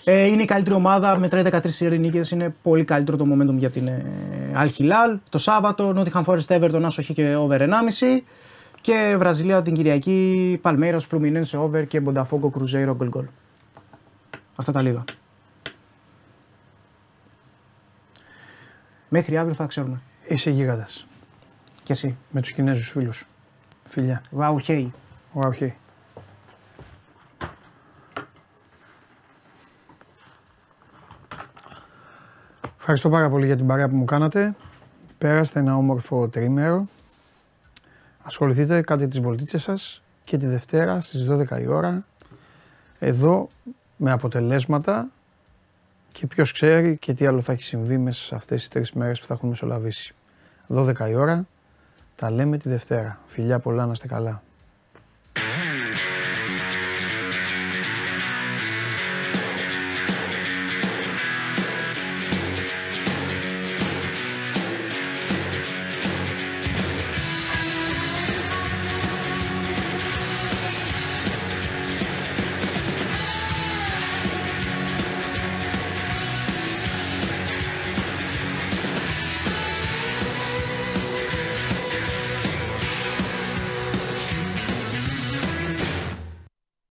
Ε, 0.03 0.26
είναι 0.26 0.41
η 0.41 0.45
καλύτερη 0.45 0.76
ομάδα, 0.76 1.18
μετράει 1.18 1.44
13 1.45 1.60
σειρέ 1.64 1.98
νίκες, 1.98 2.32
είναι 2.32 2.56
πολύ 2.61 2.84
καλύτερο 2.84 3.18
το 3.18 3.26
momentum 3.32 3.57
για 3.57 3.70
την 3.70 3.88
ε, 3.88 4.06
Al 4.56 4.68
Hilal. 4.78 5.20
Το 5.30 5.38
Σάββατο, 5.38 5.94
Nottingham 5.98 6.24
Forest 6.24 6.48
Everton, 6.48 6.82
άσο 6.84 7.02
Χ 7.02 7.06
και 7.06 7.36
over 7.36 7.61
1,5. 7.61 7.68
Και 8.82 9.15
Βραζιλία 9.18 9.61
την 9.61 9.74
Κυριακή, 9.74 10.60
Palmeiras, 10.64 10.99
Fluminense 11.11 11.60
over 11.60 11.84
και 11.88 12.02
Botafogo 12.06 12.49
Cruzeiro 12.49 12.95
goal 12.98 13.10
goal. 13.10 13.26
Αυτά 14.56 14.72
τα 14.72 14.82
λίγα. 14.82 15.03
Μέχρι 19.10 19.38
αύριο 19.38 19.56
θα 19.56 19.65
ξέρουμε. 19.65 20.02
Είσαι 20.28 20.49
γίγαντας. 20.49 21.06
Και 21.84 21.91
εσύ. 21.91 22.18
Με 22.32 22.41
τους 22.41 22.52
Κινέζους 22.52 22.90
φίλους. 22.90 23.28
Φιλιά. 23.94 24.22
Wow, 24.38 24.56
hey. 24.68 24.90
Wow, 25.34 25.49
hey. 25.60 25.72
Ευχαριστώ 32.78 33.10
πάρα 33.10 33.30
πολύ 33.30 33.45
για 33.45 33.56
την 33.56 33.68
παρέα 33.68 33.90
που 33.90 33.95
μου 33.95 34.06
κάνατε. 34.06 34.56
Πέραστε 35.18 35.60
ένα 35.60 35.76
όμορφο 35.76 36.28
τρίμερο. 36.28 36.88
Ασχοληθείτε, 38.24 38.82
κάντε 38.82 39.07
τις 39.07 39.20
βολτίτσες 39.20 39.61
σας 39.61 40.03
και 40.24 40.38
τη 40.38 40.48
Δευτέρα 40.48 41.02
στις 41.02 41.28
12 41.30 41.61
η 41.61 41.68
ώρα 41.68 42.06
εδώ 42.99 43.48
με 43.98 44.11
αποτελέσματα 44.11 45.10
και 46.11 46.28
ποιος 46.28 46.52
ξέρει 46.52 46.98
και 46.98 47.14
τι 47.14 47.26
άλλο 47.26 47.41
θα 47.41 47.52
έχει 47.52 47.64
συμβεί 47.64 47.98
μέσα 47.98 48.26
σε 48.26 48.36
αυτές 48.36 48.60
τις 48.60 48.68
τρεις 48.68 48.91
μέρες 48.91 49.20
που 49.20 49.26
θα 49.26 49.34
έχουν 49.34 49.49
μεσολαβήσει. 49.49 50.15
12 50.68 51.10
η 51.10 51.15
ώρα, 51.15 51.48
τα 52.15 52.31
λέμε 52.31 52.57
τη 52.57 52.69
Δευτέρα. 52.69 53.19
Φιλιά 53.26 53.60
πολλά, 53.60 53.85
να 53.85 53.91
είστε 53.91 54.07
καλά. 54.07 54.44